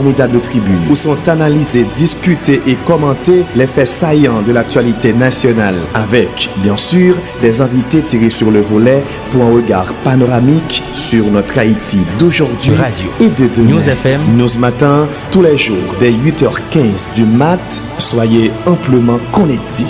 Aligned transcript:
formidable 0.00 0.40
tribune 0.40 0.80
où 0.88 0.96
sont 0.96 1.28
analysés, 1.28 1.84
discutés 1.84 2.62
et 2.66 2.74
commentés 2.86 3.44
les 3.54 3.66
faits 3.66 3.86
saillants 3.86 4.40
de 4.40 4.50
l'actualité 4.50 5.12
nationale 5.12 5.74
avec, 5.92 6.48
bien 6.62 6.78
sûr, 6.78 7.14
des 7.42 7.60
invités 7.60 8.00
tirés 8.00 8.30
sur 8.30 8.50
le 8.50 8.60
volet 8.60 9.04
pour 9.30 9.42
un 9.44 9.52
regard 9.52 9.92
panoramique 10.02 10.82
sur 10.94 11.26
notre 11.26 11.58
Haïti 11.58 11.98
d'aujourd'hui 12.18 12.72
et 13.20 13.28
de 13.28 13.46
demain. 13.54 13.74
News 13.74 13.88
FM. 13.90 14.20
News 14.38 14.58
Matin, 14.58 15.06
tous 15.30 15.42
les 15.42 15.58
jours 15.58 15.94
dès 16.00 16.12
8h15 16.12 17.14
du 17.14 17.24
mat, 17.24 17.60
soyez 17.98 18.50
amplement 18.64 19.20
connectés. 19.32 19.84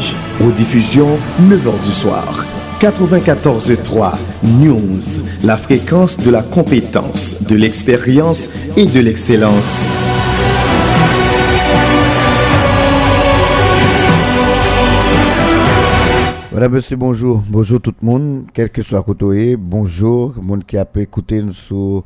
Aux 0.45 0.51
diffusions, 0.51 1.19
9h 1.41 1.85
du 1.85 1.93
soir. 1.93 2.45
94.3 2.81 4.17
News, 4.43 5.01
la 5.45 5.59
fréquence 5.59 6.19
de 6.19 6.31
la 6.31 6.43
compétence, 6.43 7.47
de 7.47 7.55
l'expérience 7.55 8.55
et 8.75 8.87
de 8.87 9.01
l'excellence. 9.01 9.99
Voilà, 16.51 16.71
monsieur, 16.71 16.97
bonjour. 16.97 17.43
Bonjour 17.47 17.83
tout 17.83 17.93
le 18.01 18.07
monde, 18.07 18.45
quel 18.55 18.71
que 18.71 18.81
soit 18.81 19.03
côté. 19.03 19.57
Bonjour, 19.59 20.33
le 20.37 20.43
monde 20.43 20.65
qui 20.65 20.79
a 20.79 20.87
pu 20.87 21.03
écouter 21.03 21.45
sur 21.53 22.05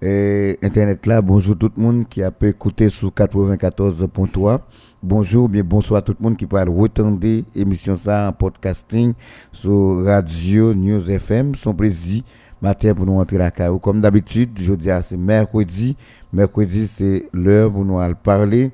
eh, 0.00 0.58
Internet 0.62 1.04
là. 1.04 1.20
Bonjour 1.20 1.58
tout 1.58 1.70
le 1.76 1.82
monde 1.82 2.08
qui 2.08 2.22
a 2.22 2.30
pu 2.30 2.48
écouter 2.48 2.88
sur 2.88 3.10
94.3. 3.10 4.60
Bonjour, 5.02 5.46
bien 5.46 5.62
bonsoir 5.62 6.02
tout 6.02 6.16
le 6.18 6.24
monde 6.24 6.38
qui 6.38 6.46
peut 6.46 6.56
retendre 6.56 7.20
émission 7.54 7.96
ça 7.96 8.28
en 8.28 8.32
podcasting 8.32 9.12
sur 9.52 10.02
Radio 10.04 10.72
News 10.72 11.10
FM. 11.10 11.54
Son 11.54 11.74
plaisir 11.74 12.22
matin 12.62 12.94
pour 12.94 13.04
nous 13.04 13.20
entrer 13.20 13.36
la 13.36 13.50
carrière. 13.50 13.78
Comme 13.78 14.00
d'habitude, 14.00 14.58
je 14.58 14.72
dis 14.72 14.88
c'est 15.02 15.18
mercredi. 15.18 15.96
Mercredi, 16.32 16.86
c'est 16.86 17.28
l'heure 17.34 17.70
pour 17.70 17.84
nous 17.84 18.00
parler 18.24 18.72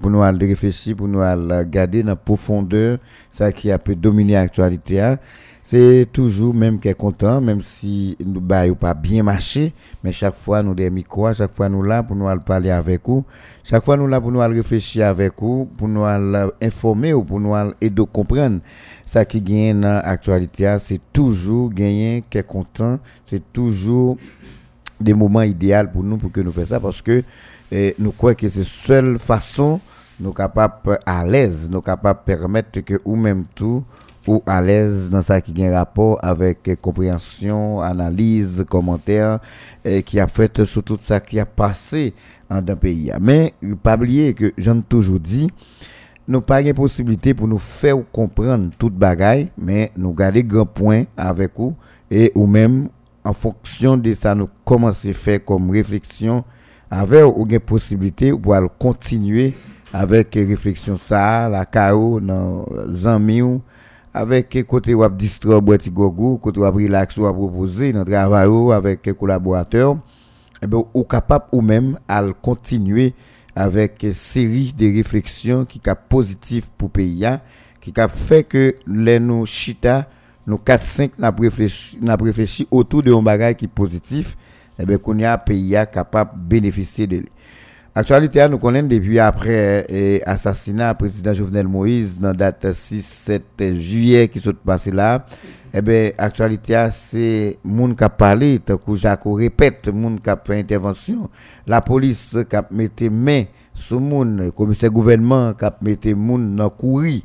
pour 0.00 0.10
nous 0.10 0.20
réfléchir, 0.20 0.96
pour 0.96 1.08
nous 1.08 1.20
aller 1.20 1.64
garder 1.68 2.02
dans 2.02 2.10
la 2.10 2.16
profondeur, 2.16 2.98
ça 3.30 3.52
qui 3.52 3.70
a 3.70 3.78
pu 3.78 3.96
dominer 3.96 4.34
l'actualité. 4.34 5.16
C'est 5.76 6.06
toujours 6.12 6.54
même 6.54 6.78
qui 6.78 6.86
est 6.86 6.94
content, 6.94 7.40
même 7.40 7.60
si 7.60 8.16
nous 8.24 8.40
bah, 8.40 8.62
pas 8.78 8.94
bien 8.94 9.24
marché, 9.24 9.72
mais 10.04 10.12
chaque 10.12 10.36
fois 10.36 10.62
nous 10.62 10.72
des 10.72 10.88
micros, 10.88 11.34
chaque 11.34 11.56
fois 11.56 11.68
nous 11.68 11.82
là 11.82 12.00
pour 12.04 12.14
nous 12.14 12.28
parler 12.46 12.70
avec 12.70 13.00
vous, 13.04 13.24
chaque 13.64 13.82
fois 13.82 13.96
nous 13.96 14.06
là 14.06 14.20
pour 14.20 14.30
nous 14.30 14.38
réfléchir 14.38 15.08
avec 15.08 15.32
vous, 15.36 15.68
pour 15.76 15.88
nous 15.88 16.04
informer 16.62 17.12
ou 17.12 17.24
pour 17.24 17.40
nous 17.40 17.56
aider 17.80 18.04
comprendre. 18.12 18.60
Ça 19.04 19.24
qui 19.24 19.42
gagne 19.42 19.80
dans 19.80 20.00
l'actualité, 20.00 20.76
c'est 20.78 21.00
toujours 21.12 21.70
gagner 21.70 22.22
qui 22.30 22.38
est 22.38 22.46
content, 22.46 23.00
c'est 23.24 23.42
toujours 23.52 24.16
des 25.00 25.12
moments 25.12 25.42
idéaux 25.42 25.88
pour 25.92 26.04
nous 26.04 26.18
pour 26.18 26.30
que 26.30 26.40
nous 26.40 26.52
fassions 26.52 26.68
ça 26.68 26.78
parce 26.78 27.02
que 27.02 27.24
et 27.72 27.96
nous 27.98 28.12
croyons 28.12 28.36
que 28.36 28.48
c'est 28.48 28.60
la 28.60 28.64
seule 28.64 29.18
façon 29.18 29.80
nous 30.20 30.32
capables 30.32 31.00
à 31.04 31.24
l'aise, 31.24 31.68
nous 31.68 31.80
capables 31.80 32.20
permettre 32.24 32.78
que 32.78 33.00
ou 33.04 33.16
même 33.16 33.42
tout 33.56 33.82
ou 34.26 34.42
à 34.46 34.60
l'aise 34.62 35.10
dans 35.10 35.22
ça 35.22 35.40
qui 35.40 35.64
a 35.64 35.68
un 35.70 35.74
rapport 35.74 36.18
avec 36.22 36.80
compréhension, 36.80 37.80
analyse, 37.80 38.64
commentaire 38.68 39.38
et 39.84 40.02
qui 40.02 40.18
a 40.18 40.26
fait 40.26 40.64
sur 40.64 40.82
tout 40.82 40.98
ça 41.00 41.20
qui 41.20 41.38
a 41.38 41.46
passé 41.46 42.14
dans 42.48 42.56
un 42.56 42.76
pays. 42.76 43.12
Mais 43.20 43.54
pas 43.82 43.96
oublier 43.96 44.34
que 44.34 44.52
j'en 44.58 44.80
toujours 44.80 45.20
dit 45.20 45.50
nous 46.26 46.40
pas 46.40 46.62
une 46.62 46.72
possibilité 46.72 47.34
pour 47.34 47.46
nous 47.46 47.58
faire 47.58 47.96
comprendre 48.10 48.70
toute 48.78 48.94
bagaille, 48.94 49.48
mais 49.58 49.92
nous 49.96 50.14
garder 50.14 50.42
grand 50.42 50.64
point 50.64 51.04
avec 51.16 51.52
vous 51.56 51.74
et 52.10 52.32
ou 52.34 52.46
même 52.46 52.88
en 53.24 53.32
fonction 53.32 53.96
de 53.96 54.14
ça 54.14 54.34
nous 54.34 54.48
commencer 54.64 55.12
faire 55.12 55.44
comme 55.44 55.70
réflexion 55.70 56.44
avec 56.90 57.24
ou 57.24 57.46
une 57.48 57.60
possibilité 57.60 58.32
pour 58.32 58.56
continuer 58.78 59.54
avec 59.92 60.34
réflexion 60.34 60.96
ça 60.96 61.48
la 61.48 61.66
cao 61.66 62.20
dans 62.20 62.66
zami 62.88 63.42
avec 64.14 64.64
côté 64.66 64.94
web 64.94 65.16
distro 65.16 65.60
boîte 65.60 65.88
gogo 65.90 66.38
côté 66.38 66.60
web 66.60 66.74
relax 66.74 67.16
ou 67.16 67.22
proposer 67.32 67.92
dans 67.92 68.04
travail 68.04 68.48
avec 68.72 69.12
collaborateurs 69.18 69.96
et 70.62 70.66
ben 70.66 70.84
ou 70.94 71.02
capable 71.04 71.46
ou 71.52 71.60
même 71.60 71.98
à 72.08 72.22
continuer 72.40 73.12
avec 73.56 74.06
série 74.12 74.72
de 74.76 74.86
réflexions 74.96 75.64
qui 75.64 75.80
sont 75.84 75.96
positives 76.08 76.68
pour 76.78 76.90
pays 76.90 77.26
qui 77.80 77.92
a 77.96 78.08
fait 78.08 78.44
que 78.44 78.76
les 78.86 79.18
nous 79.18 79.44
chita 79.46 80.08
nous 80.46 80.58
4 80.58 80.84
5 80.84 81.18
n'a 81.18 81.34
réfléchi 81.36 81.98
n'a 82.00 82.16
réfléchi 82.16 82.68
autour 82.70 83.02
de 83.02 83.12
un 83.12 83.22
bagage 83.22 83.56
qui 83.56 83.64
est 83.64 83.68
positif 83.68 84.36
eh 84.78 84.84
bien, 84.84 84.98
qu'on 84.98 85.18
y 85.18 85.24
a 85.24 85.38
pays 85.38 85.76
capable 85.92 86.32
de 86.34 86.48
bénéficier 86.48 87.06
de 87.06 87.16
lui. 87.18 87.28
Actualité, 87.96 88.44
nous 88.48 88.58
connaissons 88.58 88.88
depuis 88.88 89.20
après 89.20 89.86
l'assassinat 90.26 90.94
du 90.94 90.98
président 90.98 91.32
Jovenel 91.32 91.68
Moïse, 91.68 92.18
dans 92.18 92.30
la 92.30 92.34
date 92.50 92.64
6-7 92.64 93.78
juillet 93.78 94.26
qui 94.26 94.40
s'est 94.40 94.52
passé 94.52 94.90
là. 94.90 95.24
Eh 95.72 95.80
bien, 95.80 96.10
actualité, 96.18 96.88
c'est 96.90 97.56
monde 97.62 97.96
qui 97.96 98.02
a 98.02 98.08
parlé, 98.08 98.58
tant 98.58 98.80
répète, 99.36 99.86
monde 99.90 100.20
qui 100.20 100.28
a 100.28 100.36
fait 100.44 100.58
intervention. 100.58 101.30
La 101.68 101.80
police 101.80 102.36
qui 102.50 102.56
a 102.56 102.64
mis 102.68 102.90
main 103.12 103.44
sur 103.72 104.00
le 104.00 104.50
commissaire 104.50 104.90
gouvernement 104.90 105.52
qui 105.54 105.64
a 105.64 105.72
mis 105.80 106.14
monde 106.14 106.56
dans 106.56 106.70
courir. 106.70 107.22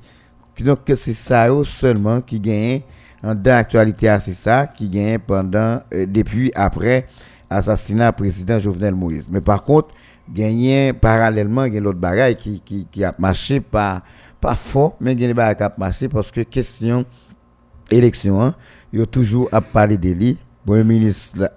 Donc, 0.63 0.81
c'est 0.96 1.13
ça 1.13 1.47
seulement 1.63 2.22
qui 2.22 2.40
gagne. 2.40 2.81
En 3.24 3.34
d'actualité, 3.34 4.16
c'est 4.22 4.34
ça 4.34 4.68
qui 4.68 4.88
gagne 4.88 5.18
pendant, 5.18 5.81
euh, 5.91 6.06
depuis 6.06 6.51
après 6.53 7.07
assassinat 7.50 8.12
président 8.12 8.59
Jovenel 8.59 8.94
Moïse. 8.94 9.25
Mais 9.31 9.41
par 9.41 9.63
contre, 9.63 9.90
il 10.35 11.73
y 11.73 11.78
a 11.78 11.81
l'autre 11.81 12.00
bagaille 12.00 12.35
qui, 12.35 12.62
qui, 12.63 12.88
qui, 12.91 13.03
a 13.03 13.13
marché 13.17 13.59
pas, 13.59 14.03
pas 14.40 14.56
fort, 14.56 14.95
mais 15.00 15.16
des 15.16 15.34
bagailles 15.34 15.56
qui 15.57 15.63
a 15.63 15.73
marché 15.78 16.07
parce 16.07 16.31
que 16.31 16.41
question 16.41 17.06
élection, 17.91 18.41
hein, 18.41 18.56
a 18.97 19.06
toujours 19.06 19.50
à 19.51 19.62
parler 19.62 19.97
de 19.97 20.12
lui. 20.12 20.38
Premier 20.66 20.84
ministre 20.84 21.50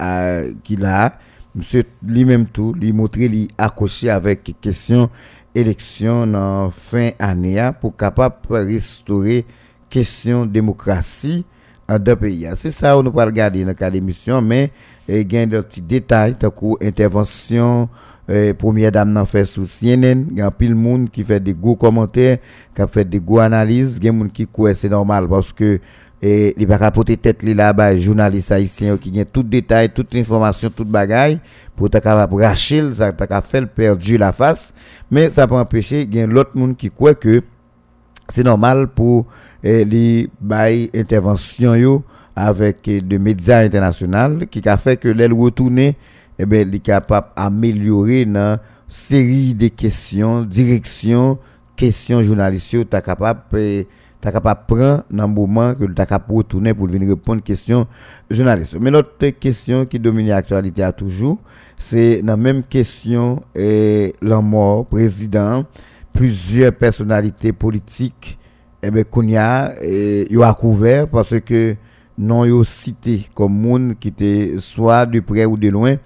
qui 0.62 0.77
l'a, 0.77 1.19
monsieur 1.55 1.84
lui-même 2.06 2.47
tout, 2.47 2.72
lui 2.72 2.93
montrer, 2.93 3.28
lui 3.28 3.49
accrocher 3.59 4.09
avec 4.09 4.55
question 4.61 5.11
élection 5.55 6.32
en 6.34 6.71
fin 6.71 7.11
année 7.19 7.61
hein, 7.61 7.72
pour 7.72 7.97
capable 7.97 8.37
restaurer 8.50 9.44
question 9.91 10.47
démocratie 10.47 11.44
en 11.88 11.99
deux 11.99 12.16
pays. 12.16 12.49
C'est 12.55 12.71
ça 12.71 12.97
on 12.97 13.03
nous 13.03 13.12
pas 13.12 13.27
regarder 13.27 13.65
dans 13.65 13.75
le 13.78 13.91
d'émission, 13.91 14.41
mais 14.41 14.71
il 15.09 15.31
y 15.31 15.37
a 15.37 15.47
des 15.47 15.62
petits 15.62 15.82
détails, 15.82 16.37
intervention, 16.81 17.88
euh, 18.31 18.55
première 18.55 18.93
dame 18.93 19.12
n'a 19.12 19.25
fait 19.25 19.44
sous 19.44 19.65
CNN, 19.66 20.27
il 20.31 20.38
y 20.38 20.41
a 20.41 20.50
pile 20.50 20.77
monde 20.77 21.10
qui 21.10 21.25
fait 21.25 21.41
des 21.41 21.55
gros 21.55 21.75
commentaires, 21.75 22.38
qui 22.75 22.83
fait 22.88 23.05
des 23.05 23.19
gros 23.21 23.41
analyses, 23.41 23.99
il 23.99 24.05
y 24.05 24.09
a 24.09 24.12
monde 24.12 24.31
qui 24.31 24.47
croit 24.47 24.75
c'est 24.75 24.88
normal 24.88 25.27
parce 25.28 25.53
que 25.53 25.81
et 26.25 26.55
il 26.56 26.69
va 26.69 26.77
rapporter 26.77 27.16
tête 27.16 27.43
là-bas 27.43 27.97
journaliste 27.97 28.53
haïtien 28.53 28.97
qui 28.97 29.19
a 29.19 29.25
tout 29.25 29.43
détail, 29.43 29.91
toute 29.91 30.15
information, 30.15 30.71
toute 30.71 30.87
bagaille 30.87 31.41
pour 31.75 31.91
ta 31.91 32.00
capable 32.00 32.41
racher 32.41 32.93
ça 32.94 33.12
t'a 33.12 33.41
fait 33.41 33.66
perdu 33.66 34.16
la 34.19 34.32
face, 34.32 34.72
mais 35.11 35.28
ça 35.28 35.49
peut 35.49 35.56
empêcher 35.56 36.03
il 36.03 36.15
y 36.15 36.21
a 36.21 36.27
l'autre 36.27 36.53
monde 36.55 36.77
qui 36.77 36.93
croit 36.93 37.15
que 37.16 37.43
c'est 38.28 38.44
normal 38.44 38.87
pour 38.87 39.27
les 39.65 40.31
bail 40.41 40.91
intervention 40.94 41.75
yo 41.75 42.05
avec 42.37 42.82
des 42.84 43.19
médias 43.19 43.59
internationaux 43.65 44.47
qui 44.49 44.66
a 44.69 44.77
fait 44.77 44.97
que 44.97 45.09
l'aile 45.09 45.32
retourner 45.32 45.97
eh 46.42 46.47
ben 46.47 46.75
est 46.75 46.78
capable 46.80 47.28
d'améliorer 47.36 48.22
une 48.22 48.58
série 48.88 49.54
de 49.54 49.69
questions 49.69 50.42
direction 50.42 51.38
questions 51.76 52.22
journalistes. 52.22 52.70
Tu 52.70 52.84
capable 52.86 53.41
ta 54.20 54.30
capable 54.30 54.60
prendre 54.66 55.04
dans 55.10 55.26
le 55.26 55.32
moment 55.32 55.75
que 55.75 55.84
tu 55.84 55.94
capable 55.94 56.34
retourner 56.34 56.75
pour 56.75 56.86
venir 56.88 57.08
répondre 57.10 57.42
questions 57.42 57.86
journalistes. 58.31 58.76
Mais 58.81 58.91
l'autre 58.91 59.26
question 59.41 59.84
qui 59.86 59.98
domine 59.98 60.28
l'actualité 60.28 60.82
à 60.82 60.92
toujours 60.92 61.38
c'est 61.78 62.22
la 62.22 62.36
même 62.36 62.62
question 62.62 63.42
et 63.54 64.14
la 64.22 64.41
mort 64.41 64.86
président 64.86 65.64
plusieurs 66.12 66.72
personnalités 66.72 67.52
politiques 67.52 68.38
eh 68.82 68.90
ben 68.90 69.05
qu'on 69.05 69.26
y 69.26 69.37
a 69.37 69.75
yo 70.31 70.43
a 70.43 70.55
couvert 70.55 71.08
parce 71.08 71.40
que 71.40 71.76
non 72.19 72.44
yo 72.44 72.62
cité 72.62 73.26
comme 73.34 73.58
monde 73.61 73.94
qui 73.99 74.08
était 74.08 74.55
soit 74.58 75.06
de 75.06 75.19
près 75.20 75.44
ou 75.44 75.56
de 75.56 75.69
loin 75.69 75.96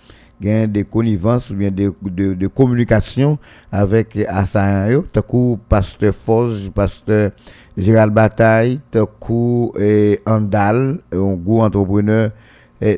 gain 0.41 0.67
des 0.67 0.85
connivences 0.85 1.50
ou 1.50 1.55
bien 1.55 1.71
de, 1.71 1.93
de, 2.03 2.35
de 2.35 2.47
communication 2.47 3.38
avec 3.71 4.17
assaillants 4.29 4.91
yo. 4.91 5.23
Coup 5.27 5.59
pasteur 5.69 6.15
Forge 6.15 6.71
pasteur 6.71 7.31
Gérald 7.77 8.12
Bataille 8.12 8.81
coup 9.21 9.73
et 9.79 10.21
Andal 10.27 10.99
un 11.12 11.35
gros 11.35 11.62
entrepreneur 11.62 12.31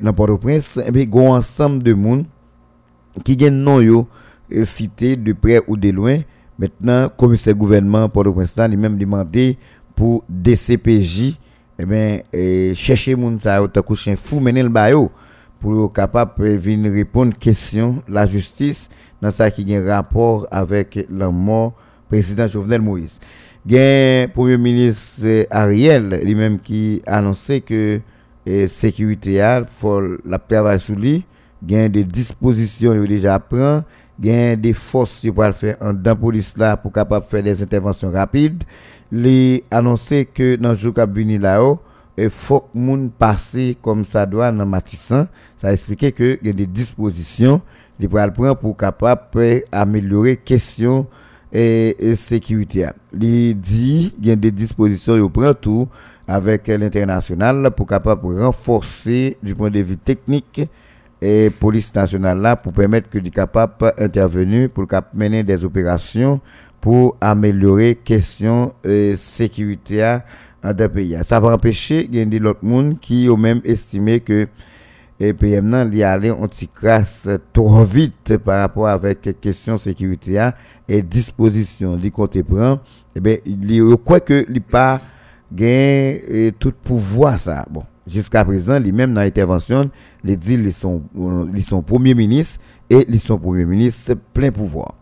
dans 0.03 0.13
Port-au-Prince. 0.13 0.81
Et 0.85 0.93
puis 0.93 1.09
un 1.13 1.21
ensemble 1.31 1.83
de 1.83 1.95
monde 1.95 2.25
qui 3.25 3.37
gagne 3.37 3.55
non 3.55 3.81
yo 3.81 4.09
cité 4.65 5.17
de 5.17 5.33
près 5.33 5.61
ou 5.67 5.77
de 5.77 5.91
loin. 5.91 6.19
Maintenant, 6.59 7.09
commissaire 7.17 7.55
gouvernement 7.55 8.09
pour 8.09 8.25
le 8.25 8.33
prince 8.33 8.55
il 8.59 8.77
même 8.77 8.99
demandé 8.99 9.57
pour 9.95 10.25
DCPJ 10.29 11.39
eh 11.79 11.85
bien 11.85 12.21
chercher 12.75 13.15
moun 13.15 13.39
ça 13.39 13.61
ta 13.73 13.81
coucher 13.81 14.17
fou 14.17 14.41
mener 14.41 14.65
le 14.65 14.69
bayo 14.69 15.13
pour 15.61 15.93
capable 15.93 16.57
venir 16.57 16.93
répondre 16.93 17.37
question 17.37 18.03
la 18.09 18.27
justice 18.27 18.89
dans 19.21 19.31
ça 19.31 19.51
qui 19.51 19.75
a 19.75 19.83
rapport 19.97 20.47
avec 20.51 21.07
la 21.11 21.31
mort 21.31 21.73
président 22.09 22.47
Jovenel 22.47 22.81
Moïse. 22.81 23.19
le 23.69 24.27
Premier 24.29 24.57
ministre 24.57 25.47
Ariel 25.51 26.21
lui-même 26.25 26.59
qui 26.61 27.03
a 27.07 27.19
annoncé 27.19 27.61
que 27.61 28.01
la 28.47 28.69
sécurité 28.69 29.41
a 29.41 29.65
faut 29.65 30.01
la 30.25 30.39
travail 30.39 30.81
sur 30.81 30.95
lui, 30.95 31.25
a 31.73 31.89
des 31.89 32.05
dispositions 32.05 32.95
il 32.95 33.09
déjà 33.09 33.39
prend, 33.39 33.83
a 34.27 34.57
des 34.57 34.73
forces 34.73 35.27
pour 35.31 35.53
faire 35.53 35.77
en 35.81 35.93
dans 35.93 36.17
police 36.17 36.57
là 36.57 36.77
pour 36.77 36.93
capable 36.93 37.27
faire 37.27 37.43
des 37.43 37.63
interventions 37.63 38.11
rapides. 38.11 38.63
Il 39.13 39.63
a 39.71 39.79
annoncé 39.79 40.27
que 40.33 40.57
dans 40.57 40.71
le 40.71 40.75
jour 40.75 40.95
qui 40.95 41.39
là-haut 41.39 41.81
il 42.25 42.31
faut 42.31 42.61
que 42.61 42.79
monde 42.79 43.13
passe 43.17 43.57
comme 43.81 44.05
ça 44.05 44.27
doit 44.27 44.51
dans 44.51 44.67
Matissan. 44.67 45.29
Ça 45.57 45.73
expliqué 45.73 46.13
que 46.13 46.39
y 46.43 46.51
a 46.51 46.53
des 46.53 46.67
dispositions 46.67 47.63
les 48.01 48.09
prendre 48.09 48.55
pour 48.55 48.77
capable 48.77 49.63
améliorer 49.73 50.37
question 50.37 51.07
et, 51.53 52.15
sécurité. 52.17 52.87
Il 53.13 53.59
dit 53.59 54.13
qu'il 54.17 54.27
y 54.27 54.31
a 54.31 54.37
des 54.37 54.51
dispositions 54.51 55.17
il 55.17 55.31
prend 55.31 55.55
tout 55.55 55.89
avec 56.27 56.69
l'international 56.69 57.71
pour 57.71 57.87
capable 57.87 58.41
renforcer 58.43 59.37
du 59.43 59.55
point 59.55 59.71
de 59.71 59.81
vue 59.81 59.97
technique 59.97 60.61
et 61.21 61.51
police 61.51 61.93
nationale 61.95 62.39
là 62.39 62.55
pour 62.55 62.73
permettre 62.73 63.09
que 63.09 63.19
du 63.19 63.31
capable 63.31 63.93
intervenir 63.99 64.69
pour 64.71 64.87
mener 65.15 65.43
des 65.43 65.65
opérations 65.65 66.41
pour 66.81 67.17
améliorer 67.21 67.97
question 67.97 68.73
et 68.85 69.17
sécurité 69.17 70.19
en 70.63 70.73
deux. 70.73 70.91
Ça 71.23 71.41
va 71.41 71.55
empêcher 71.55 72.07
qu'il 72.07 72.17
y 72.17 72.19
ait 72.21 72.27
d'autres 72.27 72.65
monde 72.65 72.99
qui 73.01 73.29
ont 73.31 73.37
même 73.37 73.61
estimé 73.65 74.21
que 74.21 74.49
et 75.21 75.33
PM 75.35 75.69
nan 75.69 75.91
li 75.91 76.03
aller 76.05 76.31
on 76.31 76.49
crasse 76.75 77.29
trop 77.53 77.83
vite 77.83 78.37
par 78.39 78.61
rapport 78.61 78.87
avec 78.87 79.41
question 79.41 79.77
sécurité 79.77 80.49
et 80.89 81.03
disposition 81.03 81.97
du 81.97 82.11
côté 82.13 82.43
prend 82.45 82.79
et 83.17 83.21
ben 83.21 83.39
il 83.45 83.97
quoi 84.05 84.21
que 84.21 84.47
il 84.49 84.63
pas 84.63 85.01
gain 85.53 86.19
tout 86.59 86.73
pouvoir 86.85 87.39
ça. 87.41 87.67
Bon 87.69 87.83
jusqu'à 88.07 88.45
présent 88.45 88.79
lui 88.79 88.93
même 88.93 89.13
dans 89.13 89.21
l'intervention 89.21 89.91
les 90.23 90.37
dit 90.37 90.55
ils 90.55 90.73
sont 90.73 91.03
ils 91.53 91.65
sont 91.65 91.83
premier 91.83 92.15
ministre 92.15 92.61
et 92.89 93.05
ils 93.09 93.21
sont 93.21 93.39
premier 93.39 93.65
ministre 93.65 94.15
plein 94.33 94.53
pouvoir. 94.53 94.95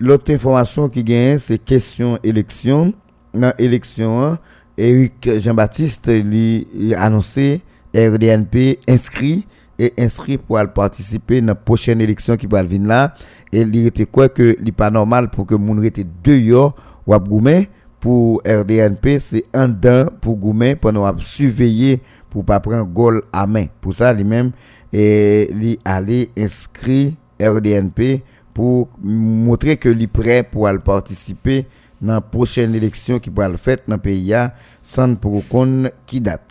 L'autre 0.00 0.32
information 0.32 0.88
qui 0.88 1.04
gagne 1.04 1.36
c'est 1.38 1.58
question 1.58 2.18
élection. 2.22 2.94
Dans 3.34 3.54
élection 3.56 4.36
Eric 4.76 5.28
Jean-Baptiste 5.38 6.08
lui 6.08 6.66
a 6.96 7.04
annoncé 7.04 7.60
RDNP 7.94 8.78
inscrit 8.88 9.46
et 9.78 9.92
inscrit 9.98 10.38
pour 10.38 10.58
participer 10.74 11.38
à 11.38 11.42
la 11.42 11.54
prochaine 11.54 12.00
élection 12.00 12.36
qui 12.36 12.46
va 12.46 12.62
venir 12.62 12.88
là. 12.88 13.14
Et 13.52 13.62
il 13.62 13.86
était 13.86 14.06
quoi 14.06 14.28
que 14.28 14.60
n'est 14.62 14.72
pas 14.72 14.90
normal 14.90 15.28
pour 15.28 15.46
que 15.46 15.54
moun 15.54 15.86
deux 16.24 16.40
jours 16.40 16.74
ou 17.06 17.18
goumen. 17.18 17.66
Pour 18.00 18.42
RDNP 18.44 19.18
c'est 19.20 19.44
un 19.54 19.68
dan 19.68 20.10
pour 20.20 20.36
goumen 20.36 20.74
pendant 20.76 21.16
surveiller 21.18 22.00
pour 22.30 22.44
pas 22.44 22.58
prendre 22.58 22.84
goal 22.84 23.22
à 23.32 23.46
main. 23.46 23.66
Pour 23.80 23.94
ça 23.94 24.12
lui-même 24.12 24.50
et 24.92 25.48
lui 25.52 25.78
aller 25.84 26.30
inscrit 26.36 27.14
RDNP 27.40 28.22
pour 28.52 28.88
montrer 29.00 29.76
que 29.76 29.88
est 29.88 30.06
prêt 30.06 30.42
pour 30.42 30.68
participer 30.84 31.66
dans 32.02 32.14
la 32.14 32.20
prochaine 32.20 32.74
élection 32.74 33.18
qui 33.18 33.30
va 33.30 33.48
le 33.48 33.56
faire 33.56 33.78
dans 33.86 33.94
le 33.94 34.00
pays 34.00 34.34
sans 34.82 35.14
pour 35.14 35.46
qu'on 35.48 35.88
qui 36.04 36.20
date. 36.20 36.50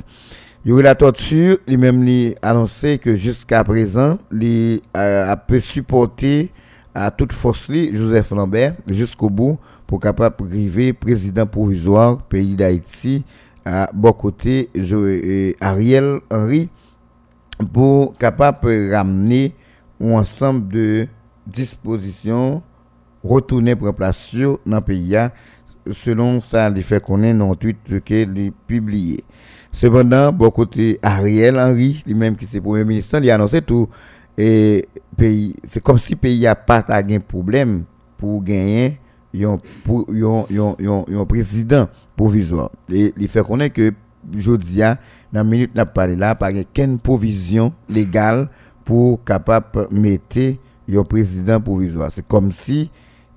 Il 0.63 0.77
y 0.77 0.81
la 0.81 0.95
torture, 0.95 1.57
lui-même 1.67 2.03
lui 2.03 2.35
annoncé 2.41 2.99
que 2.99 3.15
jusqu'à 3.15 3.63
présent, 3.63 4.17
il 4.31 4.81
a 4.93 5.35
pu 5.35 5.59
supporter 5.59 6.51
à 6.93 7.11
toute 7.11 7.33
force 7.33 7.71
Joseph 7.71 8.31
Lambert 8.31 8.75
jusqu'au 8.87 9.29
bout 9.29 9.57
pour 9.87 9.99
capable 9.99 10.35
arriver 10.45 10.93
président 10.93 11.45
provisoire 11.45 12.21
pays 12.23 12.55
d'Haïti 12.55 13.23
à 13.65 13.89
bon 13.93 14.13
côté 14.13 14.69
Ariel 15.59 16.19
Henry 16.29 16.69
pour 17.73 18.17
capable 18.17 18.91
ramener 18.93 19.53
un 19.99 20.11
ensemble 20.13 20.67
de 20.67 21.07
dispositions 21.47 22.61
retourner 23.23 23.75
pour 23.75 23.93
place 23.93 24.35
dans 24.65 24.77
le 24.77 24.81
pays 24.81 25.17
selon 25.91 26.39
ça 26.39 26.71
il 26.75 26.83
fait 26.83 27.03
connaître 27.03 27.39
dans 27.39 27.55
tweet 27.55 28.03
que 28.03 28.13
est 28.13 28.51
publié 28.67 29.23
Cependant, 29.73 30.33
bon 30.33 30.51
côté 30.51 30.99
Ariel 31.01 31.57
Henry, 31.57 32.03
lui-même 32.05 32.35
qui 32.35 32.45
est 32.45 32.59
premier 32.59 32.83
ministre, 32.83 33.19
il 33.23 33.31
a 33.31 33.35
annoncé 33.35 33.61
tout 33.61 33.87
et 34.37 34.87
pays, 35.17 35.55
c'est 35.63 35.81
comme 35.81 35.97
si 35.97 36.13
le 36.13 36.17
pays 36.17 36.47
a 36.47 36.55
pas 36.55 36.81
de 36.81 37.17
problème 37.19 37.83
pour 38.17 38.43
gagner 38.43 38.99
un 39.35 39.57
président 41.27 41.87
provisoire. 42.15 42.71
Et 42.91 43.13
il 43.17 43.27
fait 43.27 43.43
connaître 43.43 43.75
que 43.75 43.93
Jodia, 44.35 44.97
dans 45.31 45.39
la 45.39 45.43
minute 45.43 45.73
n'a 45.75 45.85
parlé 45.85 46.15
là, 46.15 46.35
pas 46.35 46.51
aucune 46.51 46.99
provision 46.99 47.73
légale 47.89 48.49
pour 48.83 49.23
capable 49.23 49.87
mettre 49.91 50.39
un 50.91 51.03
président 51.03 51.59
provisoire. 51.61 52.11
C'est 52.11 52.27
comme 52.27 52.51
si 52.51 52.89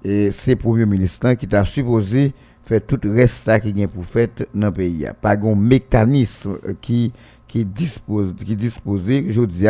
c'est 0.05 0.57
premier 0.57 0.87
ministre 0.87 1.33
qui 1.35 1.49
t'a 1.49 1.65
supposé 1.65 2.35
fait 2.65 2.81
tout 2.81 3.01
reste 3.05 3.45
ça 3.45 3.61
qui 3.61 3.73
vient 3.73 3.87
pour 3.87 4.05
faire 4.05 4.29
dans 4.55 4.67
le 4.67 4.73
pays. 4.73 5.07
Pas 5.21 5.37
un 5.37 5.55
mécanisme 5.55 6.59
qui 6.81 7.13
qui 7.47 7.65
dispose 7.65 8.35
qui 8.45 8.57
disposé 8.57 9.27
je 9.29 9.43
dis 9.43 9.67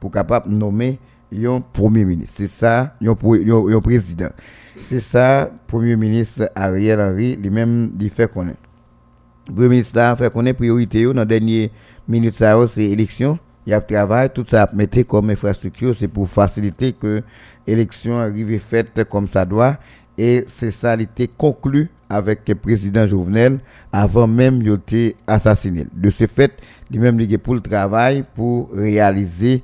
pour 0.00 0.10
capable 0.10 0.50
nommer 0.50 0.98
un 1.34 1.60
premier 1.60 2.04
ministre. 2.04 2.36
C'est 2.38 2.46
ça, 2.48 2.94
un 3.02 3.80
président. 3.80 4.30
C'est 4.84 5.00
ça 5.00 5.50
premier 5.66 5.96
ministre 5.96 6.50
Ariel 6.54 7.00
Henry 7.00 7.36
lui-même 7.36 7.90
il 8.00 8.10
fait 8.10 8.32
connaître. 8.32 8.58
Premier 9.46 9.68
ministre 9.68 9.96
là 9.96 10.14
fait 10.16 10.32
connaître 10.32 10.58
priorité 10.58 11.04
dans 11.12 11.24
dernier 11.24 11.70
minute 12.06 12.36
ça 12.36 12.56
c'est 12.68 12.84
élection 12.84 13.38
il 13.68 13.72
y 13.72 13.74
a 13.74 13.82
travail, 13.82 14.30
tout 14.32 14.44
ça 14.46 14.66
mettre 14.72 15.02
comme 15.02 15.28
infrastructure, 15.28 15.94
c'est 15.94 16.08
pour 16.08 16.26
faciliter 16.26 16.94
que 16.94 17.22
l'élection 17.68 18.18
arrive 18.18 18.58
faite 18.58 19.04
comme 19.08 19.28
ça 19.28 19.44
doit. 19.44 19.76
Et 20.16 20.44
c'est 20.48 20.70
ça, 20.72 20.94
il 20.94 21.02
était 21.02 21.28
conclu 21.28 21.88
avec 22.10 22.48
le 22.48 22.54
président 22.54 23.06
Jovenel 23.06 23.58
avant 23.92 24.26
même 24.26 24.62
qu'il 24.62 24.72
été 24.72 25.16
assassiné. 25.26 25.86
De 25.92 26.10
ce 26.10 26.26
fait, 26.26 26.52
il 26.90 26.98
même 26.98 27.20
pour 27.38 27.54
le 27.54 27.60
travail 27.60 28.24
pour 28.34 28.70
réaliser 28.72 29.62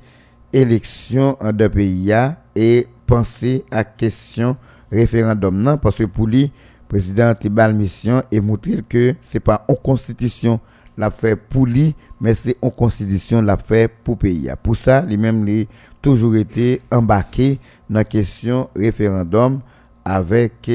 élection 0.53 1.35
en 1.41 1.51
deux 1.51 1.67
pays 1.67 2.13
et 2.55 2.87
penser 3.05 3.65
à 3.71 3.83
question 3.83 4.55
référendum 4.91 5.77
parce 5.81 5.97
que 5.97 6.03
pour 6.05 6.27
lui 6.27 6.51
président 6.87 7.33
Tibal 7.33 7.73
mission 7.73 8.23
et 8.31 8.39
montrer 8.39 8.81
que 8.87 9.15
c'est 9.21 9.39
pas 9.39 9.65
en 9.67 9.73
constitution 9.73 10.59
l'a 10.97 11.11
pour 11.49 11.65
lui 11.65 11.93
mais 12.21 12.33
c'est 12.33 12.55
en 12.61 12.69
constitution 12.69 13.41
l'a 13.41 13.57
fait 13.57 13.91
pour 14.03 14.17
pays. 14.17 14.49
Pour 14.63 14.77
ça, 14.77 15.01
lui 15.01 15.17
même 15.17 15.43
lui 15.43 15.67
toujours 16.01 16.35
été 16.35 16.81
embarqué 16.91 17.59
dans 17.89 17.99
la 17.99 18.03
question 18.03 18.69
référendum 18.75 19.61
avec 20.03 20.69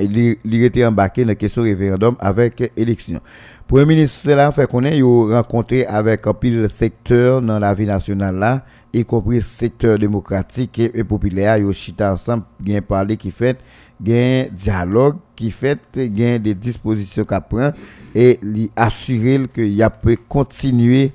il, 0.00 0.62
était 0.64 0.84
embarqué 0.84 1.22
dans 1.22 1.28
la 1.28 1.34
question 1.34 1.62
référendum 1.62 2.16
avec 2.20 2.72
élection. 2.76 3.20
Premier 3.66 3.86
ministre 3.86 4.30
là 4.30 4.50
fait 4.52 4.66
qu'on 4.66 4.84
ait 4.84 5.00
rencontré 5.02 5.84
avec 5.86 6.26
un 6.26 6.34
pile 6.34 6.68
secteur 6.68 7.42
dans 7.42 7.58
la 7.58 7.74
vie 7.74 7.86
nationale 7.86 8.36
là, 8.36 8.64
y 8.92 9.04
compris 9.04 9.42
secteur 9.42 9.98
démocratique 9.98 10.78
et, 10.78 11.04
populaire, 11.04 11.58
yo 11.58 11.72
chita 11.72 12.12
ensemble, 12.12 12.44
bien 12.58 12.80
parlé 12.80 13.16
qui 13.16 13.30
fait, 13.30 13.58
gain 14.00 14.46
dialogue 14.52 15.16
qui 15.36 15.50
fait, 15.50 15.78
gain 15.94 16.38
des 16.38 16.54
dispositions 16.54 17.24
qu'a 17.24 17.40
prend 17.40 17.72
et 18.14 18.40
assurer 18.76 19.46
que 19.52 19.60
y 19.60 19.82
a 19.82 19.90
peut 19.90 20.16
continuer 20.28 21.12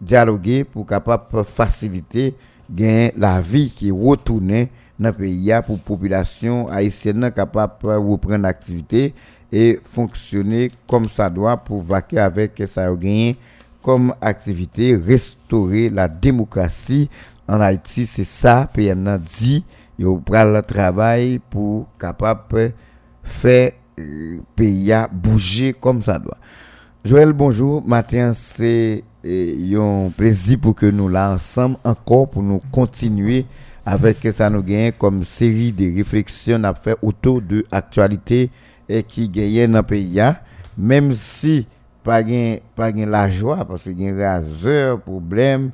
dialoguer 0.00 0.64
pour 0.64 0.86
capable 0.86 1.44
faciliter 1.44 2.34
gain 2.70 3.10
la 3.16 3.40
vie 3.40 3.70
qui 3.70 3.90
retourne 3.90 4.66
dans 4.98 5.08
le 5.08 5.12
pays 5.12 5.52
pour 5.66 5.76
la 5.76 5.82
population 5.82 6.68
haïtienne 6.68 7.30
capable 7.34 7.74
de 7.82 7.88
reprendre 7.88 8.42
l'activité 8.42 9.14
et 9.52 9.78
fonctionner 9.84 10.70
comme 10.88 11.08
ça 11.08 11.30
doit 11.30 11.56
pour 11.56 11.82
vaquer 11.82 12.18
avec 12.18 12.62
ça 12.66 12.90
gagné 12.94 13.36
comme 13.82 14.14
activité, 14.20 14.96
restaurer 14.96 15.90
la 15.90 16.08
démocratie 16.08 17.08
en 17.46 17.60
Haïti. 17.60 18.04
C'est 18.04 18.24
ça, 18.24 18.68
PM 18.72 19.18
dit, 19.18 19.64
il 19.96 20.06
prend 20.24 20.44
le 20.44 20.60
travail 20.60 21.38
pour 21.50 21.86
capable 21.96 22.72
faire 23.22 23.70
le 23.96 24.40
pays 24.56 24.92
bouger 25.12 25.72
comme 25.72 26.02
ça 26.02 26.18
doit. 26.18 26.36
Joël, 27.04 27.32
bonjour. 27.32 27.86
Matin, 27.86 28.32
c'est 28.32 29.04
eh, 29.26 29.76
un 29.76 30.10
plaisir 30.16 30.58
pour 30.60 30.74
que 30.74 30.86
nous 30.86 31.08
là 31.08 31.32
ensemble 31.32 31.76
encore 31.84 32.30
pour 32.30 32.42
nous 32.42 32.60
continuer 32.70 33.46
avec 33.84 34.18
ça 34.32 34.48
nous 34.50 34.62
gagne 34.62 34.92
comme 34.92 35.24
série 35.24 35.72
de 35.72 35.96
réflexions 35.96 36.62
à 36.64 36.74
faire 36.74 36.96
autour 37.02 37.42
de 37.42 37.64
l'actualité 37.70 38.50
et 38.88 39.02
qui 39.02 39.28
gagne 39.28 39.72
dans 39.72 39.78
le 39.78 39.82
pays 39.82 40.20
même 40.78 41.12
si 41.12 41.66
pas 42.04 42.22
gain 42.22 42.58
pas 42.74 42.90
la 42.90 43.28
joie 43.30 43.64
parce 43.64 43.82
qu'il 43.82 44.00
y 44.00 44.22
a 44.22 44.34
raseur 44.38 45.00
problème 45.00 45.70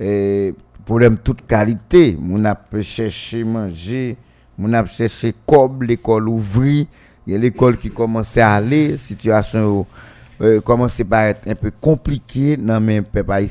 et 0.00 0.54
problème 0.84 1.18
toute 1.18 1.46
qualité. 1.46 2.16
Moun 2.18 2.46
a 2.46 2.56
cherché 2.82 3.44
manger, 3.44 4.16
moun 4.58 4.74
a 4.74 4.84
cherché 4.86 5.34
cob, 5.46 5.82
l'école 5.82 6.28
ouvrie, 6.28 6.86
il 7.26 7.32
y 7.32 7.36
a 7.36 7.38
l'école 7.38 7.78
qui 7.78 7.90
commençait 7.90 8.40
à 8.40 8.54
aller, 8.54 8.96
situation 8.96 9.86
euh, 10.40 10.60
commençait 10.60 11.06
à 11.10 11.28
être 11.28 11.48
un 11.48 11.54
peu 11.54 11.70
compliquée 11.80 12.56
dans 12.56 12.80
même 12.80 13.04
peuple 13.04 13.46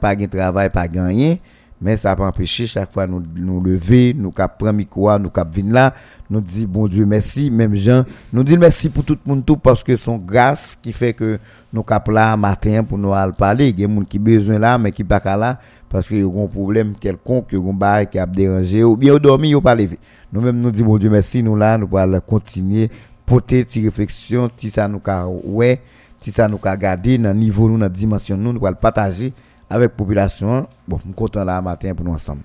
pas 0.00 0.14
de 0.16 0.26
travail, 0.26 0.70
pas 0.70 0.88
gagner. 0.88 1.40
Mais 1.80 1.96
ça 1.96 2.16
pas 2.16 2.26
empêché 2.26 2.66
chaque 2.66 2.92
fois 2.92 3.06
nous 3.06 3.22
nous 3.36 3.60
lever, 3.60 4.12
nous 4.12 4.32
cap 4.32 4.58
prendre 4.58 4.74
micro, 4.74 5.16
nous 5.16 5.30
cap 5.30 5.54
venir 5.54 5.72
là, 5.72 5.94
nous 6.28 6.40
dit 6.40 6.66
bon 6.66 6.88
Dieu 6.88 7.06
merci, 7.06 7.52
même 7.52 7.76
gens, 7.76 8.04
nous 8.32 8.42
dit 8.42 8.58
merci 8.58 8.88
pour 8.88 9.04
tout 9.04 9.16
le 9.24 9.30
monde 9.30 9.46
tout 9.46 9.56
parce 9.56 9.84
que 9.84 9.94
son 9.94 10.18
grâce 10.18 10.76
qui 10.82 10.92
fait 10.92 11.12
que 11.12 11.38
nous 11.72 11.84
cap 11.84 12.08
là 12.08 12.36
matin 12.36 12.82
pour 12.82 12.98
nous 12.98 13.14
aller 13.14 13.32
parler, 13.32 13.68
il 13.68 13.80
y 13.80 13.84
a 13.84 13.86
des 13.86 13.94
gens 13.94 14.00
qui 14.02 14.18
besoin 14.18 14.58
là 14.58 14.76
mais 14.76 14.90
qui 14.90 15.04
pas 15.04 15.22
là 15.36 15.60
parce 15.88 16.08
qu'il 16.08 16.18
y 16.18 16.22
a 16.22 16.26
un 16.26 16.46
problème 16.48 16.94
quelconque, 17.00 17.46
il 17.52 17.58
y 17.58 17.62
a 17.64 17.70
un 17.70 17.72
bail 17.72 18.08
qui 18.08 18.18
a 18.18 18.26
dérangé 18.26 18.82
ou 18.82 18.96
bien 18.96 19.16
dormi 19.16 19.54
ou 19.54 19.60
pas 19.60 19.76
levé. 19.76 20.00
Nous 20.32 20.40
même 20.40 20.58
nous 20.58 20.72
dit 20.72 20.82
bon 20.82 20.98
Dieu 20.98 21.10
merci, 21.10 21.44
nous 21.44 21.54
là 21.54 21.78
nous 21.78 21.96
allons 21.96 22.20
continuer 22.20 22.90
porter 23.24 23.62
des 23.64 23.82
réflexions, 23.84 24.50
si 24.56 24.70
ça 24.70 24.88
nous 24.88 25.00
ouais, 25.44 25.80
si 26.20 26.32
ça 26.32 26.48
nous 26.48 26.58
a 26.62 26.76
gardé 26.76 27.18
dans 27.18 27.34
niveau 27.34 27.68
nous 27.68 27.78
dans 27.78 27.88
dimension 27.88 28.36
nous, 28.36 28.52
nous 28.52 28.66
allons 28.66 28.76
partager 28.76 29.32
avec 29.70 29.90
la 29.90 29.96
population. 29.96 30.66
Bon, 30.86 30.98
nous 31.04 31.12
content 31.12 31.44
là 31.44 31.60
matin 31.60 31.94
pour 31.94 32.04
nous 32.04 32.12
ensemble. 32.12 32.42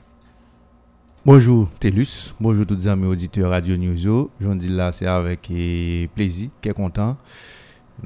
Bonjour 1.25 1.70
Télus, 1.80 2.36
bonjour 2.38 2.65
tous 2.65 2.75
les 2.75 2.88
amis 2.89 3.06
auditeurs 3.06 3.50
Radio 3.50 3.77
News. 3.77 4.30
Je 4.42 4.53
dis 4.56 4.68
là, 4.68 4.92
c'est 4.92 5.06
avec 5.08 5.50
eh, 5.50 6.10
plaisir, 6.13 6.50
est 6.62 6.74
content. 6.74 7.15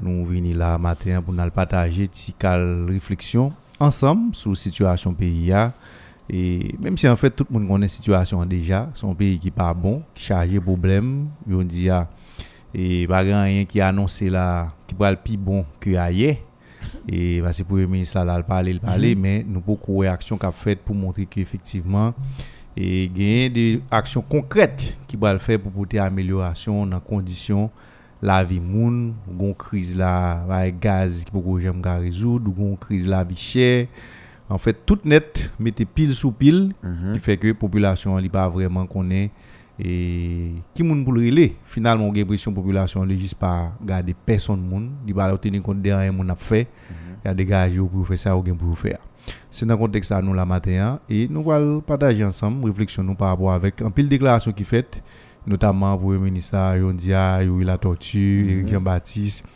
Nous 0.00 0.24
venons 0.24 0.56
là 0.56 0.78
matin 0.78 1.20
pour 1.20 1.34
nous 1.34 1.50
partager 1.50 2.04
une 2.44 2.86
réflexion 2.88 3.52
ensemble 3.80 4.34
sur 4.36 4.50
la 4.50 4.56
situation 4.56 5.12
pays. 5.14 5.52
Et 6.30 6.76
même 6.78 6.96
si 6.96 7.08
en 7.08 7.16
fait 7.16 7.30
tout 7.30 7.46
le 7.50 7.58
monde 7.58 7.68
connaît 7.68 7.86
la 7.86 7.88
situation 7.88 8.44
déjà, 8.46 8.88
son 8.94 9.14
pays 9.14 9.38
qui 9.38 9.50
pas 9.50 9.74
bon, 9.74 10.02
qui 10.14 10.22
chargé 10.24 10.54
de 10.54 10.60
problèmes, 10.60 11.26
on 11.50 11.62
dit 11.62 11.88
et 12.74 13.06
pas 13.06 13.18
rien 13.18 13.64
qui 13.64 13.80
a 13.80 13.88
annoncé 13.88 14.28
là 14.30 14.72
qui 14.86 14.94
va 14.94 15.10
le 15.10 15.16
plus 15.16 15.36
bon 15.36 15.64
que 15.80 15.94
ailleurs 15.96 16.36
et 17.08 17.40
bah, 17.40 17.52
c'est 17.52 17.64
pour 17.64 17.78
le 17.78 17.86
ministre 17.86 18.22
là, 18.22 18.42
parler, 18.42 18.72
le 18.74 18.80
parler, 18.80 19.14
mhm. 19.14 19.22
mais 19.22 19.44
nous 19.46 19.60
beaucoup 19.60 19.94
de 19.94 20.00
réactions 20.00 20.36
qu'a 20.36 20.52
fait 20.52 20.76
pour 20.76 20.94
montrer 20.94 21.26
qu'effectivement, 21.26 22.14
et 22.76 23.08
gagner 23.08 23.48
des 23.48 23.80
actions 23.90 24.22
concrètes 24.22 24.96
qui 25.06 25.16
vont 25.16 25.32
le 25.32 25.38
faire 25.38 25.58
pour 25.58 25.72
porter 25.72 25.98
amélioration 25.98 26.86
dans 26.86 27.00
conditions 27.00 27.70
la 28.20 28.42
vie 28.44 28.60
moun, 28.60 29.14
gon 29.30 29.54
crise 29.54 29.96
là, 29.96 30.44
avec 30.50 30.80
gaz 30.80 31.24
qui 31.24 31.32
beaucoup 31.32 31.58
j'aime 31.60 31.80
résoudre, 31.84 32.50
gon 32.50 32.76
crise 32.76 33.06
la 33.06 33.22
vie 33.24 33.36
chère. 33.36 33.86
En 34.50 34.58
fait, 34.58 34.76
tout 34.84 34.98
net 35.04 35.50
mettez 35.58 35.84
pile 35.84 36.14
sous 36.14 36.32
pile 36.32 36.72
mhm. 36.82 37.12
qui 37.14 37.20
fait 37.20 37.36
que 37.36 37.48
la 37.48 37.54
population 37.54 38.20
n'est 38.20 38.28
pas 38.28 38.48
vraiment 38.48 38.86
connaît 38.86 39.30
et 39.80 40.54
qui 40.74 40.82
moun 40.82 41.04
pour 41.04 41.12
le 41.12 41.50
finalement 41.66 42.12
j'ai 42.12 42.20
l'impression 42.20 42.52
population 42.52 43.06
ne 43.06 43.16
juste 43.16 43.36
pas 43.36 43.72
garder 43.84 44.14
personne 44.14 44.60
moun 44.60 44.90
il 45.06 45.14
va 45.14 45.36
tenir 45.38 45.62
compte 45.62 45.80
de 45.80 45.90
rien 45.90 46.10
moun 46.10 46.28
a 46.30 46.34
fait 46.34 46.66
il 47.24 47.28
y 47.28 47.30
a 47.30 47.34
des 47.34 47.46
gars 47.46 47.68
pour 47.90 48.06
faire 48.06 48.18
ça 48.18 48.36
ou 48.36 48.42
pour 48.42 48.78
faire 48.78 48.98
c'est 49.50 49.66
dans 49.66 49.74
le 49.74 49.78
contexte 49.78 50.10
là 50.10 50.20
nous 50.20 50.34
la 50.34 50.44
matin 50.44 50.98
et 51.08 51.28
nous 51.28 51.50
allons 51.50 51.80
partager 51.80 52.24
ensemble 52.24 52.66
réflexion 52.66 53.04
nous 53.04 53.14
par 53.14 53.28
rapport 53.28 53.52
avec 53.52 53.80
un 53.82 53.90
pile 53.90 54.08
déclaration 54.08 54.52
qui 54.52 54.64
fait 54.64 55.00
notamment 55.46 55.96
pour 55.96 56.12
le 56.12 56.18
ministre 56.18 56.56
Yondia 56.76 57.40
la 57.44 57.78
Tortue 57.78 58.44
mm 58.44 58.50
Eric 58.50 58.68
Jean-Baptiste 58.68 59.46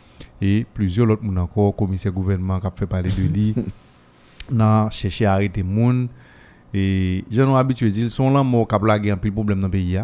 et 0.41 0.65
plusieurs 0.73 1.09
autres 1.09 1.23
moun 1.23 1.37
encore 1.37 1.75
commissaire 1.75 2.13
gouvernement 2.13 2.61
qui 2.61 2.67
a 2.67 2.71
fait 2.71 2.85
parler 2.85 3.09
de 3.09 3.27
lui 3.27 3.55
n'a 4.51 4.87
cherché 4.89 5.25
à 5.25 5.33
arrêter 5.33 5.63
moun 5.63 6.07
et 6.73 7.23
je 7.31 7.41
nous 7.41 7.55
habitué 7.55 7.89
dire 7.91 8.09
sont 8.11 8.31
là 8.31 8.43
mort 8.43 8.67
cap 8.67 8.83
la 8.83 8.95
un 8.95 9.17
pile 9.17 9.31
problème 9.31 9.59
dans 9.59 9.67
le 9.67 9.71
pays 9.71 9.99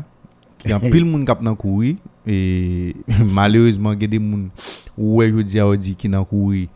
il 0.66 0.70
y 0.70 0.74
a 0.74 0.80
pile 0.80 1.06
monde 1.06 1.26
cap 1.26 1.44
dans 1.44 1.56
courir 1.56 1.96
et 2.28 2.96
malheureusement 3.26 3.94
il 3.94 4.02
y 4.02 4.06
a 4.06 4.08
des 4.08 4.20
monde 4.20 4.50
ouais 4.98 5.30
je 5.30 5.42
dis 5.42 5.60
à 5.60 5.76
dit 5.76 5.96
qui 5.96 6.08
dans 6.10 6.24
courir 6.24 6.68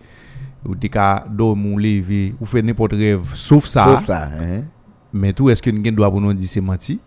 ou 0.66 0.76
t'es 0.76 0.90
qu'à 0.90 1.26
dormir 1.30 1.78
lever 1.78 2.34
ou 2.40 2.46
faire 2.46 2.64
n'importe 2.64 2.94
rêve 2.94 3.22
sauf 3.34 3.66
ça. 3.66 3.86
Sauf 3.86 4.06
ça 4.06 4.30
hein. 4.40 4.64
Mais 5.12 5.34
tout 5.34 5.50
est-ce 5.50 5.62
que 5.62 5.70
nous 5.70 5.92
doit 5.92 6.10
pour 6.10 6.22
nous 6.22 6.34
dire 6.34 6.48
c'est 6.50 6.62
menti? 6.62 7.00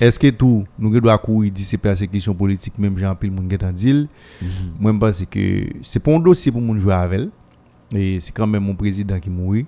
Est-ce 0.00 0.18
que 0.18 0.28
tout 0.30 0.64
nous 0.78 1.00
doit 1.00 1.18
courir 1.18 1.52
dire 1.52 1.66
c'est 1.66 1.76
persécution 1.76 2.34
politique 2.34 2.78
même 2.78 2.98
Jean 2.98 3.14
pile 3.14 3.30
monde 3.30 3.48
qui 3.48 3.72
dit 3.72 4.08
mhm. 4.40 4.48
moi 4.80 4.92
je 4.92 4.98
pense 4.98 5.24
que 5.30 5.64
c'est 5.82 6.00
pas 6.00 6.12
un 6.12 6.18
dossier 6.18 6.50
pour 6.50 6.60
monde 6.60 6.78
jouer 6.78 6.94
avec 6.94 7.28
et 7.94 8.18
c'est 8.20 8.32
quand 8.32 8.46
même 8.46 8.64
mon 8.64 8.74
président 8.74 9.20
qui 9.20 9.28
mourit 9.30 9.66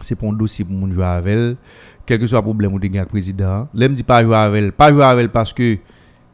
c'est 0.00 0.14
pour 0.14 0.30
un 0.30 0.32
dossier 0.32 0.64
pour 0.64 0.74
mon 0.74 0.90
jouer 0.92 1.04
avec 1.04 1.56
quel 2.06 2.18
que 2.18 2.26
soit 2.26 2.38
le 2.38 2.42
problème 2.44 2.74
avec 2.74 2.92
le 2.94 3.04
président. 3.04 3.68
L'aime 3.74 3.94
dit 3.94 4.02
pas 4.02 4.22
jouer 4.22 4.36
avec 4.36 4.76
pas 4.76 4.90
jouer 4.92 5.04
avec 5.04 5.30
parce 5.32 5.52
que 5.52 5.76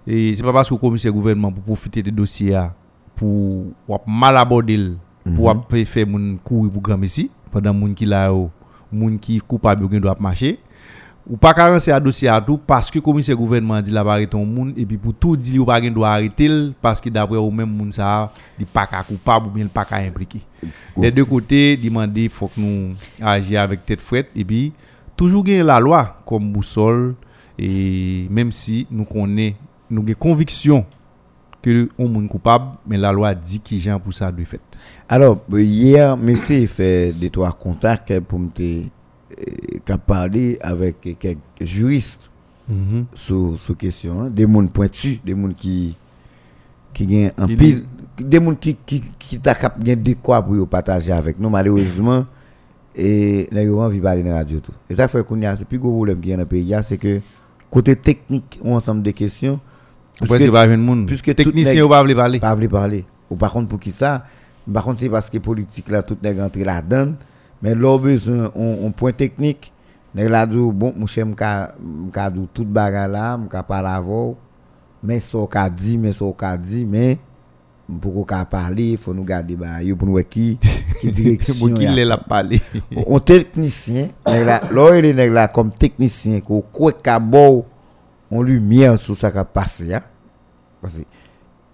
et 0.06 0.36
c'est 0.36 0.42
pas 0.42 0.52
parce 0.52 0.68
que 0.68 0.74
le 0.74 0.80
commissaire 0.80 1.12
gouvernement 1.12 1.50
pour 1.52 1.62
profiter 1.64 2.02
des 2.02 2.10
dossiers 2.10 2.58
pour 3.14 3.72
mal 4.06 4.36
aborder 4.36 4.92
pour 5.34 5.54
mhm. 5.54 5.86
faire 5.86 6.06
mon 6.06 6.36
courir 6.36 6.70
pour 6.72 6.82
grand 6.82 6.98
messi 6.98 7.30
pendant 7.50 7.74
moun 7.74 7.94
qui 7.94 8.04
là 8.06 8.30
moun 8.92 9.18
qui 9.18 9.38
coupable 9.38 9.88
doit 10.00 10.16
marcher 10.20 10.58
ou 11.28 11.36
pas 11.36 11.52
carencer 11.52 11.90
à 11.90 11.98
dossier 11.98 12.28
à 12.28 12.40
tout 12.40 12.56
parce 12.58 12.90
que 12.90 12.98
le 12.98 13.02
commissaire 13.02 13.36
gouvernement 13.36 13.80
dit 13.80 13.90
la 13.90 14.02
arrêter 14.02 14.28
ton 14.28 14.46
monde 14.46 14.74
et 14.76 14.86
puis 14.86 14.96
pour 14.96 15.14
tout 15.14 15.36
dire 15.36 15.62
ou 15.62 15.64
pas 15.64 15.80
doit 15.80 16.10
arrêter 16.10 16.72
parce 16.80 17.00
que 17.00 17.08
d'après 17.08 17.36
ou 17.36 17.50
même 17.50 17.70
moun 17.70 17.90
ça 17.90 18.28
il 18.58 18.66
pas 18.66 18.86
coupable 18.86 19.46
ou 19.46 19.50
bien 19.50 19.66
pas 19.66 19.86
impliqué. 19.90 20.40
Des 20.96 21.10
deux 21.10 21.24
côtés 21.24 21.76
demander 21.76 22.28
faut 22.28 22.46
que 22.46 22.60
nous 22.60 22.94
agissions 23.20 23.60
avec 23.60 23.84
tête 23.84 24.00
frette 24.00 24.28
et 24.36 24.44
puis 24.44 24.72
toujours 25.16 25.42
gagner 25.42 25.64
la 25.64 25.80
loi 25.80 26.16
comme 26.24 26.52
boussole 26.52 27.14
et 27.58 28.28
même 28.30 28.52
si 28.52 28.86
nous 28.90 29.04
connaissons 29.04 29.56
nous 29.90 30.02
avons 30.02 30.14
conviction 30.14 30.86
que 31.60 31.88
on 31.98 32.08
monde 32.08 32.28
coupable 32.28 32.66
mais 32.86 32.98
la 32.98 33.10
loi 33.10 33.34
dit 33.34 33.58
qui 33.58 33.80
gens 33.80 33.98
pour 33.98 34.14
ça 34.14 34.30
de 34.30 34.44
fait. 34.44 34.60
Alors 35.08 35.38
hier 35.52 36.16
monsieur 36.16 36.64
fait 36.68 37.12
des 37.12 37.30
trois 37.30 37.50
contacts 37.50 38.20
pour 38.20 38.38
me 38.38 38.48
qui 39.84 39.92
a 39.92 39.98
parlé 39.98 40.58
avec 40.60 41.00
quelques 41.18 41.38
juristes 41.60 42.30
mm-hmm. 42.70 43.04
sur 43.14 43.58
cette 43.58 43.76
question, 43.78 44.22
hein. 44.22 44.30
des 44.30 44.44
gens 44.44 44.66
pointus, 44.66 45.18
des 45.24 45.32
gens 45.32 45.48
qui 45.56 45.96
qui 46.92 47.30
un 47.36 47.46
pile, 47.46 47.84
des 48.18 48.38
gens 48.38 48.54
qui 48.54 48.76
qui 48.86 49.02
qui 49.18 49.38
t'a 49.38 49.54
de 49.54 50.14
quoi 50.14 50.42
pour 50.42 50.66
partager 50.68 51.12
avec 51.12 51.38
nous 51.38 51.50
malheureusement. 51.50 52.24
Et 52.98 53.46
les 53.52 53.66
gens 53.66 53.88
vivent 53.88 54.00
parler 54.02 54.22
dans 54.22 54.30
la 54.30 54.36
radio 54.36 54.58
tout. 54.58 54.72
Et 54.88 54.94
ça 54.94 55.06
fait 55.06 55.22
qu'on 55.22 55.42
a 55.42 55.54
c'est 55.54 55.66
plus 55.66 55.78
gros 55.78 55.92
problème 55.92 56.18
qui 56.18 56.30
est 56.30 56.32
dans 56.34 56.40
le 56.40 56.46
pays, 56.46 56.74
c'est 56.82 56.96
que 56.96 57.20
côté 57.70 57.94
technique 57.94 58.58
ou 58.64 58.74
ensemble 58.74 59.02
de 59.02 59.10
questions. 59.10 59.60
Puisque 60.18 60.50
pas 60.50 60.66
monde. 60.78 61.06
puisque 61.06 61.34
technicien 61.34 61.84
ou 61.84 61.90
pas 61.90 62.02
parler. 62.14 62.40
Pas 62.40 62.56
parler. 62.56 63.04
Ou 63.30 63.36
par 63.36 63.52
contre 63.52 63.68
pour 63.68 63.78
qui 63.78 63.90
ça? 63.90 64.24
Par 64.72 64.82
contre 64.82 65.00
c'est 65.00 65.10
parce 65.10 65.28
que 65.28 65.36
politique 65.36 65.90
là 65.90 66.02
tout 66.02 66.16
est 66.22 66.40
rentré 66.40 66.64
là-dedans 66.64 67.12
mais 67.62 67.74
là, 67.74 67.98
besoin 67.98 68.50
un 68.56 68.90
point 68.90 69.12
technique. 69.12 69.72
Nèg 70.16 70.30
la 70.30 70.46
dit 70.46 70.56
bon, 70.56 70.94
mon 70.96 71.04
cher 71.04 71.26
m'ka 71.26 71.74
m'ka 71.78 72.30
dit 72.30 72.48
tout 72.54 72.64
bagarre 72.64 73.08
là, 73.08 73.36
m'ka 73.36 73.62
parler 73.62 73.90
avant. 73.90 74.34
Mais 75.02 75.20
ça 75.20 75.38
qu'a 75.50 75.68
dit, 75.68 75.98
mais 75.98 76.14
ça 76.14 76.24
qu'a 76.36 76.56
dit, 76.56 76.86
mais 76.86 77.18
pour 78.00 78.26
qu'on 78.26 78.44
parler, 78.46 78.92
il 78.92 78.96
faut 78.98 79.12
nous 79.12 79.24
garder 79.24 79.54
bah 79.54 79.82
yo 79.82 79.94
pour 79.94 80.08
nous 80.08 80.16
qui 80.24 80.58
qui 81.00 81.10
direction 81.12 81.74
qu'il 81.74 81.94
la 81.94 82.16
parler. 82.16 82.62
Un 82.96 83.18
technicien, 83.18 84.08
nèg 84.26 84.46
la, 84.46 84.60
est 84.96 85.28
là 85.28 85.48
comme 85.48 85.70
technicien 85.70 86.40
ko 86.40 86.64
quoi 86.72 86.92
ka 86.92 87.18
bon 87.18 87.64
on 88.30 88.42
lumière 88.42 88.98
sur 88.98 89.16
ça 89.16 89.30
qui 89.30 89.38
a 89.38 89.44
passé 89.44 89.92
hein. 89.94 90.02
Parce 90.80 90.94
que 90.94 91.02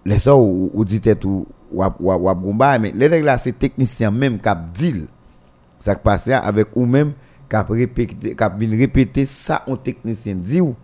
les 0.05 0.19
ça 0.19 0.37
ou 0.37 0.85
dit 0.85 1.01
tout 1.01 1.47
ou 1.73 1.85
ou 2.01 2.35
gomba 2.35 2.79
mais 2.81 2.93
les 2.93 3.09
nèg 3.09 3.25
là 3.25 3.39
c'est 3.39 3.53
technicien 3.59 4.11
même 4.11 4.39
qui 4.41 4.51
dit 4.75 5.07
ça 5.83 5.95
qui 5.95 6.03
passe 6.03 6.29
avec 6.29 6.69
ou 6.75 6.87
même 6.87 7.13
qui 7.49 7.57
qui 7.77 8.67
répéter 8.77 9.27
ça 9.27 9.65
un 9.67 9.77
technicien. 9.77 10.35
Dit 10.37 10.61
ou? 10.61 10.75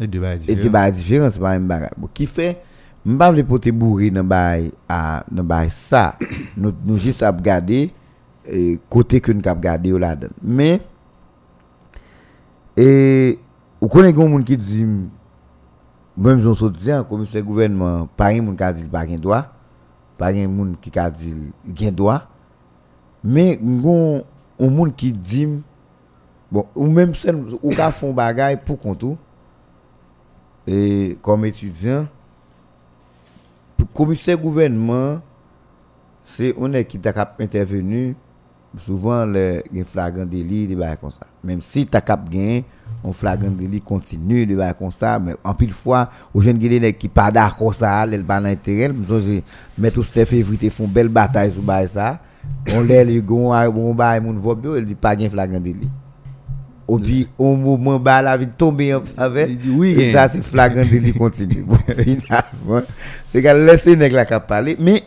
Et 0.00 0.04
et 0.04 0.56
débat 0.56 0.90
différent 0.90 1.28
c'est 1.30 1.38
pas 1.38 1.52
même 1.52 1.68
bagarre 1.68 1.90
qui 2.12 2.26
fait 2.26 2.62
m'pa 3.04 3.30
vle 3.30 3.44
pote 3.44 3.68
bourrer 3.70 4.10
dans 4.10 4.24
bail 4.24 4.72
à 4.88 5.24
dans 5.30 5.44
bail 5.44 5.70
ça. 5.70 6.16
Nous 6.56 6.72
nous 6.84 6.98
juste 6.98 7.22
à 7.22 7.30
regarder 7.30 7.90
côté 8.88 9.20
que 9.20 9.30
nous 9.30 9.40
cap 9.40 9.58
regarder 9.58 9.96
là 9.98 10.16
dedans 10.16 10.32
mais 10.42 10.80
et 12.76 13.38
ou 13.80 13.86
connaît 13.86 14.08
un 14.12 14.28
monde 14.28 14.44
qui 14.44 14.56
dit 14.56 14.86
même 16.16 16.40
j'en 16.40 16.54
saute 16.54 16.72
dire 16.72 17.06
commissaire 17.06 17.42
gouvernement 17.42 18.08
pas 18.16 18.28
un 18.28 18.42
monde 18.42 18.56
qui 18.56 18.82
dit 18.82 18.88
pas 18.88 19.06
gain 19.06 19.16
droit. 19.16 19.46
Pas 20.18 20.28
un 20.32 20.48
monde 20.48 20.76
qui 20.80 20.90
dit 20.90 21.36
gain 21.66 21.92
droit. 21.92 22.22
Mais 23.24 23.58
gon 23.62 24.24
un 24.62 24.70
monde 24.70 24.94
qui 24.94 25.12
dit 25.12 25.48
bon 26.50 26.66
ou 26.74 26.86
même 26.86 27.14
seul 27.14 27.44
ou 27.62 27.70
ka 27.70 27.90
font 27.90 28.12
bagaille 28.12 28.58
pour 28.64 28.78
compte 28.78 29.04
et 30.66 31.18
comme 31.20 31.44
étudiant 31.44 32.06
commissaire 33.92 34.38
gouvernement 34.38 35.20
c'est 36.24 36.54
on 36.56 36.72
est 36.72 36.84
qui 36.84 36.98
t'a 36.98 37.34
intervenu 37.40 38.14
souvent 38.78 39.26
le 39.26 39.62
les 39.72 39.84
flagrant 39.84 40.24
délit 40.24 40.66
de 40.66 40.74
bail 40.74 40.96
comme 40.98 41.10
ça. 41.10 41.26
Même 41.44 41.60
si 41.60 41.86
ta 41.86 42.00
cap 42.00 42.28
gain 42.30 42.62
on 43.04 43.12
flagrant 43.12 43.50
délit 43.50 43.80
continue 43.80 44.46
de 44.46 44.54
bail 44.56 44.74
comme 44.78 44.90
ça 44.92 45.18
mais 45.18 45.34
en 45.44 45.54
pile 45.54 45.72
fois 45.72 46.10
aux 46.32 46.40
jeunes 46.40 46.58
guinéens 46.58 46.92
qui 46.92 47.08
pas 47.08 47.30
d'accord 47.30 47.74
ça, 47.74 48.06
elle 48.10 48.24
pas 48.24 48.40
me 48.40 48.54
mettre 49.78 49.98
au 49.98 50.02
Steph 50.02 50.32
Evry 50.32 50.70
font 50.70 50.86
belle 50.86 51.08
bataille 51.08 51.52
sur 51.52 51.62
bail 51.62 51.88
ça. 51.88 52.20
On 52.72 52.80
l'air 52.80 53.04
le 53.04 53.20
gon 53.20 53.52
on 53.52 53.94
bail 53.94 54.20
mon 54.20 54.32
vote 54.34 54.60
elle 54.76 54.86
dit 54.86 54.94
pas 54.94 55.16
gain 55.16 55.28
flagrant 55.28 55.60
délit. 55.60 55.90
Et 56.88 56.96
puis, 56.98 57.28
au 57.38 57.56
moment 57.56 57.96
où 57.96 58.04
la 58.04 58.36
vie 58.36 58.46
tomber 58.48 58.94
en 58.94 59.02
faveur, 59.04 59.48
oui, 59.68 59.92
et 59.92 60.12
ça 60.12 60.28
c'est 60.28 60.42
flagrant 60.42 60.84
délit 60.84 61.12
continue. 61.12 61.64
Bon, 62.64 62.82
c'est 63.26 63.42
qu'elle 63.42 63.64
laisse 63.64 63.86
nèg 63.86 64.12
la 64.12 64.24
cap 64.24 64.46
parler 64.46 64.76
mais 64.78 65.02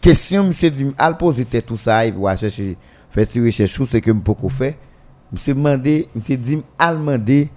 question 0.00 0.44
monsieur 0.44 0.70
dit 0.70 0.86
al 0.98 1.16
poser 1.16 1.44
tout 1.44 1.76
ça 1.76 2.04
et 2.04 2.12
puis 2.12 2.20
chercher 2.36 2.76
faire 3.10 3.26
des 3.26 3.40
recherches 3.40 3.82
c'est 3.84 4.00
que 4.00 4.10
beaucoup 4.10 4.48
fait 4.48 4.76
monsieur 5.32 5.54
demandé 5.54 6.08
monsieur 6.14 6.36
dit 6.36 6.62
al 6.78 6.98
demander 6.98 7.48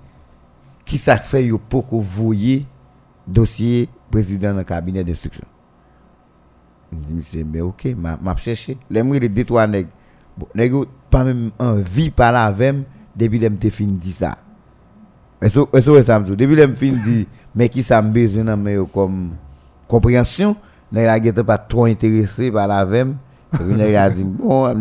qui 0.86 0.98
ça 0.98 1.18
fait 1.18 1.46
yo 1.46 1.60
beaucoup 1.70 2.00
voyer 2.00 2.66
dossier 3.28 3.90
président 4.12 4.54
dans 4.54 4.64
cabinet 4.64 5.04
d'instruction 5.04 5.46
me 6.94 7.04
dit 7.04 7.14
monsieur 7.14 7.46
mais 7.46 7.62
OK 7.62 7.86
m'a 7.98 8.18
m'a 8.22 8.36
cherché 8.36 8.78
l'aimerait 8.90 9.20
les 9.20 9.30
deux 9.30 9.44
trois 9.44 9.68
nèg 9.68 9.88
bon 10.38 10.48
nèg 10.56 10.74
pas 11.10 11.24
même 11.24 11.52
envie 11.60 12.10
parler 12.10 12.40
avec 12.40 12.76
depuis 13.16 13.40
l'aime 13.40 13.58
te 13.58 13.70
fin 13.70 13.86
dit 13.86 14.14
ça 14.14 14.38
est-ce 15.42 15.60
que 15.90 16.02
ça 16.02 16.20
me 16.20 16.36
depuis 16.36 16.56
l'aime 16.56 16.76
fin 16.76 16.92
dit 16.92 17.28
mais 17.56 17.70
qui 17.70 17.84
ça 17.84 18.02
me 18.02 18.12
besoin 18.12 18.58
comme 18.92 19.32
compréhension? 19.88 20.56
Pas 20.94 21.58
trop 21.58 21.86
intéressé 21.86 22.52
par 22.52 22.68
la 22.68 22.86
dit 24.10 24.24
bon 24.24 24.74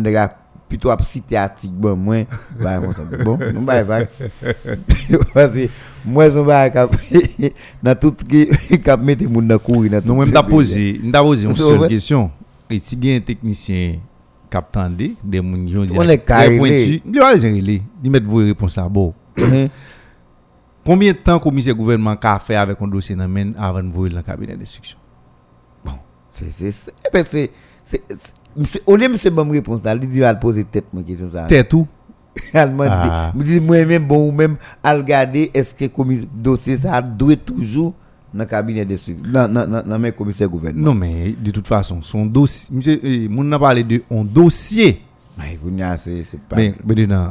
plutôt 0.73 0.89
à 0.89 0.97
article 1.37 1.73
bon 1.75 1.95
moins 1.95 2.23
bah 2.59 2.79
bon 3.23 3.37
nous 3.53 3.61
bah 3.61 3.83
bah 3.83 3.99
parce 5.33 5.53
que 5.53 5.69
moi 6.03 6.31
son 6.31 6.43
bah 6.43 6.67
cap 6.71 6.89
dans 7.83 7.95
tout 7.95 8.11
qui 8.27 8.47
cap 8.83 8.99
mettre 8.99 9.25
moun 9.25 9.47
dans 9.47 9.59
courir 9.59 10.01
nous 10.03 10.15
même 10.15 10.31
t'a 10.31 10.41
posé 10.41 10.99
t'a 11.11 11.21
posé 11.21 11.45
une 11.45 11.55
seule 11.55 11.87
question. 11.87 12.31
Et 12.71 12.79
si 12.79 12.95
bien 12.95 13.19
technicien 13.19 13.97
cap 14.49 14.71
tendé 14.71 15.13
des 15.23 15.41
moun 15.41 15.67
yon 15.67 15.87
on 15.95 16.09
est 16.09 16.17
carré. 16.17 16.55
il 17.05 17.19
va 17.19 17.37
gérer 17.37 17.81
il 18.03 18.09
mettre 18.11 18.25
vos 18.25 18.37
réponses 18.37 18.77
là 18.77 18.89
bon 18.89 19.13
Combien 20.85 21.13
de 21.13 21.17
temps 21.17 21.39
commissaire 21.39 21.75
gouvernement 21.75 22.15
a 22.19 22.39
fait 22.39 22.55
avec 22.55 22.81
un 22.81 22.87
dossier 22.87 23.15
dans 23.15 23.23
avant 23.23 23.83
de 23.83 23.89
voir 23.89 24.09
dans 24.09 24.17
le 24.17 24.21
cabinet 24.23 24.57
d'instruction? 24.57 24.97
C'est 26.27 26.49
c'est 26.49 26.91
eh 27.05 27.09
ben 27.13 27.23
c'est 27.23 27.51
c'est 27.83 28.01
au 28.85 28.95
lieu 28.95 29.09
monsieur 29.09 29.29
bonne 29.31 29.51
réponse 29.51 29.81
il 29.85 29.99
dit 30.07 30.19
va 30.19 30.33
poser 30.35 30.63
tête 30.63 30.85
moi 30.93 31.03
question 31.03 31.29
ça. 31.31 31.43
Tête 31.43 31.69
tout 31.69 31.87
allemand 32.53 32.85
ah. 32.89 33.31
me 33.35 33.43
dit 33.43 33.59
moi 33.59 33.85
même 33.85 34.05
bon 34.05 34.29
ou 34.29 34.31
même 34.31 34.55
à 34.81 34.95
regarder 34.95 35.51
est-ce 35.53 35.73
que 35.75 35.85
le 35.85 36.25
dossier 36.35 36.77
ça 36.77 37.01
doit 37.01 37.35
toujours 37.35 37.93
dans 38.33 38.39
le 38.39 38.45
cabinet 38.45 38.85
de 38.85 38.97
dans 39.31 39.51
dans 39.51 39.83
dans 39.83 39.99
mes 39.99 40.11
commissaires 40.11 40.49
gouvernement. 40.49 40.85
Non 40.87 40.93
mais 40.95 41.35
de 41.39 41.51
toute 41.51 41.67
façon 41.67 42.01
son 42.01 42.25
dossier 42.25 42.75
monsieur 42.75 42.99
eh, 43.03 43.27
mon 43.27 43.43
n'a 43.43 43.59
parlé 43.59 43.83
de 43.83 44.01
un 44.09 44.23
dossier. 44.23 45.01
Mais 45.37 45.57
c'est 45.97 46.39
pas 46.41 46.57
mais 46.57 46.75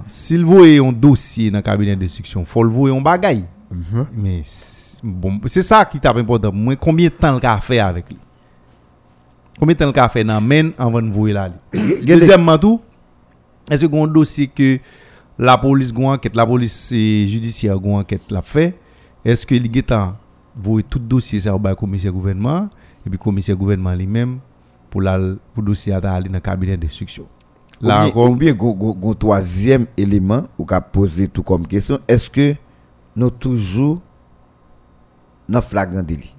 s'il 0.08 0.44
un 0.44 0.92
dossier 0.92 1.50
dans 1.50 1.58
le 1.58 1.62
cabinet 1.62 1.96
d'instruction 1.96 2.44
faut 2.44 2.62
le 2.62 2.70
voir 2.70 2.94
un 2.94 3.00
bagaille. 3.00 3.44
Mm 3.70 4.02
mais 4.16 4.42
bon 5.02 5.40
c'est 5.46 5.62
ça 5.62 5.84
qui 5.84 5.98
t'a 5.98 6.10
important. 6.10 6.52
Moi 6.52 6.76
combien 6.76 7.08
de 7.08 7.14
temps 7.14 7.38
il 7.40 7.46
a 7.46 7.58
fait 7.58 7.80
avec 7.80 8.08
lui? 8.08 8.18
Combien 9.62 9.74
de 9.74 9.78
temps 9.78 9.86
le 9.86 9.92
café 9.92 10.24
dans 10.24 10.40
men 10.40 10.72
avant 10.76 11.00
de 11.00 11.08
voir 11.08 11.32
là 11.34 11.52
Deuxièmement 12.02 12.58
tout, 12.58 12.80
est-ce 13.70 13.86
que 13.86 13.96
un 13.96 14.08
dossier 14.08 14.48
que 14.48 14.80
la 15.38 15.56
police 15.56 15.92
gon 15.92 16.10
enquête, 16.10 16.34
la 16.34 16.44
police 16.44 16.88
judiciaire 16.90 17.78
gon 17.78 18.00
enquête 18.00 18.22
l'a 18.32 18.42
fait? 18.42 18.76
Est-ce 19.24 19.46
que 19.46 19.54
il 19.54 19.84
temps 19.84 20.16
voyer 20.56 20.82
tout 20.82 20.98
dossier 20.98 21.38
ça 21.38 21.54
au 21.54 21.60
commissaire 21.76 22.10
gouvernement? 22.12 22.68
Et 23.06 23.08
puis 23.08 23.16
commissaire 23.20 23.54
gouvernement 23.54 23.94
lui-même 23.94 24.40
pour 24.90 25.00
la 25.00 25.16
pour 25.54 25.62
dossier 25.62 25.92
aller 25.92 26.28
dans 26.28 26.32
le 26.34 26.40
cabinet 26.40 26.76
d'instruction. 26.76 27.28
Là 27.80 28.10
combien 28.12 28.54
un 28.54 29.14
troisième 29.14 29.86
élément 29.96 30.42
ou 30.58 30.64
qu'a 30.64 30.80
poser 30.80 31.28
tout 31.28 31.44
comme 31.44 31.68
question, 31.68 32.00
est-ce 32.08 32.28
que 32.28 32.56
nous 33.14 33.30
toujours 33.30 34.00
dans 35.48 35.62
flagrant 35.62 36.02
délit? 36.02 36.34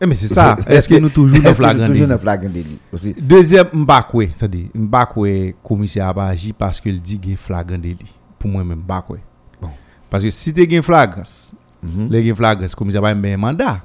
Eh, 0.00 0.06
mais 0.06 0.14
c'est 0.16 0.28
ça. 0.28 0.56
Est-ce 0.66 0.88
que 0.88 0.94
nous 0.94 1.10
toujours 1.10 1.42
dans 1.42 1.54
flagrant 1.54 1.86
Toujours 1.86 2.06
dans 2.06 2.18
flagrant 2.18 2.48
délit. 2.48 2.78
Deuxième, 3.20 3.66
m'bakwe, 3.74 4.28
c'est-à-dire, 4.36 4.68
m'bakwe 4.74 5.54
commissaire 5.62 6.16
a 6.18 6.28
agi 6.28 6.52
parce 6.52 6.80
qu'il 6.80 7.00
dit 7.00 7.18
qu'il 7.18 7.36
flagrant 7.36 7.78
délit. 7.78 8.14
Pour 8.38 8.50
moi 8.50 8.64
même 8.64 8.78
m'bakwe. 8.78 9.18
Bon. 9.60 9.68
Parce 10.08 10.24
que 10.24 10.30
si 10.30 10.54
tu 10.54 10.62
as 10.62 10.78
un 10.78 10.82
flagrance, 10.82 11.52
-hmm. 11.84 12.10
les 12.10 12.34
flagrance, 12.34 12.74
commissaire 12.74 13.04
a 13.04 13.10
un 13.10 13.36
mandat. 13.36 13.80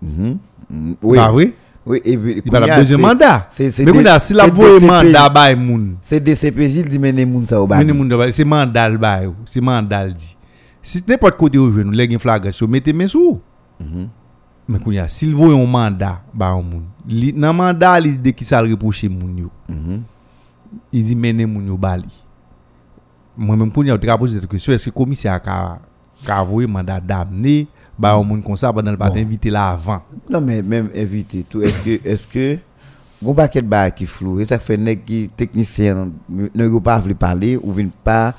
Mm 0.00 0.34
Oui. 1.02 1.16
Bah 1.16 1.32
oui? 1.32 1.54
Oui, 1.86 2.00
et 2.02 2.16
puis, 2.16 2.42
il 2.42 2.56
a 2.56 2.60
besoin 2.78 2.96
de 2.96 3.02
mandat. 3.02 3.48
Mais 3.58 3.70
quand 4.02 4.18
si 4.18 4.32
la 4.32 4.46
voie 4.46 4.80
mandat 4.80 5.28
bay 5.28 5.54
moun. 5.54 5.96
C'est 6.00 6.18
DCPJ 6.20 6.76
il 6.76 6.88
dit 6.88 6.98
mener 6.98 7.26
moun 7.26 7.46
ça 7.46 7.60
au 7.60 7.66
bail. 7.66 7.84
Mener 7.84 7.92
moun 7.92 8.32
c'est 8.32 8.44
mandat 8.44 8.88
le 8.88 8.96
bail, 8.96 9.30
c'est 9.44 9.60
mandat 9.60 10.08
dit. 10.08 10.34
Si 10.80 11.02
n'importe 11.06 11.36
côté 11.36 11.58
où 11.58 11.68
nous 11.70 11.90
les 11.90 12.18
flagrance, 12.18 12.62
mettez 12.62 12.92
mes 12.92 13.08
sous. 13.08 13.40
Mm 13.80 14.04
mais 14.68 14.78
quand 14.78 14.90
il 14.90 14.94
y 14.94 14.98
a 14.98 15.08
s'il 15.08 15.34
veut 15.34 15.54
un 15.54 15.66
mandat 15.66 16.22
ba 16.32 16.48
un 16.48 16.62
moun 16.62 16.84
dans 17.34 17.54
mandat 17.54 18.00
il 18.00 18.20
dit 18.20 18.32
qui 18.32 18.44
ça 18.44 18.60
reprocher 18.60 19.08
moun 19.08 19.36
yo 19.36 19.50
mm 19.68 19.98
il 20.92 21.04
dit 21.04 21.14
mener 21.14 21.46
moun 21.46 21.66
yo 21.66 21.76
bali 21.76 22.08
moi 23.36 23.56
même 23.56 23.70
quand 23.70 23.82
il 23.82 23.88
y 23.88 23.90
a 23.90 24.18
posé 24.18 24.40
cette 24.40 24.48
question 24.48 24.72
est-ce 24.72 24.86
que 24.86 24.94
commissaire 24.94 25.40
a 25.44 25.78
a 26.26 26.42
envoyé 26.42 26.66
mandat 26.66 27.00
d'amener 27.00 27.66
ba 27.98 28.14
un 28.14 28.24
moun 28.24 28.42
comme 28.42 28.56
ça 28.56 28.72
pendant 28.72 28.90
le 28.90 28.96
pas 28.96 29.12
invité 29.14 29.50
là 29.50 29.70
avant 29.70 30.02
non 30.28 30.40
mais 30.40 30.62
même 30.62 30.90
invité 30.96 31.44
tout 31.48 31.62
est-ce 31.62 31.80
que 31.80 32.08
est-ce 32.08 32.26
que 32.26 32.58
gon 33.22 33.34
paquet 33.34 33.62
ba 33.62 33.90
qui 33.90 34.06
flou 34.06 34.40
et 34.40 34.44
ça 34.46 34.58
fait 34.58 34.76
nèg 34.76 35.04
qui 35.04 35.30
technicien 35.36 36.10
ne 36.28 36.78
pas 36.78 37.02
parler 37.18 37.58
ou 37.62 37.72
vient 37.72 37.88
pas 38.02 38.34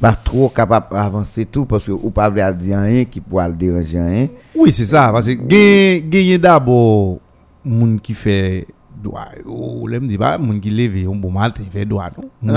pas 0.00 0.12
trop 0.12 0.48
capable 0.48 0.86
d'avancer 0.90 1.46
tout 1.46 1.64
parce 1.64 1.84
que 1.84 1.92
ou 1.92 2.10
pas 2.10 2.30
dire 2.30 2.78
rien 2.78 3.04
qui 3.04 3.20
pourra 3.20 3.48
le 3.48 3.54
déranger 3.54 4.00
rien. 4.00 4.28
Oui, 4.54 4.72
c'est 4.72 4.84
ça 4.84 5.10
parce 5.12 5.26
que 5.26 5.98
gagner 6.00 6.38
d'abord 6.38 7.18
moun 7.64 8.00
qui 8.00 8.12
fait 8.12 8.66
droit 9.02 9.28
ou 9.46 9.86
l'aime 9.86 10.06
dit 10.06 10.18
pas 10.18 10.36
moun 10.36 10.60
qui 10.60 10.70
lève 10.70 11.08
un 11.08 11.14
bon 11.14 11.30
matin 11.30 11.62
fait 11.72 11.84
droit 11.84 12.10
non? 12.42 12.54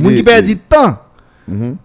Moun 0.00 0.14
qui 0.14 0.22
perd 0.22 0.46
du 0.46 0.56
temps. 0.56 0.98
Mhm. 1.46 1.76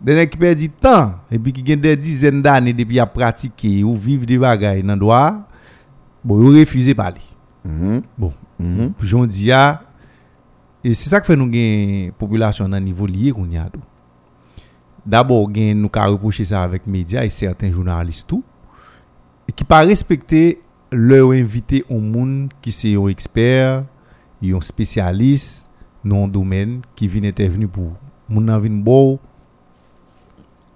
Des 0.00 0.28
qui 0.28 0.36
perd 0.36 0.58
du 0.58 0.70
temps 0.70 1.14
et 1.30 1.38
puis 1.38 1.52
qui 1.52 1.62
gagne 1.62 1.80
des 1.80 1.96
dizaines 1.96 2.42
d'années 2.42 2.72
depuis 2.72 2.98
à 2.98 3.06
pratiquer 3.06 3.84
ou 3.84 3.96
vivre 3.96 4.24
des 4.26 4.38
bagages 4.38 4.82
dans 4.82 4.96
droit 4.96 5.34
bon 6.24 6.52
ils 6.52 6.60
refusé 6.60 6.94
parler. 6.94 7.20
Mhm. 7.64 8.02
Bon. 8.16 8.32
Mhm. 8.58 8.92
J'en 9.02 9.26
dis 9.26 9.50
et 10.84 10.94
c'est 10.94 11.10
ça 11.10 11.20
qui 11.20 11.26
fait 11.26 11.36
nous 11.36 11.48
gagne 11.48 12.12
population 12.12 12.68
dans 12.68 12.80
niveau 12.80 13.06
lié 13.06 13.32
qu'on 13.32 13.48
y 13.50 13.56
a 13.56 13.64
tout 13.64 13.80
d'abord 15.04 15.48
nous 15.48 15.90
avons 15.94 16.12
reproché 16.12 16.44
ça 16.44 16.62
avec 16.62 16.82
les 16.86 16.92
médias 16.92 17.24
et 17.24 17.30
certains 17.30 17.70
journalistes 17.70 18.26
tout 18.28 18.44
et 19.48 19.52
qui 19.52 19.64
pas 19.64 19.80
respecter 19.80 20.60
leur 20.90 21.30
invité 21.30 21.84
au 21.88 21.98
monde 21.98 22.52
qui 22.60 22.70
c'est 22.70 22.94
un 22.94 23.08
expert 23.08 23.84
un 24.42 24.60
spécialiste 24.60 25.68
dans 26.04 26.24
un 26.24 26.28
domaine 26.28 26.80
qui 26.94 27.08
vient 27.08 27.28
intervenir 27.28 27.68
pour 27.68 27.92
mon 28.28 28.40
vient 28.60 28.70
bon 28.70 29.18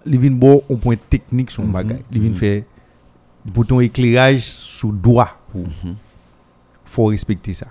il 0.05 0.19
vient 0.19 0.31
bon 0.31 0.63
un 0.71 0.77
point 0.77 0.97
technique 0.97 1.51
sur 1.51 1.65
mm 1.65 1.73
bagage 1.73 2.01
il 2.13 2.21
vient 2.21 2.35
faire 2.35 2.63
pour 3.53 3.67
ton 3.67 3.81
éclairage 3.81 4.43
sur 4.43 4.93
droit 4.93 5.39
Il 5.55 5.63
mm-hmm. 5.63 5.95
faut 6.85 7.05
respecter 7.07 7.55
ça. 7.55 7.67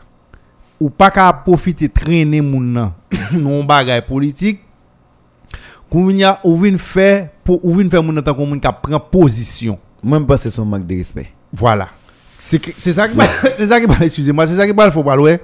Ou 0.80 0.90
pas 0.90 1.10
qu'à 1.10 1.32
profiter 1.32 1.88
traîner 1.90 2.42
mon 2.42 2.60
nan 2.60 2.92
non 3.34 3.64
bagage 3.64 4.06
politique 4.06 4.62
Vin 5.92 6.18
ya 6.20 6.38
ou 6.44 6.58
vin 6.60 6.80
fè, 6.82 7.30
ou 7.48 7.76
vin 7.78 7.90
fè 7.92 8.02
moun 8.02 8.20
an 8.20 8.26
tan 8.26 8.36
kou 8.36 8.48
moun 8.48 8.60
ka 8.62 8.74
pren 8.76 9.00
posisyon. 9.12 9.78
Mwen 10.06 10.26
pa 10.28 10.38
se 10.42 10.52
son 10.54 10.68
mank 10.70 10.84
de 10.88 10.98
respect. 11.00 11.32
Voilà. 11.56 11.88
Se 12.36 12.92
sa 12.94 13.08
ki 13.08 13.16
pa, 13.16 14.00
excusez-moi, 14.04 14.48
se 14.50 14.58
sa 14.58 14.68
ki 14.68 14.76
pa 14.76 14.90
l 14.90 14.94
fò 14.94 15.06
pal 15.06 15.24
wè. 15.24 15.38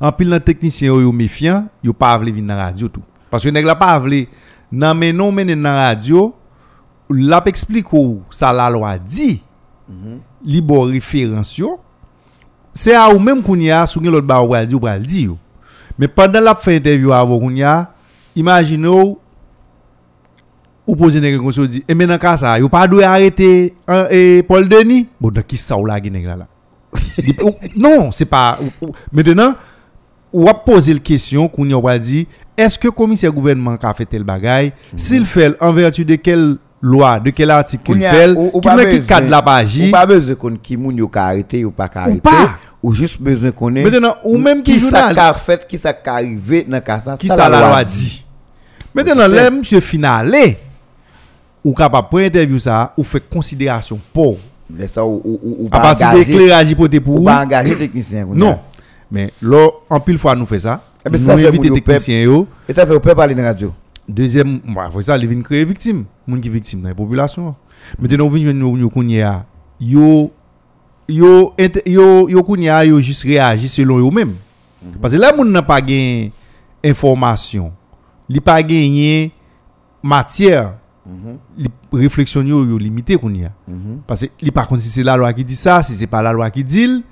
An 0.00 0.14
pil 0.16 0.32
nan 0.32 0.42
teknisyen 0.42 0.90
yo 0.90 0.98
yo 1.04 1.12
mefyan, 1.14 1.68
yo 1.84 1.94
pa 1.96 2.14
avle 2.16 2.32
vin 2.34 2.46
nan 2.48 2.58
radyo 2.58 2.88
tou. 2.90 3.04
Paske 3.30 3.52
neg 3.54 3.68
la 3.68 3.76
pa 3.78 3.92
avle 3.94 4.24
nan 4.72 4.98
menon 4.98 5.34
menen 5.36 5.60
nan 5.62 5.78
radyo, 5.78 6.30
la 7.10 7.40
pe 7.44 7.52
eksplik 7.52 7.92
ou 7.94 8.22
sa 8.34 8.50
la 8.56 8.66
lo 8.72 8.82
a 8.88 8.96
di, 8.98 9.36
li 10.46 10.60
bo 10.64 10.82
referansyo, 10.88 11.76
se 12.74 12.94
a 12.96 13.04
ou 13.12 13.20
menm 13.22 13.44
koun 13.44 13.62
ya, 13.66 13.84
sou 13.90 14.02
gen 14.02 14.14
lot 14.14 14.26
ba 14.26 14.40
wè 14.42 14.64
al 14.64 14.68
di 14.70 14.78
ou 14.78 14.82
pral 14.82 15.04
di 15.06 15.28
yo. 15.28 15.38
Me 16.00 16.08
pandan 16.08 16.48
la 16.48 16.56
fè 16.56 16.78
interview 16.80 17.12
avò 17.14 17.38
koun 17.42 17.60
ya, 17.60 17.74
imaginez 18.36 18.88
ou 20.86 20.96
posez 20.96 21.18
une 21.18 21.44
question 21.44 21.64
dit 21.64 21.84
et 21.86 21.94
maintenant 21.94 22.18
quand 22.20 22.36
ça, 22.36 22.56
pas 22.70 22.88
arrêter 23.04 23.74
et 24.10 24.42
Paul 24.46 24.68
Denis? 24.68 25.06
Bon, 25.20 25.30
qui 25.46 25.56
ça 25.56 25.76
ou 25.76 25.86
la 25.86 25.98
là 25.98 26.36
là? 26.36 26.46
non, 27.76 28.10
c'est 28.10 28.24
pas 28.24 28.58
maintenant 29.12 29.54
ou 30.32 30.48
a 30.48 30.54
posé 30.54 30.92
la 30.94 31.00
question 31.00 31.48
qu'on 31.48 31.68
y 31.68 31.88
a 31.88 31.98
dit 31.98 32.26
est-ce 32.56 32.78
que 32.78 32.88
le 32.88 32.92
commissaire 32.92 33.32
gouvernement 33.32 33.76
a 33.80 33.94
fait 33.94 34.04
tel 34.06 34.24
bagaille 34.24 34.72
s'il 34.96 35.24
fait 35.24 35.56
en 35.60 35.72
vertu 35.72 36.04
de 36.04 36.14
quelle 36.16 36.56
loi 36.80 37.20
de 37.20 37.30
quel 37.30 37.50
article 37.50 37.98
ya, 37.98 38.12
fait 38.12 38.34
qui 38.34 38.60
quel 38.62 38.76
bezwen- 38.76 39.06
cadre 39.06 39.28
la 39.28 39.40
Ou 39.40 39.42
page 39.42 39.90
pas 39.90 40.06
besoin 40.06 40.34
qu'on 40.34 40.56
qui 40.56 40.76
moun 40.76 40.96
yo 40.96 41.08
ka 41.08 41.26
arrêté 41.26 41.64
ou 41.64 41.70
pas 41.70 41.88
ka 41.88 42.02
arrêté 42.02 42.20
pas. 42.20 42.58
Ou 42.82 42.94
juste 42.94 43.20
besoin 43.20 43.50
qu'on 43.50 43.74
ait 43.76 43.82
Maintenant, 43.84 44.14
ou 44.24 44.38
même 44.38 44.62
qui 44.62 44.72
qui 44.74 44.80
ça 44.80 44.90
journal- 45.08 45.14
ka 45.14 45.32
fait 45.34 45.66
qui 45.66 45.76
ça 45.78 45.94
arrivé 46.06 46.64
dans 46.68 46.80
cas 46.80 47.00
ça 47.00 47.16
qui 47.18 47.28
ça 47.28 47.48
la 47.48 47.60
loi 47.60 47.84
dit. 47.84 48.24
maintenant 48.94 49.26
là 49.28 49.50
monsieur 49.50 49.80
finalé 49.80 50.56
ou 51.64 51.74
capable 51.74 52.08
pour 52.08 52.18
interview 52.20 52.58
ça 52.58 52.92
ou 52.96 53.02
fait 53.02 53.20
considération 53.28 53.98
pour. 54.12 54.38
Ça 54.88 55.04
ou 55.04 55.20
ou 55.24 55.40
ou- 55.42 55.68
à 55.70 55.80
partir 55.80 56.12
l'éclairage 56.14 56.70
hypothèse 56.70 57.00
pour 57.00 57.14
ou 57.16 57.18
vous. 57.18 57.24
pas 57.24 57.42
engager 57.44 57.76
technicien 57.76 58.26
non. 58.32 58.58
mais 59.10 59.32
là 59.42 59.68
en 59.90 60.00
pile 60.00 60.18
fois 60.18 60.34
nous 60.36 60.46
fait 60.46 60.60
ça. 60.60 60.80
Eh 61.04 61.10
ben, 61.10 61.20
nous 61.20 61.26
ça 61.26 61.36
fait 61.36 61.42
yo 61.56 61.74
techniciens 61.74 62.20
yo. 62.22 62.46
Et 62.68 62.72
ça 62.72 62.86
fait 62.86 62.94
ou 62.94 63.00
peut 63.00 63.14
parler 63.14 63.34
dans 63.34 63.42
la 63.42 63.48
radio. 63.48 63.72
Deuxième, 64.08 64.58
bah, 64.74 64.88
faut 64.92 65.00
ça, 65.00 65.16
ils 65.16 65.26
viennent 65.26 65.42
créer 65.42 65.64
victime. 65.64 66.04
Moun 66.26 66.40
qui 66.40 66.48
victime 66.48 66.82
dans 66.82 66.88
la 66.88 66.94
population. 66.96 67.54
Maintenant, 67.98 68.26
on 68.26 68.30
vient 68.30 68.52
nous 68.52 68.76
nous 68.76 68.90
yo, 71.10 71.54
yo, 71.86 72.28
yo 72.28 72.42
kounya, 72.42 72.84
yo 72.84 73.00
juste 73.00 73.24
réagir 73.24 73.68
selon 73.68 73.98
eux 73.98 74.10
mêmes. 74.10 74.34
Parce 75.00 75.14
que 75.14 75.18
là, 75.18 75.34
moun 75.36 75.50
n'a 75.50 75.62
pas 75.62 75.80
gagné 75.80 76.32
information. 76.84 77.72
Li 78.28 78.40
pas 78.40 78.62
gagné 78.62 79.32
matière. 80.02 80.74
Li 81.56 81.68
réflexion 81.92 82.42
yo, 82.42 82.64
yo 82.64 82.78
limité 82.78 83.16
kounya. 83.16 83.52
Parce 84.06 84.22
que 84.22 84.28
li 84.40 84.50
pas 84.50 84.64
contre 84.64 84.82
si 84.82 84.88
c'est 84.88 85.02
la 85.02 85.16
loi 85.16 85.32
qui 85.32 85.44
dit 85.44 85.56
ça, 85.56 85.82
si 85.82 85.94
c'est 85.94 86.06
pas 86.06 86.22
la 86.22 86.32
loi 86.32 86.50
qui 86.50 86.64
dit. 86.64 87.04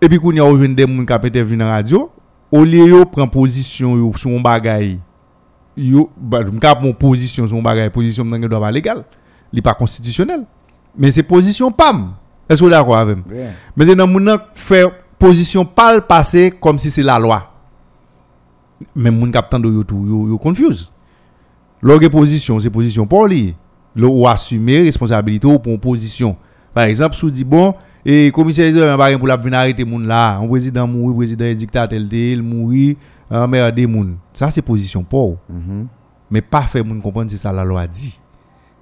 Et 0.00 0.08
puis 0.08 0.18
kounya, 0.18 0.44
ou 0.44 0.56
vient 0.56 0.68
des 0.68 0.86
moun 0.86 1.04
qui 1.06 1.12
intervenu 1.12 1.58
dans 1.58 1.66
la 1.66 1.72
radio. 1.72 2.10
Au 2.50 2.64
lieu 2.64 2.86
yo 2.86 3.04
prend 3.04 3.28
position 3.28 3.94
yo 3.94 4.10
sur 4.16 4.30
un 4.30 4.40
bagay 4.40 4.98
yo 5.76 6.08
bah 6.16 6.42
m'ka 6.42 6.74
mon 6.80 6.94
position 6.94 7.46
son 7.46 7.60
bagay 7.60 7.90
position 7.90 8.24
m'nan 8.24 8.48
doit 8.48 8.58
pas 8.58 8.70
légal 8.70 9.04
li 9.52 9.60
pas 9.60 9.74
constitutionnel 9.74 10.46
mais 10.96 11.10
c'est 11.10 11.22
position 11.22 11.70
pam 11.70 12.14
est-ce 12.48 12.60
que 12.60 12.64
vous 12.64 12.70
d'accord 12.70 12.96
avec 12.96 13.16
moi? 13.16 13.24
Maintenant 13.76 14.06
nan 14.20 14.38
faire 14.54 14.90
position 15.18 15.64
pas 15.64 15.94
le 15.94 16.00
passer 16.00 16.52
comme 16.60 16.78
si 16.78 16.90
c'est 16.90 17.02
la 17.02 17.18
loi. 17.18 17.52
Même 18.94 19.18
moun 19.18 19.32
kap 19.32 19.48
tande 19.50 19.66
yo 19.66 19.82
tout 19.84 20.04
yo, 20.06 20.28
yo 20.28 20.38
confuse. 20.38 20.90
Lorsque 21.82 22.08
position 22.08 22.60
c'est 22.60 22.70
position 22.70 23.06
pour 23.06 23.26
lui. 23.26 23.54
Ou 23.96 24.28
assumer 24.28 24.82
responsabilité 24.82 25.46
ou 25.46 25.58
pour 25.58 25.72
une 25.72 25.80
position. 25.80 26.36
Par 26.72 26.84
exemple 26.84 27.16
sous 27.16 27.30
dit 27.30 27.42
bon 27.44 27.74
et 28.06 28.30
commissaire 28.30 28.72
de 28.72 28.96
pas 28.96 29.18
pour 29.18 29.26
la 29.26 29.36
venir 29.36 29.58
arrêter 29.58 29.84
moun 29.84 30.06
là. 30.06 30.36
Un 30.38 30.46
président 30.46 30.86
mouri 30.86 31.16
président 31.16 31.46
est 31.46 31.54
dictateur 31.56 31.88
tel 31.88 32.08
tel 32.08 32.42
mouri 32.42 32.96
emmerder 33.30 33.86
moun 33.86 34.16
ça 34.32 34.50
c'est 34.50 34.62
position 34.62 35.02
pour 35.02 35.38
Mhm. 35.48 35.88
mais 36.30 36.40
pas 36.40 36.62
faire 36.62 36.84
moun 36.84 37.02
comprendre 37.02 37.30
c'est 37.30 37.36
ça 37.36 37.52
la 37.52 37.64
loi 37.64 37.86
dit. 37.88 38.18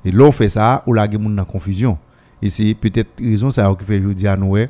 Et 0.04 0.10
là 0.12 0.24
on 0.24 0.32
fait 0.32 0.50
ça 0.50 0.82
ou 0.86 0.92
la 0.92 1.10
gen 1.10 1.22
moun 1.22 1.34
dans 1.34 1.44
confusion 1.46 1.96
et 2.42 2.48
c'est 2.48 2.74
peut-être 2.74 3.10
raison 3.20 3.50
ça 3.50 3.74
qui 3.78 3.84
fait 3.84 4.00
jodi 4.00 4.26
à 4.26 4.36
nous 4.36 4.48
ouais 4.48 4.68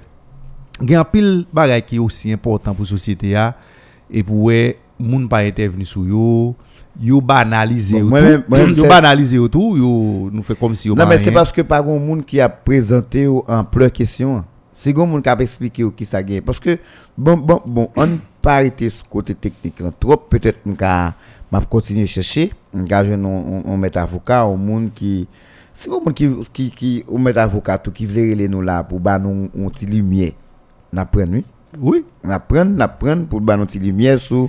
gen 0.81 1.05
pile 1.11 1.47
bagay 1.53 1.83
qui 1.83 1.97
est 1.97 1.99
aussi 1.99 2.33
important 2.33 2.75
pour 2.75 2.87
société 2.87 3.35
a 3.35 3.55
et 4.11 4.23
pour 4.23 4.45
ouais 4.45 4.79
moun 4.99 5.29
pas 5.29 5.41
intervenu 5.45 5.85
sur 5.85 6.07
yo 6.07 6.55
yo 7.01 7.21
banaliser 7.21 8.01
Bon, 8.01 8.73
tout 8.73 8.83
yo 8.83 9.43
yo 9.43 9.49
tout 9.49 9.77
yo 9.77 10.31
nous 10.33 10.43
fait 10.43 10.55
comme 10.55 10.75
si 10.75 10.89
yo 10.89 10.95
Non, 10.95 11.07
mais 11.07 11.19
c'est 11.19 11.33
parce 11.33 11.53
que 11.53 11.63
pas 11.63 11.83
grand 11.83 11.99
monde 11.99 12.25
qui 12.25 12.41
a 12.41 12.49
présenté 12.49 13.27
en 13.27 13.65
plein 13.65 13.91
question. 13.91 14.45
C'est 14.73 14.93
grand 14.93 15.07
monde 15.07 15.23
qui 15.23 15.29
a 15.29 15.37
expliqué 15.41 15.85
qui 15.97 16.05
ça 16.05 16.23
gagne. 16.23 16.43
Parce 16.43 16.61
que, 16.61 16.79
bon, 17.17 17.37
bon, 17.37 17.63
bon, 17.65 17.89
on 17.97 18.07
ne 18.07 18.17
pas 18.43 18.57
arrêter 18.57 18.91
ce 18.91 19.03
côté 19.05 19.35
technique 19.35 19.81
là 19.81 19.91
trop. 19.99 20.17
Peut-être 20.17 20.63
qu'on 20.63 20.73
va 20.73 21.15
m'a 21.51 21.61
continuer 21.63 22.05
à 22.05 22.07
chercher. 22.07 22.53
On 22.75 22.83
va 22.85 23.03
on, 23.03 23.63
on 23.67 23.77
met 23.77 23.97
avocat 23.97 24.45
au 24.47 24.57
monde 24.57 24.91
qui. 24.95 25.27
Grand 25.89 26.01
monde 26.05 26.15
qui, 26.15 26.29
qui, 26.53 26.71
qui, 26.71 27.05
on 27.09 27.19
met 27.19 27.37
avocat 27.37 27.79
qui 27.79 28.07
veut 28.07 28.35
nous 28.49 28.63
là 28.63 28.83
pour 28.83 28.99
bah 29.01 29.19
nous, 29.19 29.51
on 29.57 29.69
petit 29.69 29.87
lumière. 29.87 30.33
N'apprendre, 30.93 31.43
oui. 31.79 32.05
N'apprendre, 32.25 32.71
n'apprendre 32.73 33.27
pour 33.27 33.41
nous 33.41 33.67
petit 33.67 33.79
lumière 33.79 34.19
sur, 34.19 34.49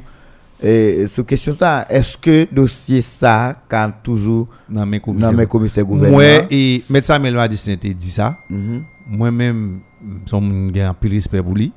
et, 0.62 1.06
sur 1.08 1.26
question 1.26 1.54
ça. 1.54 1.86
Est-ce 1.90 2.18
que 2.18 2.48
dossier 2.54 3.02
ça, 3.02 3.56
quand 3.68 3.92
toujours, 4.02 4.48
dans 4.70 4.86
mes 4.86 5.00
dans 5.00 5.06
commissaires 5.06 5.34
mes 5.34 5.46
commissaires 5.46 5.86
gouvernement. 5.86 6.18
moi 6.18 6.48
et 6.50 6.84
médecin 6.90 7.20
te 7.20 7.88
dit 7.88 8.10
ça 8.10 8.38
Mhm. 8.50 8.84
moi-même 9.10 9.80
son 10.26 10.42
moun 10.42 10.74
gen 10.74 10.88
un 10.88 10.94
peu 10.94 11.10
respect 11.10 11.42
pour 11.42 11.54
lui 11.56 11.72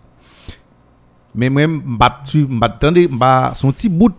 mais 1.34 1.48
moi 1.48 1.66
m'bat 1.66 2.22
tu 2.24 2.46
m'attendais 2.46 3.06
m'ba 3.08 3.52
son 3.56 3.70
petit 3.72 3.88
bout 3.88 4.12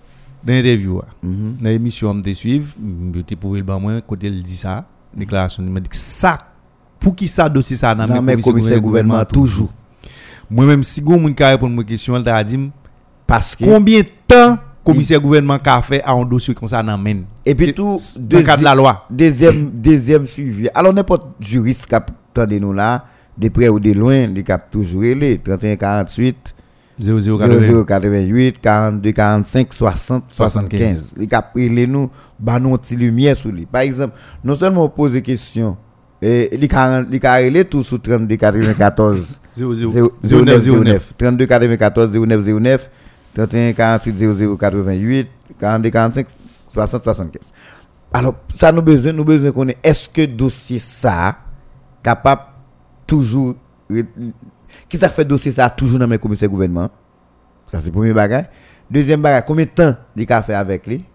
d'interview 0.43 0.99
là. 0.99 1.07
Mhm. 1.23 1.57
dans 1.61 1.69
l'émission 1.69 2.13
me 2.13 2.33
suivre 2.33 2.73
je 3.13 3.21
te 3.21 3.35
pour 3.35 3.55
le 3.55 3.63
ban 3.63 3.79
moi 3.79 3.99
côté 4.01 4.27
il 4.27 4.41
dit 4.43 4.55
ça 4.55 4.85
déclaration 5.15 5.63
il 5.63 5.69
m'a 5.69 5.79
dit 5.79 5.89
que 5.89 5.95
ça 5.95 6.37
pour 6.99 7.15
qui 7.15 7.27
ça 7.27 7.49
dossier 7.49 7.75
ça 7.75 7.95
dans 7.95 8.21
mes 8.21 8.41
commissaires 8.41 8.79
gouvernement, 8.79 9.25
toujours. 9.25 9.71
moi 10.49 10.65
même 10.65 10.83
si 10.83 11.01
gon 11.01 11.19
moun 11.19 11.33
ka 11.33 11.49
répondre 11.49 11.75
mon 11.75 11.83
question 11.83 12.15
il 12.17 12.23
t'a 12.23 12.43
dit 12.43 12.69
Parce 13.25 13.55
que. 13.55 13.63
combien 13.65 14.01
de 14.01 14.07
temps 14.27 14.57
commissaire 14.83 15.19
gouvernement 15.21 15.57
ka 15.59 15.81
fait 15.81 16.03
à 16.03 16.11
un 16.11 16.25
dossier 16.25 16.53
comme 16.53 16.67
ça 16.67 16.83
dans 16.83 16.97
men 16.97 17.23
Et 17.45 17.55
puis 17.55 17.73
tout. 17.73 17.97
dans 18.19 18.37
le 18.37 18.43
cadre 18.43 18.59
de 18.59 18.63
la 18.65 18.75
loi 18.75 19.05
Deuxième, 19.09 19.69
deuxième 19.71 20.25
suivi. 20.27 20.67
Alors, 20.73 20.93
n'importe 20.93 21.27
juriste 21.39 21.85
qui 21.85 21.95
attendez 21.95 22.59
nous 22.59 22.73
là, 22.73 23.05
de 23.37 23.49
près 23.49 23.69
ou 23.69 23.79
de 23.79 23.91
loin, 23.93 24.23
il 24.35 24.43
cap 24.43 24.69
toujours 24.69 25.01
les 25.03 25.37
31 25.37 25.75
48 25.75 26.35
0080 26.35 26.60
0088 26.99 28.59
42 28.61 29.11
45 29.11 29.73
60 29.73 30.23
75. 30.27 31.13
Il 31.19 31.27
cap 31.27 31.51
les 31.55 31.87
nous, 31.87 32.09
bah 32.39 32.59
nous 32.59 32.77
petit 32.77 32.95
lumière 32.95 33.35
sur 33.35 33.49
lui. 33.51 33.65
Par 33.65 33.81
exemple, 33.81 34.15
non 34.43 34.55
seulement 34.55 34.85
on 34.85 34.89
pose 34.89 35.13
des 35.13 35.21
questions, 35.21 35.77
et 36.21 36.49
il 36.53 36.67
cap 36.67 37.43
relé 37.43 37.65
tout 37.65 37.83
sur 37.83 37.99
32 38.01 38.35
94 38.35 39.39
00 39.55 39.73
09 39.73 40.09
09 40.23 40.83
09 40.83 41.13
32 41.17 41.45
94 41.45 42.11
09 42.11 42.45
09 42.45 42.89
31 43.35 43.73
48 43.73 44.17
00 44.17 44.57
88 44.57 45.27
42 45.59 45.89
45 45.89 46.27
60 46.69 47.03
75 47.03 47.41
alors 48.13 48.35
ça 48.53 48.71
nous 48.71 48.81
besoin 48.81 49.13
nous 49.13 49.23
besoin 49.25 49.51
qu'on 49.51 49.67
ait 49.69 49.77
est-ce 49.83 50.07
que 50.09 50.25
dossier 50.25 50.79
ça 50.79 51.37
capable 52.03 52.41
toujours 53.07 53.55
qui 54.91 54.97
ça 54.97 55.09
fait 55.09 55.23
dossier 55.23 55.53
ça 55.53 55.69
toujours 55.69 55.97
dans 55.99 56.07
mes 56.07 56.19
commissaires 56.19 56.49
gouvernement? 56.49 56.89
Ça 57.67 57.79
c'est 57.79 57.91
premier 57.91 58.13
bagage. 58.13 58.45
Deuxième 58.89 59.21
bagage 59.21 59.43
combien 59.47 59.63
de 59.63 59.69
temps 59.69 59.95
il 60.17 60.29
a 60.33 60.43
fait 60.43 60.53
avec 60.53 60.85
lui? 60.85 61.05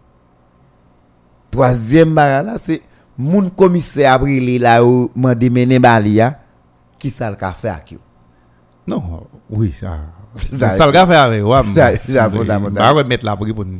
Troisième 1.50 2.14
bagage 2.14 2.46
là 2.46 2.54
c'est 2.56 2.80
mon 3.18 3.50
commissaire 3.50 4.24
lui 4.24 4.58
là 4.58 4.82
où 4.82 5.10
m'a 5.14 5.34
balia 5.34 6.38
qui 6.98 7.10
ça 7.10 7.30
le 7.30 7.36
fait 7.36 7.68
avec 7.68 7.92
eux 7.92 8.00
Non, 8.86 9.26
oui, 9.50 9.74
ça. 9.78 9.98
Ça- 10.52 10.70
Ça, 10.70 10.86
le 10.86 10.92
gars 10.92 11.06
fait 11.06 11.14
avec. 11.14 11.42
Mettre 13.08 13.24
là 13.24 13.36
pour 13.36 13.46
répondre. 13.46 13.70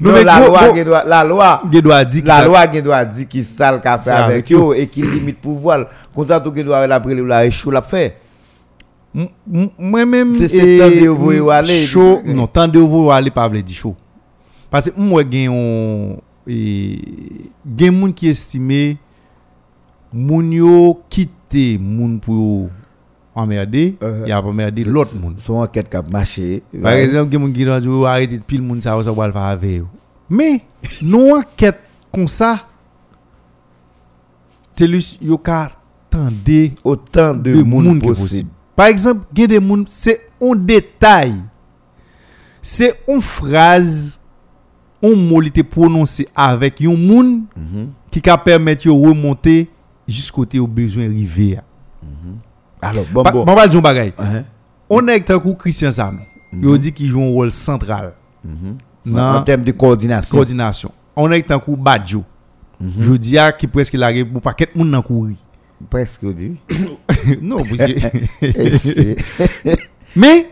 La 0.00 0.40
loi, 0.46 0.60
la 1.06 1.24
loi, 1.24 1.62
la 2.24 2.44
loi 2.44 2.66
gen 2.72 2.82
doit 2.82 3.04
dire 3.04 3.28
qui 3.28 3.42
ça 3.44 3.72
le 3.72 3.80
fait 3.98 4.10
avec 4.10 4.52
eux 4.52 4.74
et 4.76 4.86
qui 4.86 5.02
limite 5.02 5.40
pouvoir. 5.40 5.86
Comme 6.14 6.26
ça, 6.26 6.40
tout 6.40 6.52
gen 6.54 6.64
doit 6.64 6.86
la 6.86 6.98
brûler 6.98 7.22
la 7.22 7.44
la 7.44 7.82
fait. 7.82 8.16
Moi-même, 9.78 10.34
C'est- 10.34 10.48
de 11.00 11.08
vous 11.08 11.32
m- 11.32 11.46
y 11.46 11.50
aller. 11.50 11.86
Chaud, 11.86 12.20
non, 12.24 12.46
tant 12.46 12.68
de 12.68 12.78
vous 12.78 13.10
aller 13.10 13.30
pas 13.30 13.48
veut 13.48 13.62
dire 13.62 13.76
chaud. 13.76 13.96
Parce 14.70 14.90
que 14.90 15.00
moi, 15.00 15.22
eh, 16.46 16.98
Gen 17.78 17.90
moun 17.98 18.12
qui 18.12 18.28
estime. 18.28 18.96
Moun 20.12 20.52
yo 20.52 21.00
quitte 21.10 21.78
moun 21.80 22.20
pour 22.20 22.68
emmerder. 23.36 23.96
Il 24.24 24.28
y 24.28 24.32
a 24.32 24.42
pas 24.42 24.48
emmerder 24.48 24.84
l'autre 24.84 25.14
moun. 25.14 25.34
Son 25.38 25.54
enquête 25.54 25.88
qui 25.90 25.96
a 25.96 26.02
marché. 26.02 26.62
Par 26.82 26.92
exemple, 26.92 27.38
moun 27.38 27.52
qui 27.52 27.64
dit 27.64 27.70
yo 27.86 28.04
arrêtez 28.04 28.38
pile 28.38 28.62
moun 28.62 28.80
ça 28.80 28.96
ça 29.04 29.12
va 29.12 29.26
le 29.26 29.32
faire 29.32 29.42
avec. 29.42 29.82
Mais 30.28 30.62
non 31.02 31.36
enquête 31.38 31.78
comme 32.12 32.26
ça 32.28 32.66
telus 34.74 35.18
yo 35.22 35.38
ka 35.38 35.70
tande 36.10 36.72
autant 36.84 37.34
de, 37.34 37.54
de 37.54 37.62
monde 37.62 37.84
monde 37.86 38.02
que 38.02 38.08
possible. 38.08 38.50
Par 38.74 38.86
exemple, 38.86 39.24
gen 39.34 39.46
des 39.46 39.60
moun 39.60 39.84
c'est 39.88 40.28
un 40.40 40.54
détail. 40.56 41.34
C'est 42.60 43.00
une 43.08 43.20
phrase 43.20 44.20
un 45.02 45.14
mot 45.14 45.42
te 45.42 45.60
prononcé 45.62 46.26
avec 46.34 46.80
un 46.82 46.96
moun 46.96 47.44
Mhm. 47.56 47.90
qui 48.10 48.20
ka 48.20 48.36
permettre 48.36 48.86
yo 48.86 48.96
remonter 48.96 49.68
jusqu'au 50.08 50.44
besoin 50.66 51.08
river. 51.08 51.60
Alors, 52.82 53.04
bon, 53.12 53.22
Bon 53.22 53.30
bon. 53.30 53.44
bon 53.44 53.54
ba 53.54 53.66
di 53.66 53.74
yon 53.76 53.82
bagay. 53.82 54.12
Hein? 54.18 54.44
On 54.90 55.06
est 55.08 55.20
kou 55.24 55.54
Christian 55.54 55.92
Sam. 55.92 56.20
Yo 56.52 56.76
dit 56.78 56.92
qu'il 56.92 57.08
joue 57.10 57.22
un 57.22 57.30
rôle 57.30 57.52
central 57.52 58.12
En 58.46 59.10
dans 59.10 59.42
termes 59.42 59.62
de 59.62 59.72
coordination. 59.72 60.36
coordination. 60.36 60.92
On 61.16 61.30
est 61.32 61.42
kou 61.42 61.76
Badjo. 61.76 62.24
Mhm. 62.80 62.92
Je 62.98 63.12
dis 63.16 63.38
à 63.38 63.52
qui 63.52 63.66
presque 63.66 63.94
la 63.94 64.12
pour 64.24 64.42
pas 64.42 64.52
qu'être 64.52 64.76
moun 64.76 64.90
nan 64.90 65.02
courir. 65.02 65.36
Presque, 65.90 66.24
dit. 66.34 66.56
non, 67.42 67.62
Mais 70.16 70.48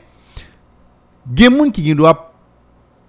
gen 1.35 1.51
moun 1.55 1.71
ki 1.73 1.85
gen 1.87 1.97
doit 1.97 2.33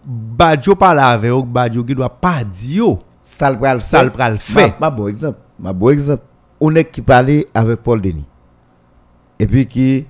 badjo 0.05 0.75
parler 0.75 1.01
avec 1.03 1.31
ou 1.33 1.43
badjo 1.43 1.83
qui 1.83 1.95
doit 1.95 2.09
pas 2.09 2.43
dire. 2.43 2.97
Ça 3.21 3.49
le 3.49 3.57
pral 3.57 3.81
Ça 3.81 4.03
le 4.03 4.11
pral 4.11 4.37
fait. 4.37 4.67
Ma, 4.79 4.81
ma 4.81 4.89
bon 4.89 5.07
exemple. 5.07 5.39
Ma 5.59 5.73
bon 5.73 5.89
exemple. 5.89 6.23
On 6.61 6.73
est 6.75 6.85
qui 6.85 7.01
parlait 7.01 7.47
avec 7.53 7.81
Paul 7.81 8.01
Denis. 8.01 8.25
Et 9.39 9.47
puis 9.47 9.65
qui. 9.65 10.05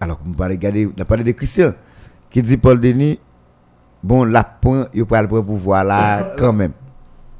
Alors, 0.00 0.20
on 0.26 0.32
parle 0.32 0.52
regarder, 0.52 0.86
on 0.86 1.00
a 1.00 1.04
parlé 1.04 1.24
de 1.24 1.32
Christian. 1.32 1.72
Qui 2.30 2.42
dit 2.42 2.56
Paul 2.56 2.80
Denis, 2.80 3.18
bon, 4.02 4.24
la 4.24 4.44
point, 4.44 4.88
il 4.92 5.04
prend 5.04 5.22
le 5.22 5.28
pouvoir 5.28 5.84
là, 5.84 6.34
quand 6.38 6.52
même. 6.52 6.72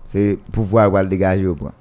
C'est 0.07 0.39
pouvoir 0.53 0.91
va 0.91 1.03
le 1.03 1.09
dégager 1.09 1.47
au 1.47 1.55
point. 1.55 1.73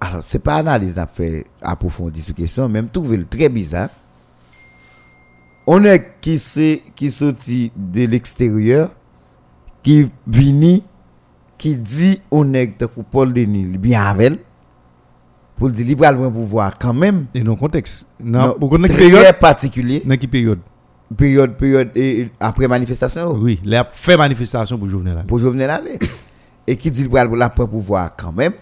Alors, 0.00 0.22
c'est 0.22 0.38
pas 0.38 0.56
analyse 0.56 0.98
à 0.98 1.06
faire 1.06 1.42
approfondir 1.60 2.22
cette 2.22 2.36
question, 2.36 2.68
même 2.68 2.88
trouver 2.88 3.16
le 3.16 3.24
très 3.24 3.48
bizarre. 3.48 3.88
On 5.66 5.84
est 5.84 6.20
qui 6.20 6.38
c'est 6.38 6.82
qui 6.94 7.10
sorti 7.10 7.72
de 7.74 8.04
l'extérieur, 8.06 8.94
qui 9.82 10.08
vini, 10.26 10.84
qui 11.58 11.76
dit 11.76 12.20
on 12.30 12.54
est 12.54 12.68
que 12.68 12.84
Paul 12.84 13.32
Denis, 13.32 13.64
bien 13.78 14.04
avec 14.04 14.26
elle, 14.26 14.38
pour 15.56 15.70
dire 15.70 15.86
libre 15.86 16.10
le 16.10 16.30
pouvoir 16.30 16.78
quand 16.78 16.94
même. 16.94 17.26
Et 17.34 17.40
dans 17.40 17.56
contexte. 17.56 18.08
Non, 18.20 18.54
pour 18.58 18.70
connaître 18.70 18.94
très 18.94 19.08
période. 19.08 19.38
particulier. 19.38 20.02
Dans 20.04 20.16
quelle 20.16 20.28
période? 20.30 20.58
Période, 21.16 21.56
période, 21.56 21.90
et, 21.94 22.26
après 22.40 22.66
manifestation. 22.66 23.32
Oui, 23.32 23.60
il 23.64 23.74
a 23.74 23.84
fait 23.90 24.16
manifestation 24.16 24.76
pour 24.78 24.88
Jovenel. 24.88 25.24
pour 25.26 25.38
Jovenel 25.38 25.70
aller. 25.70 25.98
Et 26.68 26.76
qui 26.76 26.90
dit 26.90 27.02
qu'il 27.02 27.12
va 27.12 27.24
la 27.24 27.48
pouvoir 27.48 28.16
quand 28.16 28.32
même. 28.32 28.52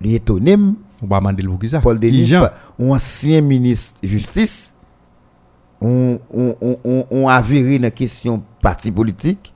Il 0.00 0.12
est 0.12 0.16
étonné, 0.16 0.54
On 0.54 1.06
va 1.08 1.18
demander 1.18 1.42
pour 1.42 1.58
qui 1.58 1.68
ça? 1.68 1.80
Paul 1.80 1.98
Denis, 1.98 2.32
un 2.32 2.48
ancien 2.78 3.40
ministre 3.40 3.98
de 4.02 4.06
justice, 4.08 4.72
on, 5.80 6.20
on, 6.32 6.56
on, 6.84 7.06
on, 7.10 7.28
avéré 7.28 7.78
dans 7.78 7.82
la 7.84 7.90
question 7.90 8.40
parti 8.60 8.92
politique. 8.92 9.52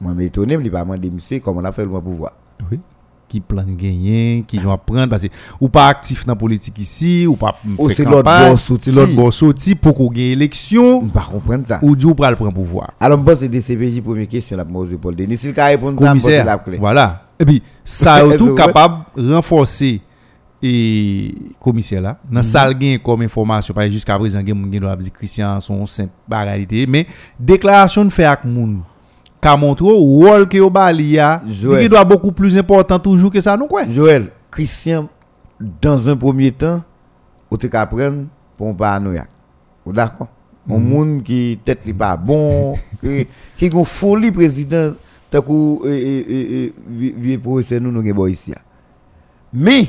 Moi, 0.00 0.12
je 0.14 0.18
suis 0.18 0.26
étonné, 0.28 0.54
je 0.54 0.60
ne 0.60 0.68
pas 0.68 0.82
demander 0.84 1.10
monsieur 1.10 1.40
comment 1.40 1.60
on 1.60 1.64
a 1.64 1.72
fait 1.72 1.84
le 1.84 1.90
pouvoir. 1.90 2.32
Oui. 2.70 2.78
Qui 3.28 3.40
plan 3.40 3.62
gagner, 3.66 4.42
qui 4.48 4.58
vont 4.58 4.72
apprendre 4.72 5.08
parce 5.08 5.22
que 5.22 5.28
ou 5.60 5.68
pas 5.68 5.88
actif 5.88 6.24
dans 6.24 6.32
la 6.32 6.36
politique 6.36 6.78
ici, 6.78 7.26
ou 7.26 7.36
pas 7.36 7.58
Ou 7.76 7.90
c'est 7.90 8.04
l'autre 8.04 8.22
bord 9.14 9.32
sorti. 9.34 9.74
Pour 9.74 9.94
qu'on 9.94 10.08
gagne 10.08 10.24
élection 10.32 11.06
pas 11.08 11.26
comprendre 11.30 11.66
ça. 11.66 11.78
ou 11.82 11.94
Dieu 11.94 12.14
pral 12.14 12.36
prendre 12.36 12.52
pouvoir. 12.54 12.92
Alors, 12.98 13.18
je 13.18 13.24
pense 13.24 13.34
que 13.34 13.40
c'est 13.40 13.48
DCPJ, 13.48 14.00
première 14.00 14.28
question, 14.28 14.56
la 14.56 14.64
pose 14.64 14.96
Paul 15.00 15.14
Denis. 15.14 15.36
S'il 15.36 15.52
peut 15.52 15.60
répondre 15.62 16.00
ça, 16.00 16.14
c'est 16.18 16.44
la 16.44 16.56
Commissaire. 16.56 16.62
clé. 16.64 16.78
Voilà. 16.78 17.24
Et 17.38 17.44
puis 17.44 17.62
ça 17.84 18.24
est 18.26 18.36
tout 18.38 18.54
capable 18.54 19.04
de 19.16 19.34
renforcer 19.34 20.00
et 20.62 21.34
commissaire 21.60 22.00
là 22.00 22.18
Mhm. 22.28 22.34
dans 22.34 22.42
salle 22.42 22.74
gain 22.76 22.96
comme 23.02 23.22
information 23.22 23.72
parce 23.72 23.86
que 23.86 23.92
jusqu'à 23.92 24.18
présent 24.18 24.40
gen 24.44 24.54
moun 24.58 24.72
gen 24.72 24.80
doit 24.80 24.96
dire 24.96 25.12
Christian 25.12 25.60
son 25.60 25.86
simple 25.86 26.10
bagalité 26.26 26.84
mais 26.86 27.06
déclaration 27.38 28.04
de 28.04 28.10
fait 28.10 28.24
avec 28.24 28.44
moun 28.44 28.80
ka 29.40 29.56
montre 29.56 29.82
ou 29.84 30.18
rôle 30.24 30.48
que 30.48 30.58
il 31.82 31.88
doit 31.88 32.04
beaucoup 32.04 32.32
plus 32.32 32.56
important 32.56 32.98
toujours 32.98 33.30
que 33.30 33.40
ça 33.40 33.56
nous 33.56 33.66
quoi 33.66 33.84
Joël, 33.88 34.30
Christian, 34.50 35.08
dans 35.82 36.08
un 36.08 36.16
premier 36.16 36.52
temps, 36.52 36.82
on 37.50 37.56
te 37.56 37.74
apprendre 37.76 38.24
pour 38.56 38.76
paranoïaque. 38.76 39.28
Ou 39.86 39.92
D'accord? 39.92 40.28
Un 40.70 40.76
Mhm. 40.78 40.88
monde 40.88 41.22
qui 41.22 41.58
tête 41.64 41.80
li 41.86 41.94
pas 41.94 42.16
bon, 42.16 42.74
qui 43.02 43.26
qui 43.56 43.66
une 43.74 43.84
folie 43.86 44.30
président, 44.30 44.92
tant 45.30 45.40
que 45.40 45.88
eh, 45.88 46.26
eh, 46.28 46.74
vi- 46.86 47.14
vieux 47.16 47.38
professeur 47.38 47.80
nous 47.80 47.90
nous 47.90 48.14
bon 48.14 48.26
ici. 48.26 48.52
Mais 49.52 49.88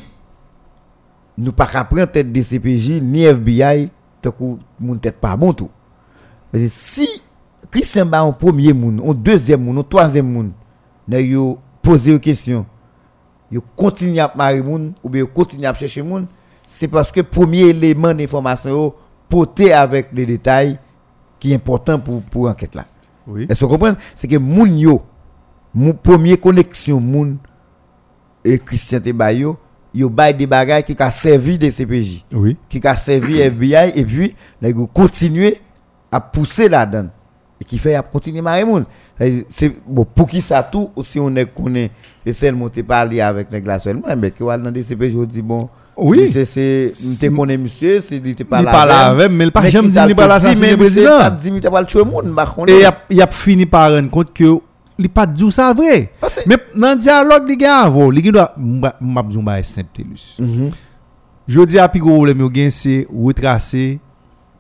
nous 1.38 1.52
pas 1.52 1.66
qu'à 1.68 1.84
prendre 1.84 2.06
tête 2.06 2.32
de 2.32 2.42
CPJ 2.42 3.02
ni 3.02 3.24
FBI 3.26 3.90
tant 4.22 4.32
que 4.32 4.44
mon 4.80 4.96
tête 4.96 5.18
pas 5.20 5.36
bon 5.36 5.52
tout. 5.52 5.70
Mais 6.54 6.68
si 6.70 7.08
Christian 7.72 8.06
ba 8.06 8.22
un 8.22 8.32
premier 8.32 8.74
monde, 8.74 9.02
un 9.06 9.14
deuxième 9.14 9.64
monde, 9.64 9.80
un 9.80 9.84
troisième 9.84 10.32
monde, 10.32 10.52
n'a 11.08 11.20
yo 11.22 11.60
poser 11.82 12.12
une 12.12 12.20
question. 12.20 12.66
Yo 13.52 13.64
continue 13.76 14.20
à 14.20 14.32
marier 14.36 14.62
moun 14.62 14.94
ou 15.04 15.10
bien 15.10 15.26
continue 15.26 15.66
à 15.66 15.74
chercher 15.74 16.02
moun 16.02 16.28
c'est 16.68 16.88
parce 16.88 17.12
que 17.12 17.22
premier 17.22 17.70
élément 17.70 18.14
d'information 18.14 18.94
porté 19.28 19.74
avec 19.74 20.10
les 20.14 20.26
détails 20.26 20.78
qui 21.40 21.52
est 21.52 21.56
important 21.56 22.00
pour 22.00 22.22
pour 22.22 22.48
enquête 22.48 22.76
là. 22.76 22.86
Oui. 23.26 23.48
Est-ce 23.50 23.60
que 23.62 23.66
vous 23.66 23.72
comprenez? 23.72 23.98
C'est 24.14 24.28
que 24.28 24.38
moun 24.38 24.78
yo 24.78 25.02
mon 25.74 25.94
premier 25.94 26.38
connexion 26.38 27.00
moun 27.00 27.38
et 28.44 28.60
Christian 28.60 29.00
Tebayo 29.00 29.58
yo 29.94 30.10
bay 30.10 30.34
des 30.34 30.46
bagages 30.46 30.84
qui 30.84 30.96
a 31.00 31.10
servi 31.10 31.58
de 31.58 31.70
CPJ 31.70 32.26
oui. 32.34 32.58
qui 32.70 32.86
a 32.86 32.96
servi 32.96 33.40
FBI 33.42 33.94
et 33.96 34.06
puis 34.06 34.36
là 34.62 34.70
ils 34.70 34.76
continuer 34.94 35.60
à 36.12 36.20
pousser 36.20 36.70
là-dedans 36.70 37.10
et 37.62 37.65
qui 37.65 37.78
fait 37.78 37.95
à 37.95 38.02
continuer 38.02 38.41
marier 38.41 38.63
moun 38.65 38.86
C'est- 39.19 39.45
c'est 39.50 39.76
bon 39.86 40.06
pour 40.06 40.28
qui 40.30 40.41
ça 40.41 40.63
tout 40.63 40.91
aussi 40.95 41.19
on 41.19 41.36
est 41.36 41.45
connaît 41.45 41.91
et 42.26 42.34
celle 42.34 42.56
monter 42.56 42.84
parler 42.84 43.19
avec 43.22 43.52
les 43.52 43.62
glaces 43.62 43.84
seulement 43.84 44.08
mais 44.17 44.32
qui 44.32 44.43
va 44.43 44.58
dans 44.58 44.72
des 44.72 44.84
CPJ 44.84 45.15
on 45.15 45.24
dit 45.26 45.41
bon 45.41 45.69
Oui. 45.98 46.30
c'est 46.32 46.91
c'est 46.93 47.30
connaît 47.30 47.58
monsieur 47.58 48.00
c'est 48.00 48.17
il 48.24 48.36
pas 48.45 48.60
il 48.62 48.65
là 48.65 48.72
pas 48.72 48.86
là 48.86 49.28
mais 49.30 49.52
pas 49.52 49.62
mais 49.62 49.72
jamais 49.72 49.89
dit 49.89 49.93
ça 49.93 50.08
pas 50.08 50.13
dit, 50.13 50.15
l'assassiner 50.15 50.62
mais 50.67 50.72
le 50.72 50.78
monsieur 50.78 51.04
pas 51.06 51.32
président 51.32 51.58
dit 51.60 51.65
il 51.65 51.72
pas 51.72 51.82
le 51.82 51.88
tuer 51.88 52.04
moun 52.06 52.34
bah 52.34 52.56
et 52.67 52.84
il 53.10 53.22
a, 53.22 53.28
fini 53.28 53.65
par 53.65 53.91
rendre 53.91 54.10
compte 54.10 54.34
que 54.34 54.60
il 54.98 55.10
pas 55.10 55.26
dit 55.26 55.52
ça 55.52 55.74
vrai 55.74 56.12
mais 56.45 56.58
dans 56.76 56.93
le 56.93 56.98
dialogue 57.00 57.48
les 57.50 57.58
gars 57.58 57.80
avant 57.80 58.10
les 58.10 58.22
gars 58.22 58.54
m'a 58.58 59.22
besoin 59.24 59.43
ba 59.43 59.63
simple 59.63 59.89
Telus. 59.93 60.38
Mhm. 60.39 60.69
Je 61.48 61.62
dis 61.62 61.80
à 61.80 61.89
plus 61.89 62.00
gros 62.00 62.15
problème 62.15 62.48
gen 62.54 62.69
c'est 62.72 63.08
retracer 63.12 64.00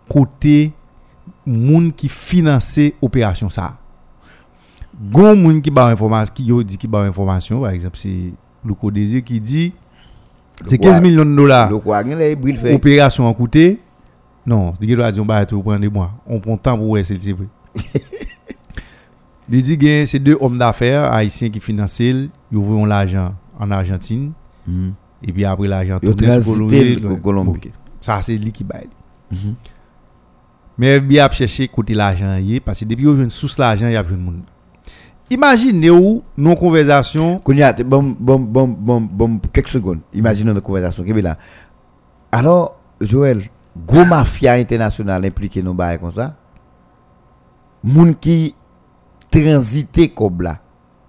côté 0.09 0.71
moun 1.49 1.91
qui 1.91 2.07
financer 2.09 2.95
opération 3.01 3.49
ça. 3.49 3.77
Gon 5.11 5.35
moun 5.35 5.61
qui 5.61 5.71
ba 5.71 5.87
information 5.87 6.33
qui 6.33 6.43
yo 6.43 6.61
dit 6.63 6.77
qui 6.77 6.87
ba 6.87 6.99
information 6.99 7.61
par 7.61 7.71
exemple 7.71 7.97
c'est 7.97 8.33
Louko 8.65 8.91
Désir 8.91 9.23
qui 9.23 9.39
dit 9.39 9.73
c'est 10.65 10.77
quoi? 10.77 10.91
15 10.91 11.01
millions 11.01 11.25
de 11.25 11.35
dollars 11.35 11.71
est 11.71 12.73
opération 12.73 13.25
en 13.25 13.33
coûté. 13.33 13.79
Non, 14.45 14.73
il 14.81 14.95
doit 14.95 15.11
dire 15.11 15.23
on 15.23 15.25
va 15.25 15.45
tout 15.45 15.61
prendre 15.61 15.87
mois. 15.89 16.11
On 16.25 16.39
prend 16.39 16.57
temps 16.57 16.77
pour 16.77 16.97
c'est 17.03 17.15
vrai. 17.31 17.47
Il 19.51 19.63
dit 19.63 19.77
que 19.77 20.05
c'est 20.05 20.19
deux 20.19 20.37
hommes 20.39 20.57
d'affaires 20.57 21.11
haïtiens 21.11 21.49
qui 21.49 21.59
financent, 21.59 21.99
ils 21.99 22.29
ouvrent 22.53 22.85
l'argent 22.85 23.33
en 23.59 23.71
Argentine 23.71 24.31
Mhm. 24.67 24.93
et 25.23 25.31
puis 25.31 25.45
après 25.45 25.67
l'argent 25.67 25.97
sur 26.03 26.15
transité 26.15 27.01
Colombie. 27.23 27.71
Ça 28.01 28.21
c'est 28.21 28.37
lui 28.37 28.51
qui 28.51 28.63
baille. 28.63 28.89
Mhm. 29.31 29.37
Mais 29.47 29.78
FBI 30.87 31.19
a 31.19 31.29
cherché 31.29 31.67
côté 31.67 31.93
l'argent 31.93 32.37
parce 32.63 32.79
que 32.79 32.85
depuis 32.85 33.03
yo 33.03 33.15
une 33.15 33.29
sous 33.29 33.49
l'argent, 33.57 33.87
il 33.87 33.93
y 33.93 33.95
a 33.95 34.03
besoin 34.03 34.17
de 34.17 34.23
monde. 34.23 34.41
Imaginez 35.31 35.89
où 35.91 36.23
nos 36.37 36.55
conversations 36.55 37.37
Kounya, 37.39 37.73
te- 37.73 37.83
bon, 37.83 38.15
bon, 38.19 38.39
bon, 38.39 38.67
bon, 38.67 39.01
bon, 39.01 39.39
quelques 39.53 39.67
secondes. 39.67 39.99
Imaginons 40.13 40.53
une 40.53 40.61
conversation. 40.61 41.03
Qui 41.03 41.11
est 41.11 41.21
là. 41.21 41.37
Alors, 42.31 42.75
Joël, 42.99 43.43
gros 43.85 44.05
mafia 44.05 44.53
international 44.53 45.23
impliqué 45.25 45.61
dans 45.61 45.73
bail 45.75 45.99
comme 45.99 46.11
ça. 46.11 46.35
Moun 47.83 48.15
qui 48.15 48.55
transité 49.29 50.09
comme 50.09 50.41
là. 50.41 50.57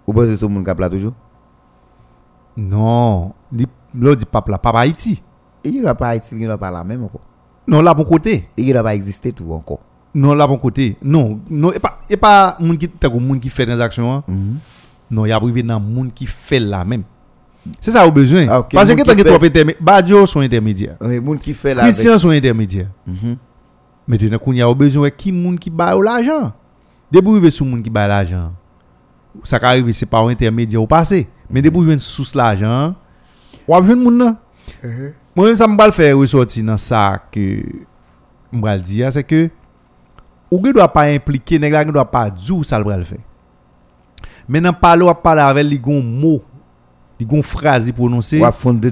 Ou 0.07 0.13
pensez 0.13 0.37
que 0.37 0.45
moun 0.47 0.65
qui 0.65 0.81
là 0.81 0.91
toujours? 0.91 1.15
non, 2.57 3.33
li- 3.53 3.67
l'autre 3.95 4.19
dit 4.19 4.25
papa 4.27 4.51
là, 4.53 4.59
papa 4.59 4.81
Haïti. 4.81 5.23
Il 5.65 5.81
ne 5.83 5.93
pas 5.93 6.09
Haïti, 6.09 6.35
il 6.39 6.47
ne 6.47 6.57
pas 6.57 6.71
la 6.71 6.85
même 6.85 7.05
encore. 7.05 7.21
Non, 7.71 7.81
là 7.83 7.95
bon 7.95 8.05
côté. 8.05 8.49
Il 8.57 8.75
ne 8.75 8.83
pas 8.83 8.95
exister 8.95 9.33
tout 9.33 9.51
encore. 9.53 9.79
Non, 10.15 10.35
là 10.35 10.47
bon 10.47 10.59
côté. 10.59 10.97
Non, 11.03 11.39
non, 11.49 11.73
et 11.73 11.79
pas 11.79 11.99
et 12.11 12.17
pas 12.17 12.57
moun 12.59 12.77
qui 12.77 12.89
t'as 12.89 13.09
moun 13.09 13.39
qui 13.39 13.49
fait 13.49 13.65
transaction. 13.65 14.13
hein. 14.13 14.25
Mhm. 14.27 14.57
Non, 15.11 15.25
il 15.25 15.29
y 15.29 15.33
a 15.33 15.39
privé 15.41 15.63
dans 15.63 15.79
moun 15.81 16.11
qui 16.13 16.27
fait 16.27 16.59
la 16.61 16.85
même. 16.85 17.05
C'est 17.81 17.91
ça 17.93 18.07
au 18.07 18.11
besoin. 18.11 18.47
Ah, 18.49 18.61
ok, 18.61 18.71
Parce 18.73 18.89
que 18.93 19.03
tant 19.03 19.15
que 19.15 19.23
fait- 19.23 19.47
intermédiaire, 19.47 19.77
Badio 19.81 20.27
sont 20.27 20.41
intermédiaires. 20.41 20.97
Oui, 21.01 21.21
moun 21.21 21.39
qui 21.39 21.53
fait 21.55 21.75
là. 21.75 21.83
avec- 21.83 21.95
Christian 21.95 22.19
sont 22.19 22.31
intermédiaires. 22.31 22.89
Mhm. 23.07 23.37
Maintenant, 24.09 24.39
qu'on 24.39 24.53
y 24.53 24.63
a 24.63 24.75
besoin 24.75 25.09
de 25.09 25.15
qui 25.15 25.31
moun 25.31 25.57
qui 25.59 25.71
baille 25.71 26.01
l'argent? 26.03 26.53
Vous 27.13 27.51
sur 27.51 27.67
moun 27.67 27.83
qui 27.83 27.91
baille 27.91 28.09
l'argent, 28.09 28.53
ça 29.45 29.59
qui 29.61 29.65
arrive, 29.65 29.93
c'est 29.93 30.07
pas 30.07 30.21
un 30.21 30.29
intermédiaire 30.29 30.83
au 30.83 30.87
passé. 30.87 31.29
Mais 31.49 31.61
vous 31.61 31.99
sous 31.99 32.27
l'argent, 32.37 32.95
ou 33.69 33.75
avez 33.77 33.95
moun 33.95 34.17
nan. 34.19 34.37
Moi, 35.35 35.55
ça 35.57 35.67
me 35.67 35.91
faire 35.91 36.19
ressortir 36.19 36.65
dans 36.65 36.77
ça 36.77 37.21
que 37.31 37.41
je 38.53 38.61
vais 38.61 38.77
le 38.77 38.83
dire, 38.83 39.13
c'est 39.13 39.25
que 39.25 39.51
ou 40.51 40.61
ne 40.61 40.73
doit 40.73 40.93
pas 40.93 41.05
impliquer, 41.05 41.59
ne 41.59 41.91
doit 41.93 42.11
pas 42.11 42.29
dire 42.29 42.65
ça 42.65 42.79
le 42.79 43.05
faire. 43.05 43.19
Maintenant, 44.49 44.73
parler 44.73 45.05
ou 45.05 45.15
parler 45.15 45.43
avec 45.43 45.65
les 45.67 45.79
gon 45.79 46.03
mot, 46.03 46.43
les 47.19 47.25
gon 47.25 47.43
phrase 47.43 47.87
li 47.87 47.93
prononcer. 47.93 48.43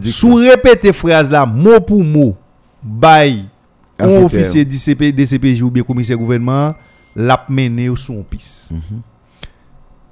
Sous 0.04 0.34
répéter 0.34 0.92
phrase 0.92 1.30
là 1.30 1.44
mot 1.44 1.80
pour 1.80 2.04
mot, 2.04 2.36
bail 2.80 3.46
un 3.98 4.22
officier 4.22 4.64
DCP, 4.64 5.10
DCPJ 5.12 5.62
ou 5.62 5.70
bien 5.70 5.82
commissaire 5.82 6.16
gouvernement 6.16 6.74
l'a 7.16 7.44
mené 7.48 7.90
sous 7.96 8.12
un 8.12 8.22
piste. 8.22 8.70
Mhm. 8.70 9.00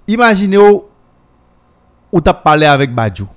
Imaginez 0.08 0.58
ou 0.58 0.82
ou 2.10 2.20
t'as 2.20 2.34
parlé 2.34 2.66
avec 2.66 2.92
Badjo. 2.92 3.28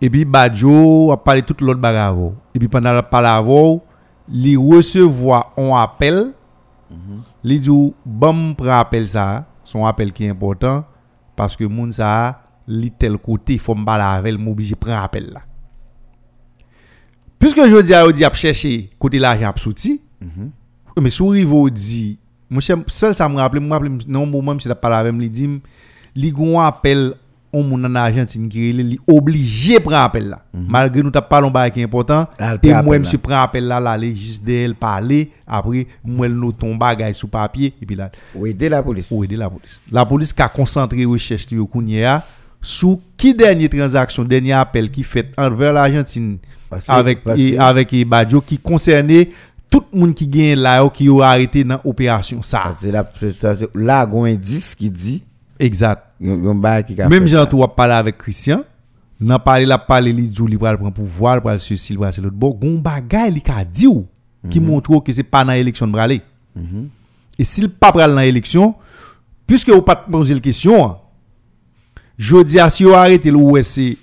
Et 0.00 0.10
puis 0.10 0.24
Badjo 0.24 1.10
a 1.10 1.16
parlé 1.16 1.42
tout 1.42 1.56
l'autre 1.60 1.80
bagarre. 1.80 2.32
Et 2.54 2.58
puis 2.58 2.68
pendant 2.68 2.92
la 2.92 3.02
parole 3.02 3.80
il 4.30 4.58
recevoir 4.58 5.52
un 5.56 5.74
appel 5.76 6.32
Li 7.44 7.58
di 7.60 7.70
ou, 7.70 7.94
bam 8.04 8.54
prend 8.56 8.80
appel 8.80 9.08
ça, 9.08 9.46
son 9.64 9.84
appel 9.86 10.12
qui 10.12 10.24
est 10.24 10.30
important, 10.30 10.84
parce 11.36 11.56
que 11.56 11.64
moun 11.64 11.92
ça, 11.92 12.42
li 12.66 12.90
tel 12.90 13.18
côté, 13.18 13.54
il 13.54 13.58
faut 13.58 13.74
m'bala 13.74 14.12
avec, 14.12 14.38
m'oblige 14.38 14.74
prend 14.74 15.02
appel 15.02 15.30
là. 15.32 15.42
Puisque 17.38 17.64
je 17.64 17.80
dis 17.82 17.94
à 17.94 18.10
di 18.10 18.24
ap 18.24 18.34
chercher 18.34 18.90
côté 18.98 19.18
l'argent 19.18 19.48
ap 19.48 19.58
souti, 19.58 20.00
mais 21.00 21.10
sou 21.10 21.28
rivo 21.28 21.68
di, 21.70 22.18
mon 22.50 22.60
cher, 22.60 22.78
seul 22.88 23.14
ça 23.14 23.28
me 23.28 23.36
rappelle, 23.36 23.60
me 23.60 23.70
rappelle, 23.70 23.98
non, 24.08 24.26
moment, 24.26 24.54
monsieur 24.54 24.72
avec, 24.72 25.14
li 25.14 25.30
di, 25.30 25.60
li 26.16 26.32
gon 26.32 26.58
appel, 26.60 27.14
on 27.52 27.62
moun 27.62 27.84
en 27.86 27.94
Argentine 27.94 28.48
qui 28.48 28.72
li 28.72 28.98
obligé 29.06 29.80
prend 29.80 30.04
appel 30.04 30.28
là. 30.28 30.42
Malgré 30.52 31.02
nous 31.02 31.10
t'a 31.10 31.22
parlé 31.22 31.46
un 31.46 31.50
bail 31.50 31.70
qui 31.70 31.80
est 31.80 31.84
important, 31.84 32.26
et 32.62 32.68
moi, 32.68 32.78
appel 32.78 33.00
monsieur 33.00 33.18
prend 33.18 33.40
appel 33.40 33.66
là, 33.66 33.80
là, 33.80 33.92
aller 33.92 34.14
juste 34.14 34.44
d'elle 34.44 34.74
parler, 34.74 35.30
après, 35.46 35.86
moi, 36.04 36.28
nous 36.28 36.52
ton 36.52 36.74
bagage 36.76 37.14
sous 37.16 37.28
papier, 37.28 37.72
et 37.80 37.86
puis 37.86 37.96
là, 37.96 38.10
Ou 38.34 38.46
aider 38.46 38.68
la 38.68 38.82
police. 38.82 39.08
pour 39.08 39.24
aider 39.24 39.36
la 39.36 39.48
police. 39.48 39.82
La 39.90 40.04
police 40.04 40.32
qui 40.32 40.42
a 40.42 40.48
concentré 40.48 41.04
recherche 41.04 41.48
li 41.50 41.56
yo 41.56 41.66
kounya 41.66 42.22
sous 42.60 43.00
qui 43.16 43.32
dernière 43.34 43.70
transaction, 43.70 44.24
dernier 44.24 44.52
appel 44.52 44.90
qui 44.90 45.02
fait 45.04 45.30
envers 45.38 45.72
l'Argentine 45.72 46.38
avec 46.88 47.20
et, 47.36 47.52
que- 47.54 47.60
avec 47.60 47.92
et 47.94 48.06
qui 48.46 48.58
concernait 48.58 49.30
tout 49.70 49.84
le 49.92 49.98
monde 50.00 50.14
qui 50.14 50.26
gagne 50.26 50.58
là 50.58 50.86
qui 50.90 51.08
a 51.08 51.22
arrêté 51.22 51.62
dans 51.64 51.80
opération 51.84 52.42
ça. 52.42 52.70
Que 52.80 52.88
là, 52.88 53.04
c'est- 53.20 53.32
c'est- 53.32 53.68
là, 53.74 54.06
un 54.12 54.24
indice 54.24 54.74
qui 54.74 54.90
dit, 54.90 55.22
Exact. 55.58 56.04
y 56.20 56.84
qui 56.84 56.94
Même 57.08 57.28
ça. 57.28 57.46
tout 57.46 57.62
a 57.62 57.74
parlé 57.74 57.94
avec 57.94 58.18
Christian, 58.18 58.62
n'a 59.20 59.38
parlé 59.38 59.66
la 59.66 59.78
parlé 59.78 60.12
li 60.12 60.28
dit 60.28 60.46
li 60.46 60.56
pral 60.56 60.78
prendre 60.78 60.94
pouvoir, 60.94 61.40
pral 61.42 61.58
ceci, 61.60 61.96
pral 61.96 62.12
c'est 62.12 62.20
l'autre 62.20 62.36
bon, 62.36 62.50
gon 62.54 62.78
bagay 62.78 63.30
li 63.30 63.42
ka 63.42 63.64
di 63.64 63.86
ou 63.86 64.06
qui 64.48 64.60
montre 64.60 65.00
que 65.00 65.12
c'est 65.12 65.24
pas 65.24 65.44
dans 65.44 65.52
élection 65.52 65.86
de 65.86 65.92
braler. 65.92 66.22
Et 67.38 67.44
s'il 67.44 67.68
pas 67.68 67.92
pral 67.92 68.14
dans 68.14 68.20
élection, 68.20 68.74
puisque 69.46 69.68
ou 69.68 69.82
pas 69.82 69.96
poser 69.96 70.34
la 70.34 70.40
question, 70.40 70.96
jodi 72.16 72.60
a 72.60 72.70
si 72.70 72.84
ou 72.84 72.94
arrêté 72.94 73.30
le 73.30 73.38
ouais 73.38 73.62
c'est 73.64 73.96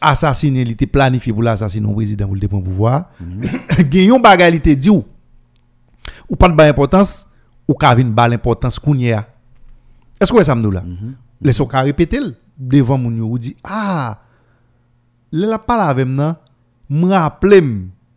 assassiner, 0.00 0.62
il 0.62 0.70
était 0.72 0.86
planifié 0.86 1.32
pour 1.32 1.42
l'assassiner 1.42 1.86
au 1.86 1.94
président 1.94 2.26
pour 2.26 2.36
le 2.36 2.48
prendre 2.48 2.64
pouvoir. 2.64 3.10
Genyon 3.90 4.18
bagay 4.18 4.50
li 4.50 4.60
te 4.60 4.74
di 4.74 4.90
ou 4.90 5.04
ou 6.28 6.36
pas 6.36 6.48
de 6.48 6.62
importance 6.62 7.26
ou 7.68 7.74
ka 7.78 7.94
vinn 7.94 8.10
ba 8.10 8.26
l'importance 8.28 8.78
kounye 8.82 9.12
a. 9.14 9.26
Est-ce 10.20 10.32
que 10.32 10.42
ça 10.42 10.54
me 10.54 10.70
là? 10.70 10.82
Laisse 11.40 11.62
ka 11.70 11.82
répéter 11.82 12.16
l 12.16 12.34
devant 12.58 12.98
moun 12.98 13.16
yo 13.16 13.38
dit 13.38 13.56
ah 13.62 14.18
la 15.30 15.58
parle 15.58 15.88
avec 15.88 16.08
nan 16.08 16.34
me 16.90 17.06
rappelé 17.10 17.62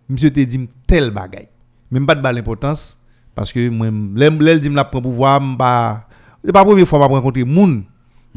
monsieur 0.09 0.31
te 0.31 0.39
dit 0.39 0.67
tel 0.87 1.11
bagay. 1.11 1.49
Même 1.91 2.07
pas 2.07 2.15
de 2.15 2.21
ba 2.21 2.31
l'importance 2.31 2.97
parce 3.35 3.51
que 3.51 3.69
moi 3.69 3.87
l'aime 4.15 4.39
dit 4.59 4.69
me 4.69 4.75
la 4.75 4.85
prend 4.85 5.01
pouvoir 5.01 5.39
m'pa 5.39 6.07
c'est 6.43 6.51
pas 6.51 6.59
la 6.59 6.65
première 6.65 6.87
fois 6.87 6.97
m'a 6.97 7.05
rencontrer 7.05 7.43
moun 7.43 7.83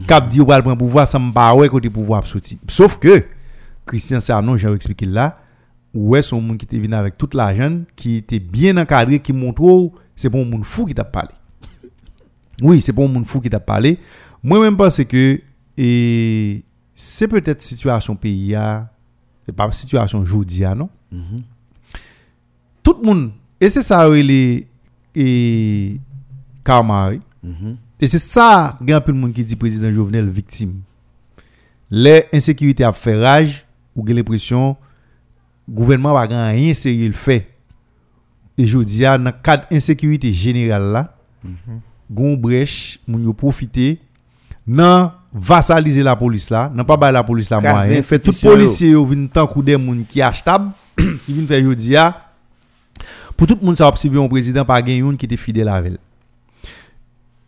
k'ap 0.07 0.29
dit 0.29 0.41
ou 0.41 0.47
va 0.47 0.61
prendre 0.61 0.77
pouvoir 0.77 1.07
ça 1.07 1.19
m'pa 1.19 1.55
ouais 1.55 1.71
côté 1.71 1.89
pouvoir 1.89 2.27
sorti. 2.27 2.59
Sauf 2.69 2.99
que 2.99 3.25
Christian 3.87 4.21
Sarnon 4.21 4.59
j'ai 4.59 4.71
expliqué 4.71 5.07
là 5.07 5.39
ouais 5.95 6.21
son 6.21 6.43
monde 6.43 6.59
qui 6.59 6.67
était 6.67 6.79
venu 6.79 6.95
avec 6.95 7.17
toute 7.17 7.33
l'argent 7.33 7.81
qui 7.97 8.17
était 8.17 8.41
bien 8.41 8.77
encadré 8.77 9.21
qui 9.21 9.33
montre 9.33 9.63
oh, 9.63 9.95
c'est 10.15 10.35
un 10.35 10.45
monde 10.45 10.65
fou 10.65 10.85
qui 10.85 10.93
t'a 10.93 11.05
parlé. 11.05 11.31
Oui, 12.63 12.81
c'est 12.81 12.93
pour 12.93 13.05
un 13.05 13.09
monde 13.09 13.27
fou 13.27 13.41
qui 13.41 13.51
t'a 13.51 13.61
parlé. 13.61 13.99
Moi-même 14.43 14.77
pense 14.77 15.03
que 15.05 15.41
et 15.77 16.63
c'est 16.95 17.27
peut-être 17.27 17.63
situation 17.63 18.15
pays 18.15 18.55
a 18.55 18.89
c'est 19.45 19.53
pas 19.53 19.71
situation 19.73 20.25
jodia 20.25 20.75
non? 20.75 20.89
Tout 22.83 22.97
le 23.01 23.07
monde 23.07 23.33
et 23.61 23.69
c'est 23.69 23.83
ça 23.83 24.09
et 25.15 26.01
karma. 26.65 27.11
oui. 27.11 27.21
Et 28.01 28.07
c'est 28.07 28.19
ça 28.19 28.77
grand 28.83 29.01
peu 29.01 29.13
de 29.13 29.19
monde 29.19 29.33
qui 29.33 29.45
dit 29.45 29.57
président 29.57 29.93
Jovenel 29.93 30.29
victime. 30.29 30.81
Les 31.91 32.25
insécurités 32.33 32.85
a 32.85 32.93
fait 32.93 33.21
rage 33.23 33.65
ou 33.95 34.05
l'impression 34.05 34.77
gouvernement 35.69 36.13
va 36.13 36.23
rien 36.23 36.75
sérieux 36.75 37.07
le 37.07 37.13
fait. 37.13 37.49
Et 38.59 38.67
je 38.67 38.79
dis 38.79 39.01
dans 39.01 39.33
cadre 39.43 39.67
insécurité 39.71 40.33
générale 40.33 40.93
là, 40.93 41.17
gon 42.11 42.37
brèche 42.37 42.99
moun 43.07 43.25
yo 43.25 43.33
profiter 43.33 43.99
nan 44.67 45.11
vassaliser 45.35 46.03
la 46.03 46.15
police 46.17 46.51
là, 46.51 46.71
nan 46.75 46.87
pas 46.87 46.97
bay 46.97 47.13
la 47.13 47.25
police 47.25 47.51
là 47.51 47.61
moyen, 47.61 48.03
fait 48.03 48.19
tout 48.19 48.33
policier 48.41 48.91
yo 48.91 49.05
vinn 49.05 49.27
tant 49.29 49.47
kou 49.47 49.63
des 49.63 49.77
moun 49.77 50.05
qui 50.09 50.23
achetable, 50.23 50.71
qui 50.97 51.33
vinn 51.33 51.47
faire 51.47 51.63
jodi 51.63 51.97
a 51.97 52.21
pour 53.37 53.47
tout 53.47 53.59
moun 53.61 53.77
sa 53.77 53.89
observer 53.89 54.23
un 54.23 54.29
président 54.29 54.65
pas 54.65 54.85
gen 54.85 55.05
yon 55.05 55.17
qui 55.17 55.27
était 55.27 55.37
fidèle 55.37 55.69
avec 55.69 55.93
elle. 55.93 55.99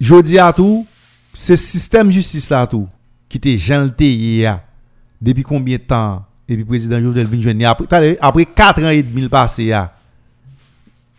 Jodi 0.00 0.38
a 0.38 0.52
tout, 0.52 0.86
c'est 1.32 1.56
système 1.56 2.10
justice 2.10 2.50
là 2.50 2.66
tout 2.66 2.88
qui 3.28 3.38
était 3.38 3.56
janté 3.56 4.12
hier 4.12 4.60
depuis 5.20 5.42
combien 5.42 5.76
de 5.76 5.82
temps 5.82 6.24
et 6.48 6.54
puis 6.54 6.64
président 6.64 7.00
Jovenel 7.00 7.40
joindre 7.40 7.66
après 7.68 8.16
après 8.20 8.44
4 8.44 8.82
ans 8.82 8.88
et 8.88 9.02
demi 9.02 9.28
passé 9.28 9.64
ya 9.66 9.92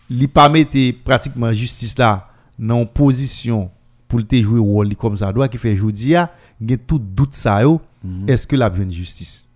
li 0.09 0.27
pas 0.27 0.47
mette 0.47 1.03
pratiquement 1.03 1.51
justice 1.51 1.97
là 1.97 2.29
dans 2.57 2.85
position 2.85 3.69
pour 4.07 4.25
te 4.25 4.35
jouer 4.35 4.95
comme 4.95 5.17
ça. 5.17 5.31
Doit 5.31 5.47
qui 5.47 5.57
fait 5.57 5.75
jodi 5.75 6.15
a 6.15 6.31
gen 6.59 6.77
tout 6.77 6.99
doute 6.99 7.37
yo. 7.61 7.81
Est-ce 8.27 8.47
que 8.47 8.55
la 8.55 8.69
besoin 8.69 8.85
de 8.85 8.91
justice 8.91 9.47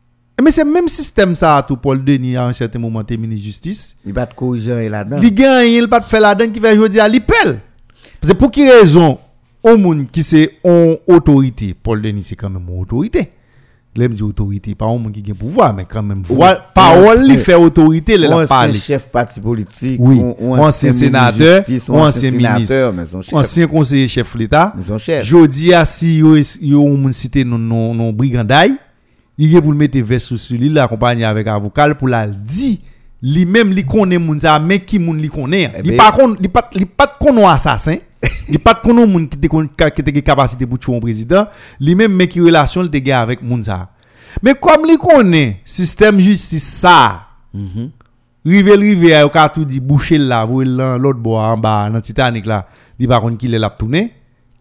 mais 0.43 0.49
c'est 0.49 0.65
même 0.65 0.87
système 0.87 1.35
ça 1.35 1.63
tout 1.67 1.77
Paul 1.77 2.03
Denis 2.03 2.35
à 2.35 2.47
un 2.47 2.53
certain 2.53 2.79
moment 2.79 3.03
te 3.03 3.13
ministre 3.13 3.45
justice. 3.45 3.95
Il 4.03 4.11
va 4.13 4.25
te 4.25 4.33
corriger 4.33 4.89
là-dedans. 4.89 5.19
li 5.19 5.31
gagne 5.31 5.71
il 5.71 5.87
pas 5.87 6.01
te 6.01 6.09
faire 6.09 6.21
la 6.21 6.33
donne 6.33 6.51
qui 6.51 6.59
fait 6.59 6.75
jodi 6.75 6.99
a 6.99 7.07
li 7.07 7.19
pelle 7.19 7.59
c'est 8.23 8.33
pour 8.33 8.49
qui 8.51 8.69
raison 8.69 9.19
au 9.63 9.77
monde 9.77 10.09
qui 10.11 10.23
c'est 10.23 10.57
en 10.63 10.95
autorité 11.07 11.75
Paul 11.75 12.01
Denis 12.01 12.23
c'est 12.23 12.35
quand 12.35 12.49
même 12.49 12.67
une 12.67 12.85
autorité 13.91 14.07
L'aime 14.07 14.13
dit 14.13 14.23
autorité, 14.23 14.75
pas 14.75 14.85
un 14.85 14.97
monde 14.97 15.11
qui 15.11 15.31
a 15.31 15.33
pouvoir, 15.35 15.73
mais 15.73 15.85
quand 15.85 16.01
même, 16.03 16.23
parole, 16.73 17.23
li 17.23 17.33
mais- 17.33 17.37
fait 17.37 17.55
autorité, 17.55 18.13
il 18.15 18.25
ancien 18.33 18.71
chef 18.71 19.03
parti 19.09 19.39
politique, 19.41 19.97
Oui. 19.99 20.17
ou- 20.19 20.35
ou 20.39 20.55
Ou 20.55 20.63
ancien 20.63 20.91
sénateur, 20.91 21.63
ministre 21.67 21.93
ancien 21.93 22.31
chef. 23.21 23.33
Ancien 23.33 23.67
conseiller 23.67 24.07
chef 24.07 24.33
l'État. 24.35 24.73
Chef. 24.97 25.25
Jodi 25.25 25.73
a 25.73 25.83
si 25.85 26.21
moun 26.21 27.11
cité 27.13 27.43
non 27.43 28.13
brigandaille, 28.13 28.75
il 29.37 29.55
est 29.55 29.61
pour 29.61 29.71
le 29.71 29.77
mettre 29.77 29.99
veste 29.99 30.35
sur 30.37 30.57
lui 30.57 30.69
l'accompagner 30.69 31.25
avec 31.25 31.47
avocat 31.47 31.93
pour 31.95 32.07
la 32.07 32.27
dit 32.27 32.79
lui 33.21 33.45
même 33.45 33.71
li 33.71 33.85
connaît 33.85 34.17
moun 34.17 34.39
mais 34.65 34.79
qui 34.79 34.99
moun 34.99 35.17
li 35.17 35.29
connaît? 35.29 35.71
Eh 35.77 35.81
ben- 35.81 35.97
pas 35.97 36.11
kon 36.11 36.35
li 36.39 36.47
pas 36.47 36.69
li 36.73 36.85
pas 36.85 37.17
assassin. 37.49 37.95
Li 38.49 38.57
pas 38.59 38.75
connaît 38.75 39.05
moun 39.07 39.27
qui 39.27 39.37
te 39.37 39.47
kon- 39.47 39.67
qui 39.67 40.03
gen 40.13 40.21
capacité 40.21 40.65
pour 40.67 40.77
tuer 40.77 40.95
un 40.95 40.99
président, 40.99 41.47
lui 41.79 41.95
même 41.95 42.13
mais 42.13 42.27
qui 42.27 42.39
relation 42.41 42.83
le 42.83 42.89
gen 42.93 43.11
avec 43.13 43.41
moun 43.41 43.63
ça. 43.63 43.89
Mais 44.43 44.53
comme 44.53 44.85
li 44.85 44.97
connaît 44.97 45.61
système 45.65 46.19
justice 46.19 46.63
ça. 46.63 47.21
Rive 48.45 48.71
rive 48.73 49.13
a 49.13 49.29
ka 49.29 49.49
tout 49.49 49.65
dit 49.65 49.79
boucher 49.79 50.17
là, 50.17 50.45
vous 50.45 50.61
l'autre 50.61 51.19
bois 51.19 51.43
en 51.47 51.57
bas 51.57 51.89
dans 51.91 52.01
Titanic 52.01 52.45
là, 52.45 52.67
li 52.99 53.07
pas 53.07 53.19
kon 53.21 53.35
qui 53.35 53.47
l'a 53.47 53.69
tourner, 53.69 54.11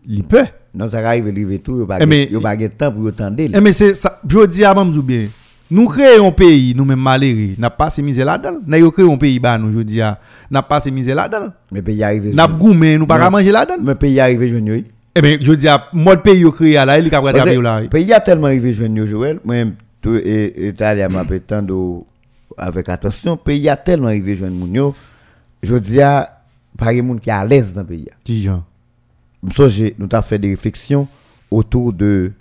li 0.07 0.23
peut. 0.23 0.45
Non, 0.75 0.89
ça 0.89 0.99
arrive, 0.99 1.27
arrive 1.29 1.59
tout, 1.59 1.85
il 1.89 2.03
Eh, 2.03 2.29
n'y 2.31 2.37
a 2.37 2.41
pas 2.41 2.57
de 2.57 2.67
temps 2.69 2.93
pour 2.93 3.09
attendre. 3.09 3.37
Eh, 3.39 3.61
mais 3.61 3.73
c'est 3.73 3.95
ça, 3.95 4.21
je 4.29 4.47
dis 4.47 4.65
à 4.65 4.73
Mamzou 4.75 5.03
bien. 5.03 5.27
Nous 5.71 5.87
créons 5.89 6.29
un 6.29 6.33
pays, 6.33 6.75
nous 6.77 6.85
mêmes 6.85 7.01
malheureux, 7.01 7.55
n'a 7.57 7.71
pas 7.71 7.91
ces 7.91 8.03
misères 8.03 8.27
là-dedans. 8.27 8.59
Nous 8.67 8.91
créons 8.91 9.15
un 9.15 9.19
pays, 9.19 9.39
bah, 9.39 9.57
nous, 9.57 9.73
je 9.73 9.81
dis, 9.85 10.01
à, 10.01 10.19
n'a 10.51 10.63
pas 10.63 10.81
ces 10.81 10.91
misères 10.91 11.15
là-dedans. 11.15 11.53
Mais 11.71 11.81
pays 11.81 12.03
arrive. 12.03 12.35
N'a 12.35 12.49
goumé, 12.49 12.99
nous 12.99 13.07
pas 13.07 13.31
manger 13.31 13.53
là-dedans. 13.53 13.83
Mais 13.83 13.95
pays 13.95 14.19
arrive, 14.19 14.47
je 14.47 14.57
ne 14.57 14.79
Eh 15.15 15.21
bien, 15.23 15.39
je 15.41 15.53
dis, 15.53 15.69
à 15.69 15.87
mode 15.93 16.23
pays, 16.23 16.41
yo 16.41 16.51
créé 16.51 16.75
là, 16.75 16.99
il 16.99 17.07
est 17.07 17.11
capable 17.11 17.35
de 17.35 17.39
travailler 17.39 17.63
là. 17.63 17.83
pays 17.89 18.13
a 18.13 18.21
tellement 18.21 18.47
arrivé 18.47 18.73
jeune 18.73 19.05
Joël, 19.07 19.39
moi-même 19.45 19.75
tout 20.01 20.17
et 20.17 20.69
Italie 20.69 21.03
m'a 21.13 21.25
pétando 21.25 22.07
avec 22.57 22.89
attention, 22.89 23.37
pays 23.37 23.69
a 23.69 23.77
tellement 23.77 24.07
arrivé 24.09 24.35
moun 24.49 24.75
yo. 24.75 24.95
Je 25.63 25.77
dis 25.77 26.01
à 26.01 26.41
par 26.79 26.93
monde 26.95 27.21
qui 27.21 27.29
est 27.29 27.33
à 27.33 27.45
l'aise 27.45 27.75
dans 27.75 27.83
le 27.83 27.87
pays. 27.87 28.09
J'ai 28.27 28.51
nous 29.99 30.09
avons 30.13 30.23
fait 30.23 30.39
des 30.39 30.51
réflexions 30.51 31.07
autour 31.51 31.93
de 31.93 32.33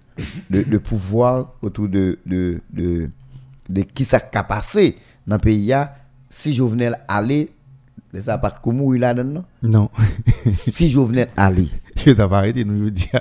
de, 0.50 0.64
de 0.64 0.78
pouvoir, 0.78 1.54
autour 1.62 1.88
de 1.88 2.20
de 2.26 2.60
de, 2.74 3.10
de 3.70 3.84
qui 3.84 4.04
ça 4.06 4.20
qu'a 4.20 4.44
passé 4.44 4.98
dans 5.26 5.36
le 5.36 5.42
pays 5.42 5.72
a. 5.72 5.96
si 6.30 6.54
Jovenel 6.54 7.00
allait 7.08 7.50
les 8.12 8.30
apparts 8.30 8.60
comme 8.62 8.82
il 8.96 9.02
là 9.02 9.14
dedans 9.14 9.46
Non? 9.62 9.90
si 10.52 10.90
Jovenel 10.90 11.30
allait 11.38 11.70
je 12.06 12.12
t'ai 12.12 12.16
pas 12.16 12.38
arrêté, 12.38 12.64
nous, 12.64 12.86
je 12.86 12.90
dis. 12.90 13.10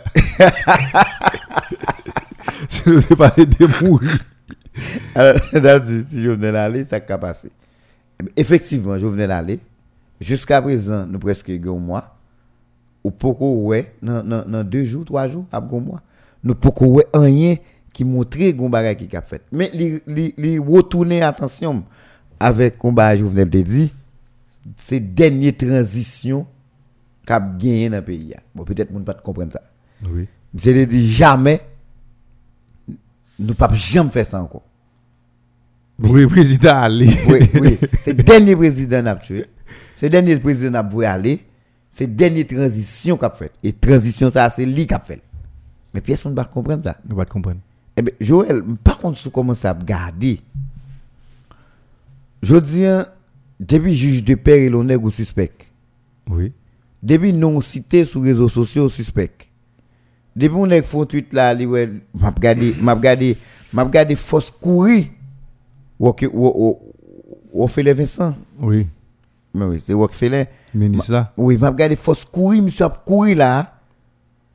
Je 2.69 2.91
ne 2.91 2.97
vais 2.97 3.17
pas 3.17 3.31
de 3.31 3.85
mourir. 3.85 4.19
Alors, 5.15 5.41
si 5.85 6.23
Jovenel 6.23 6.57
allait, 6.57 6.85
ça 6.85 7.01
qu'a 7.01 7.19
passé. 7.19 7.51
Effectivement, 8.37 8.99
Jovenel 8.99 9.31
allait. 9.31 9.59
Jusqu'à 10.21 10.61
présent, 10.63 11.07
nous 11.07 11.19
presque 11.19 11.51
un 11.51 11.73
mois. 11.73 12.17
Ou 13.05 13.11
beaucoup 13.11 13.67
ouais, 13.67 13.95
dans, 14.03 14.65
deux 14.65 14.85
jours, 14.85 15.05
trois 15.05 15.29
jours, 15.29 15.45
après 15.53 15.77
un 15.77 15.81
mois. 15.81 16.03
Nous 16.45 16.55
beaucoup 16.55 16.87
ouais, 16.87 17.07
rien 17.15 17.57
qui 17.99 18.05
montrait 18.05 18.53
bagay 18.53 18.95
qui 19.09 19.17
a 19.17 19.23
fait. 19.23 19.43
Mais 19.51 19.73
li, 19.75 20.01
li, 20.07 20.33
li 20.39 20.57
retourner 20.57 21.21
attention 21.21 21.83
avec 22.39 22.79
combat 22.79 23.17
Jovenel 23.17 23.51
te 23.51 23.59
dit, 23.59 23.93
c'est 24.77 25.01
dernière 25.01 25.57
transition 25.57 26.47
cap 27.27 27.59
gagner 27.59 27.91
dans 27.91 27.97
le 27.97 28.05
pays. 28.05 28.37
Bon, 28.55 28.63
peut-être 28.63 28.93
moun 28.93 29.03
pas 29.03 29.15
comprendre 29.15 29.53
ça. 29.53 29.63
Oui. 30.09 30.29
C'est 30.57 30.75
de 30.75 30.85
dire 30.85 31.11
jamais, 31.11 31.61
nous 33.37 33.55
pas 33.55 33.69
jamais 33.75 34.13
faire 34.13 34.27
ça 34.29 34.41
encore. 34.41 34.63
Oui, 35.99 36.25
président 36.29 36.77
Ali. 36.77 37.11
Oui, 37.29 37.51
oui. 37.61 37.79
C'est 37.99 38.17
le 38.17 38.23
dernier 38.23 38.55
président 38.55 39.03
n'a 39.03 39.17
tué. 39.17 39.47
C'est 39.97 40.07
le 40.07 40.11
dernier 40.11 40.39
président 40.39 40.71
n'a 40.71 40.83
voulu 40.83 41.05
aller. 41.05 41.41
C'est 41.91 42.07
la 42.07 42.13
dernière 42.13 42.47
transition 42.47 43.17
qu'a 43.17 43.31
fait. 43.31 43.51
Et 43.65 43.73
transition, 43.73 44.31
ça, 44.31 44.49
c'est 44.51 44.65
lui 44.65 44.87
qui 44.87 44.95
a 44.95 45.01
fait. 45.01 45.21
Mais 45.93 46.01
personne 46.01 46.31
ne 46.31 46.37
va 46.37 46.45
comprendre 46.45 46.85
ça. 46.85 46.97
On 47.11 47.17
va 47.17 47.25
comprendre. 47.25 47.59
Eh 47.99 48.03
bien, 48.03 48.15
Joël, 48.21 48.63
par 48.85 48.99
contre, 48.99 49.19
si 49.19 49.29
commence 49.29 49.65
à 49.65 49.73
regarder, 49.73 50.39
je 52.43 52.55
dis, 52.57 52.85
hein, 52.87 53.07
depuis 53.59 53.93
juge 53.95 54.23
de 54.23 54.37
paix 54.37 54.67
et 54.67 54.71
l'honneur 54.71 55.03
ou 55.03 55.11
suspect, 55.11 55.51
Oui. 56.31 56.53
depuis 57.03 57.33
non 57.33 57.61
cité 57.61 58.05
sur 58.05 58.23
les 58.23 58.29
réseaux 58.31 58.49
sociaux 58.49 58.89
suspect, 58.89 59.33
depuis 60.37 60.55
on 60.57 60.71
est 60.71 60.85
font 60.85 61.05
tweet 61.05 61.33
là, 61.33 61.53
li 61.53 61.67
ouais, 61.67 61.91
m'a 62.15 62.31
regardé, 62.31 62.73
m'a 62.81 62.95
regardé, 62.95 63.37
m'a 63.73 63.83
regardé 63.83 64.15
force 64.15 64.49
courir, 64.49 65.07
ou 65.99 66.11
ou 66.11 66.29
ou 66.33 66.79
ou 67.53 67.67
fait 67.67 67.83
les 67.83 67.95
Vincent, 67.95 68.37
Oui. 68.61 68.87
mais 69.53 69.65
oui, 69.65 69.83
c'est 69.85 69.93
Rockefeller. 69.93 70.45
Ministre 70.73 71.11
là. 71.11 71.33
Oui, 71.37 71.57
m'a 71.57 71.71
regardé 71.71 71.97
force 71.97 72.25
courir, 72.25 72.63
monsieur 72.63 72.85
a 72.85 72.91
couru 72.91 73.35
là 73.35 73.75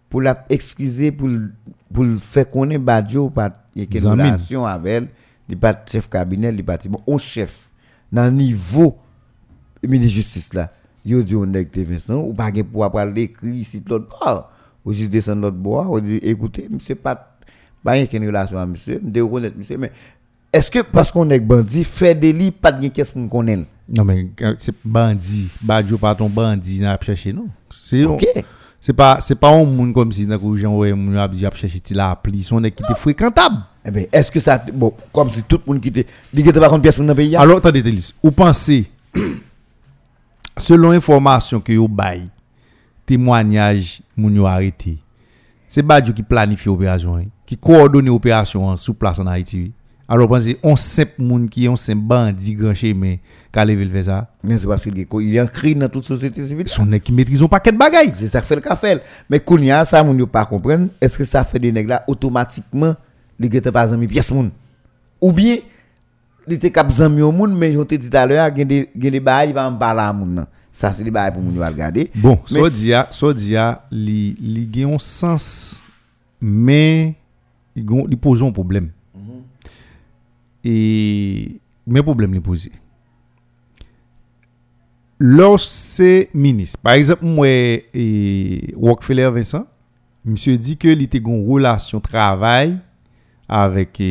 pour 0.09 0.21
la 0.21 0.45
excuser 0.47 1.11
pour 1.11 1.27
le- 1.27 1.51
pour 1.93 2.03
le 2.03 2.17
faire 2.17 2.49
connaître 2.49 2.83
Badjo 2.83 3.31
il 3.75 3.83
y 3.83 3.97
a 3.97 3.99
une 3.99 4.07
relation 4.07 4.65
avec 4.65 4.91
elle, 4.93 5.07
il 5.49 5.57
pas 5.57 5.75
chef 5.89 6.09
cabinet, 6.09 6.53
il 6.53 6.63
pas 6.63 6.77
bon 6.89 7.01
on 7.07 7.17
chef 7.17 7.69
dans 8.11 8.25
le 8.25 8.31
niveau 8.31 8.97
ministre 9.81 10.15
justice 10.15 10.53
là. 10.53 10.71
Yo 11.05 11.21
dit 11.21 11.35
on 11.35 11.51
est 11.53 11.77
Vincent 11.77 12.19
ou 12.21 12.33
pas 12.33 12.51
pour 12.71 12.85
après 12.85 13.09
l'écrit 13.11 13.49
ici 13.49 13.83
l'autre 13.87 14.07
bord. 14.19 14.49
Ou 14.85 14.91
juste 14.91 15.11
descendre 15.11 15.43
l'autre 15.43 15.57
bord, 15.57 15.91
on 15.91 15.99
dit 15.99 16.19
écoutez, 16.21 16.67
monsieur 16.69 16.95
pas 16.95 17.37
pas 17.83 18.05
qu'une 18.05 18.25
relation 18.25 18.57
avec 18.57 18.71
monsieur, 18.71 19.01
me 19.01 19.21
reconnaître 19.21 19.57
monsieur 19.57 19.77
mais 19.77 19.91
est-ce 20.53 20.69
que 20.69 20.79
parce 20.79 21.11
qu'on 21.11 21.29
est 21.31 21.39
bandit 21.39 21.83
fait 21.83 22.13
délit 22.13 22.51
pas 22.51 22.71
de 22.71 22.87
qu'est-ce 22.87 23.11
qu'on 23.11 23.27
connaît? 23.27 23.65
Non, 23.89 24.05
mais 24.05 24.27
euh, 24.41 24.53
c'est 24.59 24.75
bandit. 24.85 25.49
Badjo 25.61 25.97
pas 25.97 26.13
ton 26.13 26.29
bandit, 26.29 26.79
n'a 26.79 26.97
pas 26.97 27.05
cherché, 27.05 27.33
non? 27.33 27.47
C'est 27.71 28.05
OK. 28.05 28.23
C'est 28.85 28.91
pas 28.91 29.19
c'est 29.21 29.35
pas 29.35 29.49
un 29.49 29.63
monde 29.63 29.93
comme 29.93 30.11
si 30.11 30.25
dans 30.25 30.57
gens 30.57 30.75
ouais 30.75 30.91
moun 30.91 31.15
a 31.15 31.25
dit 31.29 31.45
a 31.45 31.51
cherché 31.55 31.79
ti 31.79 31.93
la 31.93 32.11
appli 32.11 32.43
son 32.43 32.61
qui 32.63 32.67
était 32.67 32.95
fréquentable. 32.97 33.63
Eh 33.85 33.91
ben, 33.91 34.07
est-ce 34.11 34.29
que 34.29 34.41
ça, 34.41 34.61
bon, 34.73 34.93
comme 35.13 35.29
si 35.29 35.41
tout 35.43 35.61
le 35.65 35.73
monde 35.73 35.81
qui 35.81 35.87
était, 35.87 36.05
était 36.35 36.59
pas 36.59 36.67
contre 36.67 36.81
pièce 36.81 36.97
pour 36.97 37.05
dans 37.05 37.15
pays, 37.15 37.33
hein? 37.33 37.39
Alors 37.39 37.59
attendez 37.59 37.81
Télis, 37.81 38.13
ou 38.21 38.29
pensez 38.31 38.91
selon 40.57 40.91
information 40.91 41.61
que 41.61 41.71
yo 41.71 41.87
bay 41.87 42.23
témoignage 43.05 44.01
moun 44.17 44.35
yo 44.35 44.45
arrêté. 44.45 44.97
C'est 45.69 45.81
Badjo 45.81 46.11
qui 46.11 46.21
planifie 46.21 46.67
opération, 46.67 47.15
hein, 47.15 47.23
qui 47.45 47.55
coordonne 47.55 48.09
opération 48.09 48.75
sous 48.75 48.95
place 48.95 49.17
en 49.17 49.27
Haïti. 49.27 49.71
Alors 50.13 50.27
pensez 50.27 50.59
on 50.61 50.75
simple 50.75 51.13
moun 51.17 51.49
qui 51.49 51.67
on 51.67 51.75
simple 51.75 52.03
bandit 52.03 52.53
grand 52.53 52.75
chemin 52.75 53.15
qu'a 53.51 53.65
levé 53.65 53.83
le 53.83 53.89
fait 53.89 54.03
ça. 54.03 54.29
mais 54.43 54.59
c'est 54.59 54.67
parce 54.67 54.83
qu'il 54.83 54.95
y 54.95 55.01
a- 55.01 55.21
il 55.21 55.33
y 55.33 55.39
a 55.39 55.43
un 55.43 55.47
cri 55.47 55.73
dans 55.73 55.89
toute 55.89 56.05
société 56.05 56.45
civile. 56.45 56.67
Son 56.67 56.85
nèg 56.85 57.01
qui 57.01 57.11
maîtrise 57.11 57.41
un 57.41 57.47
paquet 57.47 57.71
de 57.71 57.77
bagailles. 57.79 58.13
C'est 58.13 58.27
ça 58.27 58.39
qui 58.39 58.45
fait 58.47 58.53
le 58.53 58.61
café. 58.61 58.99
Mais 59.27 59.39
quand 59.39 59.57
il 59.57 59.65
y 59.65 59.71
a 59.71 59.83
ça, 59.83 60.03
moun 60.03 60.19
yo 60.19 60.27
pas 60.27 60.45
comprendre, 60.45 60.89
est-ce 61.01 61.17
que 61.17 61.25
ça 61.25 61.43
fait 61.43 61.57
des 61.57 61.71
nègres 61.71 61.89
là 61.89 62.03
automatiquement, 62.05 62.95
les 63.39 63.49
gars 63.49 63.71
pas 63.71 63.91
amis 63.91 64.05
pièce 64.05 64.29
moun? 64.29 64.51
Ou 65.19 65.31
bien, 65.31 65.57
il 66.47 66.53
était 66.53 66.69
cap 66.69 66.91
zami 66.91 67.23
au 67.23 67.31
moun, 67.31 67.57
mais 67.57 67.71
te 67.71 67.95
dit 67.95 68.07
tout 68.07 68.15
à 68.15 68.27
l'heure, 68.27 68.43
a 68.45 68.51
des, 68.51 68.89
a 68.95 69.09
des 69.09 69.19
bails, 69.19 69.49
il 69.49 69.55
va 69.55 69.67
en 69.67 69.75
parler 69.75 70.01
à 70.01 70.13
moun. 70.13 70.45
Ça, 70.71 70.93
c'est 70.93 71.03
des 71.03 71.09
bails 71.09 71.33
pour 71.33 71.41
moun 71.41 71.55
yo 71.55 71.65
regarder. 71.65 72.11
Bon, 72.13 72.37
Mais 72.51 72.59
so 72.59 72.69
dia, 72.69 73.07
so 73.09 73.33
dia 73.33 73.81
li 73.89 74.35
li 74.39 74.69
gen 74.71 74.93
un 74.93 74.99
sens 74.99 75.81
mais 76.39 77.15
il 77.75 78.17
pose 78.21 78.43
un 78.43 78.51
problème. 78.51 78.89
Et 80.63 81.59
mais 81.85 82.01
problème 82.01 82.33
li 82.33 82.39
pose. 82.39 82.69
Lorsque 85.19 86.29
ministre, 86.33 86.79
par 86.79 86.93
exemple 86.93 87.25
moi 87.25 87.47
et 87.47 88.73
Rockefeller 88.75 89.29
Vincent, 89.29 89.65
monsieur 90.25 90.57
dit 90.57 90.77
que 90.77 90.87
il 90.87 91.01
était 91.01 91.19
gon 91.19 91.43
relation 91.43 91.99
travail 91.99 92.77
avec 93.47 94.01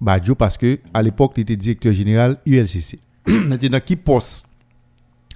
Badjo 0.00 0.34
parce 0.34 0.56
que 0.56 0.78
à 0.92 1.02
l'époque 1.02 1.34
il 1.36 1.42
était 1.42 1.56
directeur 1.56 1.92
général 1.92 2.38
ULCC. 2.46 2.98
Maintenant 3.26 3.80
qui 3.84 3.96
poste 3.96 4.46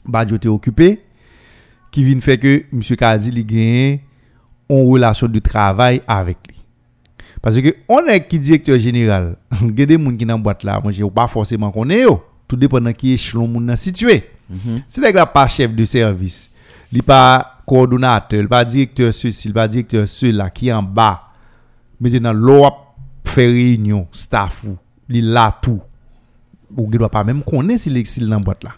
Badjo 0.04 0.36
était 0.36 0.48
occupé 0.48 1.00
qui 1.90 2.04
vient 2.04 2.20
faire 2.20 2.38
que 2.38 2.64
M. 2.72 2.82
Kadi 2.82 3.30
li 3.30 3.44
gagne 3.44 4.00
en 4.68 4.84
relation 4.84 5.28
de 5.28 5.38
travail 5.38 6.00
avec 6.06 6.36
lui. 6.48 6.55
Parce 7.46 7.60
que 7.60 7.76
on 7.88 8.04
est 8.08 8.26
qui 8.26 8.40
directeur 8.40 8.76
général, 8.76 9.36
il 9.62 9.78
y 9.78 9.82
a 9.82 9.86
des 9.86 9.94
gens 9.94 10.16
qui 10.16 10.26
dans 10.26 10.36
boîte 10.36 10.64
là, 10.64 10.80
moi 10.82 10.90
je 10.90 11.04
pas 11.04 11.28
forcément 11.28 11.70
connaît 11.70 12.00
yo. 12.00 12.20
Tout 12.48 12.56
dépend 12.56 12.80
dans 12.80 12.92
qui 12.92 13.12
échelon 13.12 13.46
nan 13.60 13.76
situé. 13.76 14.24
Si 14.88 15.00
nèg 15.00 15.14
la 15.14 15.26
pas 15.26 15.46
chef 15.46 15.72
de 15.72 15.84
service, 15.84 16.50
il 16.92 17.04
pas 17.04 17.58
coordonnateur, 17.64 18.40
il 18.40 18.48
pas 18.48 18.64
directeur 18.64 19.14
ceci, 19.14 19.46
il 19.46 19.54
pas 19.54 19.68
directeur 19.68 20.08
cela 20.08 20.50
qui 20.50 20.72
en 20.72 20.82
bas. 20.82 21.22
Maintenant 22.00 22.32
l'on 22.32 22.68
fait 23.24 23.46
réunion 23.46 24.08
staff 24.10 24.64
il 25.08 25.30
là 25.30 25.56
tout. 25.62 25.80
Ou 26.76 26.88
il 26.92 26.98
doit 26.98 27.08
pas 27.08 27.22
même 27.22 27.44
connaître 27.44 27.82
s'il 27.82 27.96
est 27.96 28.20
dans 28.28 28.40
boîte 28.40 28.64
là. 28.64 28.72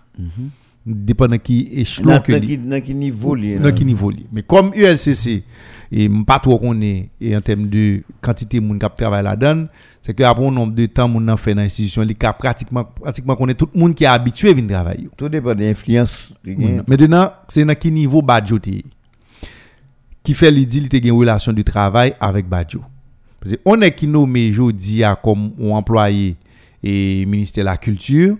Dépend 0.84 1.26
de 1.26 1.36
qui 1.36 1.70
échelon 1.72 2.20
que 2.20 2.32
dans 2.68 2.82
qui 2.82 2.94
niveau 2.94 3.34
li. 3.34 4.26
Mais 4.30 4.42
comme 4.42 4.72
ULCC, 4.74 5.42
et 5.90 6.08
pas 6.26 6.38
trop 6.38 6.58
connaît 6.58 7.08
et 7.20 7.36
en 7.36 7.40
termes 7.40 7.68
de 7.68 8.02
quantité 8.20 8.60
moun 8.60 8.78
k'ap 8.78 8.94
travail 8.94 9.22
là-dedans, 9.24 9.66
c'est 10.02 10.14
que 10.14 10.22
après 10.22 10.46
un 10.46 10.50
nombre 10.50 10.74
de 10.74 10.86
temps 10.86 11.08
moun 11.08 11.34
fait 11.36 11.54
dans 11.54 11.62
l'institution, 11.62 12.02
li 12.02 12.14
ka 12.14 12.32
pratiquement 12.32 12.84
pratiquement 12.84 13.36
connaît 13.36 13.54
tout 13.54 13.68
le 13.74 13.80
monde 13.80 13.94
qui 13.94 14.04
est 14.04 14.08
habitué 14.08 14.50
à 14.50 14.54
venir 14.54 14.70
travailler. 14.70 15.08
Tout 15.16 15.28
dépend 15.28 15.54
de 15.54 15.60
l'influence. 15.62 16.34
li 16.44 16.54
gen. 16.54 16.82
Maintenant, 16.86 17.32
c'est 17.48 17.64
dans 17.64 17.74
quel 17.74 17.92
niveau 17.92 18.22
Badjo 18.22 18.58
qui 18.58 20.34
fait 20.34 20.50
lui 20.50 20.66
dit 20.66 20.88
te 20.88 21.02
gen 21.02 21.12
relation 21.12 21.52
de 21.52 21.62
travail 21.62 22.14
avec 22.20 22.46
Badjo. 22.48 22.82
Parce 23.40 23.54
que 23.54 23.60
on 23.64 23.80
est 23.80 23.92
qui 23.92 24.06
nommé 24.06 24.52
jodi 24.52 25.02
comme 25.22 25.52
employé 25.70 26.36
et 26.82 27.24
ministère 27.26 27.64
de 27.64 27.70
la 27.70 27.76
culture 27.76 28.36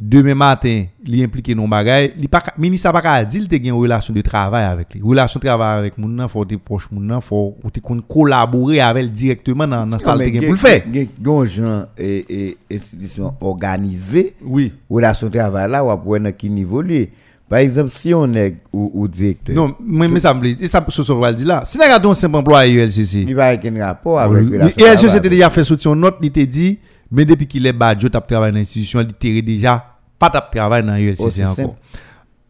demain 0.00 0.34
matin, 0.34 0.84
li 1.06 1.22
impliqué 1.22 1.54
non 1.54 1.68
bagay, 1.68 2.12
li 2.18 2.28
pas 2.28 2.42
ministre 2.58 2.88
a 2.88 2.92
pas 2.92 3.02
ka 3.02 3.24
di 3.24 3.38
il 3.38 3.48
te 3.48 3.56
gen 3.62 3.72
relation 3.72 4.12
de 4.14 4.20
travail 4.20 4.64
avec 4.64 4.94
lui. 4.94 5.02
Relation 5.02 5.38
de 5.38 5.46
travail 5.46 5.78
avec 5.78 5.98
moun 5.98 6.14
nan 6.16 6.28
faut 6.28 6.44
te 6.44 6.56
proche 6.56 6.88
moun 6.90 7.06
nan 7.06 7.20
faut 7.22 7.56
ou 7.62 7.70
te 7.70 7.80
kon 7.80 8.00
collaborer 8.00 8.80
avec 8.80 9.12
directement 9.12 9.66
dans 9.66 9.86
dans 9.86 9.98
salle 9.98 10.18
te 10.18 10.32
gen 10.34 10.42
pour 10.42 10.52
le 10.52 10.58
faire. 10.58 10.82
gen 10.92 11.44
gens 11.46 11.84
et, 11.96 12.24
et 12.28 12.58
institutions 12.70 13.34
organisées, 13.40 14.34
Oui. 14.44 14.72
relation 14.90 15.28
de 15.28 15.38
travail 15.38 15.70
là, 15.70 15.84
ou 15.84 15.90
après 15.90 16.20
dans 16.20 16.32
qui 16.32 16.50
niveau 16.50 16.82
li. 16.82 17.08
Par 17.46 17.58
exemple, 17.58 17.90
si 17.90 18.12
on 18.14 18.32
est 18.34 18.56
ou, 18.72 18.90
ou 18.94 19.06
directeur, 19.06 19.54
Non, 19.54 19.74
mais 19.78 20.08
mais 20.08 20.18
ça 20.18 20.32
me 20.32 20.40
plaît. 20.40 20.56
Ça 20.66 20.84
ce 20.88 21.02
so 21.02 21.18
va 21.20 21.32
dire 21.32 21.46
là. 21.46 21.62
Si 21.64 21.76
n'a 21.76 22.02
un 22.02 22.14
simple 22.14 22.36
employé 22.36 22.72
ULCC. 22.72 23.24
il 23.28 23.34
va 23.34 23.46
avec 23.46 23.64
un 23.66 23.84
rapport 23.84 24.18
avec 24.18 24.50
travail. 24.50 24.98
société 24.98 25.28
déjà 25.28 25.50
fait 25.50 25.62
sortir 25.62 25.92
une 25.92 26.00
note, 26.00 26.16
il 26.22 26.30
te 26.32 26.40
dit, 26.40 26.78
mais 27.14 27.24
depuis 27.24 27.46
qu'il 27.46 27.66
est 27.66 27.72
badjo, 27.72 28.08
tap 28.08 28.26
travail 28.26 28.52
dans 28.52 28.58
l'institution, 28.58 29.06
il 29.22 29.44
déjà 29.44 29.98
pas 30.18 30.30
tap 30.30 30.50
travail 30.50 30.82
dans 30.82 30.94
Aussi 30.94 31.04
ULCC 31.04 31.44
simple. 31.44 31.62
encore. 31.62 31.76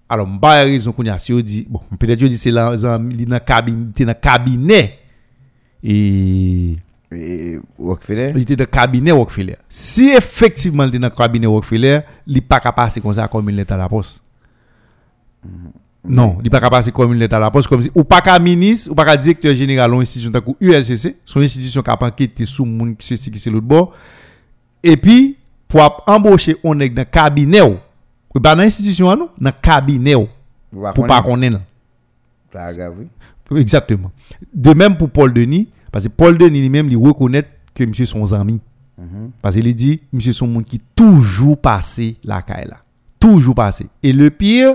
Alors, 0.08 0.26
m'ba 0.26 0.64
raison 0.64 0.92
qu'on 0.92 1.06
a, 1.06 1.18
si 1.18 1.42
dit, 1.42 1.66
bon, 1.68 1.80
peut-être 1.98 2.22
on 2.22 2.26
dit 2.26 2.36
c'est 2.36 2.50
il 2.50 2.56
est 3.22 3.26
dans 3.26 3.40
cabinet, 3.40 3.84
il 3.84 3.90
était 3.90 4.04
dans 4.04 4.14
cabinet, 4.14 4.98
et 5.82 6.76
Rockefeller, 7.78 8.32
il 8.34 8.42
était 8.42 8.56
dans 8.56 8.66
cabinet 8.66 9.12
Rockefeller. 9.12 9.56
Si 9.68 10.10
effectivement 10.10 10.84
il 10.84 10.88
était 10.88 10.98
dans 10.98 11.10
cabinet 11.10 11.46
Rockefeller, 11.46 12.00
il 12.26 12.34
n'est 12.34 12.40
pas 12.40 12.60
capable 12.60 12.92
de 12.92 13.00
comme 13.00 13.14
ça 13.14 13.28
comme 13.28 13.48
une 13.48 13.56
lettre 13.56 13.74
à 13.74 13.76
la 13.76 13.88
poste. 13.88 14.22
Non, 16.06 16.36
il 16.40 16.44
n'est 16.44 16.50
pas 16.50 16.60
capable 16.60 16.84
de 16.84 16.90
comme 16.90 17.12
une 17.12 17.18
lettre 17.18 17.36
à 17.36 17.38
la 17.38 17.50
poste, 17.50 17.68
comme 17.68 17.82
si, 17.82 17.90
ou 17.94 18.04
pas 18.04 18.20
qu'un 18.20 18.38
ministre, 18.38 18.90
ou 18.92 18.94
pas 18.94 19.04
qu'un 19.04 19.16
directeur 19.16 19.54
général 19.54 19.90
d'une 19.90 20.02
institution 20.02 20.30
que 20.30 20.50
ULCC, 20.60 21.16
son 21.24 21.40
institution 21.40 21.82
qui 21.82 21.90
a 21.90 21.96
enquêté 21.98 22.44
sur 22.44 22.66
moun 22.66 22.94
qui 22.94 23.16
c'est 23.16 23.30
qui 23.30 23.38
c'est 23.38 23.50
l'autre 23.50 23.66
bord. 23.66 23.92
Et 24.84 24.98
puis, 24.98 25.36
pour 25.66 26.04
embaucher, 26.06 26.56
on 26.62 26.78
est 26.78 26.90
dans 26.90 27.00
le 27.00 27.06
cabinet, 27.06 27.62
ou 27.62 27.78
pas 28.40 28.54
dans 28.54 28.62
l'institution, 28.62 29.16
dans 29.16 29.28
le 29.40 29.50
cabinet, 29.50 30.14
pour 30.94 31.06
pas 31.06 31.22
connaître. 31.22 31.58
qu'on 32.52 33.56
est. 33.56 33.60
Exactement. 33.60 34.12
De 34.52 34.74
même 34.74 34.96
pour 34.96 35.10
Paul 35.10 35.32
Denis, 35.32 35.68
parce 35.90 36.04
que 36.04 36.10
Paul 36.10 36.36
Denis 36.36 36.60
lui-même, 36.60 36.88
il 36.90 36.98
reconnaît 36.98 37.44
que 37.74 37.82
monsieur 37.84 38.04
son 38.06 38.30
ami. 38.32 38.60
Parce 39.40 39.56
qu'il 39.56 39.74
dit, 39.74 40.00
monsieur 40.12 40.32
son 40.32 40.46
monde 40.46 40.64
qui 40.64 40.80
toujours 40.94 41.58
passé 41.58 42.16
la 42.22 42.42
caille 42.42 42.68
là. 42.68 42.76
Toujours 43.18 43.54
passé. 43.54 43.86
Et 44.02 44.12
le 44.12 44.30
pire, 44.30 44.74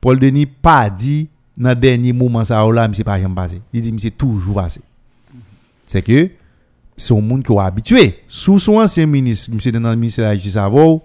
Paul 0.00 0.18
Denis 0.18 0.46
pas 0.46 0.88
dit 0.88 1.28
dans 1.56 1.68
le 1.68 1.76
dernier 1.76 2.12
moment 2.12 2.42
ça 2.44 2.64
là, 2.70 2.88
monsieur 2.88 3.04
pas 3.04 3.20
jamais 3.20 3.34
passé. 3.34 3.60
Il 3.72 3.82
dit 3.82 3.92
monsieur 3.92 4.10
toujours 4.10 4.56
passé. 4.56 4.80
C'est 5.86 6.02
que 6.02 6.30
c'est 7.02 7.14
un 7.16 7.20
monde 7.20 7.42
qui 7.42 7.52
est 7.52 7.58
habitué. 7.58 8.18
Sous 8.28 8.58
son 8.58 8.78
ancien 8.78 9.06
ministre, 9.06 9.50
monsieur 9.52 9.72
dans 9.72 9.90
le 9.90 9.96
ministère 9.96 10.24
de 10.26 10.30
la 10.30 10.34
Justice 10.34 10.56
avant, 10.56 11.02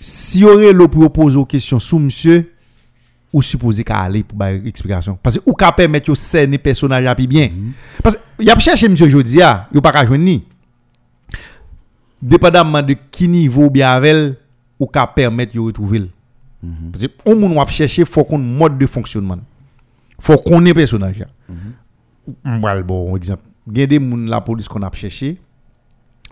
si 0.00 0.40
y 0.40 0.44
aurait 0.44 0.72
le 0.72 0.88
pour 0.88 1.12
poser 1.12 1.36
aux 1.36 1.44
questions 1.44 1.80
sous 1.80 1.98
monsieur, 1.98 2.52
ou 3.32 3.40
supposé 3.40 3.82
qu'à 3.82 4.00
aller 4.00 4.22
pour 4.22 4.40
une 4.42 4.66
explication. 4.66 5.18
Parce 5.22 5.38
que 5.38 5.42
ou 5.46 5.54
qu'à 5.54 5.72
permettre 5.72 6.10
de 6.10 6.14
cerner 6.14 6.58
personnage 6.58 7.06
à 7.06 7.14
bien. 7.14 7.50
Parce 8.02 8.16
que 8.16 8.42
y 8.44 8.50
a 8.50 8.58
cherché 8.58 8.88
monsieur 8.88 9.08
Jodia, 9.08 9.68
il 9.72 9.80
pas 9.80 9.92
qu'à 9.92 10.04
joindre 10.04 10.24
ni. 10.24 10.44
Dépendamment 12.20 12.82
de 12.82 12.94
qui 13.10 13.26
niveau 13.28 13.70
bien 13.70 13.90
avec 13.90 14.34
ou 14.78 14.86
qu'à 14.86 15.06
permettre 15.06 15.54
de 15.54 15.60
retrouver. 15.60 16.10
Parce 16.92 17.06
que 17.06 17.12
on 17.24 17.34
moun 17.34 17.54
va 17.54 17.66
chercher 17.66 18.04
faut 18.04 18.24
qu'on 18.24 18.38
mode 18.38 18.78
de 18.78 18.86
fonctionnement. 18.86 19.38
Faut 20.20 20.36
qu'on 20.36 20.64
ait 20.66 20.74
personnage. 20.74 21.18
là. 21.18 21.26
M'bral 22.44 22.82
bon 22.84 23.16
exemple. 23.16 23.42
Gen 23.66 23.86
des 23.86 23.98
moun 24.00 24.28
la 24.28 24.40
police 24.40 24.66
qu'on 24.66 24.82
a 24.82 24.90
cherché, 24.92 25.38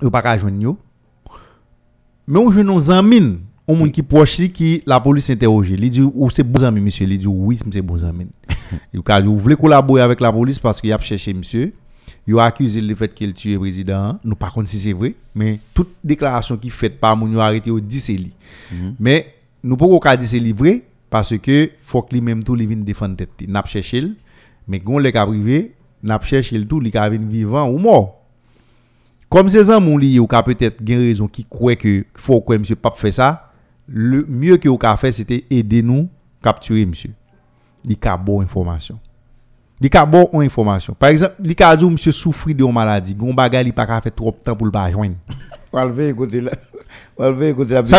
ou 0.02 0.10
pas 0.10 0.20
qu'à 0.22 0.36
joindre 0.36 0.60
yo. 0.60 0.78
Mais 2.26 2.40
on 2.40 2.50
joue 2.50 2.64
nos 2.64 2.90
amis, 2.90 3.38
on 3.68 3.76
moun 3.76 3.92
li 3.94 4.50
qui 4.50 4.82
la 4.84 4.98
police 4.98 5.30
interroge. 5.30 5.70
Il 5.70 5.90
dit 5.90 6.00
ou 6.02 6.28
c'est 6.30 6.42
bon 6.42 6.64
ami 6.64 6.80
monsieur, 6.80 7.06
il 7.06 7.18
dit 7.18 7.26
oui, 7.26 7.58
c'est 7.72 7.82
bon 7.82 8.02
ami. 8.02 8.26
Il 8.92 9.00
dit 9.00 9.26
vous 9.26 9.38
voulez 9.38 9.54
collaborer 9.54 10.02
avec 10.02 10.20
la 10.20 10.32
police 10.32 10.58
parce 10.58 10.80
qu'il 10.80 10.92
a 10.92 10.98
cherché 10.98 11.32
monsieur? 11.32 11.72
Il 12.26 12.38
a 12.38 12.44
accusé 12.44 12.80
le 12.80 12.94
fait 12.94 13.14
qu'il 13.14 13.32
tue 13.32 13.52
le 13.52 13.58
président. 13.60 14.18
Nous 14.24 14.34
par 14.34 14.52
contre 14.52 14.68
si 14.68 14.78
c'est 14.78 14.92
vrai, 14.92 15.14
mais 15.34 15.60
toute 15.72 15.90
déclaration 16.02 16.56
qui 16.56 16.68
fait 16.68 16.90
par 16.90 17.16
moun 17.16 17.32
yo 17.32 17.38
arrêté 17.38 17.70
au 17.70 17.78
dit 17.78 18.00
c'est 18.00 18.14
li. 18.14 18.32
Li 19.62 20.82
parce 21.08 21.36
que 21.38 21.70
faut 21.80 22.02
que 22.02 22.14
lui 22.14 22.20
même 22.20 22.42
tout 22.42 22.54
li 22.54 22.66
vienne 22.66 22.84
défendre 22.84 23.16
tête. 23.16 23.30
li. 23.40 23.46
N'a 23.46 23.64
cherché 23.64 23.98
l, 23.98 24.14
mais 24.66 24.80
gon 24.80 24.98
le 24.98 25.10
cas 25.10 25.26
privé, 25.26 25.74
n'a 26.02 26.18
cherché 26.20 26.56
l 26.56 26.66
tout 26.66 26.80
ka 26.92 27.08
vinn 27.08 27.28
vivant 27.28 27.68
ou 27.68 27.78
mort. 27.78 28.16
Comme 29.28 29.48
ces 29.48 29.64
gens 29.64 29.80
li 29.96 30.18
ou 30.18 30.26
ka 30.26 30.42
peut-être 30.42 30.84
gen 30.84 30.98
raison 30.98 31.28
qui 31.28 31.44
croit 31.44 31.76
que 31.76 32.04
faut 32.14 32.40
que 32.40 32.54
monsieur 32.54 32.76
pas 32.76 32.92
fait 32.96 33.12
ça, 33.12 33.50
le 33.86 34.24
mieux 34.28 34.56
que 34.56 34.68
ou 34.68 34.78
ka 34.78 34.96
fait 34.96 35.12
c'était 35.12 35.44
aider 35.50 35.82
nous 35.82 36.08
capturer 36.42 36.86
monsieur. 36.86 37.10
Li 37.84 37.96
ka 37.96 38.16
bon 38.16 38.42
information. 38.42 38.98
Li 39.80 39.88
ka 39.88 40.04
bon 40.04 40.28
information. 40.40 40.94
Par 40.94 41.10
exemple, 41.10 41.34
li 41.40 41.54
ka 41.54 41.76
dit 41.76 41.84
monsieur 41.84 42.12
souffri 42.12 42.54
de 42.54 42.64
une 42.64 42.72
maladie, 42.72 43.14
gon 43.14 43.34
bagay 43.34 43.70
pas 43.72 43.86
ka 43.86 44.00
fait 44.00 44.10
trop 44.10 44.30
de 44.30 44.36
temps 44.36 44.56
pour 44.56 44.66
le 44.66 44.72
pas 44.72 44.90
joindre. 44.90 45.16
Ça 45.72 45.84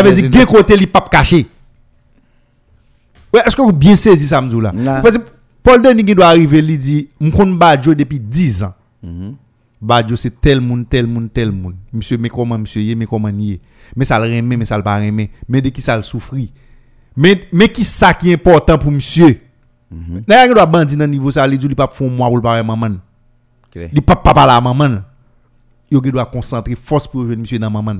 veut 0.02 0.12
dire 0.12 0.30
que 0.30 0.44
côté 0.44 0.86
pas 0.86 1.02
caché. 1.10 1.46
Ouais, 3.32 3.40
est-ce 3.46 3.56
que 3.56 3.62
vous 3.62 3.72
bien 3.72 3.96
saisi 3.96 4.26
ça 4.26 4.42
là? 4.42 5.02
Paul 5.62 5.82
Denis 5.82 6.04
qui 6.04 6.14
doit 6.14 6.26
arriver, 6.26 6.58
il 6.58 6.78
dit 6.78 7.08
m'kon 7.20 7.52
Badjo 7.52 7.94
depuis 7.94 8.18
10 8.18 8.62
ans. 8.64 8.74
Badjo 9.80 10.16
c'est 10.16 10.40
tel 10.40 10.60
moun, 10.60 10.84
tel 10.84 11.06
moun, 11.06 11.28
tel 11.28 11.52
moun. 11.52 11.74
Monsieur 11.92 12.18
mais 12.18 12.28
comment 12.28 12.58
monsieur 12.58 12.94
mais 12.96 13.06
comment 13.06 13.30
nié. 13.30 13.60
Mais 13.96 14.04
ça 14.04 14.18
le 14.18 14.24
remet, 14.24 14.56
mais 14.56 14.64
ça 14.64 14.76
le 14.76 14.82
pas 14.82 14.98
remet. 14.98 15.30
Mais 15.48 15.60
de 15.60 15.68
qui 15.68 15.80
ça 15.80 15.96
le 15.96 16.02
souffri. 16.02 16.52
Mais 17.16 17.48
mais 17.52 17.68
qui 17.68 17.84
ça 17.84 18.14
qui 18.14 18.30
est 18.30 18.34
important 18.34 18.78
pour 18.78 18.90
monsieur? 18.90 19.40
D'ailleurs, 20.26 20.46
il 20.46 20.54
doit 20.54 20.66
bandi 20.66 20.96
dans 20.96 21.06
niveau 21.06 21.30
ça, 21.30 21.46
il 21.46 21.58
dit 21.58 21.66
il 21.66 21.76
pas 21.76 21.88
font 21.92 22.08
moi 22.08 22.28
pour 22.28 22.36
le 22.36 22.42
parler 22.42 22.62
maman. 22.62 22.96
Clair. 23.70 23.90
Il 23.92 24.02
pas 24.02 24.16
pas 24.16 24.32
parler 24.32 24.52
à 24.54 24.60
maman. 24.60 25.02
Il 25.90 26.00
doit 26.00 26.24
concentrer 26.26 26.74
force 26.74 27.06
pour 27.06 27.24
jouer 27.24 27.36
monsieur 27.36 27.58
dans 27.58 27.70
maman. 27.70 27.96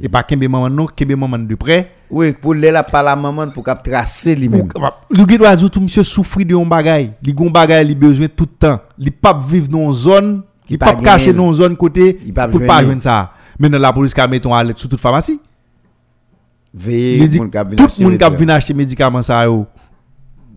Et 0.00 0.08
pas 0.08 0.22
kembe 0.22 0.48
maman 0.48 0.68
non, 0.68 0.86
kembe 0.86 1.16
maman 1.16 1.38
de 1.38 1.54
près. 1.54 1.92
Oui, 2.10 2.32
pour 2.32 2.54
les 2.54 2.70
la 2.70 2.82
par 2.82 3.02
la 3.02 3.14
maman 3.14 3.48
pour 3.50 3.62
cap 3.62 3.82
tracer 3.82 4.34
lui-même. 4.34 4.68
Le 5.10 5.24
gars 5.24 5.36
doit 5.36 5.56
dire 5.56 5.70
tout 5.70 5.80
monsieur 5.80 6.02
souffrir 6.02 6.46
de 6.46 6.54
un 6.54 6.64
bagay. 6.64 7.10
Li 7.22 7.34
gon 7.34 7.50
bagay 7.50 7.84
li 7.84 7.94
besoin 7.94 8.28
tout 8.34 8.48
le 8.50 8.66
temps. 8.68 8.80
Li 8.96 9.10
pas 9.10 9.38
vivre 9.38 9.68
dans 9.68 9.86
une 9.88 9.92
zone, 9.92 10.42
Li 10.68 10.74
li 10.74 10.78
pa 10.78 10.94
pas 10.94 11.02
cacher 11.02 11.32
dans 11.32 11.48
une 11.48 11.54
zone 11.54 11.76
côté 11.76 12.14
pour 12.14 12.66
pas 12.66 12.82
joindre. 12.82 13.02
ça. 13.02 13.32
Maintenant 13.58 13.78
la 13.78 13.92
police 13.92 14.14
ka 14.14 14.26
mettons 14.26 14.54
à 14.54 14.64
l'aide 14.64 14.78
sur 14.78 14.88
toute 14.88 15.00
pharmacie. 15.00 15.38
Vin 16.72 17.26
tout 17.28 17.42
monde 17.42 17.50
qui 17.50 18.04
médicaments. 18.04 18.36
vient 18.36 18.48
acheter 18.50 18.74
médicaments 18.74 19.22
ça 19.22 19.44
yo. 19.44 19.66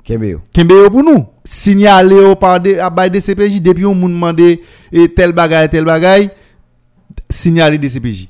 Kembe 0.03 0.23
yo. 0.29 0.39
Kembe 0.53 0.71
yo 0.71 0.89
pour 0.89 1.03
nous. 1.03 1.25
Signaler 1.43 2.15
yo 2.15 2.35
par 2.35 2.61
de 2.61 2.75
à 2.77 2.89
bail 2.89 3.11
de 3.11 3.19
CPJ 3.19 3.61
depuis 3.61 3.85
on 3.85 3.93
moun 3.95 4.13
demander 4.13 4.61
et 4.91 5.13
tel 5.13 5.33
bagay 5.33 5.67
tel 5.67 5.83
bagay 5.83 6.29
signaler 7.29 7.77
de 7.77 7.87
CPJ. 7.89 8.29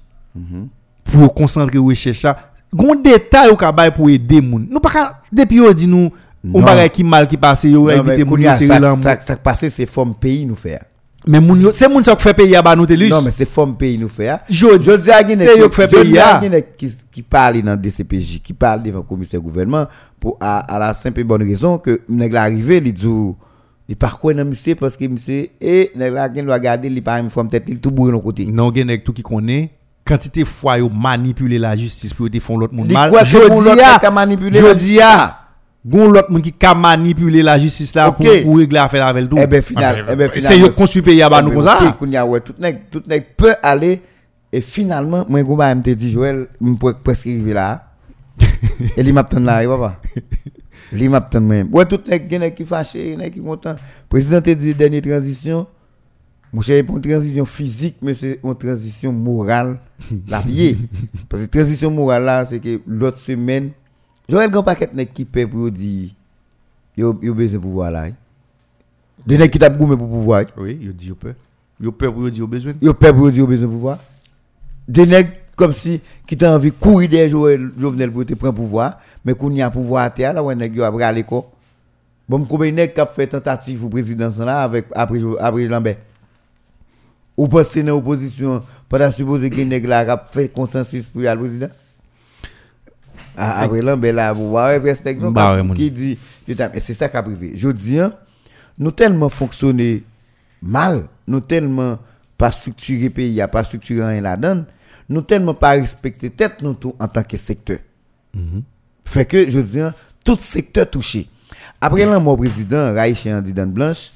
Pour 1.04 1.34
concentrer 1.36 1.78
recherche 1.78 2.22
ça. 2.22 2.51
Gon 2.74 2.96
détail 2.96 3.52
ou 3.52 3.56
ka 3.56 3.72
bail 3.72 3.92
pour 3.92 4.10
aider 4.10 4.40
moun. 4.40 4.68
Nous 4.70 4.80
pas 4.80 5.22
depuis 5.32 5.62
dit 5.76 5.88
nous 5.88 6.10
on 6.54 6.62
bagay 6.62 6.90
qui 6.90 7.04
mal 7.04 7.28
qui 7.28 7.38
passe 7.38 7.66
yo 7.66 7.90
éviter 7.90 8.24
moun 8.24 8.42
serrer 8.42 8.68
ça, 8.68 8.80
l'amou. 8.80 9.04
ça, 9.04 9.20
ça 9.22 9.36
passé 9.36 9.70
c'est 9.70 9.86
forme 9.86 10.16
pays 10.16 10.46
nous 10.46 10.56
faire. 10.56 10.86
Mais 11.28 11.40
moun 11.40 11.62
yo, 11.62 11.72
c'est 11.72 11.88
moun 11.88 12.04
ça 12.04 12.16
qui 12.16 12.24
fait 12.24 12.34
payer 12.34 12.56
à 12.56 12.62
ba 12.62 12.76
nous 12.76 12.86
telus. 12.86 13.10
Non 13.10 13.22
mais 13.22 13.32
c'est 13.32 13.46
forme 13.46 13.76
pays 13.76 13.98
nous 13.98 14.08
faire. 14.08 14.40
Jodi- 14.50 15.12
à 15.12 15.22
Guinée 15.22 15.46
c'est 15.46 15.60
yo 15.60 15.70
qui 15.70 15.76
fait 15.76 15.88
payer 15.88 16.20
à. 16.20 16.40
qui 16.78 16.92
qui 17.12 17.22
parle 17.22 17.62
dans 17.62 17.76
DCPJ, 17.76 18.42
qui 18.42 18.54
parle 18.54 18.82
devant 18.82 19.00
le 19.00 19.04
commissaire 19.04 19.42
gouvernement 19.42 19.86
pour 20.20 20.38
à, 20.40 20.60
à 20.60 20.80
la 20.80 20.94
simple 20.94 21.20
et 21.20 21.24
bonne 21.24 21.44
raison 21.44 21.78
que 21.78 22.02
nèg 22.08 22.32
la 22.32 22.44
arrivé, 22.44 22.78
il 22.78 22.94
dit 22.94 23.08
il 23.90 23.96
parcourt 23.98 24.34
dans 24.34 24.46
monsieur 24.46 24.76
parce 24.76 24.96
que 24.96 25.06
monsieur 25.06 25.50
et 25.60 25.92
nèg 25.96 26.14
la 26.14 26.34
gen 26.34 26.46
doit 26.46 26.60
garder 26.60 26.88
il 26.88 27.04
pas 27.04 27.20
une 27.20 27.30
forme 27.30 27.50
tête 27.50 27.82
tout 27.82 27.92
bourré 27.92 28.14
de 28.14 28.18
côté. 28.18 28.46
Non 28.46 28.74
gen 28.74 28.98
tout 29.04 29.14
qui 29.14 29.22
connaît 29.22 29.72
quantité 30.06 30.46
fois 30.46 30.78
yo 30.78 30.90
manipuler 30.90 31.60
la 31.60 31.76
justice 31.76 32.14
pour 32.14 32.30
défendre 32.30 32.62
l'autre 32.62 32.74
monde 32.74 32.92
mal. 32.92 33.10
Jodi 33.10 33.18
a, 33.18 34.00
jodi 34.60 34.96
la 34.96 35.08
a, 35.08 35.40
gon 35.86 36.10
l'autre 36.12 36.32
monde 36.32 36.42
qui 36.42 36.52
ka 36.52 36.74
manipuler 36.76 37.42
la 37.44 37.58
justice 37.60 37.94
là 37.96 38.12
pour 38.12 38.26
pour 38.44 38.58
régler 38.58 38.80
affaire 38.80 39.06
avec 39.06 39.30
tout. 39.30 39.38
Eh 39.40 39.48
ben 39.48 39.62
final, 39.62 40.06
eh 40.10 40.16
ben 40.16 40.30
C'est 40.34 40.40
finalement, 40.42 40.66
yo 40.68 40.72
construit 40.74 41.02
pays 41.02 41.22
à 41.22 41.30
ba 41.30 41.42
nous 41.42 41.50
Eh 41.52 41.56
comme 41.56 41.66
ben, 41.66 41.80
ça. 41.80 41.92
Kounia, 41.98 42.26
ouais, 42.26 42.42
tout 42.42 42.56
nèg 42.60 42.90
tout 42.90 43.04
nèg 43.08 43.26
peut 43.38 43.54
aller 43.62 44.02
et 44.52 44.62
finalement 44.62 45.26
moi 45.30 45.44
gomba 45.44 45.74
me 45.76 45.82
te 45.82 45.92
dit 45.92 46.12
Joël, 46.12 46.48
me 46.60 46.76
presque 46.76 47.28
arriver 47.28 47.54
là. 47.54 47.88
et 48.42 49.02
il 49.02 49.14
m'attend 49.14 49.40
là, 49.40 49.66
papa. 49.68 50.02
Il 50.94 51.10
m'attend 51.10 51.42
même. 51.42 51.70
Ouais 51.72 51.86
tout 51.86 52.02
nèg 52.08 52.54
qui 52.54 52.66
fâché, 52.66 53.16
nèg 53.16 53.34
qui 53.34 53.40
content. 53.40 53.76
Président 54.10 54.42
te 54.42 54.50
dit 54.50 54.74
dernière 54.74 55.02
transition. 55.02 55.68
Mon 56.54 56.62
cher, 56.62 56.84
pour 56.86 56.98
une 56.98 57.04
transition 57.04 57.46
physique, 57.46 57.98
mais 58.02 58.14
c'est 58.14 58.40
une 58.44 58.56
transition 58.56 59.14
morale, 59.14 59.80
la 60.28 60.42
pied. 60.42 60.78
Parce 61.30 61.44
que 61.44 61.48
transition 61.48 61.90
morale 61.90 62.26
là, 62.26 62.46
c'est 62.46 62.60
que 62.60 62.82
l'autre 62.86 63.18
semaine, 63.18 63.72
Joël 64.30 64.50
grand 64.50 64.64
paquet 64.64 64.90
nèg 64.94 65.12
qui 65.12 65.26
paie 65.26 65.46
pour 65.46 65.70
dire 65.72 66.12
yo 66.96 67.18
yo 67.22 67.34
besoin 67.34 67.58
de 67.58 67.64
pouvoir 67.64 67.92
là. 67.92 68.06
De 69.26 69.36
nèg 69.36 69.50
qui 69.50 69.60
t'a 69.60 69.70
goumé 69.70 69.98
pour 69.98 70.08
pouvoir. 70.08 70.46
Oui, 70.58 70.78
yo 70.82 70.94
dit 70.94 71.08
yo 71.10 71.16
peur. 71.16 71.34
Yo 71.82 71.92
peur 71.92 72.14
pour 72.14 72.24
yo 72.24 72.30
dit 72.30 72.40
yo 72.40 72.48
besoin. 72.48 72.74
Yo 72.82 72.94
peur 72.94 73.14
pour 73.14 73.30
dire 73.30 73.44
au 73.44 73.48
besoin 73.48 73.68
de 73.68 73.72
pouvoir. 73.74 74.00
Des 74.88 75.06
nègres 75.06 75.34
comme 75.58 75.74
si 75.74 76.00
qui 76.26 76.38
t'a 76.38 76.56
envie 76.56 76.72
de 76.72 76.78
courir 76.78 77.10
derrière 77.10 77.30
Joël 77.30 77.72
Jovenel 77.78 78.12
pour 78.12 78.26
te 78.26 78.34
prendre 78.36 78.54
pouvoir, 78.54 79.00
mais 79.26 79.34
qu'on 79.34 79.52
y 79.52 79.62
a 79.62 79.70
pouvoir 79.70 80.06
à 80.06 80.10
terre 80.10 80.34
là 80.34 80.42
ouais 80.44 80.56
nèg 80.56 80.74
yo 80.76 80.84
a 80.84 80.92
bralé 80.92 81.24
quoi. 81.24 81.52
Bon 82.30 82.46
combien 82.46 82.72
nèg 82.72 82.94
qui 82.94 83.02
a 83.02 83.06
fait 83.08 83.28
tentative 83.28 83.80
pour 83.80 83.90
présidence 83.90 84.38
là 84.38 84.64
avec 84.64 84.86
après 84.94 85.20
après 85.40 85.68
Lambert? 85.68 85.98
Ou 87.42 87.48
pensez 87.48 87.82
dans 87.82 87.98
opposition 87.98 88.62
pas 88.88 89.12
supposer 89.12 89.50
que 89.50 89.62
nèg 89.66 89.88
là 89.88 90.02
a 90.14 90.18
fait 90.32 90.48
consensus 90.50 91.08
pour 91.08 91.26
aller 91.26 91.42
président. 91.42 91.70
Après 93.36 93.82
Lambert 93.82 94.14
là 94.14 94.32
vous 94.32 94.52
voyez 94.52 94.80
mon. 95.64 95.74
qui 95.74 95.90
dit 95.90 96.20
et 96.48 96.80
c'est 96.80 96.94
ça 96.94 97.10
qui 97.10 97.18
a 97.18 97.24
privé. 97.24 97.54
Je 97.56 97.70
dis 97.70 97.98
nous 98.78 98.92
tellement 98.92 99.30
fonctionné 99.30 100.04
mal, 100.62 101.06
nous 101.26 101.40
tellement 101.40 101.98
pas 102.38 102.52
structuré 102.52 103.10
pays, 103.10 103.44
pas 103.52 103.64
structuré 103.64 104.06
rien 104.08 104.22
là-dedans, 104.22 104.64
nous 105.10 105.24
tellement 105.24 105.56
pas 105.56 105.72
respecté 105.72 106.30
tête 106.30 106.62
nous 106.62 106.76
tout 106.76 106.94
en 107.00 107.08
tant 107.08 107.24
que 107.24 107.38
secteur. 107.38 107.80
Fait 109.04 109.26
que 109.26 109.50
je 109.50 109.60
dis 109.62 109.80
tout 110.24 110.38
secteur 110.38 110.88
touché. 110.88 111.28
Après 111.82 112.06
la 112.06 112.20
mort 112.20 112.38
président 112.38 112.94
Raïché 112.94 113.34
Andy 113.34 113.52
Dan 113.52 113.72
Blanche, 113.72 114.12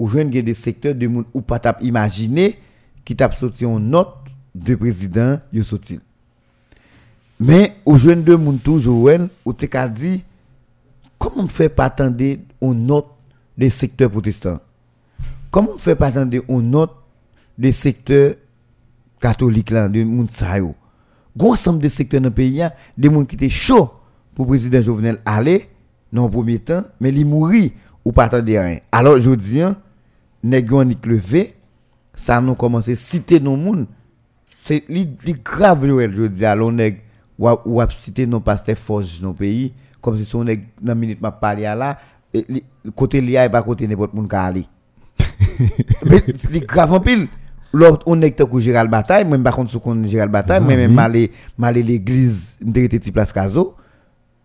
ou 0.00 0.08
jeune 0.08 0.30
des 0.30 0.54
secteurs 0.54 0.94
de 0.94 1.06
monde 1.06 1.26
ou 1.34 1.42
pas 1.42 1.58
tap 1.58 1.82
imaginer 1.82 2.58
qui 3.04 3.14
t'a 3.14 3.30
sorti 3.32 3.66
une 3.66 3.90
note 3.90 4.16
de 4.54 4.74
président 4.74 5.38
yo 5.52 5.62
sorti. 5.62 6.00
Mais 7.38 7.76
au 7.84 7.98
jeune 7.98 8.24
de 8.24 8.34
monde 8.34 8.62
toujours 8.62 9.10
ou 9.44 9.52
te 9.52 9.66
ka 9.66 9.86
dit 9.90 10.22
comment 11.18 11.44
on 11.44 11.48
fait 11.48 11.68
pas 11.68 11.84
attendre 11.84 12.16
une 12.62 12.86
note 12.86 13.08
des 13.58 13.68
secteurs 13.68 14.10
protestants? 14.10 14.60
Comment 15.50 15.72
on 15.74 15.78
fait 15.78 15.96
pas 15.96 16.06
attendre 16.06 16.34
une 16.48 16.70
note 16.70 16.96
des 17.58 17.72
secteurs 17.72 18.36
catholiques 19.20 19.70
là, 19.70 19.86
de 19.86 20.02
moun 20.02 20.28
sa 20.30 20.56
yo? 20.56 20.74
Gon 21.36 21.52
ensemble 21.52 21.82
de 21.82 21.90
secteurs 21.90 22.22
dans 22.22 22.30
pays, 22.30 22.62
hein, 22.62 22.72
des 22.96 23.10
gens 23.10 23.26
qui 23.26 23.36
étaient 23.36 23.50
chauds 23.50 23.90
pour 24.34 24.46
président 24.46 24.80
Jovenel 24.80 25.18
aller 25.26 25.68
dans 26.10 26.24
le 26.24 26.30
premier 26.30 26.58
temps, 26.58 26.84
mais 27.00 27.10
il 27.10 27.26
mourit 27.26 27.74
ou 28.02 28.12
pas 28.12 28.24
attendre 28.24 28.46
rien. 28.46 28.78
Alors 28.90 29.20
je 29.20 29.30
dis, 29.32 29.60
hein, 29.60 29.76
nèg 30.42 30.70
yo 30.70 30.84
ni 30.84 30.96
levé, 31.04 31.54
ça 32.14 32.40
nous 32.40 32.54
commencé 32.54 32.94
citer 32.94 33.40
nos 33.40 33.56
moun. 33.56 33.86
C'est 34.54 34.84
li, 34.88 35.08
li 35.24 35.34
grave 35.44 35.86
Joël, 35.86 36.12
je 36.14 36.24
dis 36.24 36.44
alors 36.44 36.72
nèg 36.72 37.00
ou 37.38 37.48
a- 37.48 37.62
ou 37.66 37.80
a 37.80 37.88
citer 37.90 38.26
nos 38.26 38.40
pasteurs 38.40 38.76
forge 38.76 39.20
le 39.22 39.32
pays 39.32 39.72
comme 40.00 40.16
si 40.16 40.24
son 40.24 40.44
nèg 40.44 40.64
dans 40.80 40.94
minute 40.94 41.20
m'a 41.20 41.30
parlé 41.30 41.66
à 41.66 41.74
là 41.74 41.98
li- 42.34 42.64
côté 42.94 43.20
li 43.20 43.36
a 43.36 43.44
et 43.46 43.48
pas 43.48 43.62
côté 43.62 43.86
n'importe 43.88 44.14
moun 44.14 44.28
ka 44.28 44.44
aller. 44.44 44.66
Mais 46.06 46.22
c'est 46.36 46.60
grave 46.66 46.92
en 46.92 47.00
pile. 47.00 47.28
L'autre, 47.72 48.02
on 48.06 48.20
est 48.20 48.32
que 48.32 48.58
Gérald 48.58 48.90
Bataille, 48.90 49.24
moi, 49.24 49.38
par 49.38 49.54
contre, 49.54 49.78
qu'on 49.78 50.04
Gérald 50.04 50.32
Bataille, 50.32 50.60
moi, 50.60 50.74
même, 50.74 50.92
malé, 50.92 51.30
malé 51.56 51.84
l'église, 51.84 52.56
rete 52.60 52.98
ti 52.98 53.12
place 53.12 53.32
Caso. 53.32 53.76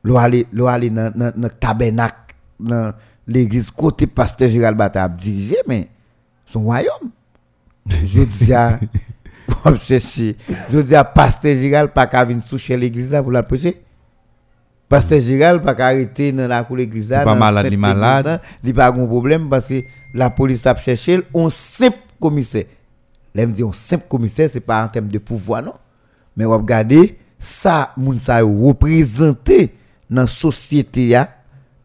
L'on 0.03 0.19
l'on 0.53 0.67
aller 0.67 0.91
dans 0.91 1.11
dans 1.15 1.49
tabernacle 1.59 2.35
dans 2.59 2.93
l'église 3.27 3.71
côté 3.71 4.07
pasteur 4.07 4.49
Gérald 4.49 4.77
Bata 4.77 5.03
a 5.03 5.09
dirigé 5.09 5.57
mais 5.67 5.87
son 6.45 6.63
royaume. 6.63 7.09
Je 8.03 8.23
dis 8.23 8.53
à 8.53 8.79
je 9.65 10.79
dis 10.79 10.95
à 10.95 11.03
pasteur 11.03 11.55
Gérald 11.55 11.91
pas 11.91 12.07
qu'à 12.07 12.25
venir 12.25 12.43
toucher 12.45 12.77
l'église 12.77 13.11
là 13.11 13.21
pour 13.21 13.31
la 13.31 13.43
prêcher. 13.43 13.81
Pasteur 14.89 15.19
Gérald 15.19 15.61
pas 15.63 15.75
qu'à 15.75 15.87
arrêter 15.87 16.31
dans 16.31 16.47
la 16.47 16.63
cour 16.63 16.77
l'église 16.77 17.09
là. 17.09 17.23
Pas 17.23 17.35
malade, 17.35 17.67
il 17.71 17.77
malade. 17.77 18.25
là. 18.25 18.41
Il 18.63 18.73
pas 18.73 18.91
de 18.91 19.05
problème 19.05 19.49
parce 19.49 19.67
que 19.67 19.81
la 20.13 20.29
police 20.29 20.65
a 20.65 20.75
cherché 20.75 21.21
on 21.33 21.49
simple 21.49 21.97
commissaire. 22.19 22.65
Là 23.33 23.45
me 23.45 23.51
dit 23.51 23.63
on 23.63 23.71
simple 23.71 24.05
commissaire 24.07 24.49
c'est 24.49 24.59
pas 24.59 24.83
en 24.83 24.87
termes 24.87 25.07
de 25.07 25.17
pouvoir 25.19 25.61
non? 25.63 25.73
Mais 26.37 26.45
regardez 26.45 27.17
ça 27.37 27.91
moun 27.97 28.17
yo 28.17 28.67
représenté 28.67 29.73
dans 30.09 30.21
la 30.21 30.27
société 30.27 31.07
ya, 31.07 31.34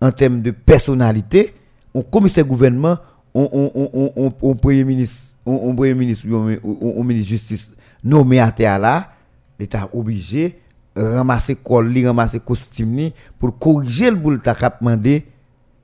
en 0.01 0.11
termes 0.12 0.40
de 0.42 0.51
personnalité, 0.51 1.55
on 1.94 2.03
commissaire 2.03 2.44
gouvernement, 2.44 2.96
on 3.34 4.55
premier 4.61 4.84
ministre, 4.84 5.38
on, 5.46 5.70
on 5.70 5.74
premier 5.74 5.94
ministre, 5.94 6.26
on 6.64 7.05
ministre 7.05 7.28
justice 7.28 7.72
nommé 8.03 8.40
à 8.40 8.51
terre 8.51 8.78
là, 8.78 9.12
l'état 9.59 9.88
obligé 9.92 10.59
ramasser 10.96 11.57
col 11.57 11.88
li, 11.92 12.05
ramasser 12.07 12.40
costume 12.40 12.96
li 12.96 13.12
pour 13.38 13.57
corriger 13.59 14.11
le 14.11 14.16
boule 14.16 14.40
ta 14.42 14.55
cap 14.55 14.80
mandé 14.82 15.24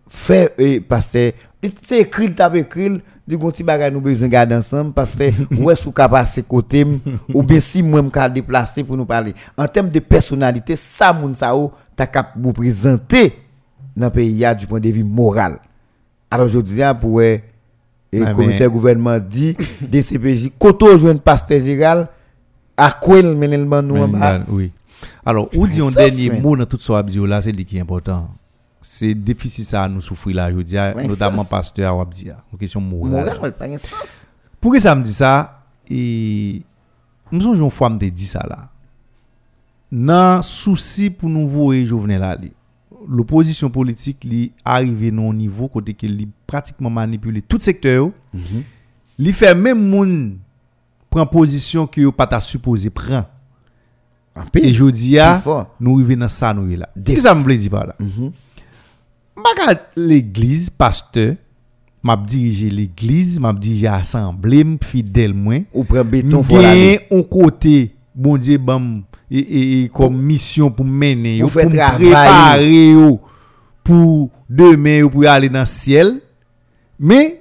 faire 0.09 0.51
et 0.59 0.81
passer 0.81 1.35
c'est 1.83 2.01
écrit 2.01 2.35
t'a 2.35 2.51
écrit 2.57 3.01
dit 3.27 3.37
gon 3.37 3.51
ti 3.51 3.63
bagay 3.63 3.91
nous 3.91 4.01
besoin 4.01 4.29
garder 4.29 4.55
ensemble 4.55 4.93
parce 4.93 5.15
que 5.15 5.31
sou 5.77 5.93
ka 5.93 6.09
passer 6.09 6.43
côté 6.43 6.85
ou 7.33 7.43
bien 7.43 7.61
si 7.61 7.83
moi 7.83 8.03
me 8.03 8.29
déplacer 8.29 8.85
pour 8.85 8.97
nous 8.97 9.07
parler. 9.07 9.35
En 9.57 9.67
termes 9.67 9.89
de 9.91 9.99
personnalité 10.01 10.77
ça 10.77 11.13
moun 11.13 11.35
ou 11.55 11.73
ta 11.95 12.07
cap 12.07 12.33
vous 12.37 12.53
présenter 12.53 13.33
dans 13.97 14.11
pays 14.11 14.33
ya 14.33 14.55
du 14.55 14.67
point 14.67 14.81
de 14.81 14.89
vue 14.91 15.05
moral 15.05 15.59
alors 16.31 16.49
je 16.49 16.59
dis 16.61 16.81
pour 17.01 17.21
le 17.21 18.35
commissaire 18.35 18.71
gouvernement 18.71 19.19
dit 19.19 19.57
DCPJ 19.81 20.53
koto 20.59 20.97
joindre 20.97 21.21
pasteur 21.21 21.61
Gérald 21.61 22.09
à 22.77 22.93
quoi 22.93 23.23
le 23.23 23.35
nous 23.35 23.97
en 23.97 24.09
bas. 24.09 24.41
Oui. 24.49 24.71
Alors, 25.25 25.49
ou 25.55 25.67
dit 25.67 25.81
un 25.81 25.91
dernier 25.91 26.31
mot 26.31 26.57
dans 26.57 26.67
tout 26.67 26.79
ça, 26.79 26.99
abdi 26.99 27.19
là, 27.27 27.41
c'est 27.43 27.53
dit 27.53 27.65
qui 27.65 27.79
est 27.79 27.81
important. 27.81 28.29
C'est 28.81 29.15
déficit 29.15 29.67
ça 29.67 29.89
nous 29.89 30.01
souffrir 30.01 30.37
là, 30.37 30.51
je 30.51 30.61
dis, 30.61 30.77
notamment 31.09 31.45
pasteur 31.45 31.97
Wabdi, 31.97 32.29
une 32.53 32.59
question 32.59 32.81
morale. 32.81 33.25
Moral, 33.25 33.53
pas 33.53 33.65
un 33.65 33.79
sens. 33.79 34.27
Pour 34.61 34.73
que 34.73 34.79
ça 34.79 34.95
me 34.95 35.03
dit 35.03 35.13
ça, 35.13 35.63
et 35.91 36.63
nous 37.33 37.41
sommes 37.41 37.61
une 37.61 37.71
fois 37.71 37.91
me 37.91 37.99
dit 37.99 38.27
ça 38.27 38.47
là. 38.49 38.69
Nan 39.91 40.43
souci 40.43 41.11
pour 41.11 41.29
nous 41.29 41.49
voir 41.49 41.85
Jovenel 41.85 42.23
Ali. 42.23 42.53
L'opposition 43.09 43.71
politique 43.71 44.25
li 44.25 44.53
arrivé 44.65 45.11
non 45.11 45.33
niveau 45.33 45.69
côté 45.69 45.95
que 45.95 46.07
li 46.07 46.29
pratiquement 46.47 46.91
manipulé 46.91 47.43
tout 47.43 47.61
secteur. 47.61 48.11
Mhm. 48.35 48.63
Li 49.19 49.33
fait 49.33 49.55
même 49.55 49.89
moun 49.89 50.39
prend 51.09 51.27
position 51.27 51.87
que 51.87 52.11
pas 52.11 52.27
ta 52.27 52.41
supposé 52.41 52.91
prend. 52.91 53.25
En 54.35 54.43
Et 54.55 54.75
je 54.75 54.85
dis 54.91 55.17
nous 55.81 55.95
arrivons 55.95 56.21
dans 56.21 56.29
ça 56.29 56.53
nous 56.53 56.67
là. 56.77 56.89
Qu'est-ce 57.05 57.17
que 57.17 57.23
ça 57.23 57.35
me 57.35 57.43
veut 57.43 57.57
dire 57.57 57.71
par 57.71 57.87
là? 57.87 57.95
Mhm. 57.99 58.33
L'église 59.97 60.71
pasteur 60.71 61.37
m'a 62.03 62.17
dirigé 62.17 62.71
l'église, 62.71 63.39
m'a 63.41 63.53
dirigé 63.53 63.87
l'assemblée, 63.87 64.65
fidèle 64.83 65.35
moins. 65.35 65.63
Ou 65.73 65.85
prend 65.85 66.05
béton 66.05 66.43
un 67.11 67.23
côté 67.23 67.95
bon 68.15 68.37
Dieu 68.37 68.59
bam 68.59 69.03
et, 69.31 69.39
et, 69.39 69.85
et 69.85 69.89
comme 69.89 70.17
mission 70.17 70.71
pour 70.71 70.85
mener 70.85 71.41
Pour 71.41 71.51
pour 71.51 71.63
préparer 71.63 72.95
pour 73.83 74.31
demain 74.49 74.99
yo, 74.99 75.11
pour 75.11 75.27
aller 75.27 75.49
dans 75.49 75.61
le 75.61 75.67
ciel. 75.67 76.21
Mais 76.99 77.41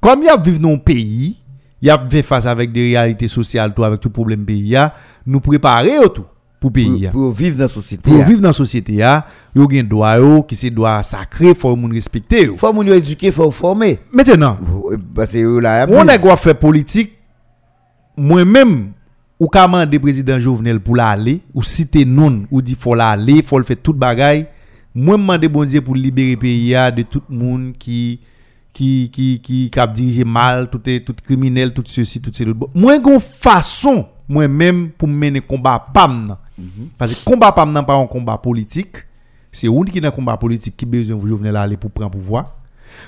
comme 0.00 0.24
y 0.24 0.28
a 0.28 0.36
vivre 0.36 0.58
dans 0.58 0.72
un 0.72 0.78
pays, 0.78 1.36
y 1.80 1.90
a 1.90 1.98
fait 2.08 2.22
face 2.22 2.46
avec 2.46 2.72
des 2.72 2.82
réalités 2.82 3.28
sociales 3.28 3.72
tout 3.74 3.84
avec 3.84 4.00
tout 4.00 4.10
problème 4.10 4.44
pays 4.44 4.76
nous 5.26 5.40
préparer 5.40 5.92
tout 6.14 6.24
pour 6.60 6.72
pays. 6.72 7.08
Pour, 7.12 7.20
pour 7.20 7.32
vivre 7.32 7.56
dans 7.56 7.64
la 7.64 7.68
société. 7.68 8.10
Pour 8.10 8.24
vivre 8.24 8.40
dans 8.40 8.48
la 8.48 8.54
société 8.54 8.94
ya, 8.94 9.26
yo 9.54 9.68
gen 9.70 9.86
droit 9.86 10.16
yo 10.18 10.42
qui 10.42 10.56
c'est 10.56 10.70
droit 10.70 11.02
sacré, 11.02 11.54
faut 11.54 11.76
moun 11.76 11.92
respecter 11.92 12.46
yo. 12.46 12.56
Faut 12.56 12.72
moun 12.72 12.86
yo 12.86 12.94
éduquer, 12.94 13.30
faut 13.30 13.50
former. 13.50 13.98
Maintenant, 14.12 14.58
Parce 15.14 15.32
que 15.32 15.58
là, 15.58 15.86
on 15.90 16.08
a 16.08 16.18
quoi 16.18 16.36
faire 16.36 16.58
politique 16.58 17.12
moi-même 18.16 18.92
ou 19.40 19.48
ka 19.48 19.66
mande 19.68 19.98
président 19.98 20.38
Jovenel 20.38 20.80
pour 20.80 20.96
l'aller 20.96 21.40
ou 21.54 21.62
citer 21.62 22.04
non 22.04 22.44
ou 22.50 22.62
dit 22.62 22.76
faut 22.78 22.94
l'aller 22.94 23.42
faut 23.42 23.58
le 23.58 23.64
faire 23.64 23.76
toute 23.82 23.96
bagaille 23.98 24.46
moi 24.94 25.16
demander 25.16 25.48
bon 25.48 25.64
Dieu 25.64 25.80
pour 25.80 25.96
libérer 25.96 26.36
pays 26.36 26.68
ya 26.68 26.90
de 26.90 27.02
tout 27.02 27.22
monde 27.28 27.72
qui 27.78 28.20
qui 28.72 29.10
qui 29.12 29.40
qui 29.40 29.70
cap 29.70 29.92
diriger 29.92 30.24
mal 30.24 30.70
tout 30.70 30.80
est 30.88 31.00
tout 31.00 31.14
criminel 31.22 31.72
tout 31.72 31.82
ceci 31.86 32.20
tout 32.20 32.30
ceci 32.32 32.48
moi 32.74 32.98
gon 32.98 33.18
façon 33.18 34.06
moi-même 34.28 34.90
pour 34.90 35.08
mener 35.08 35.40
combat 35.40 35.84
pam 35.92 36.26
nan. 36.26 36.36
parce 36.96 37.12
que 37.14 37.24
combat 37.24 37.52
pam 37.52 37.72
nan 37.72 37.84
pas 37.84 37.94
un 37.96 38.06
combat 38.06 38.38
politique 38.38 38.96
c'est 39.50 39.68
ou 39.68 39.84
qui 39.84 40.00
dans 40.00 40.10
combat 40.10 40.36
politique 40.36 40.76
qui 40.76 40.86
besoin 40.86 41.16
de 41.16 41.28
Jovenel 41.28 41.56
aller 41.56 41.76
pour 41.76 41.90
prendre 41.90 42.10
pouvoir 42.10 42.56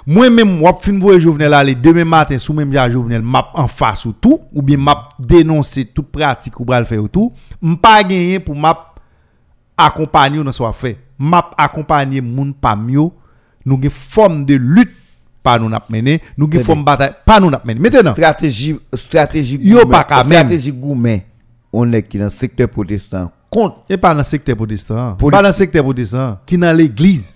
moi-même, 0.07 0.59
moi, 0.59 0.77
fin 0.81 0.99
voye 0.99 1.21
Jovenel 1.21 1.55
aller 1.55 1.75
demain 1.75 2.05
matin, 2.05 2.39
sous 2.39 2.53
même 2.53 2.73
Jovenel, 2.91 3.23
map 3.23 3.49
en 3.55 3.69
face 3.69 4.05
ou 4.05 4.13
tout, 4.13 4.41
ou 4.53 4.63
bien 4.63 4.77
map 4.77 5.09
dénoncer 5.19 5.85
toute 5.87 6.11
pratique 6.11 6.59
ou 6.61 6.65
bral 6.65 6.85
faire 6.87 7.03
ou 7.03 7.09
tout, 7.09 7.33
m'pas 7.61 8.03
gagner 8.03 8.39
pour 8.41 8.57
map 8.57 8.95
accompagner 9.77 10.39
ou 10.39 10.45
dans 10.45 10.53
soit 10.53 10.73
fait. 10.73 10.99
Map 11.19 11.51
accompagner 11.57 12.21
moun 12.21 12.53
pa 12.53 12.77
mieux, 12.77 13.09
nous 13.65 13.81
gen 13.83 13.91
forme 13.91 14.45
de 14.45 14.55
lutte 14.55 14.93
pas 15.43 15.59
nous 15.59 15.69
n'a 15.69 15.83
mené, 15.89 16.21
nous 16.37 16.49
Tenez. 16.49 16.63
forme 16.65 16.85
bataille 16.85 17.15
pas 17.25 17.41
nous 17.41 17.51
n'a 17.51 17.61
mené. 17.65 17.81
Maintenant, 17.81 18.13
stratégie 18.13 18.77
stratégie 18.95 19.59
Yo 19.63 19.87
pas 19.87 20.05
quand 20.05 20.25
même. 20.25 20.41
stratégie 20.41 20.73
goumen 20.73 21.21
on 21.73 21.93
est 21.93 22.03
qui 22.03 22.19
dans 22.19 22.25
le 22.25 22.31
secteur 22.31 22.69
protestant 22.69 23.31
contre 23.51 23.85
et 23.89 23.97
pas 23.97 24.13
dans 24.13 24.19
le 24.19 24.25
secteur 24.25 24.57
protestant, 24.57 25.15
pas 25.15 25.43
dans 25.43 25.49
le 25.49 25.53
secteur 25.53 25.85
protestant, 25.85 26.39
qui 26.47 26.59
dans 26.59 26.77
l'église. 26.77 27.36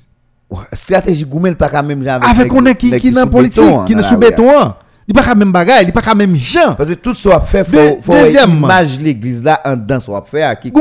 Stratégie 0.73 1.25
goumen 1.25 1.55
pas 1.55 1.69
quand 1.69 1.83
même 1.83 2.03
genre 2.03 2.21
Avec 2.23 2.53
on 2.53 2.65
est 2.67 2.75
qui 2.75 2.91
qui 2.99 3.11
dans 3.11 3.27
politique, 3.27 3.65
qui 3.87 3.95
dans 3.95 4.03
sous 4.03 4.17
béton, 4.17 4.51
hein. 4.51 4.77
il 5.07 5.15
pas 5.15 5.23
quand 5.23 5.37
même 5.37 5.53
bagaille, 5.53 5.85
il 5.87 5.93
pas 5.93 6.03
quand 6.03 6.17
même 6.17 6.37
gens. 6.37 6.75
parce 6.75 6.91
que 6.91 6.95
tout 6.95 7.15
ça 7.15 7.37
a 7.37 7.41
fait 7.41 7.65
faut 7.65 8.03
faut 8.03 8.15
image 8.27 9.01
l'église 9.01 9.45
là 9.45 9.61
en 9.65 9.77
dedans 9.77 10.01
ça 10.01 10.17
a 10.17 10.23
fait 10.23 10.59
qui 10.61 10.73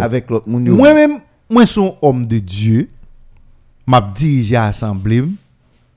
avec 0.00 0.30
l'autre 0.30 0.48
moun 0.48 0.66
yo. 0.66 0.74
Moi-même, 0.74 1.18
moi 1.48 1.64
son 1.66 1.96
homme 2.02 2.26
de 2.26 2.38
Dieu, 2.38 2.88
m'a 3.86 4.00
dirigé 4.00 4.56
à 4.56 4.66
l'assemblée, 4.66 5.24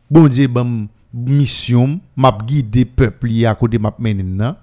bon 0.10 0.28
Dieu 0.28 0.48
bam 0.48 0.88
mission, 1.14 2.00
m'a 2.16 2.32
guidé 2.46 2.86
peuple 2.86 3.46
à 3.46 3.56
côté 3.56 3.80
m'a 3.80 3.94
mené 3.98 4.24
nan. 4.24 4.56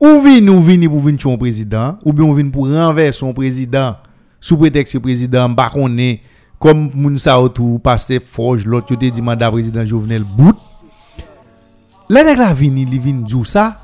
Ou 0.00 0.20
vini 0.20 0.48
ou 0.48 0.60
vini 0.60 0.88
pour 0.88 1.00
venir 1.00 1.20
son 1.20 1.36
président, 1.36 1.98
ou 2.04 2.12
bien 2.12 2.24
ou 2.24 2.34
vini 2.34 2.50
pour 2.50 2.68
renverser 2.68 3.18
son 3.18 3.32
président 3.32 3.96
sous 4.40 4.56
prétexte 4.56 4.92
que 4.92 4.98
président 4.98 5.52
pas 5.54 5.70
connaît 5.70 6.20
comme 6.64 6.88
moun 6.94 7.18
sa 7.18 7.38
autour 7.38 7.78
pasteur 7.78 8.22
Forge 8.24 8.64
l'autre 8.64 8.94
yo 8.94 8.96
te 8.96 9.10
dit 9.12 9.20
mandat 9.20 9.50
président 9.52 9.84
Jovenel 9.84 10.24
bout. 10.24 10.56
Là 12.08 12.22
nèg 12.24 12.38
la 12.40 12.54
vini, 12.56 12.86
li 12.88 12.96
vini 12.98 13.28
djou 13.28 13.44
ça, 13.44 13.74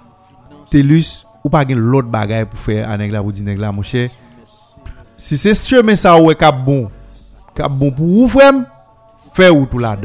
Telus 0.71 1.27
ou 1.45 1.51
pas 1.53 1.67
gen 1.69 1.77
l'autre 1.77 2.09
bagaille 2.09 2.47
pour 2.47 2.59
faire 2.59 2.89
à 2.89 2.97
la 2.97 3.23
pour 3.23 3.33
dire 3.33 3.45
nèg 3.45 3.59
la 3.61 3.71
mon 3.71 3.83
cher 3.83 4.09
si 5.19 5.37
c'est 5.37 5.55
chemin 5.55 5.95
ça 5.95 6.17
ouais 6.19 6.35
cap 6.35 6.65
bon 6.65 6.89
cap 7.55 7.71
bon 7.71 7.91
pour 7.91 8.31
frère 8.31 8.65
faire 9.35 9.55
ou 9.55 9.67
tout 9.67 9.79
la 9.79 9.99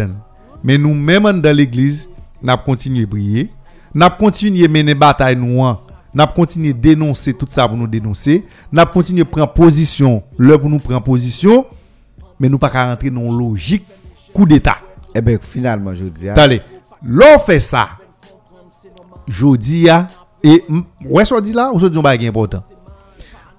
mais 0.61 0.77
nous 0.77 0.93
même 0.93 1.39
dans 1.39 1.55
l'église 1.55 2.09
n'a 2.43 2.57
continuer 2.57 3.07
prier 3.07 3.51
n'a 3.93 4.09
continuer 4.09 4.67
mener 4.67 4.95
bataille 4.95 5.37
nous 5.37 5.63
n'a 6.13 6.27
continuer 6.27 6.73
dénoncer 6.73 7.33
tout 7.33 7.47
ça 7.47 7.69
pour 7.69 7.77
nous 7.77 7.87
dénoncer 7.87 8.43
n'a 8.69 8.85
continuer 8.85 9.23
prendre 9.23 9.53
position 9.53 10.23
là 10.37 10.57
pour 10.57 10.69
nous 10.69 10.79
prendre 10.79 11.03
position 11.03 11.65
mais 12.39 12.49
nous 12.49 12.57
pas 12.57 12.69
qu'à 12.69 12.89
rentrer 12.89 13.09
dans 13.09 13.21
une 13.21 13.37
logique 13.37 13.85
coup 14.33 14.45
d'état 14.45 14.77
eh 15.13 15.21
ben 15.21 15.37
finalement 15.41 15.93
je 15.93 16.05
dis 16.05 16.27
ah, 16.29 16.33
Allez, 16.35 16.61
l'on 17.03 17.39
fait 17.39 17.59
ça. 17.61 17.87
Jodi 19.27 19.89
a 19.89 20.07
et 20.43 20.63
m- 20.69 20.83
ouais 21.05 21.25
soit 21.25 21.41
dit 21.41 21.53
là 21.53 21.71
ou 21.73 21.79
soit 21.79 21.89
dit 21.89 21.97
un 21.97 22.01
bagage 22.01 22.27
important. 22.27 22.63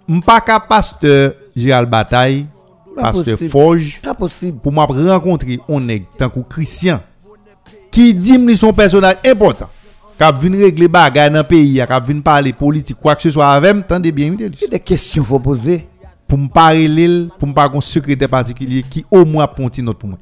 M'pas 0.06 0.40
ka 0.40 0.60
pasteur 0.60 1.32
Gérald 1.56 1.88
Bataille, 1.90 2.46
Pas 2.94 3.12
pasteur. 3.12 3.38
Forge 3.50 4.00
pour 4.62 4.72
m'a 4.72 4.84
rencontrer 4.84 5.58
un 5.68 5.80
nèg 5.80 6.04
tant 6.16 6.28
que 6.28 6.40
Christian 6.40 7.00
qui 7.90 8.12
dit 8.14 8.38
me 8.38 8.54
son 8.54 8.72
personnage 8.72 9.16
important. 9.24 9.68
K'ap 10.18 10.40
vinn 10.40 10.54
régler 10.56 10.88
bagay 10.88 11.28
dans 11.28 11.44
pays, 11.44 11.82
k'ap 11.88 12.06
vinn 12.06 12.22
parler 12.22 12.52
politique 12.52 12.96
quoi 13.00 13.16
que 13.16 13.22
ce 13.22 13.30
soit 13.30 13.48
avec, 13.50 13.86
tendez 13.86 14.12
bien 14.12 14.30
m'tende. 14.30 14.54
c'est 14.58 14.70
des 14.70 14.80
questions 14.80 15.24
faut 15.24 15.38
poser 15.40 15.86
pour 16.28 16.38
me 16.38 16.48
parler 16.48 16.88
l'île, 16.88 17.30
pour 17.38 17.48
me 17.48 17.54
pas 17.54 17.70
un 17.72 17.80
secrétaire 17.80 18.28
particulier 18.28 18.82
qui 18.88 19.04
au 19.10 19.24
moins 19.24 19.46
ponti 19.46 19.82
note 19.82 19.98
pour 19.98 20.08
moi. 20.08 20.18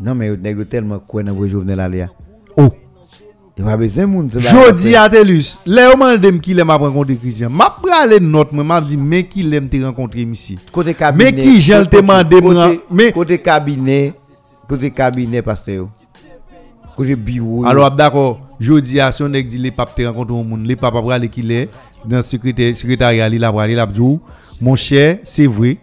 non 0.00 0.14
mais 0.14 0.28
yo 0.28 0.64
tellement 0.64 0.98
quoi 0.98 1.22
dans 1.22 1.34
vrai 1.34 1.48
Jovenel 1.48 1.80
aller 1.80 2.06
Oh, 2.56 2.70
Il 3.56 3.64
va 3.64 3.76
besoin 3.76 4.04
de 4.04 4.08
monde. 4.08 4.30
Jodi 4.38 4.94
à 4.94 5.08
Telus, 5.08 5.58
là, 5.66 5.90
on 5.92 5.98
m'a 5.98 6.16
demandé 6.16 6.40
qui 6.40 6.54
l'aime 6.54 6.70
rencontrer 6.70 7.16
Christian. 7.16 7.50
M'a 7.50 7.70
pralé 7.82 8.20
note, 8.20 8.52
moi, 8.52 8.62
m'a 8.62 8.80
dit, 8.80 8.96
mais 8.96 9.24
qui 9.24 9.42
l'aime 9.42 9.68
te 9.68 9.82
rencontrer 9.84 10.22
ici. 10.22 10.58
Côté 10.70 10.94
cabinet. 10.94 11.32
Mais 11.32 11.42
qui 11.42 11.60
j'ai 11.60 11.76
le 11.78 11.86
demandé, 11.86 12.36
mais- 12.90 13.10
Côté 13.10 13.38
cabinet. 13.38 14.14
Côté 14.68 14.90
cabinet, 14.92 15.42
pasteur. 15.42 15.88
Côté 16.96 17.16
bureau. 17.16 17.64
Alors, 17.64 17.90
d'accord, 17.90 18.40
jodi 18.60 19.00
à 19.00 19.10
son 19.10 19.28
nèg 19.28 19.48
dit 19.48 19.58
les 19.58 19.70
papes 19.72 19.94
te 19.94 20.02
rencontre 20.02 20.34
au 20.34 20.44
monde, 20.44 20.64
les 20.66 20.76
papes 20.76 20.94
pralé 21.02 21.28
qui 21.28 21.42
l'est 21.42 21.68
dans 22.04 22.18
le 22.18 22.22
secrétaire 22.22 22.76
secrétariat, 22.76 23.28
il 23.28 23.44
a 23.44 23.52
la 23.52 23.86
dit, 23.86 24.20
mon 24.60 24.76
cher, 24.76 25.18
c'est 25.24 25.46
vrai. 25.46 25.78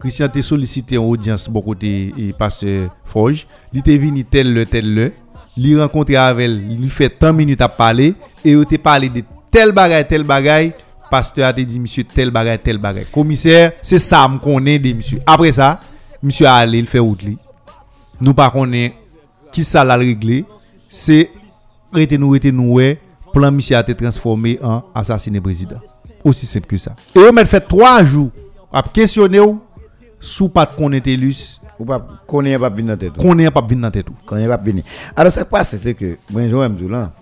Christian 0.00 0.28
te 0.28 0.40
sollicité 0.40 0.96
en 0.96 1.04
audience 1.04 1.48
bon 1.48 1.60
côté 1.60 2.14
et 2.16 2.32
pasteur 2.32 2.88
Forge, 3.04 3.46
il 3.72 3.80
était 3.80 3.98
venu 3.98 4.24
tel 4.24 4.52
le 4.52 4.64
tel 4.64 4.94
le, 4.94 5.12
il 5.58 5.78
rencontré 5.78 6.16
avec 6.16 6.44
elle, 6.46 6.64
il 6.70 6.90
fait 6.90 7.10
tant 7.10 7.34
minutes 7.34 7.60
à 7.60 7.68
parler 7.68 8.14
et 8.42 8.52
il 8.52 8.64
te 8.64 8.76
parlé 8.76 9.10
de 9.10 9.22
tel 9.50 9.72
bagay 9.72 10.06
tel 10.06 10.24
bagay, 10.24 10.72
pasteur 11.10 11.48
a 11.48 11.52
dit 11.52 11.78
monsieur 11.78 12.04
tel 12.04 12.30
bagay 12.30 12.56
tel 12.56 12.78
bagay. 12.78 13.04
Commissaire, 13.12 13.72
c'est 13.82 13.98
ça 13.98 14.26
me 14.26 14.38
connaît 14.38 14.78
de 14.78 14.94
monsieur. 14.94 15.18
Après 15.26 15.52
ça, 15.52 15.78
monsieur 16.22 16.46
a 16.46 16.54
allé 16.54 16.78
il 16.78 16.86
fait 16.86 16.98
route. 16.98 17.24
Nous 18.20 18.32
pas 18.32 18.50
connaît 18.50 18.94
qui 19.52 19.62
ça 19.62 19.84
l'a 19.84 19.96
réglé, 19.96 20.46
c'est 20.78 21.30
rete 21.92 22.12
nous 22.12 22.30
rete 22.30 22.46
nous 22.46 22.72
ouais, 22.72 22.98
plan 23.34 23.52
monsieur 23.52 23.76
a 23.76 23.80
été 23.80 23.94
transformé 23.94 24.58
en 24.62 24.82
assassiné 24.94 25.42
président. 25.42 25.80
Aussi 26.24 26.46
simple 26.46 26.66
que 26.66 26.76
ça. 26.78 26.94
Et 27.14 27.18
on 27.18 27.32
m'a 27.32 27.44
fait 27.44 27.60
trois 27.60 28.04
jours 28.04 28.30
à 28.72 28.82
questionner 28.82 29.40
ou 29.40 29.60
sous 30.18 30.48
pas 30.48 30.66
de 30.66 30.74
connaître 30.74 31.04
Telus, 31.06 31.60
Ou 31.78 31.84
pas, 31.84 32.06
connaît 32.26 32.58
pas 32.58 32.68
bien 32.68 32.84
dans 32.86 32.96
tête. 32.96 33.12
ou. 33.16 33.22
connaît 33.22 33.50
pas 33.50 33.62
venir 33.62 33.80
dans 33.82 33.90
tête 33.90 34.08
ou. 34.10 34.14
Connaît 34.26 34.46
pas 34.46 34.58
bien. 34.58 34.82
Alors, 35.16 35.32
ça 35.32 35.44
passe, 35.46 35.76
c'est 35.76 35.94
que, 35.94 36.16
moi, 36.30 36.46
je 36.46 36.54
me 36.54 36.68
dis 36.68 36.86
là, 36.88 37.12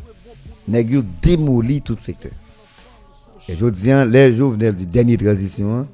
nèg 0.66 0.90
yo 0.90 1.03
démoli 1.22 1.80
tout 1.80 1.96
secteur. 2.01 2.32
Et 3.49 3.57
je 3.57 3.66
dis, 3.66 3.90
hein, 3.90 4.05
les 4.05 4.32
jovenels 4.32 4.74
dit 4.74 4.86
dernière 4.86 5.18
transition, 5.18 5.78
hein, 5.78 5.86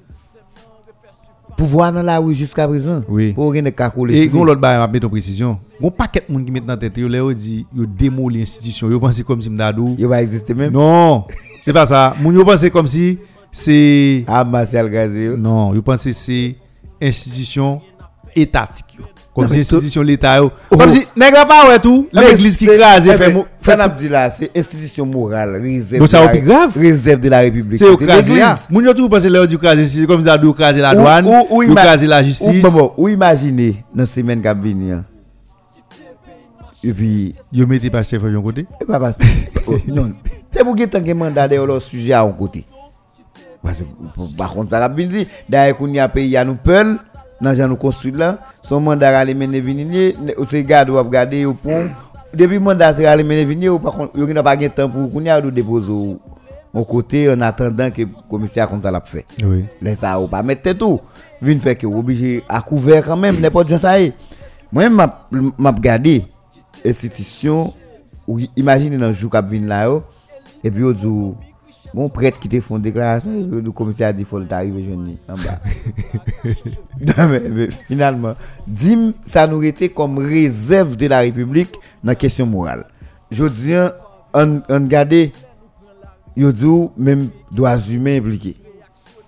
pouvoir 1.56 1.92
dans 1.92 2.02
la 2.02 2.18
rue 2.18 2.34
jusqu'à 2.34 2.66
présent. 2.66 3.02
Oui. 3.08 3.32
Pour 3.32 3.52
rien 3.52 3.62
de 3.62 3.70
cacoler. 3.70 4.18
Et 4.22 4.28
gon 4.28 4.44
l'autre 4.44 4.60
bail 4.60 4.78
m'a 4.78 4.88
mettre 4.88 5.06
en 5.06 5.10
précision. 5.10 5.58
Gon 5.80 5.90
paquet 5.90 6.24
de 6.26 6.32
monde 6.32 6.44
qui 6.44 6.50
met 6.50 6.60
dans 6.60 6.76
tête 6.76 6.96
yo 6.96 7.06
là 7.06 7.18
yo 7.18 7.32
dit 7.32 7.66
yo 7.76 7.86
démoli 7.86 8.40
l'institution, 8.40 8.90
yo 8.90 8.98
pense 8.98 9.22
comme 9.22 9.40
si 9.42 9.50
m'dadou. 9.50 9.94
Il 9.98 10.06
va 10.06 10.20
exister 10.22 10.54
même. 10.54 10.72
Non, 10.72 11.24
c'est 11.64 11.72
pas 11.72 11.86
ça. 11.86 12.14
Moun 12.20 12.34
yo 12.34 12.44
pense 12.44 12.68
comme 12.70 12.86
si 12.88 13.18
c'est 13.52 14.24
Ah, 14.26 14.44
Marcel 14.44 14.88
Gazé. 14.90 15.34
non, 15.36 15.74
yo 15.74 15.82
pense 15.82 16.10
c'est 16.10 16.56
institution 17.00 17.80
étatique 18.34 18.96
yo. 18.98 19.04
Comme 19.34 19.48
si 19.48 19.58
institution 19.58 20.02
l'état. 20.02 20.44
Oh. 20.44 20.52
Comme 20.70 20.90
si 20.90 21.04
la 21.16 21.44
pas 21.44 21.68
ouais 21.68 21.80
tout, 21.80 22.08
l'église 22.12 22.56
qui 22.56 22.66
crase 22.66 23.08
mou- 23.32 23.46
Ça 23.58 23.74
n'a 23.74 23.88
dit 23.88 24.08
là, 24.08 24.30
c'est 24.30 24.56
institution 24.56 25.04
morale, 25.04 25.56
réserve. 25.60 26.00
Bon, 26.02 26.06
ça 26.06 26.24
grave. 26.36 26.70
Réserve 26.76 27.18
de 27.18 27.28
la 27.28 27.40
République. 27.40 27.78
c'est 27.78 27.88
au 27.88 27.96
crase. 27.96 28.30
Moun 28.70 28.84
yo 28.84 28.92
tout 28.94 29.08
pense 29.08 29.24
là 29.24 29.44
du 29.46 29.58
crase 29.58 29.84
c'est 29.86 30.06
comme 30.06 30.24
ça 30.24 30.38
do 30.38 30.52
crase 30.52 30.76
la 30.76 30.92
Ou- 30.92 30.98
douane, 31.00 31.26
ou- 31.26 31.46
ou 31.50 31.64
do 31.64 31.72
ima- 31.72 31.82
crase 31.82 32.04
la 32.04 32.22
justice. 32.22 32.64
ou 32.96 33.08
imaginez, 33.08 33.84
dans 33.92 34.02
la 34.02 34.06
semaine 34.06 34.40
qui 34.40 34.72
vient. 34.72 35.04
Et 36.86 36.92
puis, 36.92 37.34
Yo 37.50 37.66
mettez 37.66 37.88
pas 37.90 38.02
chef 38.02 38.22
de 38.22 38.38
côté. 38.38 38.66
pas 38.86 39.00
parce 39.00 39.16
oh, 39.66 39.78
non. 39.88 40.12
C'est 40.54 40.62
pour 40.64 40.76
que 40.76 40.84
que 40.84 41.12
mandat 41.12 41.48
de 41.48 41.56
leur 41.56 41.82
sujet 41.82 42.12
à 42.12 42.22
un 42.22 42.30
côté. 42.30 42.64
Parce 43.62 43.78
que, 43.78 44.36
par 44.36 44.52
contre, 44.52 44.70
ça 44.70 44.80
va 44.80 44.88
dire, 44.88 45.26
d'ailleurs, 45.48 45.76
qu'on 45.76 45.88
y 45.88 45.98
a 45.98 46.08
payé 46.08 46.36
à 46.36 46.44
nous 46.44 46.54
peul, 46.54 46.98
dans 47.40 47.54
gens 47.54 47.66
nous 47.66 47.76
construit 47.76 48.12
là, 48.12 48.38
son 48.62 48.80
mandat 48.80 49.18
à 49.18 49.24
les 49.24 49.34
mener 49.34 49.60
venir, 49.60 50.14
c'est 50.44 50.64
garde 50.64 50.90
ou 50.90 50.96
regarder 50.98 51.44
au 51.44 51.54
pont. 51.54 51.90
Depuis 52.32 52.58
mandat, 52.58 52.94
c'est 52.94 53.06
à 53.06 53.16
les 53.16 53.24
mener 53.24 53.44
venir, 53.44 53.78
par 53.80 53.94
contre, 53.94 54.12
il 54.16 54.24
n'y 54.24 54.38
a 54.38 54.42
pas 54.42 54.56
de 54.56 54.66
temps 54.68 54.88
pour 54.88 55.10
qu'on 55.10 55.22
y 55.22 55.30
a 55.30 55.40
de 55.40 55.50
déposer 55.50 55.92
au 55.92 56.84
côté 56.84 57.30
en 57.30 57.40
attendant 57.40 57.90
que 57.90 58.02
le 58.02 58.08
commissaire 58.28 58.68
comme 58.68 58.82
ça 58.82 58.90
l'a 58.90 59.00
fait. 59.00 59.24
Oui. 59.42 59.64
Laisse 59.80 60.00
ça 60.00 60.18
ou 60.20 60.26
pas 60.26 60.42
mettre 60.42 60.72
tout. 60.72 61.00
Vin 61.40 61.56
fait 61.58 61.76
que 61.76 61.86
obligé 61.86 62.42
à 62.48 62.60
couvert 62.60 63.04
quand 63.04 63.16
même 63.16 63.40
n'importe 63.40 63.68
quoi 63.68 63.78
ça 63.78 64.00
y. 64.00 64.12
Moi 64.72 64.88
m'a 64.88 65.28
m'a 65.56 65.70
regardé 65.70 66.26
institution 66.84 67.72
ou 68.26 68.40
imaginez 68.56 68.96
dans 68.96 69.12
jour 69.12 69.30
cap 69.30 69.48
vinn 69.48 69.66
là 69.68 69.84
yo, 69.84 70.02
et 70.64 70.70
puis 70.70 70.82
au 70.82 70.92
dit 70.94 71.06
bon 71.92 72.08
prêtre 72.08 72.40
qui 72.40 72.48
te 72.48 72.58
font 72.60 72.78
déclaration 72.78 73.30
le 73.30 73.70
commissaire 73.70 74.08
a 74.08 74.12
dit 74.12 74.24
faut 74.24 74.40
t'arriver 74.42 74.82
jeune 74.82 75.16
en 75.28 75.34
bas. 75.34 75.60
Non, 77.00 77.28
mais, 77.28 77.40
mais 77.40 77.70
finalement, 77.70 78.34
dim 78.66 79.12
ça 79.22 79.46
nous 79.46 79.62
était 79.62 79.88
comme 79.90 80.18
réserve 80.18 80.96
de 80.96 81.06
la 81.06 81.18
République 81.20 81.72
dans 82.02 82.10
la 82.12 82.14
question 82.14 82.46
morale. 82.46 82.86
Je 83.30 83.44
dis 83.46 83.74
on 84.32 84.62
on 84.68 84.80
garder 84.80 85.32
yo 86.36 86.50
dit 86.50 86.88
même 86.96 87.28
droits 87.52 87.78
humains 87.78 88.16
impliqués. 88.18 88.56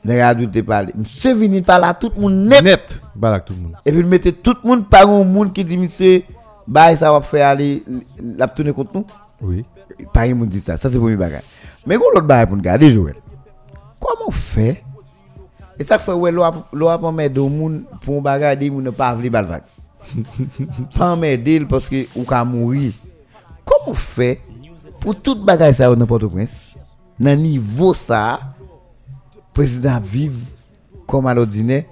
Les 0.05 0.21
adultes 0.21 0.53
te 0.55 0.61
parlent. 0.61 0.93
Monsieur 0.97 1.35
vini 1.35 1.61
par 1.63 1.81
là 1.81 1.93
tout 1.93 2.11
le 2.15 2.23
monde 2.23 2.35
net 2.47 2.63
Net, 2.63 3.01
balak 3.15 3.45
tout 3.45 3.55
le 3.55 3.63
monde. 3.63 3.73
et 3.85 3.91
puis 3.91 4.01
il 4.01 4.07
mettait 4.07 4.33
tout 4.33 4.55
le 4.63 4.69
monde 4.69 4.89
par 4.89 5.09
un 5.09 5.25
monde 5.25 5.53
qui 5.53 5.65
dit 5.65 5.77
monsieur 5.77 6.23
bah 6.67 6.97
ça 6.97 7.13
va 7.13 7.21
faire 7.21 7.49
aller 7.49 7.83
la 8.39 8.47
tourner 8.49 8.73
contre 8.73 8.91
nous. 8.95 9.07
Oui. 9.43 9.65
Pas 10.13 10.29
monde 10.29 10.49
dit 10.49 10.61
ça, 10.61 10.77
ça 10.77 10.91
c'est 10.91 10.99
premier 10.99 11.17
bagage. 11.17 11.43
Mais 11.87 11.97
quand 11.97 12.11
l'autre 12.15 12.27
bagage 12.27 12.49
pour 12.49 12.57
nous 12.57 12.63
garder 12.63 12.91
Joël? 12.91 13.15
Comment 14.01 14.29
on 14.29 14.33
fait? 14.33 14.83
Et 15.79 15.85
ça 15.85 15.99
fait 15.99 16.13
ouais 16.13 16.33
l'on 16.33 16.51
l'on 16.73 16.99
pas 16.99 17.13
mettre 17.13 17.41
au 17.41 17.49
monde 17.49 17.83
pour 18.03 18.19
un 18.19 18.21
bagage 18.23 18.59
dit 18.59 18.71
ne 18.71 18.91
pas 18.91 19.15
vle 19.15 19.31
balvac. 19.31 19.65
pas 20.99 21.17
parce 21.69 21.89
que 21.89 22.07
ou 22.17 22.23
ka 22.25 22.45
mourir. 22.45 22.93
Comment 23.65 23.93
on 23.93 23.95
fait 23.95 24.41
pour 25.01 25.15
tout 25.21 25.35
bagage 25.45 25.77
ça 25.77 25.91
au 25.91 25.97
n'importe 25.97 26.27
prince 26.27 26.75
Dans 27.19 27.39
niveau 27.39 27.95
ça 27.95 28.41
président 29.53 30.01
vive 30.01 30.39
comme 31.07 31.27
à 31.27 31.35
l'ordinaire 31.35 31.85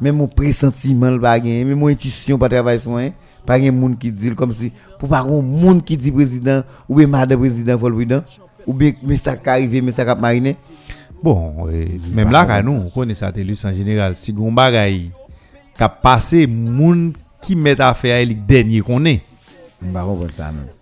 même 0.00 0.16
mon 0.16 0.26
pressentiment 0.26 1.10
le 1.10 1.20
pas 1.20 1.38
gagner 1.40 1.64
même 1.64 1.78
mon 1.78 1.88
intuition 1.88 2.38
pas 2.38 2.48
travailler 2.48 2.78
sur 2.80 2.94
rien 2.94 3.12
pas 3.46 3.58
un 3.58 3.70
monde 3.70 3.98
qui 3.98 4.10
dit 4.10 4.34
comme 4.34 4.52
si 4.52 4.72
pour 4.98 5.08
pas 5.08 5.20
un 5.20 5.40
monde 5.40 5.84
qui 5.84 5.96
dit 5.96 6.12
président 6.12 6.62
ou 6.88 6.96
bien 6.96 7.06
madame 7.06 7.38
président 7.38 7.78
faut 7.78 7.88
le 7.88 7.94
président 7.94 8.22
ou 8.66 8.72
bien 8.72 8.92
mais 9.06 9.16
ça 9.16 9.36
qui 9.36 9.48
arrivé 9.48 9.80
mais 9.80 9.92
ça 9.92 10.04
qui 10.04 10.20
mariner 10.20 10.56
Bon, 11.22 11.68
eh, 11.72 11.98
même 12.14 12.30
là, 12.30 12.44
quand 12.44 12.62
nous, 12.62 12.72
on 12.86 12.90
connaît 12.90 13.14
ça, 13.14 13.32
TELUS 13.32 13.64
en 13.64 13.72
général. 13.74 14.14
Si 14.16 14.34
on 14.38 14.52
bagay 14.52 15.10
qui 15.76 15.82
a 15.82 15.88
passé, 15.88 16.46
moun 16.46 17.12
qui 17.40 17.56
met 17.56 17.80
à 17.80 17.94
faire, 17.94 18.24
le 18.24 18.34
dernier 18.34 18.80
qu'on 18.80 19.04
est. 19.04 19.22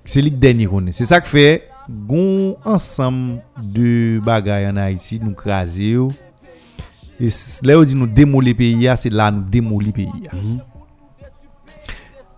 C'est 0.05 0.23
le 0.23 0.31
dernier 0.31 0.67
qu'on 0.67 0.87
est. 0.87 0.93
C'est 0.93 1.05
ça 1.05 1.21
que 1.21 1.29
fait, 1.29 1.69
gon 1.89 2.57
ensemble 2.65 3.41
de 3.63 4.21
bagay 4.25 4.67
en 4.67 4.77
Haïti, 4.77 5.21
nous 5.23 5.33
craser. 5.33 5.97
Et 7.21 7.29
là, 7.63 7.79
on 7.79 7.85
dit 7.85 7.95
nous 7.95 8.07
démolir 8.07 8.53
le 8.53 8.57
pays, 8.57 8.91
c'est 8.97 9.11
là 9.11 9.31
nous 9.31 9.43
démolir 9.43 9.89
le 9.89 9.93
pays. 9.93 10.29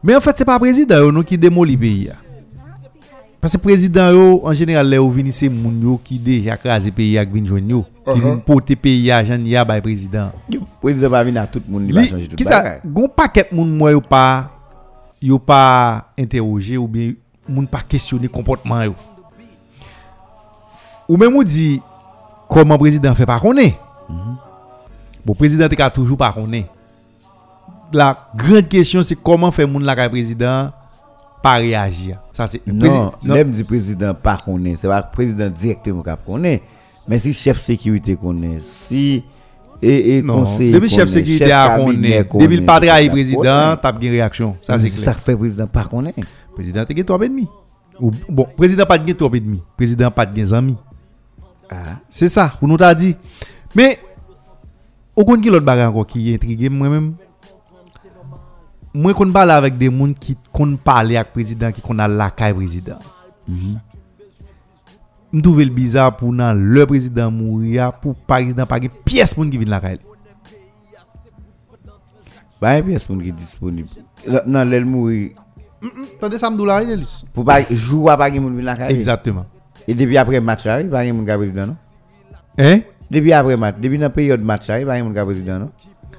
Mais 0.06 0.14
en 0.14 0.20
fait, 0.20 0.38
c'est 0.38 0.44
pas 0.44 0.54
le 0.54 0.60
président 0.60 1.22
qui 1.24 1.36
démolit 1.36 1.72
le 1.72 1.78
pays. 1.80 2.10
Parce 3.40 3.52
que 3.54 3.58
le 3.58 3.62
président, 3.62 4.10
yo, 4.12 4.40
en 4.44 4.52
général, 4.52 4.98
où 5.00 5.10
vini, 5.10 5.32
c'est 5.32 5.48
moun 5.48 5.82
yo 5.82 6.00
qui 6.02 6.16
déjà 6.16 6.56
crasé 6.56 6.86
le 6.86 6.92
pays 6.92 7.18
avec 7.18 7.34
vin 7.34 7.44
joindre 7.44 7.68
yo. 7.68 7.84
Qui 8.14 8.20
vin 8.20 8.36
porter 8.36 8.74
le 8.76 8.80
pays 8.80 9.10
à 9.10 9.24
Jean 9.24 9.44
ya 9.44 9.64
by 9.64 9.80
président. 9.80 10.30
le 10.48 10.60
président 10.80 11.08
va 11.10 11.24
venir 11.24 11.42
à 11.42 11.46
tout 11.48 11.60
le 11.66 11.72
monde 11.72 11.88
il 11.88 11.92
va 11.94 12.06
changer 12.06 12.28
tout 12.28 12.36
Ki 12.36 12.44
sa, 12.44 12.62
bagage. 12.62 12.80
gon 12.86 13.08
paket 13.08 13.50
moun 13.50 13.72
mwen 13.76 13.96
yo 13.96 14.00
pa 14.00 14.50
yo 15.20 15.38
pa 15.42 16.06
interroger 16.16 16.76
ou 16.78 16.86
bien 16.86 17.14
moun 17.48 17.66
pa 17.66 17.80
questionner 17.82 18.28
comportement 18.28 18.84
yo. 18.84 18.94
Ou 21.08 21.16
même 21.16 21.34
ou 21.34 21.42
di 21.42 21.80
comment 22.48 22.78
président 22.78 23.12
fait 23.16 23.26
pas 23.26 23.40
connaît. 23.40 23.74
Bon 25.24 25.34
président 25.34 25.68
te 25.68 25.74
ka 25.74 25.90
toujours 25.90 26.16
pas 26.16 26.32
connaît. 26.32 26.66
La 27.92 28.16
grande 28.34 28.68
question 28.68 29.02
c'est 29.02 29.16
comment 29.16 29.50
fait 29.50 29.66
moun 29.66 29.84
la 29.84 30.08
président 30.08 30.70
pas 31.42 31.54
réagir. 31.54 32.18
Ça 32.32 32.46
c'est 32.46 32.66
non 32.66 33.12
l'aime 33.24 33.50
du 33.50 33.64
président 33.64 34.14
pas 34.14 34.36
connaît 34.36 34.76
c'est 34.76 34.88
pas 34.88 35.00
le 35.00 35.12
président 35.12 35.48
directement 35.48 36.02
qui 36.02 36.10
connaît 36.26 36.62
mais 37.08 37.18
si 37.18 37.32
chef 37.32 37.58
sécurité 37.60 38.16
connaît 38.16 38.58
si 38.58 39.22
et, 39.82 40.16
et 40.16 40.22
non, 40.22 40.38
conseiller 40.38 40.72
depuis 40.72 40.88
chef 40.88 41.08
sécurité 41.08 41.52
a 41.52 41.76
connaît, 41.78 42.24
depuis 42.24 42.56
le 42.56 42.66
ça 42.66 43.10
président, 43.10 43.76
t'as 43.76 43.92
une 43.92 44.10
réaction. 44.10 44.56
Ça 44.62 44.78
c'est 44.78 44.90
clair. 44.90 45.04
ça 45.04 45.12
fait 45.12 45.36
président 45.36 45.66
pas 45.66 45.84
connaît 45.84 46.14
Président 46.56 46.84
te 46.86 46.96
gen 46.96 47.04
3 47.04 47.26
et 47.26 47.28
demi. 47.28 47.46
Ou 48.00 48.10
bon, 48.28 48.46
président 48.56 48.86
pas 48.86 48.96
de 48.98 49.06
gen 49.06 49.14
3 49.14 49.30
et 49.34 49.40
demi. 49.40 49.60
Président 49.76 50.10
pas 50.10 50.24
de 50.24 50.54
amis. 50.54 50.76
ah 51.70 52.00
C'est 52.08 52.30
ça, 52.30 52.52
pour 52.58 52.66
nous 52.66 52.78
t'a 52.78 52.94
dit. 52.94 53.14
Mais, 53.74 53.98
au 55.14 55.24
compte 55.24 55.42
qui 55.42 55.50
l'autre 55.50 55.66
bagarre 55.66 55.90
encore 55.90 56.06
qui 56.06 56.32
intrigue 56.32 56.70
moi-même? 56.70 57.14
Moi, 58.98 59.12
qu'on 59.12 59.30
parle 59.30 59.50
avec 59.50 59.76
des 59.76 59.90
gens 59.90 60.14
qui 60.18 60.38
qu'on 60.50 60.74
parle 60.76 61.14
avec 61.16 61.30
président, 61.30 61.70
qui 61.70 61.82
a 61.98 62.08
la 62.08 62.30
caille 62.30 62.54
président. 62.54 62.98
Je 65.34 65.40
trouve 65.42 65.60
le 65.60 65.66
bizarre 65.66 66.16
pour 66.16 66.32
nan 66.32 66.58
le 66.58 66.86
président 66.86 67.30
mourir, 67.30 67.92
pour 67.92 68.14
président 68.14 68.64
pas 68.64 68.78
une 68.78 68.88
pièce 68.88 69.34
qui 69.34 69.58
vient 69.58 69.68
la 69.68 69.80
caille. 69.80 69.98
Ba 72.58 72.78
yon 72.78 72.84
pièce 72.86 73.06
disponible. 73.36 73.90
L- 74.26 74.42
Nan 74.46 74.70
lèl 74.70 74.86
mouri, 74.86 75.34
Tendez 76.18 76.38
ça 76.38 76.48
me 76.48 76.56
doula, 76.56 76.82
Telus. 76.82 77.22
Pour 77.34 77.44
pas 77.44 77.60
jouer 77.70 78.16
pas 78.16 78.30
moun 78.30 78.56
vin 78.56 78.62
la 78.62 78.76
caille. 78.76 78.94
Exactement. 78.94 79.44
Et 79.86 79.94
depuis 79.94 80.16
après 80.16 80.40
match 80.40 80.64
il 80.64 80.88
pas 80.88 81.04
gen 81.04 81.14
moun 81.14 81.26
ka 81.26 81.36
président 81.36 81.66
non? 81.66 81.76
Hein? 82.56 82.80
Depuis 83.10 83.34
après 83.34 83.58
match, 83.58 83.76
depuis 83.78 83.98
dans 83.98 84.08
période 84.08 84.42
match 84.42 84.70
il 84.70 84.86
pas 84.86 84.96
gen 84.96 85.04
moun 85.04 85.14
ka 85.14 85.26
président 85.26 85.58
non? 85.58 85.70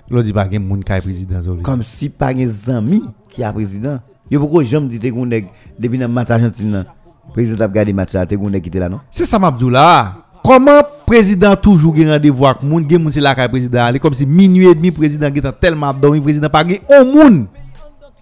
L'on 0.09 0.21
dit 0.21 0.31
pas 0.31 0.47
gen 0.49 0.63
moun 0.63 0.83
kay 0.83 1.01
président 1.01 1.41
Zoli. 1.41 1.63
Comme 1.63 1.83
si 1.83 2.07
pas 2.07 2.33
gen 2.33 2.47
zami 2.47 3.01
qui 3.29 3.43
a 3.43 3.51
président. 3.51 3.99
Yo 4.31 4.39
pourquoi 4.39 4.63
dit 4.63 4.99
te 4.99 5.07
gon 5.07 5.25
nèg 5.25 5.47
depuis 5.77 5.97
dans 5.97 6.07
match 6.07 6.29
Argentine 6.29 6.71
là. 6.71 6.85
Président 7.33 7.65
a 7.65 7.67
gardé 7.67 7.91
match 7.91 8.13
là, 8.13 8.25
te 8.25 8.35
gon 8.35 8.49
nèg 8.49 8.61
qui 8.61 8.69
était 8.69 8.79
là 8.79 8.87
non? 8.87 9.01
C'est 9.11 9.25
ça 9.25 9.37
m'abdou 9.37 9.69
là. 9.69 10.15
Comment 10.43 10.81
président 11.05 11.57
toujours 11.57 11.95
gen 11.95 12.09
rendez-vous 12.09 12.45
avec 12.45 12.63
moun, 12.63 12.89
gen 12.89 13.01
moun 13.01 13.11
c'est 13.11 13.19
la 13.19 13.35
kay 13.35 13.49
président 13.49 13.83
ali 13.83 13.99
comme 13.99 14.13
si 14.13 14.25
minuit 14.25 14.67
et 14.67 14.75
demi 14.75 14.91
président 14.91 15.27
gen 15.27 15.51
tellement 15.59 15.93
dormi 15.93 16.21
président 16.21 16.49
pas 16.49 16.65
gen 16.65 16.77
un 16.89 17.03
moun 17.03 17.47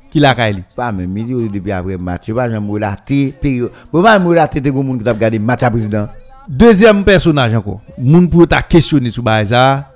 qui 0.09 0.19
la 0.19 0.33
kay 0.33 0.53
li. 0.53 0.63
Pas 0.75 0.91
même 0.91 1.11
milieu 1.11 1.47
depuis 1.47 1.71
après 1.71 1.97
match, 1.97 2.31
pas 2.33 2.49
jamais 2.49 2.67
relater 2.67 3.31
période. 3.39 3.69
Bon 3.93 4.01
pas 4.01 4.17
me 4.17 4.27
relater 4.27 4.59
te 4.59 4.69
gon 4.69 4.83
moun 4.83 4.97
qui 4.97 5.03
t'a 5.03 5.13
gardé 5.13 5.37
match 5.37 5.61
à 5.61 5.69
président. 5.69 6.07
Deuxième 6.47 7.03
personnage 7.03 7.53
encore. 7.53 7.81
Moun 7.97 8.27
pour 8.27 8.47
ta 8.47 8.63
questionner 8.63 9.11
sur 9.11 9.23
ça. 9.45 9.91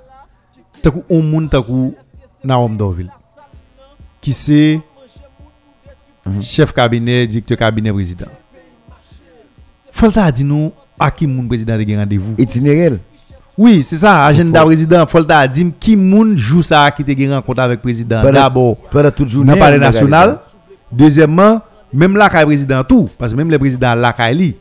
Takou 0.82 1.04
un 1.10 1.22
moun 1.22 1.48
takou 1.48 1.94
Naom 2.42 2.76
Dorville. 2.76 3.10
Qui 4.20 4.32
c'est 4.32 4.80
chef 6.40 6.72
cabinet, 6.72 7.26
directeur 7.26 7.58
cabinet 7.58 7.92
président. 7.92 8.26
Faut 9.90 10.10
ta 10.10 10.30
dit 10.30 10.44
nous 10.44 10.72
à 10.98 11.10
qui 11.10 11.26
moun 11.26 11.48
président 11.48 11.76
de 11.76 11.96
rendez-vous? 11.96 12.34
Itinéraire. 12.38 12.98
Oui, 13.58 13.82
c'est 13.82 13.98
ça, 13.98 14.24
agenda 14.24 14.64
président. 14.64 15.06
Faut 15.06 15.22
ta 15.22 15.46
dit 15.46 15.70
qui 15.78 15.96
moun 15.96 16.36
joue 16.38 16.62
ça 16.62 16.90
qui 16.90 17.04
te 17.04 17.30
rencontre 17.30 17.60
avec 17.60 17.80
président? 17.80 18.22
D'abord, 18.30 18.76
Pendant 18.90 19.10
toute 19.10 19.28
journée. 19.28 19.60
a 19.60 19.78
national. 19.78 20.40
Deuxièmement, 20.90 21.60
même 21.92 22.16
là 22.16 22.28
le 22.32 22.44
président 22.46 22.82
tout 22.82 23.08
parce 23.18 23.32
que 23.32 23.36
même 23.36 23.50
le 23.50 23.58
président 23.58 23.94
là 23.94 24.14
li 24.32 24.56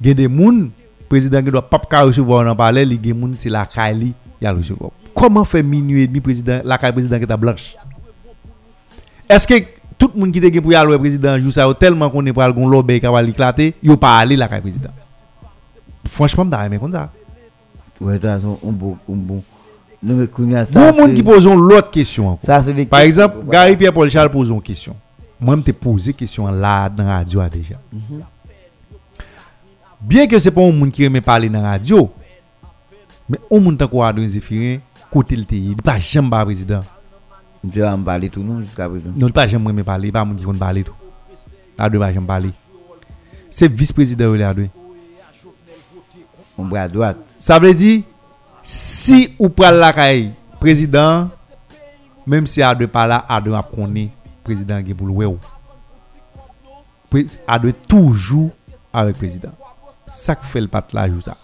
il 0.00 0.06
y 0.06 0.10
a 0.10 0.14
des 0.14 0.28
moun 0.28 0.70
président 1.08 1.42
qui 1.42 1.50
doit 1.50 1.68
pas 1.68 2.02
recevoir 2.02 2.56
palais, 2.56 2.84
il 2.84 2.92
y 2.92 2.94
a 2.94 2.98
des 2.98 3.12
moun 3.12 3.34
c'est 3.36 3.48
la 3.48 3.66
li 3.92 4.14
il 4.40 4.46
a 4.46 4.52
recevoir. 4.52 4.90
Comment 5.18 5.44
faire 5.44 5.64
minuit 5.64 6.02
et 6.02 6.06
demi 6.06 6.20
président 6.20 6.60
la 6.64 6.78
président 6.78 7.18
qui 7.18 7.24
est 7.24 7.36
blanche? 7.36 7.74
Est-ce 9.28 9.48
que 9.48 9.54
tout 9.98 10.12
le 10.14 10.20
monde 10.20 10.30
qui 10.32 10.38
était 10.38 10.60
pour 10.60 10.70
y 10.70 10.76
aller 10.76 10.94
au 10.94 10.98
président 10.98 11.36
joue 11.38 11.50
ça 11.50 11.68
tellement 11.78 12.08
qu'on 12.08 12.24
est 12.24 12.32
pour 12.32 12.42
aller 12.42 12.54
lobby 12.54 13.00
qui 13.00 13.06
va 13.06 13.20
l'éclater, 13.20 13.74
il 13.82 13.96
pas 13.96 14.18
aller 14.18 14.36
la 14.36 14.46
président. 14.46 14.90
Franchement, 16.04 16.44
m'da 16.44 16.64
aimé 16.64 16.78
comme 16.78 16.92
ça. 16.92 17.10
Ouais, 18.00 18.16
t'as 18.20 18.34
un 18.36 18.38
bon 18.62 18.96
un 19.10 19.16
bon. 19.16 19.42
Non 20.00 20.14
mais 20.14 20.28
kounya 20.28 20.64
ça. 20.64 20.92
Bon 20.92 21.00
monde 21.00 21.14
qui 21.14 21.22
pose 21.24 21.44
l'autre 21.46 21.90
question 21.90 22.28
encore. 22.28 22.46
Ça 22.46 22.62
c'est 22.64 22.86
Par 22.86 23.00
exemple, 23.00 23.38
Gary 23.50 23.76
Pierre 23.76 23.92
Paul 23.92 24.08
Charles 24.08 24.30
pose 24.30 24.50
une 24.50 24.62
question. 24.62 24.94
Moi, 25.40 25.56
je 25.56 25.62
t'ai 25.62 25.72
posé 25.72 26.12
question 26.12 26.46
là 26.46 26.88
dans 26.88 27.02
la 27.04 27.16
radio 27.16 27.42
déjà. 27.52 27.74
Bien 30.00 30.28
que 30.28 30.38
ce 30.38 30.48
n'est 30.48 30.54
pas 30.54 30.62
un 30.62 30.70
monde 30.70 30.92
qui 30.92 31.02
aime 31.02 31.20
parler 31.20 31.48
dans 31.48 31.60
la 31.60 31.70
radio, 31.70 32.08
mais 33.28 33.38
un 33.50 33.58
monde 33.58 33.76
qui 33.76 33.98
a 33.98 34.06
Adrien 34.06 34.28
Zéphirin, 34.28 34.78
côté 35.10 35.36
le 35.36 35.44
pays, 35.44 35.64
il 35.64 35.70
n'est 35.70 35.76
pas 35.76 35.98
jamais 35.98 36.30
pas 36.30 36.44
président. 36.44 36.80
Je 37.64 37.70
vais 37.80 37.88
en 37.88 38.02
parler 38.02 38.30
tout 38.30 38.42
non 38.42 38.60
jusqu'à 38.60 38.88
présent. 38.88 39.10
Non, 39.10 39.16
il 39.16 39.24
n'est 39.26 39.32
pas 39.32 39.46
jamais 39.46 39.70
aimé 39.70 39.82
parler, 39.82 40.04
il 40.04 40.08
n'est 40.08 40.12
pas 40.12 40.24
monde 40.24 40.38
qui 40.38 40.44
aime 40.44 40.58
parler 40.58 40.84
tout. 40.84 40.94
Adrien 41.76 42.00
va 42.00 42.12
jamais 42.12 42.26
parler. 42.26 42.50
C'est 43.50 43.72
vice-président 43.72 44.32
de 44.32 44.42
Adrien. 44.42 44.68
On 46.56 46.64
bras 46.64 46.82
à 46.82 46.88
droite. 46.88 47.18
Ça 47.38 47.58
veut 47.58 47.74
dire, 47.74 48.02
si 48.62 49.34
ou 49.38 49.48
pral 49.48 49.76
la 49.78 49.92
caille, 49.92 50.32
président, 50.60 51.30
même 52.26 52.46
si 52.46 52.62
Adrien 52.62 52.88
pas 52.88 53.06
là, 53.06 53.24
Adrien 53.28 53.58
a 53.58 53.62
connaît 53.62 54.10
président 54.44 54.82
qui 54.82 54.90
est 54.90 54.94
pour 54.94 55.06
le 55.06 55.38
Adrien 57.46 57.72
toujours 57.86 58.50
avec 58.92 59.16
président. 59.16 59.52
Ça 60.08 60.34
que 60.34 60.44
fait 60.44 60.60
le 60.60 60.68
pat 60.68 60.92
là, 60.92 61.08
joue 61.08 61.20
ça. 61.20 61.36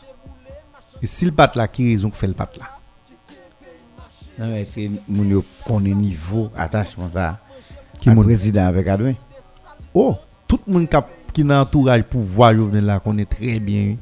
Et 1.03 1.07
si 1.07 1.25
le 1.27 1.33
pat 1.33 1.55
là, 1.55 1.69
qui 1.69 1.91
raison 1.91 2.11
que 2.11 2.17
fait 2.17 2.27
le 2.27 2.33
pat 2.35 2.57
là? 2.57 2.74
Nan 4.39 4.51
men 4.51 4.65
se 4.69 4.89
moun 5.07 5.31
yo 5.31 5.43
konen 5.67 5.99
nivou 6.01 6.51
atachman 6.59 7.13
sa 7.15 7.35
Ki 8.01 8.11
moun 8.11 8.27
prezident 8.29 8.69
avek 8.69 8.91
Adwen 8.95 9.19
Oh, 9.95 10.17
tout 10.51 10.63
moun 10.67 10.89
kap 10.91 11.11
ki 11.35 11.45
nan 11.47 11.65
entouraj 11.65 12.03
pou 12.11 12.23
vwa 12.35 12.53
Jovenel 12.55 12.89
la 12.91 13.01
konen 13.03 13.29
tre 13.31 13.59
bien. 13.63 13.95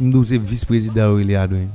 Mdou 0.00 0.24
se 0.28 0.38
vice-prezident 0.40 1.12
ou 1.12 1.22
ele 1.22 1.36
Adwen 1.38 1.68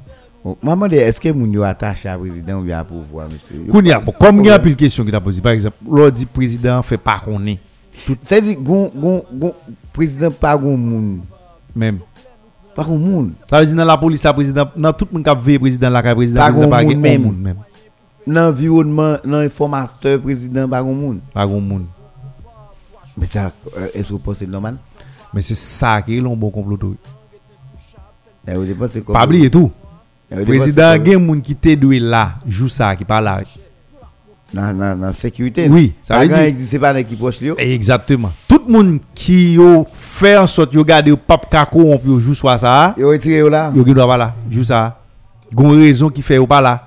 bon, 0.43 0.57
Maman 0.65 0.91
de 0.93 1.01
eske 1.01 1.33
moun 1.33 1.53
yo 1.53 1.65
atache 1.67 2.09
a 2.09 2.17
prezident 2.19 2.59
ou 2.61 2.67
bien 2.67 2.85
pou 2.87 3.05
vwa 3.09 3.29
Koun 3.71 3.89
ya, 3.89 4.01
kom 4.19 4.43
gen 4.43 4.57
apil 4.57 4.77
kesyon 4.79 5.07
ki 5.07 5.15
ta 5.15 5.23
posi 5.23 5.43
Par 5.45 5.57
exemple, 5.57 5.89
lor 5.89 6.13
di 6.13 6.29
prezident 6.29 6.85
fe 6.85 6.99
pa 7.01 7.19
konen 7.23 7.57
Se 8.23 8.39
di, 8.43 8.53
goun 8.55 9.53
prezident 9.95 10.35
pa 10.37 10.53
goun 10.59 10.77
moun. 10.77 11.09
Mem 11.77 11.99
Pas 12.77 12.83
gon 12.83 12.99
moun. 12.99 13.33
Ça 13.49 13.59
veut 13.59 13.65
dire 13.65 13.75
dans 13.75 13.85
la 13.85 13.97
police, 13.97 14.21
la 14.21 14.31
président, 14.31 14.69
dans 14.77 14.93
tout 14.93 15.07
le 15.09 15.15
monde 15.15 15.23
qui 15.23 15.29
a 15.31 15.33
veillé 15.33 15.57
président, 15.57 15.89
la 15.89 16.13
président, 16.15 16.41
Pas 16.41 16.51
président, 16.51 16.69
moun 16.75 16.91
gen 16.93 17.41
même. 17.41 17.55
Dans 18.27 18.49
environnement, 18.49 19.17
dans 19.25 19.37
informateur 19.39 20.21
président 20.21 20.69
pas 20.69 20.83
gon 20.83 20.93
moun. 20.93 21.19
Pas 21.33 21.47
gon 21.47 21.59
moun. 21.59 21.85
Mais 23.17 23.25
ça 23.25 23.51
euh, 23.75 23.87
est-ce 23.95 24.09
que 24.09 24.13
vous 24.13 24.19
pensez 24.19 24.45
normal? 24.45 24.77
Mais 25.33 25.41
c'est 25.41 25.55
ça 25.55 26.03
qui 26.03 26.17
est 26.17 26.19
un 26.19 26.35
bon 26.35 26.51
complot. 26.51 26.95
Eh, 28.47 28.53
Pas 29.11 29.25
oublier 29.25 29.49
tout. 29.49 29.71
Eh, 30.29 30.35
vous 30.35 30.41
pensez 30.45 30.57
Président, 30.59 30.95
quoi? 30.97 31.03
gen 31.05 31.25
moun 31.25 31.41
qui 31.41 31.55
doué 31.75 31.99
là, 31.99 32.35
joue 32.45 32.69
ça, 32.69 32.95
qui 32.95 33.05
parle 33.05 33.23
là. 33.25 33.41
Dans 34.53 34.97
dans 34.99 35.13
sécurité. 35.13 35.67
Oui, 35.69 35.93
ça 36.03 36.19
veut 36.19 36.27
dire- 36.27 36.65
c'est 36.67 36.79
pas 36.79 37.03
qui 37.03 37.15
proche. 37.15 37.39
Exactement. 37.57 38.31
Tout 38.47 38.61
le 38.65 38.71
monde 38.71 38.99
qui 39.13 39.53
yo 39.53 39.85
fait 39.93 40.37
en 40.37 40.47
sorte 40.47 40.73
yo 40.73 40.83
garder 40.83 41.09
yo 41.09 41.17
pape 41.17 41.49
kako 41.49 41.79
on 41.79 41.97
peut 41.97 42.19
jouer 42.19 42.35
soit 42.35 42.57
ça, 42.57 42.93
Yo 42.97 43.09
retiré 43.09 43.39
yo 43.39 43.49
là. 43.49 43.71
doit 43.71 44.07
pas 44.07 44.17
là, 44.17 44.33
joue 44.49 44.63
ça. 44.63 44.99
Gon 45.53 45.71
raison 45.71 46.09
qui 46.09 46.21
fait 46.21 46.35
yo 46.35 46.47
pas 46.47 46.61
là. 46.61 46.83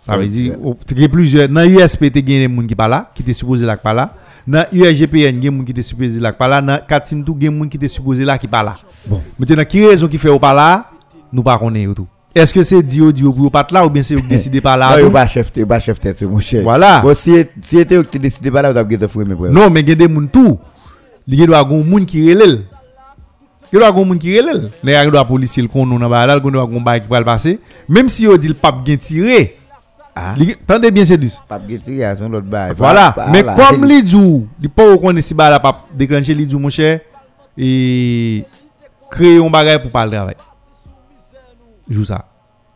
Ça 0.00 0.16
veut 0.16 0.26
dire 0.26 0.56
il 0.90 1.00
y 1.00 1.04
a 1.04 1.08
plusieurs 1.08 1.48
dans 1.48 1.62
USP 1.64 2.10
te 2.10 2.18
gen 2.18 2.24
des 2.24 2.48
moun 2.48 2.66
qui 2.66 2.74
pas 2.74 2.88
là, 2.88 3.10
qui 3.14 3.22
te 3.22 3.32
supposé 3.32 3.64
là 3.64 3.76
pas 3.76 3.94
là. 3.94 4.10
Dans 4.44 4.66
URGPN 4.72 5.40
gen 5.40 5.50
moun 5.54 5.64
qui 5.64 5.72
te 5.72 5.80
supposé 5.80 6.18
là 6.18 6.32
qui 6.32 6.38
pas 6.38 6.48
là, 6.48 6.60
dans 6.60 6.78
Katim 6.88 7.24
tout 7.24 7.36
gen 7.40 7.54
moun 7.54 7.68
qui 7.68 7.78
te 7.78 7.86
supposé 7.86 8.24
là 8.24 8.36
qui 8.36 8.48
pas 8.48 8.64
là. 8.64 8.74
Bon. 9.06 9.22
Maintenant 9.38 9.64
qui 9.64 9.86
raison 9.86 10.08
qui 10.08 10.18
fait 10.18 10.36
pas 10.40 10.52
là, 10.52 10.86
nous 11.32 11.44
pas 11.44 11.56
connaît 11.56 11.82
yo 11.82 11.94
tout. 11.94 12.08
Est-ce 12.34 12.54
que 12.54 12.62
c'est 12.62 12.82
Dio 12.82 13.12
Dio 13.12 13.32
pour 13.32 13.50
pas 13.50 13.66
là 13.70 13.84
ou 13.84 13.90
bien 13.90 14.02
c'est 14.02 14.14
yo 14.14 14.20
qui 14.20 14.26
décidé 14.28 14.60
pas 14.60 14.76
là? 14.76 14.98
Non, 15.00 15.10
pas 15.10 15.26
chef, 15.26 15.50
pas 15.66 15.80
chef 15.80 16.00
tête 16.00 16.22
mon 16.22 16.38
cher. 16.38 16.62
Voilà. 16.62 17.00
Bon 17.00 17.14
si 17.14 17.44
si 17.62 17.78
était 17.78 17.94
yo 17.96 18.02
qui 18.02 18.18
décidé 18.18 18.50
pas 18.50 18.62
là, 18.62 18.72
vous 18.72 18.78
avez 18.78 18.96
fait 19.08 19.18
mes 19.24 19.34
preuves. 19.34 19.50
Non, 19.52 19.68
mais 19.70 19.80
il 19.80 19.88
y 19.88 19.92
a 19.92 19.94
des 19.94 20.12
gens 20.12 20.26
tout. 20.26 20.58
Il 21.28 21.34
y 21.38 21.42
a 21.42 21.46
des 21.46 21.52
gens 21.52 22.04
qui 22.06 22.32
relèvent. 22.32 22.60
Il 23.72 23.78
y 23.78 23.82
a 23.84 23.92
des 23.92 23.98
gens 23.98 24.14
qui 24.18 24.38
relèvent. 24.38 24.70
Il 24.82 24.90
y 24.90 24.94
a 24.94 25.10
des 25.10 25.24
policiers 25.28 25.68
qui 25.68 25.76
ont 25.78 25.86
dans 25.86 25.98
la 26.08 26.24
il 26.24 26.28
y 26.28 26.30
a 26.30 26.38
des 26.40 26.50
gens 26.50 26.66
qui 26.66 27.08
vont 27.08 27.22
passer. 27.24 27.58
Même 27.88 28.08
si 28.08 28.26
on 28.26 28.36
dit 28.36 28.48
le 28.48 28.54
pape 28.54 28.82
bien 28.82 28.96
tiré. 28.96 29.56
Ah. 30.14 30.34
li- 30.36 30.56
Tendez 30.66 30.90
bien, 30.90 31.06
c'est 31.06 31.16
dus. 31.16 31.32
Pas 31.48 31.58
tiré 31.82 32.04
à 32.04 32.14
son 32.14 32.28
l'autre 32.28 32.46
bail. 32.46 32.72
Voilà. 32.76 33.12
Pas- 33.12 33.28
Mais 33.30 33.42
pas- 33.42 33.54
comme 33.54 33.84
il 33.90 34.04
dit, 34.04 34.46
il 34.60 34.68
pas 34.68 34.84
est 34.84 35.22
si 35.22 35.32
bas 35.34 35.48
la 35.48 35.58
pape 35.58 35.84
déclencher 35.94 36.32
il 36.32 36.46
dit 36.46 36.54
mon 36.54 36.68
cher 36.68 37.00
et 37.56 38.44
créer 39.10 39.38
un 39.38 39.48
bagage 39.50 39.80
pour 39.82 39.90
parler 39.90 40.16
travail. 40.16 40.34
Joue 41.88 42.04
ça. 42.04 42.32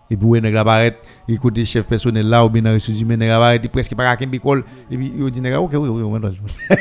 Et 0.08 0.16
puis, 0.16 0.40
nèg 0.40 0.54
la 0.54 0.64
paraît, 0.64 0.98
il 1.26 1.38
côté 1.38 1.64
chef 1.64 1.86
personnel 1.86 2.28
là 2.28 2.44
ou 2.44 2.48
bien 2.48 2.62
dans 2.62 2.72
ressources 2.72 3.00
humaines, 3.00 3.18
nèg 3.18 3.28
la 3.28 3.38
paraît, 3.38 3.60
il 3.62 3.68
presque 3.68 3.94
pas 3.96 4.16
qu'un 4.16 4.26
bicole 4.26 4.64
et 4.90 4.96
puis 4.96 5.12
il 5.16 5.30
dit 5.30 5.40
OK 5.54 5.70
oui 5.72 5.88
oui 5.88 6.02
oui. 6.02 6.20
oui. 6.22 6.76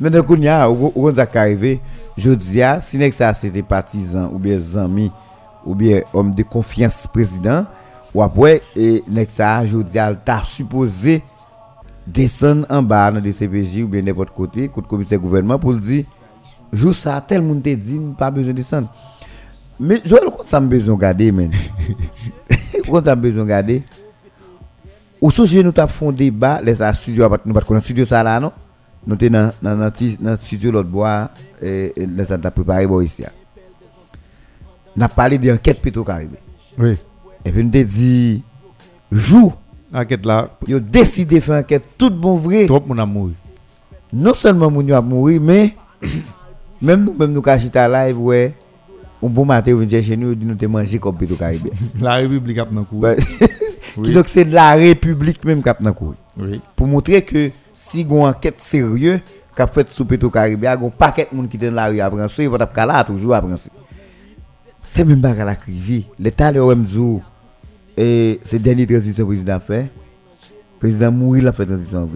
Maintenant 0.00 0.22
kounya 0.26 0.70
ou 0.70 0.90
ou 0.94 1.12
ça 1.12 1.28
arrivé, 1.34 1.80
je 2.16 2.30
dis 2.30 2.60
si 2.80 2.98
c'était 3.34 3.62
partisan 3.62 4.30
ou 4.32 4.38
bien 4.38 4.58
amis 4.76 5.12
ou 5.66 5.74
bien 5.74 6.00
homme 6.14 6.34
de 6.34 6.42
confiance 6.42 7.06
président 7.12 7.66
ou 8.14 8.22
après 8.22 8.62
et 8.74 9.02
ça 9.28 9.66
je 9.66 9.76
dis 9.78 9.98
t'a 10.24 10.42
supposé 10.46 11.22
descendre 12.06 12.66
en 12.70 12.82
bas 12.82 13.12
dans 13.12 13.20
des 13.20 13.32
CPJ 13.32 13.82
ou 13.82 13.88
bien 13.88 14.00
n'importe 14.00 14.30
côté, 14.30 14.68
côté 14.68 14.88
commissaire 14.88 15.18
gouvernement 15.18 15.58
pour 15.58 15.72
le 15.72 15.80
dire 15.80 16.04
jour 16.72 16.94
ça 16.94 17.20
tel 17.20 17.42
monde 17.42 17.62
te 17.62 17.74
dit 17.74 18.00
pas 18.16 18.30
besoin 18.30 18.52
de 18.52 18.56
descendre. 18.56 18.88
Mais 19.80 20.02
je 20.04 20.14
compte 20.14 20.46
ça 20.46 20.60
me 20.60 20.68
besoin 20.68 20.94
de 20.94 21.00
garder 21.00 21.32
men. 21.32 21.50
Compte 22.86 23.04
ça 23.06 23.16
me 23.16 23.22
besoin 23.22 23.44
de 23.44 23.48
garder? 23.48 23.82
Ou 25.18 25.30
sous 25.30 25.46
nous 25.62 25.72
t'a 25.72 25.86
fond 25.86 26.12
débat 26.12 26.60
les 26.62 26.76
studio 26.94 27.26
nous 27.46 27.54
pas 27.54 27.60
connaître 27.62 27.84
studio 27.84 28.04
ça 28.04 28.22
là 28.22 28.38
non? 28.38 28.52
Nous 29.06 29.18
sommes 29.18 29.28
dans 29.30 29.52
dans 29.62 29.90
dans 30.20 30.36
studio 30.36 30.70
l'autre 30.70 30.90
bois 30.90 31.30
et 31.62 31.94
les 31.96 32.24
ça 32.26 32.36
t'a 32.36 32.50
préparé 32.50 32.86
bon 32.86 33.00
ici. 33.00 33.24
N'a 34.94 35.08
parlé 35.08 35.38
d'enquête 35.38 35.80
Petro-Caribé. 35.80 36.36
Oui. 36.78 36.96
Et 37.44 37.50
puis 37.50 37.64
nous 37.64 37.70
te 37.70 37.78
dit 37.78 38.42
jour 39.10 39.56
Enquête 39.92 40.24
là, 40.24 40.50
yo 40.68 40.78
décidé 40.78 41.36
de 41.36 41.40
faire 41.40 41.58
enquête 41.58 41.82
tout 41.98 42.10
bon 42.10 42.36
vrai. 42.36 42.66
trop 42.66 42.80
mon 42.86 42.96
amour. 42.98 43.30
Non 44.12 44.34
seulement 44.34 44.70
moun 44.70 44.86
yo 44.86 44.94
a 44.94 45.00
mourir 45.00 45.40
mais 45.40 45.74
même 46.82 47.04
nous 47.04 47.14
même 47.14 47.32
nous 47.32 47.42
ka 47.42 47.58
chita 47.58 47.88
live 47.88 48.20
ouais 48.20 48.54
un 49.22 49.28
bon 49.28 49.44
matin 49.44 49.72
on 49.74 49.78
vient 49.78 50.02
chez 50.02 50.16
nous 50.16 50.34
nous 50.34 50.54
te 50.54 50.66
manger 50.66 50.98
comme 50.98 51.16
Petro-Caribé. 51.16 51.70
La 52.00 52.14
République 52.16 52.58
a 52.58 52.66
pris 52.66 52.76
un 52.76 52.84
coup. 52.84 52.98
Bah, 52.98 53.14
Oui. 53.96 54.04
Qui 54.08 54.12
donc 54.12 54.28
c'est 54.28 54.44
de 54.44 54.54
la 54.54 54.72
République 54.74 55.44
même 55.44 55.62
qui 55.62 55.68
a 55.68 55.74
pris 55.74 55.84
dans 55.84 55.92
courir. 55.92 56.16
Oui. 56.38 56.60
pour 56.76 56.86
montrer 56.86 57.22
que 57.22 57.50
si 57.74 58.04
gon 58.04 58.26
enquête 58.26 58.60
sérieux 58.60 59.20
qu'a 59.54 59.66
fait 59.66 59.88
sous 59.90 60.04
Petro-Caribéa, 60.04 60.76
gon 60.76 60.90
paquet 60.90 61.28
de 61.30 61.36
monde 61.36 61.48
qui 61.48 61.58
dans 61.58 61.74
la 61.74 61.86
rue 61.86 62.00
à 62.00 62.08
prancer, 62.08 62.44
il 62.44 62.48
va 62.48 62.58
tap 62.58 62.76
là 62.76 63.04
toujours 63.04 63.34
à. 63.34 63.42
C'est 64.82 65.04
même 65.04 65.20
pas 65.20 65.34
la 65.34 65.56
crivi. 65.56 66.06
L'état 66.18 66.50
le 66.50 66.62
Wemzou 66.62 67.22
et 67.96 68.40
c'est 68.44 68.58
dernier 68.58 68.86
transition 68.86 69.26
président 69.26 69.60
fait. 69.60 69.90
Président 70.78 71.12
mourir 71.12 71.44
la 71.44 71.52
fait 71.52 71.66
transition. 71.66 72.08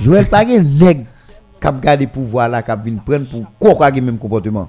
Joël 0.00 0.26
pas 0.26 0.40
un 0.46 0.62
nèg 0.62 1.04
cap 1.60 1.80
garder 1.80 2.06
pouvoir 2.06 2.48
là 2.48 2.62
cap 2.62 2.84
vinn 2.84 2.98
prendre 3.04 3.26
pour 3.58 3.76
quoi 3.76 3.90
même 3.90 4.18
comportement? 4.18 4.68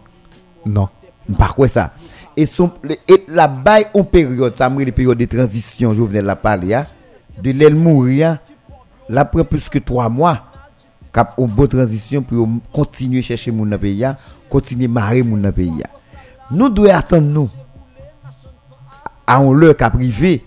Non. 0.65 0.89
Par 1.37 1.55
quoi 1.55 1.67
ça? 1.67 1.93
Et 2.37 2.45
son 2.45 2.71
et 2.85 3.23
la 3.29 3.47
bail 3.47 3.87
en 3.93 4.03
période, 4.03 4.55
ça 4.55 4.69
les 4.69 4.91
périodes 4.91 5.17
de 5.17 5.25
transition, 5.25 5.93
je 5.93 6.01
venais 6.03 6.21
de 6.21 6.27
la 6.27 6.35
parler 6.35 6.73
hein. 6.73 6.85
de 7.41 7.51
l'aile 7.51 7.75
mourir 7.75 8.39
là 9.07 9.23
prend 9.25 9.43
plus 9.45 9.69
que 9.69 9.79
trois 9.79 10.09
mois 10.09 10.43
cap 11.13 11.33
une 11.37 11.47
bonne 11.47 11.67
transition 11.69 12.21
pour 12.21 12.47
continuer 12.73 13.21
chercher 13.21 13.51
mon 13.51 13.69
pays 13.77 14.03
hein. 14.03 14.17
continuer 14.49 14.87
marrer 14.87 15.23
mon 15.23 15.49
pays 15.51 15.81
hein. 15.83 15.89
Nous 16.51 16.69
devons 16.69 16.93
attendre 16.93 17.27
nous 17.27 17.49
à 19.25 19.37
un 19.37 19.53
leur 19.53 19.77
cap 19.77 19.93
privé 19.93 20.43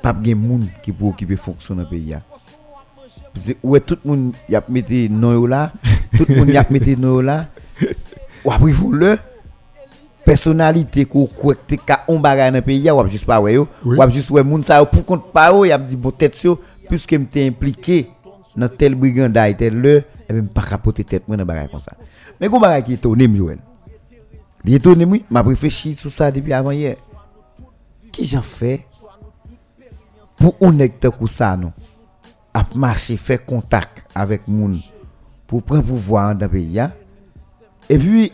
pas 0.00 0.12
de 0.12 0.34
monde 0.34 0.66
qui 0.82 0.92
peut 0.92 1.04
occuper 1.04 1.36
fonction 1.36 1.74
dans 1.74 1.84
pays 1.84 2.16
où 3.62 3.78
tout 3.78 3.98
le 4.04 4.10
monde 4.10 4.34
a 4.52 4.62
mis 4.68 4.82
là 5.46 5.72
tout 6.16 6.26
le 6.28 6.36
monde 6.36 6.56
a 6.56 6.66
mis 6.70 7.22
là 7.22 7.48
ou 8.44 8.50
après 8.50 8.72
vous 8.72 8.92
le 8.92 9.18
personnalité 10.24 11.04
ko 11.04 11.26
correcte 11.26 11.76
ka 11.84 12.04
on 12.08 12.20
bagay 12.20 12.50
dans 12.52 12.62
pays 12.62 12.90
ou 12.90 13.08
juste 13.08 13.26
pas 13.26 13.40
ouais 13.40 13.58
ou 13.58 13.66
juste 14.10 14.30
ouais 14.30 14.42
moun 14.42 14.62
ça 14.62 14.84
pour 14.84 15.04
compte 15.04 15.32
pas 15.32 15.52
ou 15.52 15.64
y 15.64 15.72
a 15.72 15.78
dit 15.78 15.96
bon 15.96 16.10
tête 16.10 16.40
puisque 16.88 17.12
m'étais 17.12 17.48
impliqué 17.48 18.08
dans 18.56 18.68
tel 18.68 18.94
brigandage 18.94 19.56
tel 19.56 19.80
le 19.80 20.04
et 20.28 20.32
même 20.32 20.48
pas 20.48 20.62
capoter 20.62 21.04
tête 21.04 21.26
moi 21.26 21.36
dans 21.36 21.44
bagay 21.44 21.68
comme 21.68 21.80
ça 21.80 21.92
mais 22.40 22.48
go 22.48 22.60
bagay 22.60 22.84
qui 22.84 22.92
étonné 22.94 23.28
Joël? 23.34 23.58
Il 24.64 24.74
étonné 24.74 25.04
moi 25.04 25.18
m'a 25.28 25.42
réfléchi 25.42 25.96
sur 25.96 26.12
ça 26.12 26.30
depuis 26.30 26.52
avant 26.52 26.70
hier 26.70 26.96
qui 28.12 28.24
j'en 28.24 28.42
fait 28.42 28.86
pour 30.38 30.54
on 30.60 30.78
est 30.78 31.04
comme 31.10 31.26
ça 31.26 31.56
non 31.56 31.72
à 32.54 32.64
marcher 32.76 33.16
faire 33.16 33.44
contact 33.44 34.04
avec 34.14 34.46
moun 34.46 34.78
pour 35.48 35.62
prendre 35.64 35.82
pouvoir 35.82 36.34
dans 36.36 36.48
pays? 36.48 36.80
Et 37.92 37.98
puis 37.98 38.32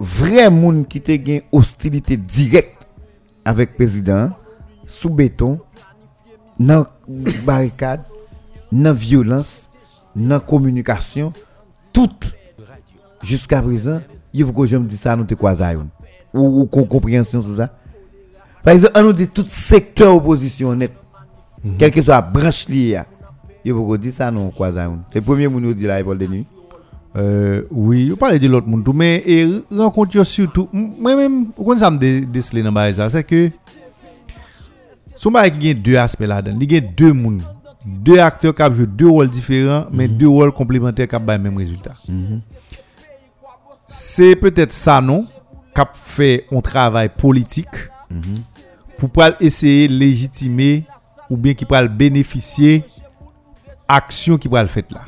vrai 0.00 0.50
moun 0.50 0.84
qui 0.84 1.00
te 1.00 1.12
une 1.12 1.42
hostilité 1.52 2.16
directe 2.16 2.88
avec 3.44 3.76
président 3.76 4.30
sous 4.84 5.10
béton 5.10 5.60
dans 6.58 6.84
barricade 7.44 8.02
dans 8.72 8.92
violence 8.92 9.68
dans 10.16 10.40
communication 10.40 11.32
tout 11.92 12.10
jusqu'à 13.22 13.62
présent 13.62 14.00
il 14.34 14.44
faut 14.44 14.52
que 14.52 14.66
je 14.66 14.76
me 14.76 14.88
dise 14.88 14.98
ça 14.98 15.14
nous 15.14 15.22
te 15.22 15.34
quoi 15.34 15.54
ou, 16.34 16.62
ou 16.62 16.66
compréhension 16.66 17.42
sur 17.42 17.56
ça. 17.56 17.70
Par 18.64 18.74
exemple 18.74 18.94
on 18.96 19.02
nous 19.04 19.12
dit 19.12 19.28
tout 19.28 19.44
secteur 19.46 20.16
opposition 20.16 20.74
net. 20.74 20.92
Mm 21.62 21.76
quelle 21.78 21.92
que 21.92 22.02
soit 22.02 22.16
la 22.16 22.22
branche 22.22 22.68
liée 22.68 23.00
il 23.64 23.72
faut 23.72 23.86
que 23.86 23.96
dire 23.98 24.12
ça 24.12 24.32
nous 24.32 24.50
quoi 24.50 24.72
c'est 24.72 25.20
le 25.20 25.24
premier 25.24 25.46
moun 25.46 25.62
nous 25.62 25.74
dit 25.74 25.86
là 25.86 26.02
Paul 26.02 26.18
Denis 26.18 26.44
euh, 27.14 27.62
oui, 27.70 28.10
on 28.12 28.16
parle 28.16 28.38
de 28.38 28.48
l'autre 28.48 28.66
monde, 28.66 28.88
mais 28.94 29.22
et 29.26 29.46
rencontre 29.70 30.24
surtout, 30.24 30.68
moi-même, 30.72 31.48
quand 31.54 31.76
ça 31.78 31.90
me 31.90 31.98
décelé 32.24 32.62
dans 32.62 32.94
ça, 32.94 33.10
c'est 33.10 33.24
que 33.24 33.50
son 35.14 35.30
il 35.44 35.66
y 35.66 35.70
a 35.70 35.74
deux 35.74 35.96
aspects 35.96 36.20
là-dedans. 36.20 36.56
Il 36.60 36.72
y 36.72 36.76
a 36.76 36.80
deux 36.80 37.12
mondes, 37.12 37.42
deux 37.84 38.18
acteurs 38.18 38.54
qui 38.54 38.64
jouent 38.74 38.86
deux 38.86 39.08
rôles 39.08 39.28
différents, 39.30 39.86
mais 39.92 40.08
mhm. 40.08 40.16
deux 40.16 40.28
rôles 40.28 40.52
complémentaires 40.52 41.06
qui 41.06 41.14
ont 41.16 41.24
le 41.26 41.38
même 41.38 41.56
résultat. 41.56 41.94
Mhm. 42.08 42.40
C'est 43.86 44.34
peut-être 44.36 44.72
ça, 44.72 45.00
non, 45.02 45.26
qui 45.74 45.80
a 45.80 45.88
fait 45.92 46.46
un 46.50 46.60
travail 46.62 47.10
politique 47.10 47.68
mhm. 48.10 48.36
pour 48.96 49.10
essayer 49.38 49.86
de 49.86 49.92
légitimer 49.94 50.84
ou 51.28 51.36
bien 51.36 51.52
qui 51.52 51.66
peut 51.66 51.86
bénéficier 51.88 52.84
action 53.86 54.38
qui 54.38 54.48
peut 54.48 54.60
le 54.60 54.66
faire 54.66 54.84
là. 54.90 55.02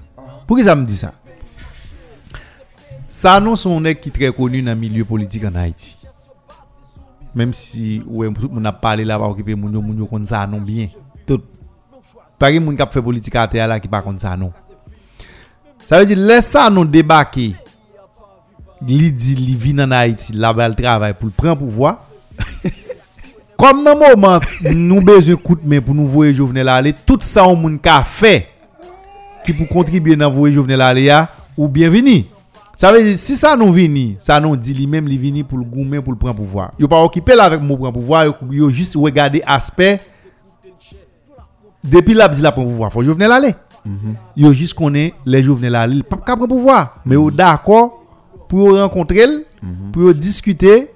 Pourquoi 0.47 0.65
ça 0.65 0.77
me 0.77 0.85
dit 0.85 0.97
ça? 0.97 1.15
Ça, 3.15 3.39
non, 3.39 3.55
son 3.55 3.81
nèg 3.81 4.01
qui 4.01 4.11
très 4.11 4.33
connu 4.33 4.61
dans 4.61 4.73
le 4.73 4.77
milieu 4.77 5.05
politique 5.05 5.45
en 5.45 5.55
Haïti. 5.55 5.97
Même 7.33 7.53
si 7.53 8.03
ouais, 8.09 8.27
on 8.53 8.65
a 8.65 8.73
parlé 8.73 9.05
là, 9.05 9.17
va 9.17 9.27
occuper 9.27 9.55
moun 9.55 9.73
yo, 9.73 9.81
moun 9.81 9.97
yo 9.97 10.07
kon 10.07 10.27
ça 10.27 10.45
non 10.49 10.61
bien. 10.61 10.89
Tout. 11.25 11.41
De 12.41 12.59
moun 12.59 12.77
fait 12.77 13.01
politique 13.01 13.37
à 13.37 13.47
terre 13.47 13.69
là 13.69 13.79
qui 13.79 13.87
pas 13.87 14.03
comme 14.03 14.19
ça 14.19 14.37
non. 14.37 14.53
Ça 15.79 16.01
veut 16.01 16.07
dire 16.07 16.19
laisse 16.19 16.47
ça 16.47 16.69
non 16.69 16.85
débarquer. 16.85 17.55
Li 18.83 19.13
dit 19.13 19.37
li 19.37 19.55
vient 19.55 19.85
en 19.85 19.93
Haïti, 19.93 20.33
là 20.33 20.53
bas 20.53 20.69
le 20.69 20.75
travail 20.75 21.15
pour 21.15 21.31
prendre 21.31 21.59
pouvoir. 21.59 22.09
Comme 23.57 23.85
dans 23.85 23.97
moment 23.97 24.41
nous 24.73 25.01
besoin 25.01 25.37
coup 25.37 25.55
de 25.55 25.65
main 25.65 25.81
pour 25.81 25.95
nous 25.95 26.09
voir 26.09 26.35
Jovenel 26.35 26.69
aller, 26.69 26.93
tout 27.07 27.21
ça 27.21 27.47
on 27.47 27.55
moun 27.55 27.79
ka 27.79 28.03
fait 28.03 28.49
qui 29.47 29.53
pour 29.53 29.69
contribuer 29.69 30.17
dans 30.17 30.33
voir 30.33 30.51
Jovenel 30.53 30.81
aller 30.81 31.23
ou 31.57 31.69
bienvenue. 31.69 32.25
Ça 32.77 32.93
veut 32.93 33.03
dire, 33.03 33.17
si 33.17 33.37
ça 33.37 33.57
nous 33.57 33.73
vient, 33.73 34.15
ça 34.19 34.41
nous 34.41 34.57
dit 34.57 34.75
lui-même, 34.75 35.07
il 35.09 35.19
vient 35.19 35.45
pour 35.45 35.59
le 35.59 35.65
goumer, 35.65 36.01
pour 36.01 36.13
le 36.13 36.19
prendre 36.19 36.35
pouvoir. 36.35 36.73
Il 36.79 36.89
pas 36.89 37.03
occupé 37.03 37.37
là 37.37 37.45
avec 37.45 37.61
mon 37.61 37.77
prendre 37.77 37.93
pouvoir, 37.93 38.27
il 38.51 38.71
juste 38.71 38.97
regarder 38.97 39.43
aspect. 39.47 40.01
Depuis 41.83 42.15
là, 42.15 42.31
il 42.35 42.43
la 42.43 42.51
prendre 42.51 42.69
pouvoir. 42.69 42.93
Faut 42.93 43.01
que 43.01 43.05
je 43.05 43.11
venais 43.11 43.27
aller. 43.27 43.55
Il 44.37 44.53
juste 44.55 44.75
connaît 44.75 45.15
les 45.25 45.43
venir 45.43 45.75
aller. 45.75 45.97
Il 45.97 46.05
pas 46.05 46.17
prendre 46.17 46.49
pouvoir. 46.49 46.97
Mais 47.05 47.17
il 47.17 47.31
d'accord 47.31 48.03
pour 48.49 48.77
rencontrer, 48.77 49.27
pour 49.93 50.15
discuter, 50.15 50.91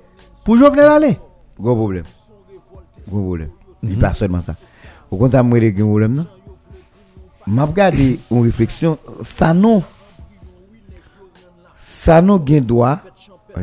pour 0.44 0.56
je 0.56 0.64
venir 0.64 0.90
aller. 0.90 1.18
Gros 1.60 1.76
problème. 1.76 2.04
Gros 3.08 3.22
problème. 3.22 3.50
Il 3.82 3.98
pas 3.98 4.12
seulement 4.12 4.40
ça. 4.40 4.56
Au 5.10 5.16
contraire, 5.16 5.44
moi, 5.44 5.58
il 5.58 5.64
y 5.64 5.80
a 5.80 5.84
un 5.84 5.86
problème, 5.86 6.14
non? 6.14 6.26
Je 7.46 7.60
regarde 7.60 7.94
une 7.94 8.42
réflexion, 8.42 8.98
ça 9.22 9.54
non 9.54 9.82
ça 12.08 12.22
nous 12.22 12.38
gain 12.38 12.62
droit 12.62 13.00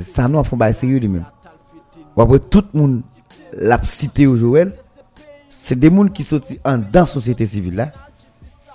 ça 0.02 0.28
nous 0.28 0.44
font 0.44 0.56
pas 0.56 0.72
sérieux 0.72 1.00
lui 1.00 1.08
même 1.08 1.26
après 2.16 2.38
tout 2.38 2.64
le 2.76 2.80
monde 2.80 3.02
l'a 3.54 3.82
cité 3.82 4.28
au 4.28 4.36
Joël 4.36 4.72
c'est 5.50 5.74
des 5.80 5.90
gens 5.90 6.06
qui 6.10 6.24
sont 6.24 6.40
en 6.64 6.78
dans 6.78 6.86
la 6.94 7.06
société 7.08 7.48
civile 7.48 7.76
là 7.78 7.92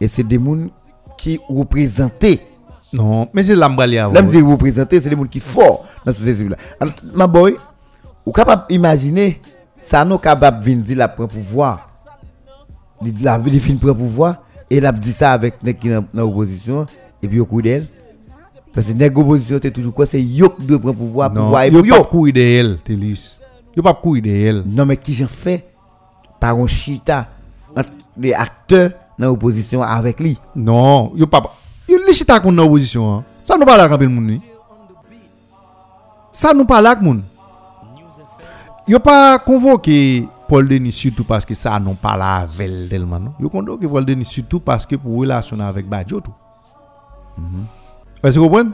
et 0.01 0.09
c'est 0.09 0.25
des 0.25 0.39
gens 0.41 0.66
qui 1.16 1.39
représentent 1.49 2.27
non 2.93 3.29
mais 3.33 3.45
c'est 3.45 3.55
l'ambalia 3.55 4.09
là 4.12 4.23
me 4.23 4.43
représenter 4.51 5.01
c'est 5.01 5.09
des 5.09 5.14
gens 5.14 5.23
qui 5.23 5.39
forts 5.39 5.85
dans 6.05 6.07
la 6.11 6.12
société 6.14 6.39
civile 6.39 6.57
là 6.81 6.89
ma 7.14 7.29
boy 7.29 7.55
ou 8.27 8.33
capable 8.33 8.64
imaginer 8.71 9.41
ça 9.79 10.05
nous 10.05 10.18
capable 10.18 10.64
venir 10.64 10.83
dire 10.83 10.99
la 10.99 11.09
pouvoir. 11.09 11.89
La 13.23 13.39
vie 13.39 13.77
prendre 13.77 13.95
pouvoir 13.95 14.43
et 14.68 14.81
l'a 14.81 14.91
dit 14.93 15.12
ça 15.12 15.31
avec 15.33 15.55
les 15.62 15.75
qui 15.75 15.89
dans 15.89 16.05
l'opposition 16.12 16.87
et 17.23 17.29
puis 17.29 17.39
au 17.39 17.47
coup 17.47 17.62
d'elle 17.62 17.87
parce 18.73 18.87
que 18.87 18.93
les 18.93 19.07
opposition 19.07 19.59
c'est 19.61 19.71
toujours 19.71 19.93
quoi 19.93 20.07
c'est 20.07 20.23
yo 20.23 20.51
qui 20.51 20.66
doit 20.66 20.79
prendre 20.79 20.97
pouvoir 20.97 21.33
non, 21.33 21.45
pouvoir 21.45 21.64
et 21.64 21.71
yo 21.71 21.83
pas 21.83 22.05
courir 22.05 22.35
de 22.35 22.41
elle 22.41 22.79
Télis 22.79 23.39
yo 23.77 23.83
pas 23.83 23.95
courir 23.95 24.23
de 24.23 24.31
elle. 24.31 24.64
Non 24.66 24.87
mais 24.87 24.97
qui 24.97 25.12
j'en 25.12 25.27
fait? 25.27 25.66
Par 26.39 26.57
un 26.57 26.66
chita 26.66 27.29
les 28.16 28.33
acteurs 28.35 28.93
dans 29.18 29.27
l'opposition 29.27 29.83
avec 29.83 30.21
lui. 30.21 30.39
Non 30.55 31.12
yo 31.16 31.27
pas 31.27 31.43
yo 31.89 31.99
les 32.07 32.12
chita 32.12 32.39
qu'on 32.39 32.53
dans 32.53 32.62
l'opposition 32.62 33.18
hein. 33.18 33.25
ça 33.43 33.57
nous 33.57 33.66
pas 33.66 33.77
là 33.77 33.89
quand 33.89 33.99
le 33.99 34.09
monde 34.09 34.41
ça 36.33 36.55
nous 36.55 36.64
pas 36.64 36.81
là 36.81 36.95
monde 36.95 37.23
yo 38.87 39.01
pas 39.01 39.39
convoqué 39.41 40.29
Paul 40.49 40.68
Denis 40.68 40.93
surtout 40.93 41.25
parce 41.25 41.45
que 41.45 41.55
ça 41.55 41.79
non 41.81 41.95
pas 41.95 42.16
là 42.16 42.37
avec 42.37 42.89
tellement 42.89 43.35
yo 43.41 43.49
convoqué 43.49 43.89
Paul 43.89 44.05
Denis 44.05 44.25
surtout 44.25 44.61
parce 44.61 44.87
que 44.87 44.95
pour 44.95 45.18
relation 45.18 45.59
avec 45.59 45.89
Badjo 45.89 46.21
tout. 46.21 46.35
Mm 47.37 47.80
est-ce 48.23 48.35
que 48.35 48.41
vous 48.41 48.49
comprenez? 48.49 48.71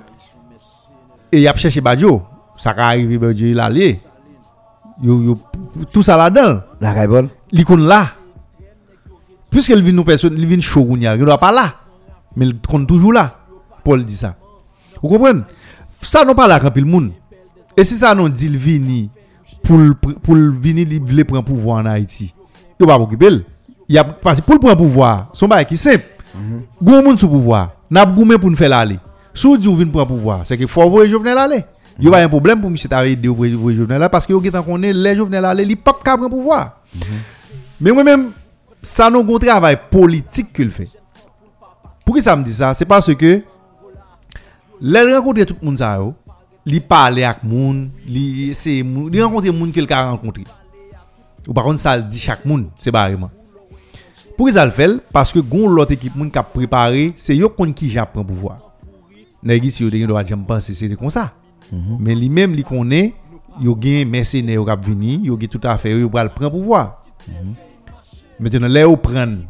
Et 1.33 1.41
il 1.41 1.49
a 1.49 1.55
cherché 1.55 1.81
Badjo. 1.81 2.23
Ça 2.57 2.73
va 2.73 2.87
arriver, 2.87 3.19
Badjo, 3.19 3.47
il 3.47 3.61
a 3.61 3.67
allé. 3.67 3.99
Tout 5.93 6.03
ça 6.03 6.17
là-dedans. 6.17 6.61
La 6.81 6.95
caibole. 6.95 7.29
L'icône 7.53 7.87
là. 7.87 8.09
Puisqu'elle 9.51 9.83
vient 9.83 9.93
nous 9.93 10.05
personne, 10.05 10.35
il 10.37 10.47
vient 10.47 10.61
chaud, 10.61 10.87
il 10.93 11.01
ne 11.01 11.17
doit 11.25 11.39
pas 11.39 11.53
là. 11.53 11.75
Mais 12.35 12.47
il 12.47 12.61
compte 12.61 12.87
toujours 12.87 13.13
là. 13.13 13.39
Paul 13.85 14.05
dit 14.05 14.17
ça. 14.17 14.37
Vous 15.03 15.09
comprenez? 15.09 15.43
Ça 16.01 16.25
n'a 16.25 16.35
pas 16.35 16.47
là 16.47 16.61
quand 16.61 16.75
le 16.75 16.85
monde. 16.85 17.13
Et 17.77 17.85
si 17.85 17.97
ça 17.97 18.15
non 18.15 18.29
dit 18.29 18.47
il 18.47 18.57
vient 18.57 19.09
pour 19.63 19.79
pour 20.23 20.35
venir 20.35 20.87
il 20.91 21.03
veut 21.03 21.25
prendre 21.25 21.45
pouvoir 21.45 21.79
en 21.79 21.87
Haïti. 21.87 22.35
Il 22.79 22.87
va 22.87 22.97
pas 22.97 23.03
occuper. 23.03 23.43
Il 23.89 23.99
a 23.99 24.05
parce 24.05 24.41
pour 24.41 24.59
prendre 24.59 24.77
pouvoir, 24.77 25.29
son 25.33 25.49
bail 25.49 25.67
qui 25.67 25.77
simple. 25.77 26.05
Gros 26.83 27.03
monde 27.03 27.19
sous 27.19 27.29
pouvoir. 27.29 27.73
N'a 27.91 28.05
goumé 28.05 28.39
pour 28.39 28.51
nous 28.51 28.57
faire 28.57 28.87
aller. 29.37 29.63
Si 29.63 29.69
vous 29.69 29.77
dites 29.77 29.93
pour 29.93 30.07
pouvoir, 30.07 30.43
c'est 30.45 30.57
qu'il 30.57 30.69
faut 30.69 30.89
voir 30.89 31.07
Jovenel 31.07 31.39
aller. 31.39 31.65
Il 31.99 32.09
y 32.09 32.15
a 32.15 32.19
un 32.19 32.29
problème 32.29 32.61
pour 32.61 32.71
M. 32.71 32.77
Taré 32.77 33.17
de 33.17 33.29
voir 33.29 33.49
Jovenel 33.49 34.03
aller 34.03 34.09
parce 34.11 34.27
que 34.27 34.33
vous 34.33 34.41
connaissez 34.51 34.93
les 34.93 35.17
Jovenel 35.17 35.45
aller, 35.45 35.65
il 35.65 35.77
pas 35.77 35.97
capable 36.05 36.31
pouvoir. 36.31 36.81
Mhm. 36.95 37.01
Mais 37.81 37.93
moi-même, 37.93 38.31
ça 38.83 39.11
nous 39.11 39.21
un 39.35 39.39
travail 39.39 39.79
politique 39.91 40.53
qu'il 40.53 40.71
fait. 40.71 40.89
Pourquoi 42.05 42.23
ça 42.23 42.37
me 42.37 42.45
dit 42.45 42.53
ça 42.53 42.73
C'est 42.75 42.85
parce 42.85 43.13
que 43.15 43.43
les 44.81 45.17
rencontrer 45.17 45.47
tout 45.47 45.57
le 45.61 45.67
monde 45.67 45.79
ça 45.79 45.99
li 46.65 46.81
parler 46.81 47.23
avec 47.23 47.45
monde, 47.45 47.91
li 48.07 48.53
c'est 48.55 48.83
li 48.83 49.23
rencontrer 49.23 49.51
monde 49.51 49.73
qu'il 49.73 49.91
a 49.93 50.11
rencontré. 50.11 50.45
Ou 51.49 51.53
par 51.53 51.65
contre 51.65 51.79
ça 51.79 51.97
le 51.97 52.03
dit 52.03 52.19
chaque 52.19 52.45
monde, 52.45 52.67
c'est 52.79 52.91
barrément. 52.91 53.31
Pourquoi 54.37 54.53
ça 54.53 54.65
le 54.65 54.71
fait 54.73 55.01
Parce 55.13 55.33
que 55.33 55.39
gon 55.39 55.69
l'autre 55.69 55.93
équipe 55.93 56.13
qui 56.15 56.39
a 56.39 56.43
préparé, 56.43 57.15
c'est 57.17 57.37
yo 57.37 57.49
qui 57.49 57.91
j'apprend 57.91 58.25
pouvoir. 58.25 58.66
Nèg 59.47 59.65
ici 59.65 59.85
yo 59.85 59.91
te 59.91 60.07
doit 60.07 60.25
jamais 60.25 60.43
penser 60.45 60.75
c'est 60.75 60.97
comme 60.97 61.09
ça. 61.09 61.33
Mais 62.01 62.17
lui 62.17 62.29
même 62.29 62.55
li 62.55 62.65
connaît 62.65 63.15
yo 63.61 63.79
gen 63.81 64.09
mercenaires 64.09 64.65
qui 64.65 64.91
venir, 64.91 65.21
yo 65.23 65.39
gen 65.41 65.49
tout 65.49 65.61
à 65.63 65.79
fait 65.79 65.93
yo 65.93 66.11
pral 66.11 66.35
prendre 66.35 66.51
pouvoir. 66.51 67.05
Maintenant 68.41 68.67
là 68.67 68.81
yo 68.81 68.97
prendre 68.97 69.45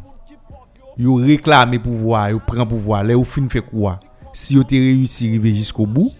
yo 0.97 1.15
réclamer 1.15 1.79
pouvoir, 1.79 2.29
yo 2.29 2.39
prend 2.45 2.65
pouvoir, 2.65 3.03
là 3.03 3.13
yo 3.13 3.23
fin 3.23 3.49
fait 3.49 3.61
quoi? 3.61 3.99
Si 4.33 4.53
yo 4.53 4.63
te 4.63 4.75
réussi 4.75 5.29
arriver 5.29 5.55
jusqu'au 5.55 5.87
bout, 5.87 6.11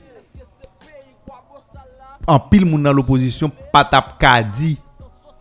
en 2.26 2.40
pile 2.40 2.66
moun 2.66 2.82
dans 2.82 2.94
l'opposition 2.94 3.52
pas 3.72 3.86
tap 3.86 4.18
ka 4.20 4.42
di 4.42 4.76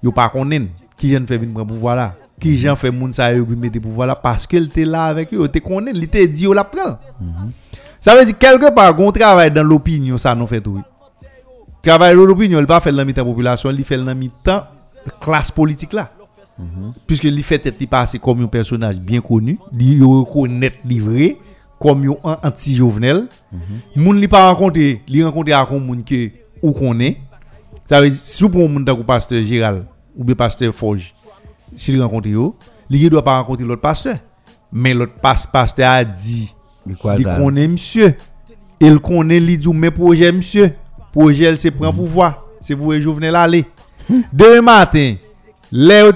yo 0.03 0.13
pas 0.13 0.29
konnen 0.29 0.69
qui 0.99 1.09
vient 1.09 1.27
faire 1.27 1.39
venir 1.39 1.55
prendre 1.55 1.73
pouvoir 1.73 1.97
là. 1.97 2.15
Qui 2.39 2.59
j'en 2.59 2.77
fait 2.77 2.91
moun 2.91 3.15
sa 3.15 3.33
yo 3.33 3.47
mettre 3.47 3.81
pouvoir 3.81 4.09
là 4.09 4.15
parce 4.15 4.47
qu'elle 4.47 4.67
était 4.67 4.85
là 4.85 5.07
avec 5.07 5.33
eux, 5.33 5.49
te 5.49 5.59
konnen, 5.59 5.97
il 5.97 6.07
te 6.07 6.23
dit 6.27 6.45
yo 6.45 6.53
la 6.53 6.65
prend. 6.65 6.99
Ça 8.07 8.15
veut 8.15 8.25
dire 8.25 8.39
quelque 8.39 8.73
part 8.73 8.95
gon 8.95 9.11
travail 9.11 9.51
dans 9.51 9.65
l'opinion 9.65 10.17
ça 10.17 10.33
nous 10.33 10.47
fait 10.47 10.61
tout. 10.61 10.81
Travail 11.83 12.15
dans 12.15 12.25
l'opinion, 12.25 12.61
il 12.61 12.67
pas 12.67 12.79
fait 12.81 12.93
dans 12.93 13.05
mi-temps 13.05 13.25
population, 13.25 13.69
il 13.71 13.85
fait 13.85 13.99
dans 13.99 14.15
mi-temps 14.15 14.63
classe 15.21 15.51
politique 15.51 15.93
là. 15.93 16.13
Puisque 17.09 17.25
il 17.25 17.43
fait 17.43 17.59
tête 17.59 17.75
il 17.81 17.89
passe 17.89 18.17
comme 18.23 18.45
un 18.45 18.47
personnage 18.47 19.01
bien 19.01 19.21
connu, 19.21 19.59
il 19.77 20.05
reconnaît 20.05 20.73
livré 20.85 21.37
comme 21.81 22.09
un 22.23 22.39
anti-jovenel. 22.45 23.27
Moun 23.97 24.21
li 24.21 24.29
pas 24.29 24.53
rencontré, 24.53 25.03
li 25.09 25.25
rencontré 25.25 25.53
avec 25.53 25.73
un 25.73 25.81
moun 25.81 26.05
que 26.05 26.31
ou 26.63 26.71
connaît. 26.71 27.17
Ça 27.89 28.01
veut 28.01 28.09
dire 28.09 28.21
si 28.23 28.49
pour 28.49 28.67
un 28.67 28.69
moun 28.69 28.85
dans 28.85 28.95
pasteur 29.03 29.43
Gérald 29.43 29.83
ou 30.17 30.23
bien 30.23 30.37
pasteur 30.37 30.73
Forge, 30.73 31.13
s'il 31.75 32.01
rencontre 32.01 32.29
yo, 32.29 32.55
li 32.89 33.11
doit 33.11 33.25
pas 33.25 33.39
rencontrer 33.41 33.65
l'autre 33.65 33.83
pasteur. 33.83 34.19
Mais 34.71 34.95
l'autre 34.95 35.15
pas- 35.21 35.35
pasteur 35.53 35.91
a 35.91 36.05
dit 36.05 36.55
il 36.89 37.25
connaît 37.25 37.69
monsieur. 37.69 38.15
Il 38.81 38.99
connaît 38.99 39.41
li 39.41 39.59
dit 39.59 39.69
mes 39.69 39.91
projets 39.91 40.33
monsieur. 40.33 40.73
Projet 41.13 41.57
c'est 41.57 41.71
prendre 41.71 41.95
pouvoir. 41.95 42.45
C'est 42.61 42.77
pour 42.77 42.93
les 42.93 43.01
Jovenel 43.01 43.37
aller. 43.37 43.65
Demain 44.33 44.63
matin, 44.63 45.15
là 45.73 46.13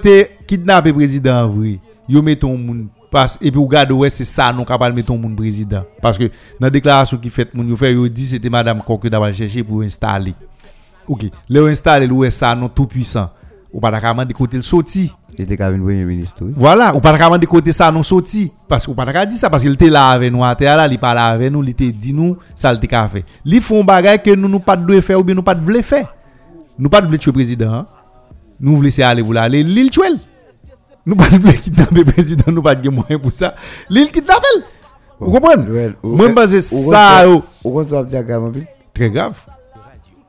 kidnappé 0.47 0.93
président 0.93 1.45
en 1.45 1.49
vrai, 1.49 1.79
yo 2.09 2.23
met 2.23 2.37
ton 2.37 2.57
moun 2.57 2.89
passe 3.11 3.37
et 3.41 3.51
puis 3.51 3.59
vous 3.59 3.66
regardez 3.66 3.93
ouais 3.93 4.11
c'est 4.11 4.25
ça 4.25 4.53
non 4.53 4.64
capable 4.64 4.95
mettre 4.95 5.09
ton 5.09 5.18
moun 5.18 5.35
président 5.35 5.83
parce 6.01 6.16
que 6.16 6.25
dans 6.25 6.66
la 6.66 6.71
déclaration 6.71 7.18
qui 7.18 7.31
fait 7.31 7.53
moun 7.55 7.68
yo 7.68 7.77
fait 7.77 7.93
yo 7.93 8.09
dit 8.09 8.27
c'était 8.27 8.51
madame 8.51 8.81
Coque 8.81 9.09
d'avoir 9.09 9.35
cherché 9.35 9.64
pour 9.64 9.83
installer. 9.83 10.35
OK, 11.09 11.25
là 11.49 11.66
installer 11.66 12.07
ouais 12.07 12.31
ça 12.31 12.55
non 12.55 12.68
tout 12.68 12.87
puissant. 12.87 13.31
Ou 13.73 13.81
pas 13.81 13.91
d'accord 13.91 14.14
de 14.25 14.33
côté 14.33 14.57
le 14.57 14.62
sorti. 14.62 15.12
Il 15.39 15.45
était 15.45 15.57
quand 15.57 15.71
même 15.71 15.81
premier 15.81 16.05
ministre, 16.05 16.43
oui. 16.43 16.53
Voilà, 16.57 16.95
ou 16.95 17.01
pas 17.01 17.12
vraiment 17.12 17.39
de 17.39 17.47
côté 17.47 17.71
ça 17.73 17.91
non 17.93 18.03
sorti 18.03 18.51
parce 18.68 18.87
ou 18.89 18.95
pas 18.95 19.05
d'accord 19.05 19.27
dit 19.27 19.37
ça 19.37 19.49
parce 19.49 19.62
qu'il 19.62 19.73
était 19.73 19.89
là 19.89 20.09
avec 20.09 20.33
nous 20.33 20.45
à 20.45 20.55
terre 20.57 20.77
là, 20.77 20.89
il 20.89 20.99
pas 20.99 21.14
là 21.14 21.27
avec 21.29 21.53
nous, 21.53 21.62
il 21.62 21.71
était 21.71 21.93
dit 21.93 22.12
nous 22.12 22.37
ça 22.55 22.73
le 22.73 22.79
qu'a 22.81 23.09
fait. 23.09 23.25
Li 23.45 23.61
font 23.61 23.85
bagay 23.85 24.18
que 24.18 24.35
nous 24.35 24.49
nous 24.49 24.59
pas 24.59 24.77
de 24.77 25.01
faire 25.01 25.21
ou 25.21 25.25
bien 25.25 25.35
nous 25.35 25.43
pas 25.43 25.55
de 25.55 25.64
vle 25.64 25.83
faire. 25.83 26.12
Nous 26.79 26.89
pas 26.89 27.01
de 27.01 27.07
vle 27.07 27.18
tuer 27.18 27.33
président. 27.33 27.73
hein. 27.73 27.87
Nous 28.59 28.73
voulons 28.73 28.83
laisser 28.83 29.03
aller 29.03 29.23
pour 29.23 29.33
l'aller, 29.35 29.62
l'île 29.62 29.91
tuer. 29.91 30.03
Nous 31.07 31.14
pas 31.14 31.29
de 31.31 31.39
vle 31.39 31.55
kidnapper 31.55 32.05
président, 32.05 32.51
nous 32.53 32.62
pas 32.62 32.75
de 32.75 32.91
moyen 32.91 33.18
pour 33.18 33.33
ça. 33.33 33.55
L'île 33.89 34.11
kidnapper. 34.11 34.47
Vous 35.21 35.31
comprenez? 35.31 35.93
Moi 36.03 36.29
basé 36.31 36.61
ça 36.61 37.25
qu'on 37.62 37.83
gamin 37.83 38.51
pile 38.51 38.66
très 38.93 39.11
grave. 39.11 39.39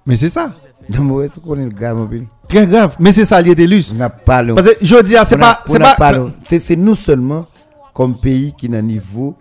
Mais 0.06 0.16
c'est 0.16 0.30
ça. 0.30 0.52
Non, 0.98 1.04
mais 1.04 1.26
est-ce 1.26 1.40
qu'on 1.40 1.56
est 1.56 1.64
le 1.64 1.70
gamin 1.70 2.06
pile 2.08 2.26
Très 2.48 2.68
grave, 2.68 2.96
mais 3.00 3.12
c'est 3.12 3.26
ça 3.26 3.42
lié 3.42 3.56
Lus. 3.56 3.92
On 3.94 3.98
n'a 3.98 4.10
pas 4.10 4.42
le. 4.42 4.56
Parce 4.56 4.68
que 4.68 4.86
je 4.86 5.02
dis 5.04 5.16
ah, 5.16 5.26
c'est 5.26 5.36
a- 5.36 5.38
pas 5.38 5.62
c'est 5.66 5.82
a 5.82 5.96
pas 5.96 6.14
C'est 6.44 6.76
nous 6.76 6.96
seulement, 6.96 7.46
comme 7.94 8.16
pays, 8.16 8.54
qui 8.58 8.68
n'a 8.70 8.82
niveau, 8.82 9.36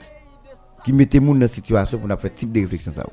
qui 0.84 0.92
mettez 0.92 1.20
moun 1.20 1.34
dans 1.38 1.40
la 1.42 1.48
situation 1.48 1.98
pour 1.98 2.08
faire 2.20 2.34
type 2.34 2.52
de 2.52 2.60
réflexion. 2.60 2.92
Ça. 2.92 3.04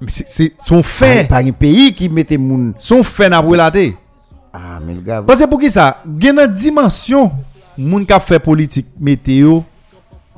mais 0.00 0.08
c'est- 0.10 0.54
son 0.62 0.82
fait. 0.82 1.28
pas 1.28 1.38
un 1.42 1.52
pays 1.52 1.94
qui 1.94 2.08
mettez 2.08 2.38
moun. 2.38 2.74
Son 2.78 3.02
fait 3.02 3.28
n'a 3.28 3.42
pas. 3.42 3.72
Ah, 4.52 4.78
mais 4.84 4.94
le 4.94 5.00
gars. 5.00 5.22
Parce 5.22 5.40
que 5.40 5.48
pour 5.48 5.60
qui 5.60 5.70
ça? 5.70 6.02
Gen 6.18 6.38
une 6.38 6.46
dimension 6.54 7.32
moun 7.78 8.04
qui 8.04 8.20
fait 8.20 8.38
politique 8.38 8.86
météo 8.98 9.60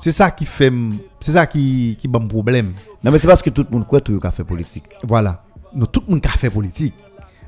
c'est 0.00 0.10
ça 0.10 0.30
qui 0.30 0.44
fait 0.44 0.72
c'est 1.20 1.32
ça 1.32 1.46
qui 1.46 1.96
qui 2.00 2.08
bon 2.08 2.26
problème 2.26 2.72
Non, 3.02 3.10
mais 3.10 3.18
c'est 3.18 3.26
parce 3.28 3.42
que 3.42 3.50
tout 3.50 3.64
le 3.68 3.74
monde 3.76 3.86
croit 3.86 4.00
tout 4.00 4.12
le 4.22 4.30
fait 4.30 4.44
politique. 4.44 4.84
voilà 5.06 5.42
nous 5.74 5.86
tout 5.86 6.02
le 6.06 6.12
monde 6.12 6.20
qui 6.20 6.28
fait 6.28 6.50
politique 6.50 6.94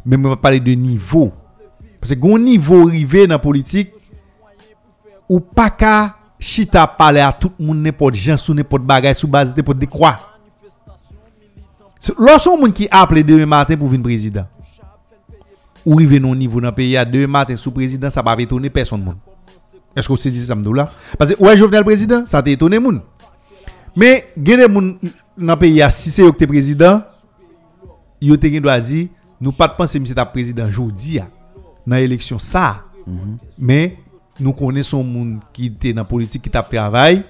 mais 0.05 0.17
on 0.17 0.29
va 0.29 0.37
parler 0.37 0.61
de 0.61 0.73
niveau 0.73 1.33
parce 2.01 2.15
que 2.15 2.19
gon 2.19 2.39
niveau 2.39 2.89
arrivé 2.89 3.27
dans 3.27 3.35
la 3.35 3.39
politique 3.39 3.93
ou 5.29 5.41
pas 5.41 5.71
qu'à 5.71 6.17
chita 6.39 6.87
parler 6.87 7.21
à 7.21 7.33
tout 7.33 7.53
le 7.59 7.65
monde 7.67 7.79
n'importe 7.79 8.15
gens 8.15 8.37
sous 8.37 8.55
n'importe 8.55 8.83
bagage 8.83 9.17
sous 9.17 9.29
base 9.29 9.57
n'importe 9.57 9.79
de 9.79 9.87
quoi 9.87 10.17
Lorsqu'on 12.19 12.59
moun 12.59 12.73
qui 12.73 12.87
appelé 12.91 13.23
demain 13.23 13.47
matin 13.47 13.77
pour 13.77 13.89
venir 13.89 14.03
président 14.03 14.47
ou 15.87 15.95
arriver 15.95 16.21
non 16.21 16.35
niveau 16.35 16.61
dans 16.61 16.69
le 16.69 16.75
pays 16.75 16.97
à 16.97 17.05
demain 17.05 17.27
matin 17.27 17.57
sous 17.57 17.71
président 17.71 18.11
ça 18.11 18.23
va 18.23 18.37
pas 18.37 18.43
étonner 18.43 18.71
personne. 18.71 19.15
Est-ce 19.97 20.09
que 20.09 20.13
vous 20.13 20.19
saisissez 20.19 20.47
ça 20.47 20.55
là 20.55 20.91
Parce 21.19 21.35
que 21.35 21.43
ouais 21.43 21.57
Jovenel 21.57 21.85
président 21.85 22.27
ça 22.27 22.43
t'a 22.43 22.51
étonné 22.51 22.79
moun. 22.79 23.01
Mais 23.97 24.33
des 24.37 24.69
moun 24.69 24.99
dans 25.39 25.55
le 25.55 25.59
pays 25.59 25.83
si 25.91 26.11
c'est 26.11 26.23
est 26.23 26.47
président 26.47 27.03
yo 28.21 28.37
te 28.37 28.59
doit 28.59 28.81
dire 28.81 29.09
Nou 29.45 29.53
pat 29.53 29.77
panse 29.77 30.01
mse 30.01 30.17
ta 30.17 30.25
prezident 30.29 30.73
jodi 30.73 31.19
ya 31.19 31.29
nan 31.85 32.01
eleksyon 32.01 32.41
sa. 32.41 32.85
Mm 33.05 33.19
-hmm. 33.19 33.39
Men 33.59 33.91
nou 34.41 34.57
konen 34.57 34.85
son 34.85 35.05
moun 35.05 35.41
ki 35.53 35.71
te 35.81 35.93
nan 35.93 36.09
politik 36.09 36.43
ki 36.43 36.51
tap 36.51 36.71
travay. 36.73 37.23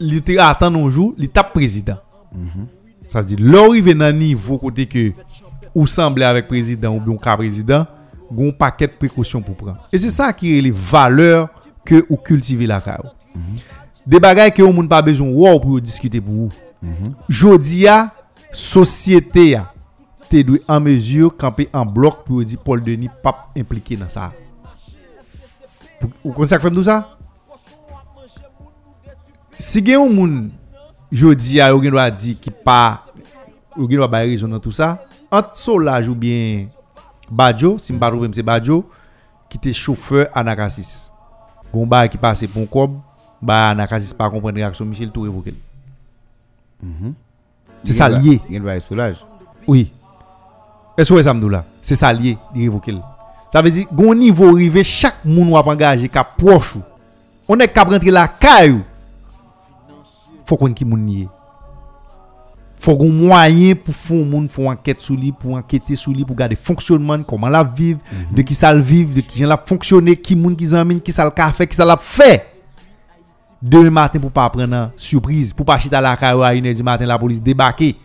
Li 0.00 0.20
te 0.24 0.38
atan 0.40 0.72
nonjou, 0.72 1.14
li 1.18 1.28
tap 1.28 1.52
prezident. 1.52 2.00
Mm 2.32 2.48
-hmm. 2.48 2.66
Sa 3.08 3.22
di 3.22 3.36
lori 3.36 3.80
ven 3.80 3.98
nan 3.98 4.16
nivou 4.18 4.58
kote 4.58 4.86
ke 4.88 5.12
ou 5.74 5.86
semble 5.86 6.24
avek 6.24 6.48
prezident 6.48 6.94
ou 6.94 7.00
biyon 7.00 7.18
ka 7.18 7.36
prezident, 7.36 7.86
goun 8.30 8.52
paket 8.52 8.98
prekosyon 8.98 9.42
pou 9.42 9.54
pran. 9.54 9.76
E 9.92 9.98
se 9.98 10.10
sa 10.10 10.32
ki 10.32 10.54
re 10.54 10.60
le 10.62 10.72
valeur 10.72 11.48
ke 11.84 12.02
ou 12.08 12.16
kultive 12.16 12.66
la 12.66 12.80
ka 12.80 12.98
ou. 13.04 13.10
Mm 13.34 13.42
-hmm. 13.42 13.60
De 14.06 14.18
bagay 14.18 14.50
ke 14.50 14.62
ou 14.62 14.72
moun 14.72 14.88
pa 14.88 15.02
bezon 15.02 15.34
waw 15.34 15.60
pou 15.60 15.76
yo 15.76 15.80
diskute 15.80 16.20
pou 16.20 16.48
ou. 16.48 16.50
Jodi 17.28 17.84
ya, 17.84 18.10
sosyete 18.52 19.50
ya, 19.50 19.66
te 20.32 20.42
doit 20.42 20.58
en 20.66 20.80
mesure 20.80 21.36
camper 21.36 21.68
en 21.72 21.84
bloc 21.84 22.24
pour 22.24 22.42
dire 22.42 22.58
Paul 22.58 22.82
Denis 22.82 23.10
pas 23.22 23.50
impliqué 23.56 23.96
dans 23.96 24.08
ça. 24.08 24.32
Vous 26.00 26.10
vous 26.24 26.32
connaissez 26.32 26.54
ça 26.54 26.60
fait 26.60 26.70
tout 26.70 26.82
ça? 26.82 27.16
Si 29.58 29.78
gen 29.84 30.00
yon 30.00 30.08
moun 30.10 30.50
jodi 31.12 31.60
a 31.60 31.68
yon 31.70 31.82
gen 31.84 31.92
doit 31.92 32.10
dire 32.10 32.40
qui 32.40 32.50
pas 32.50 33.04
yon 33.76 33.88
gen 33.88 34.58
tout 34.58 34.72
ça, 34.72 35.04
entre 35.30 35.56
Solage 35.56 36.08
ou 36.08 36.14
bien 36.14 36.66
Badjo, 37.30 37.78
si 37.78 37.92
m'pa 37.92 38.10
trouve 38.10 38.28
c'est 38.32 38.42
Badjo 38.42 38.88
qui 39.48 39.58
était 39.58 39.72
chauffeur 39.72 40.28
Anakasis. 40.34 41.12
Gon 41.72 41.86
ba 41.86 42.08
qui 42.08 42.18
passe 42.18 42.46
pour 42.46 42.62
un 42.62 42.66
cob, 42.66 42.98
ba 43.40 43.70
Anakasis 43.70 44.12
pas 44.14 44.28
comprendre 44.30 44.56
réaction 44.56 44.84
Michel 44.84 45.10
tout 45.10 45.20
révoqué. 45.22 45.54
C'est 47.84 47.92
ça 47.92 48.08
lié. 48.08 48.40
Il 48.48 48.60
y 48.60 48.68
a 48.68 48.72
un 48.72 48.80
soulage. 48.80 49.24
Oui. 49.66 49.92
Est-ce 50.96 51.12
que 51.12 51.22
ça 51.22 51.32
me 51.32 51.48
là 51.48 51.64
C'est 51.80 51.94
ça 51.94 52.12
lié, 52.12 52.36
il 52.54 52.62
révoquer. 52.62 52.94
Ça 53.52 53.60
veut 53.60 53.70
dire 53.70 53.86
gon 53.92 54.14
niveau 54.14 54.54
arrivé 54.54 54.84
chaque 54.84 55.24
moun 55.24 55.48
ou 55.48 55.56
engagé 55.56 56.08
ka 56.08 56.24
proche. 56.24 56.76
On 57.48 57.58
est 57.58 57.68
cap 57.68 57.88
rentrer 57.88 58.10
la 58.10 58.28
caillou. 58.28 58.82
Faut 60.46 60.56
qu'on 60.56 60.72
qui 60.72 60.84
moun 60.84 61.00
nié. 61.00 61.28
Faut 62.78 62.96
qu'on 62.96 63.10
moyen 63.10 63.74
pour 63.74 63.94
faire 63.94 64.24
moun 64.24 64.48
font 64.48 64.70
enquête 64.70 65.00
sur 65.00 65.14
lui 65.14 65.32
pour 65.32 65.54
enquêter 65.54 65.96
sur 65.96 66.12
lui 66.12 66.24
pour 66.24 66.34
garder 66.34 66.56
fonctionnement 66.56 67.22
comment 67.22 67.48
la 67.48 67.62
vivre, 67.62 68.00
de 68.34 68.42
qui 68.42 68.54
ça 68.54 68.72
le 68.72 68.80
vivre, 68.80 69.14
de 69.14 69.20
qui 69.20 69.40
la 69.42 69.56
fonctionner, 69.56 70.16
qui 70.16 70.34
moun 70.34 70.56
qui 70.56 70.66
zamine, 70.66 71.00
qui 71.00 71.12
ça 71.12 71.24
le 71.24 71.52
fait, 71.52 71.66
qui 71.66 71.76
ça 71.76 71.84
l'a 71.84 71.96
fait. 71.96 72.44
Demain 73.60 73.90
matin 73.90 74.18
pour 74.18 74.32
pas 74.32 74.48
prendre 74.50 74.64
une 74.64 74.90
surprise, 74.96 75.52
pour 75.52 75.64
pas 75.64 75.78
chiter 75.78 75.94
à 75.94 76.00
la 76.00 76.16
caillou 76.16 76.42
à 76.42 76.52
1h 76.52 76.74
du 76.74 76.82
matin 76.82 77.06
la 77.06 77.18
police 77.18 77.40
débarquer. 77.40 77.96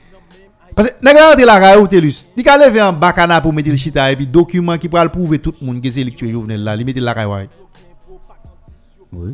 Parce 0.78 0.92
que, 0.92 1.04
nèg 1.04 1.18
rentre 1.18 1.44
la 1.44 1.60
caillou 1.60 1.88
Telus, 1.88 2.28
il 2.38 2.44
ka 2.44 2.56
lever 2.56 2.84
en 2.84 2.94
bacana 2.94 3.42
pour 3.42 3.52
mettre 3.52 3.68
le 3.68 3.76
chita 3.76 4.12
et 4.12 4.16
puis 4.16 4.28
document 4.28 4.78
qui 4.78 4.88
pourra 4.88 5.10
prouver 5.10 5.40
tout 5.40 5.52
le 5.60 5.66
monde 5.66 5.82
que 5.82 5.90
c'est 5.90 6.06
Jovenel 6.30 6.64
là, 6.64 6.76
il 6.76 6.86
mette 6.86 6.98
la 6.98 7.16
caillou. 7.16 7.48
Oui. 9.12 9.34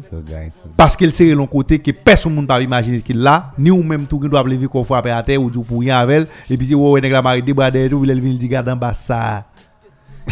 Parce 0.77 0.95
qu'elle 0.95 1.11
serait 1.11 1.35
l'on 1.35 1.45
côté 1.45 1.79
que 1.79 1.91
personne 1.91 2.33
ne 2.33 2.45
peut 2.45 2.61
imaginer 2.61 3.01
qu'il 3.01 3.17
là, 3.17 3.51
ni 3.57 3.71
ou 3.71 3.83
même 3.83 4.05
tout 4.05 4.21
qui 4.21 4.29
doit 4.29 4.41
lever 4.43 4.67
qu'on 4.67 4.85
frappe 4.85 5.07
à 5.07 5.21
terre 5.21 5.43
ou 5.43 5.51
du 5.51 5.59
pour 5.59 5.81
rien 5.81 5.97
avec 5.97 6.15
elle, 6.15 6.27
et 6.49 6.55
puis 6.55 6.73
ouais 6.73 7.01
nèg 7.01 7.11
la 7.11 7.21
mari 7.21 7.43
derrière 7.43 7.89
tout, 7.89 8.05
il 8.05 8.21
vient 8.21 8.33
dit 8.35 8.47
garde 8.47 8.69
en 8.69 8.77
bas 8.77 8.93
ça. 8.93 9.43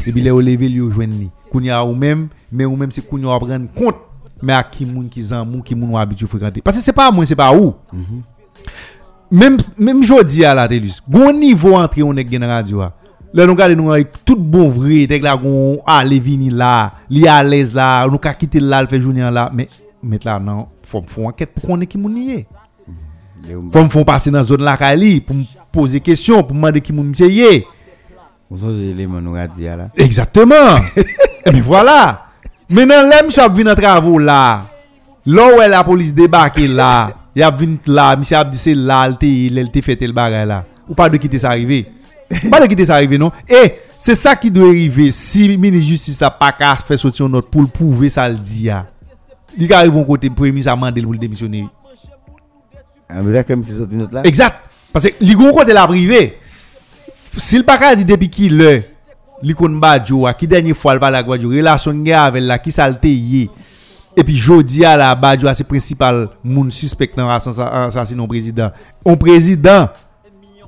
Et 0.08 0.14
puis 0.14 0.22
les 0.22 0.30
lever 0.30 0.70
lui 0.70 0.90
joindre 0.90 1.16
ni. 1.16 1.30
Kounya 1.52 1.84
ou 1.84 1.94
même, 1.94 2.30
mais 2.50 2.64
ou 2.64 2.78
même 2.78 2.90
c'est 2.94 3.06
kounya 3.06 3.38
prendre 3.38 3.74
compte 3.76 3.98
mais 4.42 4.54
à 4.54 4.64
qui 4.64 4.86
moun 4.86 5.10
qui 5.10 5.22
zan 5.22 5.46
moun 5.46 5.62
qui 5.62 5.76
moun 5.76 5.92
ou 5.92 5.98
habitué 5.98 6.26
fréquenter. 6.26 6.62
Parce 6.62 6.78
que 6.78 6.84
c'est 6.84 6.94
pas 6.94 7.12
moi, 7.12 7.26
c'est 7.26 7.36
pas 7.36 7.54
où. 7.54 7.76
Même 9.32 9.58
même 9.78 10.04
jodi 10.04 10.44
à 10.44 10.54
la 10.54 10.68
télé, 10.68 10.90
gon 11.10 11.32
niveau 11.32 11.76
entré 11.76 12.04
on 12.04 12.16
est 12.18 12.30
gen 12.30 12.44
radio. 12.44 12.84
Là 13.34 13.46
nous 13.46 13.54
regarder 13.54 13.76
nous 13.76 13.92
avec 13.92 14.26
tout 14.26 14.36
bon 14.36 14.70
vrai, 14.70 15.08
que 15.08 15.24
là 15.24 15.38
gon 15.38 15.80
aller 15.86 16.20
vini 16.20 16.50
là, 16.50 16.92
li 17.10 17.28
à 17.28 17.42
l'aise 17.42 17.74
là, 17.74 18.06
nous 18.08 18.18
ka 18.18 18.34
quitter 18.34 18.60
là, 18.60 18.82
le 18.82 18.90
fait 18.90 19.00
journée 19.00 19.22
là, 19.32 19.50
mais 19.54 19.70
mettre 20.04 20.28
là 20.28 20.38
non, 20.38 20.68
faut 20.84 21.02
faire 21.08 21.28
enquête 21.28 21.52
pour 21.54 21.70
connaître 21.70 21.92
qui 21.92 21.98
moun 21.98 22.18
est. 22.18 22.46
Faut 23.72 23.84
me 23.84 23.90
faire 23.90 24.06
passer 24.06 24.32
dans 24.32 24.44
zone 24.44 24.64
là 24.64 24.76
kali 24.76 25.22
pour 25.22 25.36
me 25.36 25.44
poser 25.72 26.02
question, 26.02 26.44
pour 26.44 26.54
me 26.54 26.60
demander 26.62 26.82
qui 26.82 26.92
moun 26.92 27.08
monsieur. 27.08 27.30
Vous 28.50 28.58
savez 28.58 28.94
l'élément 28.94 29.22
nous 29.22 29.36
a 29.38 29.48
dit 29.48 29.64
là. 29.64 29.88
Exactement. 29.96 30.76
Et 31.46 31.52
bien 31.52 31.62
voilà. 31.62 32.26
Maintenant, 32.70 33.08
là, 33.08 33.24
monsieur 33.24 33.44
a 33.44 33.48
vu 33.48 33.64
dans 33.64 33.76
travaux 33.76 34.20
là. 34.20 34.64
Là 35.26 35.56
où 35.56 35.62
est 35.62 35.70
la 35.70 35.84
police 35.86 36.14
débarque 36.14 36.60
là. 36.60 37.12
Il 37.36 37.44
a 37.44 37.52
vu 37.52 37.80
là, 37.86 38.16
monsieur 38.16 38.38
a 38.38 38.44
dit 38.44 38.58
c'est 38.58 38.74
là, 38.74 39.10
il 39.22 39.84
fait 39.84 40.02
le 40.02 40.12
bagage 40.12 40.48
là. 40.48 40.66
Ou 40.88 40.94
pas 40.94 41.10
de 41.10 41.18
quitter 41.18 41.40
ça 41.40 41.50
arriver. 41.50 41.88
pas 42.50 42.60
de 42.60 42.66
quitter 42.66 42.86
ça 42.86 42.96
arriver 42.96 43.18
non? 43.18 43.32
Et 43.48 43.76
c'est 43.98 44.16
ça 44.16 44.36
qui 44.36 44.52
doit 44.52 44.68
arriver 44.68 45.12
si 45.12 45.48
le 45.48 45.56
ministre 45.56 45.86
de 45.86 45.90
justice 45.92 46.22
a 46.22 46.30
pas 46.30 46.52
qu'à 46.52 46.76
faire 46.76 47.00
sortir 47.00 47.26
une 47.28 47.34
note 47.34 47.50
pour 47.50 47.70
prouver 47.70 48.10
ça 48.10 48.28
le 48.28 48.36
dit. 48.36 48.70
ah. 48.70 48.86
Il 49.58 49.72
arrive 49.74 49.96
au 49.96 50.04
côté 50.04 50.30
premier 50.30 50.62
ça 50.62 50.76
mandé 50.76 51.02
pour 51.02 51.14
le 51.14 51.20
démissionner. 51.20 51.68
Ah, 53.10 53.22
mais 53.22 53.34
là, 53.34 53.44
comme 53.44 53.64
c'est 53.64 53.78
sorti 53.78 53.96
notre 53.96 54.14
là. 54.14 54.22
Exact. 54.26 54.56
Parce 54.92 55.06
que 55.06 55.14
li 55.22 55.34
gon 55.34 55.52
côté 55.52 55.74
la 55.74 55.88
privé. 55.88 56.38
Si 57.38 57.58
le 57.58 57.64
pas 57.64 57.96
dit 57.96 58.06
depuis 58.06 58.30
qui 58.30 58.50
le 58.50 58.82
li 59.42 59.54
kon 59.56 59.70
badjo 59.70 60.28
a 60.28 60.34
qui 60.34 60.48
dernière 60.48 60.76
fois 60.76 60.94
le 60.94 61.00
pas 61.00 61.10
la 61.10 61.22
relation 61.22 61.92
avec 61.92 62.44
la 62.44 62.60
qui 62.60 62.72
salte 62.72 63.06
yé. 63.06 63.50
Et 64.16 64.24
puis 64.24 64.38
jodi 64.38 64.84
à 64.84 64.98
la 64.98 65.12
a 65.12 65.54
c'est 65.54 65.64
principal 65.64 66.30
moun 66.44 66.70
suspect 66.72 67.12
dans 67.16 67.30
assassinat 67.30 68.28
président. 68.28 68.72
On 69.06 69.16
président 69.16 69.90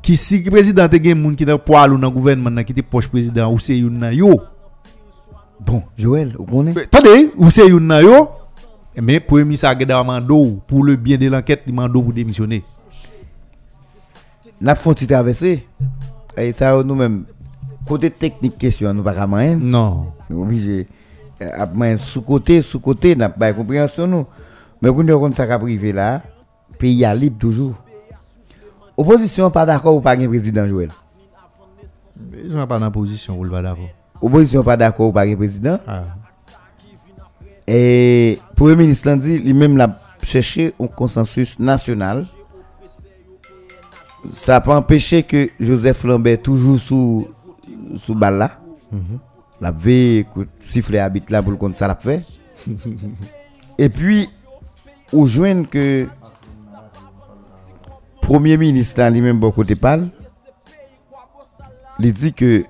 qui 0.01 0.15
si 0.17 0.41
président 0.41 0.87
te 0.87 1.01
gen 1.01 1.19
moun 1.19 1.35
qui 1.35 1.45
dans 1.45 1.57
poil 1.57 1.93
ou 1.93 1.97
dans 1.97 2.09
gouvernement 2.09 2.49
nan 2.49 2.63
qui 2.63 2.73
te 2.73 2.81
proche 2.81 3.07
président 3.07 3.51
ou 3.51 3.59
c'est 3.59 3.77
yon 3.77 3.91
nan 3.91 4.13
yo. 4.13 4.41
Bon, 5.59 5.83
Joël, 5.97 6.35
vous 6.37 6.45
connaissez? 6.45 6.81
Attendez, 6.81 7.31
ou 7.37 7.49
c'est 7.49 7.67
yon 7.67 7.79
nan 7.79 8.03
yo? 8.03 8.29
Mais 8.95 9.19
premier 9.19 9.43
ministre 9.43 9.67
a 9.67 10.03
mando 10.03 10.59
pour 10.67 10.83
le 10.83 10.95
bien 10.95 11.17
de 11.17 11.27
l'enquête, 11.27 11.63
il 11.65 11.73
mando 11.73 12.01
pour 12.01 12.13
démissionner. 12.13 12.63
N'a 14.61 14.75
pas 14.75 14.93
fait 14.93 15.07
traverser. 15.07 15.65
Et 16.37 16.51
ça, 16.51 16.81
nous-mêmes, 16.83 17.25
côté 17.87 18.09
technique 18.09 18.57
question, 18.57 18.93
nous 18.93 19.03
pas 19.03 19.25
moyen. 19.25 19.57
Non. 19.57 20.13
Nous 20.29 20.43
obligés 20.43 20.87
à 21.51 21.65
moyen 21.65 21.97
sous-côté, 21.97 22.61
sous-côté, 22.61 23.15
n'a 23.15 23.29
pas 23.29 23.51
de 23.51 23.57
compréhension 23.57 24.07
nous. 24.07 24.25
Mais 24.81 24.89
quand 24.89 25.09
on 25.09 25.19
comme 25.19 25.33
ça 25.33 25.47
qu'a 25.47 25.59
privé 25.59 25.91
là, 25.91 26.21
pays 26.77 27.05
à 27.05 27.15
libre 27.15 27.37
toujours. 27.39 27.75
Opposition 28.95 29.49
pas 29.49 29.65
d'accord 29.65 29.95
ou 29.95 30.01
pas 30.01 30.17
un 30.17 30.27
président 30.27 30.67
Joël? 30.67 30.89
Je 32.31 32.43
ne 32.43 32.57
suis 32.57 32.67
pas 32.67 32.79
dans 32.79 32.85
la 32.85 32.91
position 32.91 33.39
où 33.39 33.43
le 33.43 33.49
va 33.49 33.61
d'accord. 33.61 33.89
Opposition 34.21 34.63
pas 34.63 34.77
d'accord 34.77 35.07
ou 35.07 35.11
pas 35.11 35.25
un 35.25 35.35
président? 35.35 35.79
Ah. 35.87 36.03
Et 37.65 38.39
Premier 38.55 38.75
ministre 38.75 39.07
l'a 39.07 39.15
dit, 39.15 39.39
lui-même 39.39 39.77
l'a 39.77 39.99
cherché 40.21 40.73
un 40.79 40.87
consensus 40.87 41.59
national. 41.59 42.25
Ça 44.31 44.53
n'a 44.53 44.61
pas 44.61 44.77
empêché 44.77 45.23
que 45.23 45.49
Joseph 45.59 46.03
Lambert, 46.03 46.41
toujours 46.41 46.79
sous, 46.79 47.27
sous 47.97 48.15
balle 48.15 48.37
là, 48.37 48.59
la 49.63 49.71
veille, 49.71 50.17
écoute, 50.19 50.49
siffler 50.59 50.99
habite 50.99 51.29
là 51.29 51.41
pour 51.41 51.51
le 51.51 51.57
compte 51.57 51.73
ça 51.73 51.87
l'a 51.87 51.95
fait. 51.95 52.21
Et 53.77 53.87
puis, 53.87 54.29
au 55.13 55.25
joint 55.25 55.63
que 55.63 56.05
Premier 58.21 58.57
ministre 58.57 59.01
lui-même, 59.09 59.39
bon 59.39 59.51
côté 59.51 59.75
parle, 59.75 60.09
il 61.99 62.11
dit 62.11 62.33
que 62.33 62.65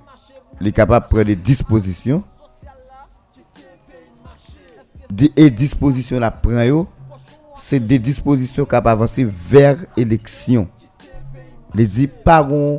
il 0.60 0.68
est 0.68 0.72
capable 0.72 1.06
de 1.06 1.10
prendre 1.10 1.24
des 1.24 1.36
dispositions 1.36 2.22
Di- 5.10 5.32
et 5.36 5.50
disposition 5.50 6.20
la 6.20 6.30
prend 6.30 6.86
c'est 7.56 7.80
des 7.80 7.98
dispositions 7.98 8.64
qui 8.64 8.74
avancer 8.76 9.24
vers 9.24 9.76
élection. 9.96 10.68
Il 11.74 11.88
dit 11.88 12.08
un, 12.52 12.78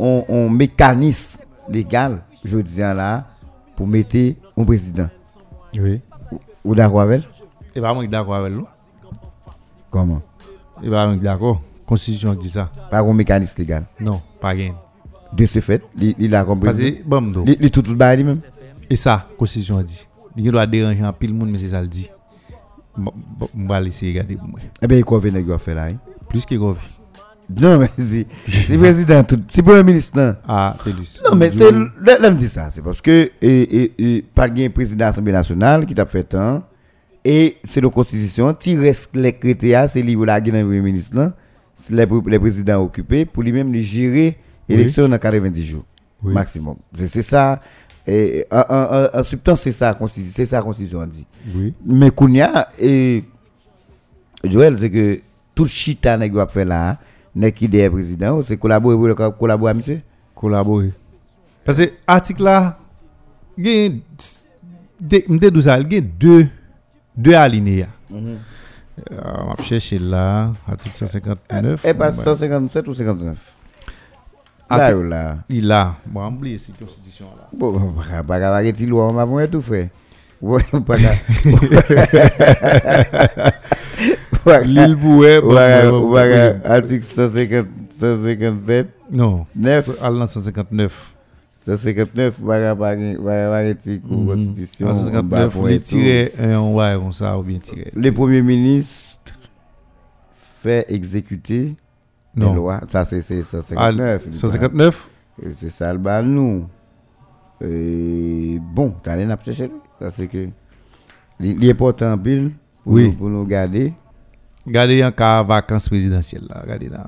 un, 0.00 0.22
un 0.28 0.48
mécanisme 0.50 1.40
légal, 1.68 2.22
je 2.44 2.58
dis 2.58 2.78
là, 2.78 3.26
pour 3.76 3.86
mettre 3.86 4.16
un 4.56 4.64
président. 4.64 5.08
Oui. 5.74 6.00
Ou 6.64 6.74
d'accord 6.74 7.00
avec 7.02 7.22
Et 7.74 7.80
pas 7.80 7.92
moi 7.94 8.02
qui 8.02 8.08
d'accord 8.08 8.34
avec 8.36 8.52
nous. 8.52 8.66
Comment 9.90 10.22
Et 10.82 10.88
pas 10.90 11.06
moi 11.06 11.16
d'accord. 11.16 11.60
Constitution 11.86 12.34
dit 12.34 12.48
ça. 12.48 12.70
Pas 12.90 13.00
un 13.00 13.12
mécanisme 13.12 13.54
légal. 13.58 13.84
Non, 14.00 14.20
pas 14.40 14.48
rien. 14.50 14.74
De 15.32 15.46
ce 15.46 15.60
fait, 15.60 15.82
il, 15.98 16.14
il 16.18 16.34
a 16.34 16.44
compris. 16.44 16.66
Parce 16.66 16.76
que, 16.78 17.02
bon, 17.04 17.44
Il, 17.46 17.70
tout 17.70 17.82
tout 17.82 17.94
bas 17.96 18.14
lui-même. 18.14 18.38
et 18.90 18.96
ça, 18.96 19.26
Constitution 19.38 19.80
dit. 19.82 20.06
Il 20.36 20.50
doit 20.50 20.66
déranger 20.66 21.02
un 21.02 21.12
pile 21.12 21.34
monde, 21.34 21.50
mais 21.50 21.58
c'est 21.58 21.70
ça 21.70 21.80
le 21.80 21.88
dit. 21.88 22.08
Bon, 22.96 23.12
bon, 23.38 23.48
On 23.58 23.66
va 23.66 23.80
laisser 23.80 24.08
regarder 24.08 24.36
pour 24.36 24.48
moi. 24.48 24.60
Eh 24.80 24.86
bien, 24.86 24.98
il 24.98 25.04
convient 25.04 25.32
de 25.42 25.56
faire 25.56 25.74
là. 25.74 25.84
hein. 25.86 25.96
Plus 26.28 26.44
que 26.46 26.54
grave. 26.54 26.78
Non, 27.60 27.78
mais 27.78 27.90
c'est 27.98 28.26
c'est 28.66 28.78
président, 28.78 29.24
c'est 29.48 29.62
premier 29.62 29.82
ministre. 29.82 30.18
non. 30.18 30.34
Ah, 30.48 30.76
Télus. 30.82 31.20
Non, 31.28 31.36
mais 31.36 31.50
c'est. 31.50 31.70
Là, 31.70 32.30
me 32.30 32.36
dit 32.36 32.48
ça. 32.48 32.68
C'est 32.70 32.80
parce 32.82 33.00
que. 33.00 33.30
Et, 33.42 33.82
et, 33.82 33.92
et, 34.16 34.22
pas 34.34 34.48
de 34.48 34.68
président 34.68 34.96
de 34.96 35.00
l'Assemblée 35.10 35.32
nationale 35.32 35.84
qui 35.86 35.94
t'a 35.94 36.06
fait 36.06 36.24
tant. 36.24 36.62
Et 37.24 37.58
c'est 37.64 37.80
la 37.80 37.90
constitution. 37.90 38.54
Tu 38.54 38.78
restes 38.80 39.14
les 39.16 39.32
critères, 39.32 39.88
c'est 39.90 40.02
lui 40.02 40.16
la 40.24 40.40
guerre 40.40 40.64
premier 40.64 40.80
ministre 40.80 41.16
là. 41.16 41.32
C'est 41.74 41.94
les, 41.94 42.06
les 42.26 42.38
présidents 42.38 42.80
occupés 42.82 43.24
pour 43.26 43.42
lui-même 43.42 43.72
les 43.72 43.82
gérer 43.82 44.38
l'élection 44.68 45.08
dans 45.08 45.18
90 45.18 45.64
jours. 45.64 45.84
Oui. 46.22 46.32
Maximum. 46.32 46.76
C'est 46.94 47.06
c'est 47.08 47.22
ça. 47.22 47.60
Et 48.06 48.46
en, 48.50 48.58
en, 48.68 49.04
en- 49.16 49.20
en 49.20 49.24
substance, 49.24 49.60
c'est 49.60 49.72
ça, 49.72 49.96
c'est 50.08 50.46
ça 50.46 50.56
la 50.56 50.62
constitution 50.62 51.04
dit. 51.06 51.26
Oui. 51.54 51.74
Mais 51.84 52.10
Kounia 52.10 52.66
et 52.80 53.22
Joël, 54.44 54.76
c'est 54.78 54.90
que 54.90 55.20
tout 55.54 55.66
chita 55.66 56.16
nèg 56.16 56.32
va 56.32 56.46
faire 56.46 56.66
là, 56.66 56.98
nèg 57.34 57.54
qui 57.54 57.64
est 57.64 57.90
président, 57.90 58.42
c'est 58.42 58.56
collaborer 58.56 58.96
pour 58.96 59.06
le 59.06 59.30
collaborer 59.30 59.74
monsieur. 59.74 60.00
Collaborer. 60.34 60.92
Parce 61.64 61.78
que 61.78 61.92
article 62.06 62.42
là, 62.42 62.78
il 63.56 63.66
y 63.66 63.86
a 65.96 66.00
deux, 66.00 66.46
deux 67.16 67.34
alinéas. 67.34 67.88
Euh, 69.10 69.20
on 69.24 69.54
va 69.54 69.62
chercher 69.62 69.98
là, 69.98 70.52
article 70.68 70.94
159. 70.94 71.84
Et 71.84 71.94
pas 71.94 72.10
Bon, 72.10 72.22
157 72.22 72.88
ou 72.88 72.94
59. 72.94 73.52
Là, 74.70 74.96
ou 74.96 75.02
là. 75.02 75.38
Il 75.48 75.70
a. 75.70 75.94
Bon, 76.06 76.22
on 76.22 76.28
oublie 76.34 76.58
cette 76.58 76.78
constitution 76.78 77.26
là. 77.36 77.48
Bon, 77.52 77.72
bon, 77.72 77.92
pas 77.92 78.22
pas 78.22 78.36
arrêter 78.56 78.86
loi, 78.86 79.08
on 79.08 79.12
va 79.12 79.46
tout 79.48 79.62
faire. 79.62 79.88
Ouais, 80.40 80.62
pas. 80.86 80.96
L'île 84.64 84.96
Bouet, 84.96 85.40
bon. 85.40 85.56
article 86.64 87.04
150 87.04 87.66
157 87.98 88.88
Non, 89.10 89.46
9 89.54 90.02
Allant 90.02 90.26
159. 90.26 91.12
159 91.66 92.34
pas 92.44 92.74
pas 92.74 92.96
pas 93.24 93.56
arrêter 93.56 94.00
Mhm. 94.04 94.26
constitution. 94.26 94.86
on 94.88 94.92
va 94.92 94.98
159, 94.98 95.52
point 95.52 95.68
les 95.68 95.78
tout. 95.78 95.84
tirer 95.84 96.32
un 96.40 96.60
ouais 96.72 96.94
comme 97.00 97.12
ça 97.12 97.38
ou 97.38 97.42
bien 97.42 97.58
tirer. 97.58 97.92
Le 97.94 98.10
Premier 98.12 98.42
ministre 98.42 99.32
fait 100.60 100.86
exécuter 100.88 101.76
les 102.34 102.42
Non. 102.44 102.54
lois. 102.54 102.80
Ça, 102.90 103.04
c'est 103.04 103.20
c'est 103.20 103.38
Al- 103.76 103.94
159. 103.98 104.26
159 104.32 105.08
Et 105.42 105.46
C'est 105.60 105.70
ça 105.70 105.92
le 105.92 105.98
bas 106.00 106.20
nous. 106.22 106.66
Et 107.64 108.58
bon, 108.74 108.94
t'as 109.04 109.14
rien 109.14 109.30
à 109.30 109.38
chercher. 109.44 109.70
Ça, 110.00 110.10
c'est 110.10 110.26
que. 110.26 110.48
Il 111.38 111.64
est 111.64 111.70
important, 111.70 112.16
Bill, 112.16 112.50
pour, 112.82 112.92
Oui. 112.94 113.08
nous, 113.10 113.12
pour 113.14 113.28
nous 113.28 113.44
garder 113.44 113.92
Regardez 114.66 115.02
un 115.02 115.10
cas 115.10 115.42
vacances 115.42 115.88
présidentielles 115.88 116.44
là. 116.48 116.60
Regardez 116.62 116.88
là. 116.88 117.04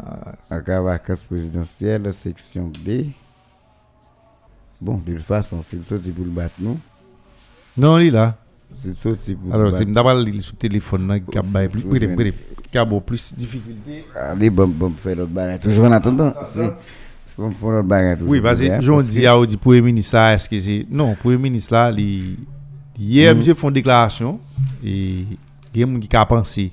en 0.51 0.61
cas 0.61 0.79
de 0.79 0.85
vacances 0.85 1.25
présidentielles, 1.25 2.13
section 2.13 2.71
D. 2.85 3.11
Bon, 4.81 5.01
de 5.07 5.15
toute 5.15 5.23
façon, 5.23 5.63
c'est 5.69 5.77
le 5.77 5.83
sorti 5.83 6.11
pour 6.11 6.25
le 6.25 6.31
battre, 6.31 6.55
nous. 6.59 6.79
Non, 7.77 7.99
il 7.99 8.09
est 8.09 8.11
là. 8.11 8.37
C'est 8.75 8.89
le 8.89 8.95
sorti 8.95 9.35
pour 9.35 9.55
Alors, 9.55 9.71
le 9.71 9.73
c'est 9.73 9.85
d'abord 9.85 10.15
le 10.15 10.41
sous 10.41 10.57
téléphone 10.57 11.07
là 11.07 11.21
qui 11.21 11.39
a 11.39 11.43
bail 11.43 11.69
plus 11.69 11.83
plus 11.83 12.15
plus 12.17 12.35
qui 12.73 12.79
a 12.79 12.85
beaucoup 12.85 13.07
plus 13.07 13.33
de 13.33 13.39
difficultés. 13.39 14.05
Allez, 14.17 14.51
bon, 14.51 14.67
bon, 14.67 14.91
faire 14.91 15.17
l'autre 15.17 15.31
bagarre. 15.31 15.61
Toujours 15.61 15.85
en 15.85 15.93
attendant. 15.93 16.35
Bon, 17.39 17.51
faire 17.53 17.71
l'autre 17.71 17.83
bagarre. 17.89 18.17
Oui, 18.23 18.41
parce 18.41 18.61
que 18.61 18.81
j'en 18.81 19.01
dis 19.01 19.27
à 19.27 19.39
au 19.39 19.47
dit 19.47 19.57
premier 19.57 19.81
ministre 19.81 20.17
est-ce 20.17 20.49
que 20.49 20.59
c'est 20.59 20.87
non, 20.91 21.15
premier 21.15 21.39
ministre 21.39 21.73
là, 21.73 21.93
hier 22.99 23.31
Mhm. 23.33 23.39
monsieur 23.39 23.55
font 23.55 23.71
déclaration 23.71 24.41
et 24.85 25.25
il 25.73 25.81
y 25.81 25.83
a 25.83 25.87
des 25.87 25.93
gens 25.93 26.01
qui 26.01 26.17
a 26.17 26.27
pensé 26.27 26.73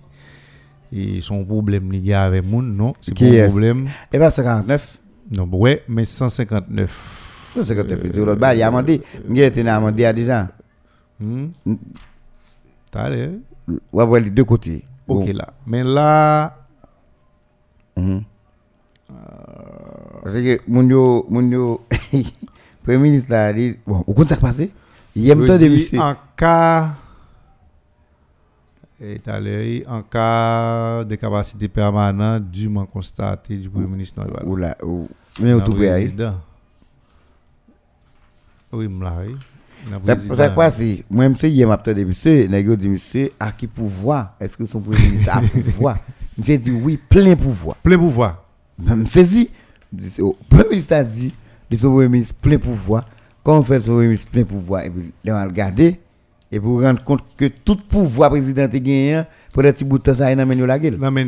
et 0.91 1.21
son 1.21 1.43
problème 1.45 1.91
a 2.13 2.23
avec 2.23 2.45
moun 2.45 2.75
non, 2.75 2.93
c'est 3.01 3.13
Qui 3.13 3.29
pas 3.31 3.45
un 3.45 3.47
problème. 3.47 3.87
Eh 4.11 4.17
bien, 4.17 4.29
59. 4.29 4.99
Non, 5.31 5.47
ouais, 5.53 5.83
mais 5.87 6.05
159. 6.05 6.91
Ça, 7.55 7.63
c'est 7.63 7.75
l'autre 7.75 8.35
bagarre. 8.35 8.55
Il 8.55 8.63
a 8.63 8.67
demandé. 8.67 9.01
Il 9.29 9.41
a 9.41 9.45
été 9.45 9.63
demandé 9.63 10.05
à 10.05 10.13
déjà. 10.13 10.47
Hmm? 11.19 11.47
T'as 12.89 13.09
l'air. 13.09 13.29
On 13.93 13.97
va 13.97 14.05
voir 14.05 14.19
les 14.21 14.29
deux 14.29 14.43
côtés. 14.43 14.83
Ok 15.07 15.27
là. 15.33 15.53
Mais 15.65 15.83
là, 15.83 16.57
Mhm. 17.97 18.23
Parce 20.23 20.35
que 20.35 20.61
mon 20.67 20.87
yo, 20.87 21.25
mon 21.29 21.49
yo, 21.49 21.81
Premier 22.83 22.97
ministre 22.97 23.33
a 23.33 23.53
dit, 23.53 23.75
bon, 23.85 24.03
au 24.07 24.13
compte 24.13 24.29
ça 24.29 24.37
passé, 24.37 24.71
il 25.15 25.23
y 25.23 25.31
a 25.31 25.35
je 25.35 25.45
temps 25.45 25.57
de 25.57 25.99
en 25.99 26.15
cas 26.35 26.95
et 29.03 29.19
t'as 29.19 29.39
l'air, 29.39 29.83
en 29.87 30.01
cas 30.03 31.03
de 31.03 31.15
capacité 31.15 31.67
permanente 31.67 32.43
dûment 32.51 32.85
constatée 32.85 33.57
du 33.57 33.69
Premier 33.69 33.87
ministre 33.87 34.19
Noël 34.23 34.43
Ou 34.45 34.55
là, 34.55 34.77
ou, 34.83 35.09
mais 35.39 35.53
au 35.53 35.61
tout 35.61 35.73
président. 35.73 36.35
Oui, 38.71 38.87
m'la, 38.87 39.13
oui. 39.27 39.35
Dans 39.89 40.35
Ça 40.35 40.49
quoi 40.49 40.69
c'est? 40.69 41.03
Moi 41.09 41.27
monsieur 41.27 41.49
il 41.49 41.65
m'a 41.65 41.75
temps 41.77 41.91
de 41.91 42.03
monsieur, 42.03 42.45
nèg 42.47 42.67
yo 42.67 42.75
dit 42.75 42.87
monsieur 42.87 43.31
à 43.39 43.51
qui 43.51 43.65
pouvoir? 43.65 44.35
Est-ce 44.39 44.55
que 44.55 44.65
son 44.67 44.79
premier 44.79 44.99
ministre 45.07 45.35
a 45.35 45.41
pouvoir? 45.41 45.97
Monsieur 46.37 46.57
dit 46.59 46.69
oui, 46.71 46.97
plein 47.09 47.35
pouvoir. 47.35 47.75
Plein 47.77 47.97
pouvoir. 47.97 48.43
Même 48.77 49.07
saisi. 49.07 49.49
Au- 50.19 50.37
Premier 50.47 50.69
ministre 50.69 50.93
a 50.93 51.03
dit 51.03 51.33
son 51.75 51.89
premier 51.91 52.09
ministre 52.09 52.35
plein 52.39 52.59
pouvoir. 52.59 53.07
Quand 53.43 53.57
on 53.57 53.63
fait 53.63 53.81
son 53.81 53.93
premier 53.93 54.05
ministre 54.09 54.29
plein 54.29 54.43
pouvoir, 54.43 54.83
et 54.83 54.91
puis 54.91 55.11
on 55.27 55.31
va 55.31 55.45
regarder, 55.45 55.99
et 56.51 56.59
pour 56.59 56.81
rendre 56.81 57.03
compte 57.03 57.23
que 57.37 57.45
tout 57.45 57.77
pouvoir 57.77 58.29
président 58.31 58.63
est 58.63 58.79
gagné, 58.79 59.21
pour 59.53 59.63
un 59.63 59.71
petit 59.71 59.85
bout 59.85 59.97
de 59.97 60.03
temps, 60.03 60.13
ça 60.15 60.29
y 60.29 60.33
est, 60.33 60.45
la 60.45 60.79
gueule. 60.79 60.97
Mais, 61.11 61.27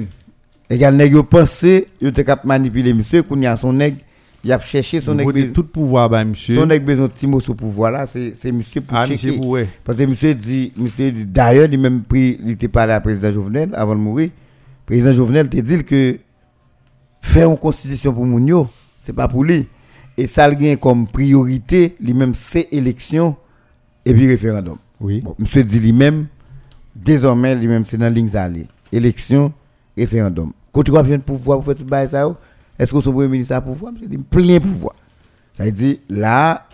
Et 0.70 0.78
il 0.78 0.96
nèg 0.98 1.12
yo 1.14 1.24
pensé, 1.24 1.88
yo 2.02 2.10
te 2.12 2.22
cap 2.24 2.46
manipuler 2.46 2.94
monsieur, 2.94 3.22
qu'on 3.22 3.40
y 3.42 3.46
a 3.46 3.56
son 3.58 3.74
nèg, 3.74 3.96
il 4.44 4.52
a 4.52 4.60
cherché 4.60 5.02
son 5.02 5.12
vous 5.12 5.18
nèg. 5.18 5.28
prenez 5.30 5.52
tout 5.52 5.66
pouvoir, 5.66 6.10
bah, 6.10 6.24
monsieur. 6.24 6.56
Son 6.56 6.66
nèg 6.66 6.84
besoin 6.84 7.08
de 7.08 7.12
petit 7.12 7.28
mot 7.28 7.40
sur 7.42 7.56
pouvoir 7.56 7.92
là, 7.92 8.06
c'est 8.08 8.34
c'est 8.34 8.52
monsieur 8.52 8.82
pour 8.82 8.98
Ah, 8.98 9.06
checker. 9.06 9.28
monsieur 9.28 9.42
Boué. 9.42 9.68
Parce 9.84 9.98
que 9.98 10.04
monsieur 10.04 10.34
dit, 10.34 10.72
monsieur 10.78 11.12
dit 11.12 11.26
d'ailleurs, 11.26 11.68
il 11.72 11.80
même 11.80 12.02
pris, 12.02 12.40
il 12.44 12.52
était 12.52 12.70
parlé 12.70 12.94
à 12.94 13.02
président 13.02 13.32
Jovenel 13.32 13.70
avant 13.74 13.94
de 13.94 14.00
mourir. 14.00 14.30
Président 14.86 15.12
Jovenel 15.14 15.50
te 15.50 15.58
dit 15.58 15.84
que 15.84 16.18
faire 17.22 17.50
une 17.52 17.58
constitution 17.58 18.14
pour 18.14 18.26
Mounio, 18.26 18.68
c'est 19.02 19.14
pas 19.14 19.28
pour 19.28 19.44
lui. 19.44 19.68
Et 20.18 20.28
ça 20.28 20.48
le 20.48 20.56
gagne 20.56 20.78
comme 20.78 21.08
priorité, 21.08 21.96
lui-même, 22.00 22.34
c'est 22.36 22.68
élection 22.72 23.36
et 24.06 24.14
puis 24.14 24.28
référendum. 24.28 24.78
Oui. 25.04 25.20
Bon, 25.22 25.36
monsieur 25.38 25.64
dit 25.64 25.80
lui-même, 25.80 26.28
désormais, 26.96 27.54
lui-même, 27.56 27.86
c'est 27.86 27.98
dans 27.98 28.06
la 28.06 28.10
ligne. 28.50 28.66
Élection, 28.92 29.52
référendum. 29.98 30.54
Quand 30.72 30.82
tu 30.82 30.98
as 30.98 31.04
besoin 31.04 31.18
de 31.18 31.24
pouvoir 31.24 31.60
pour 31.60 31.66
faire 31.66 31.76
tout 31.76 31.88
ça, 31.90 32.08
ça, 32.08 32.36
est-ce 32.80 32.94
que 32.94 33.02
son 33.02 33.12
premier 33.12 33.28
ministre 33.28 33.54
a 33.54 33.62
pouvoir? 33.62 33.92
Monsieur 33.92 34.08
dit 34.08 34.18
plein 34.18 34.60
pouvoir. 34.60 34.96
Ça 35.58 35.66
veut 35.66 35.72
dire, 35.72 35.98
là, 36.10 36.66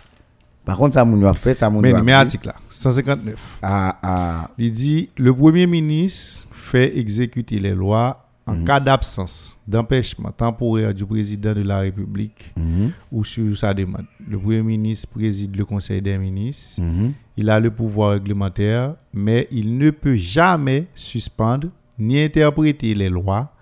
par 0.64 0.78
contre, 0.78 0.94
ça, 0.94 1.02
a 1.02 1.34
fait, 1.34 1.54
ça, 1.54 1.68
Mounio 1.68 1.92
Mais, 1.96 2.02
mais 2.02 2.12
article 2.12 2.46
là, 2.46 2.54
159. 2.70 3.34
Ah, 3.62 3.98
ah, 4.02 4.50
Il 4.56 4.70
dit 4.70 5.10
le 5.16 5.34
Premier 5.34 5.66
ministre 5.66 6.46
fait 6.52 6.96
exécuter 6.96 7.58
les 7.58 7.74
lois 7.74 8.29
en 8.50 8.56
Mhm. 8.56 8.64
cas 8.64 8.80
d'absence, 8.80 9.56
d'empêchement 9.66 10.30
temporaire 10.32 10.92
du 10.92 11.04
président 11.06 11.52
de 11.54 11.62
la 11.62 11.78
République 11.80 12.52
mhm, 12.56 12.92
ou 13.12 13.24
sur 13.24 13.56
sa 13.56 13.72
demande. 13.72 14.06
Le 14.28 14.38
Premier 14.38 14.62
ministre 14.62 15.08
préside 15.08 15.54
le 15.56 15.64
Conseil 15.64 16.02
des 16.02 16.18
ministres. 16.18 16.80
mhm. 16.82 17.12
Il 17.36 17.48
a 17.48 17.58
le 17.60 17.70
pouvoir 17.70 18.12
réglementaire, 18.12 18.94
mais 19.14 19.46
il 19.50 19.78
ne 19.78 19.90
peut 19.90 20.16
jamais 20.16 20.86
suspendre 20.94 21.68
ni 21.98 22.20
interpréter 22.20 22.94
les 22.94 23.08
lois, 23.08 23.52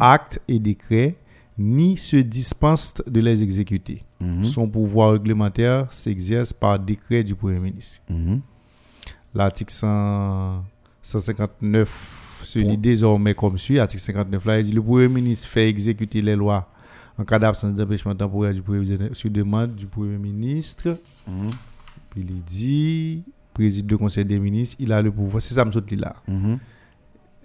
actes 0.00 0.40
et 0.48 0.58
décrets, 0.58 1.16
ni 1.58 1.96
se 1.96 2.16
dispense 2.16 2.94
de 3.06 3.20
les 3.20 3.42
exécuter. 3.42 4.00
Son 4.42 4.68
pouvoir 4.68 5.12
réglementaire 5.12 5.86
s'exerce 5.92 6.52
par 6.52 6.78
décret 6.78 7.24
du 7.24 7.34
Premier 7.34 7.58
ministre. 7.58 8.00
L'article 9.34 9.72
100 9.72 10.64
159 11.02 11.88
se 12.46 12.58
Bon. 12.58 12.68
lit 12.70 12.78
désormais 12.78 13.34
comme 13.34 13.58
suit. 13.58 13.78
Article 13.78 14.02
59 14.02 14.44
là, 14.44 14.58
il 14.60 14.66
dit 14.66 14.72
le 14.72 14.82
Premier 14.82 15.08
ministre 15.08 15.48
fait 15.48 15.68
exécuter 15.68 16.22
les 16.22 16.36
lois 16.36 16.68
en 17.18 17.24
cas 17.24 17.38
d'absence 17.38 17.74
d'empêchement 17.74 18.14
temporaire 18.14 18.52
du 18.54 18.62
Premier 18.62 19.10
sur 19.12 19.30
demande 19.30 19.74
du 19.74 19.86
Premier 19.86 20.18
ministre. 20.18 20.98
Mhm. 21.26 21.50
Puis 22.10 22.20
il 22.28 22.42
dit 22.44 23.24
préside 23.54 23.90
le 23.90 23.96
Conseil 23.98 24.24
des 24.24 24.38
ministres, 24.38 24.76
il 24.78 24.92
a 24.92 25.00
le 25.00 25.10
pouvoir. 25.10 25.40
C'est 25.42 25.54
ça, 25.54 25.64
saute 25.72 25.90
là. 25.92 26.14
Mhm. 26.28 26.58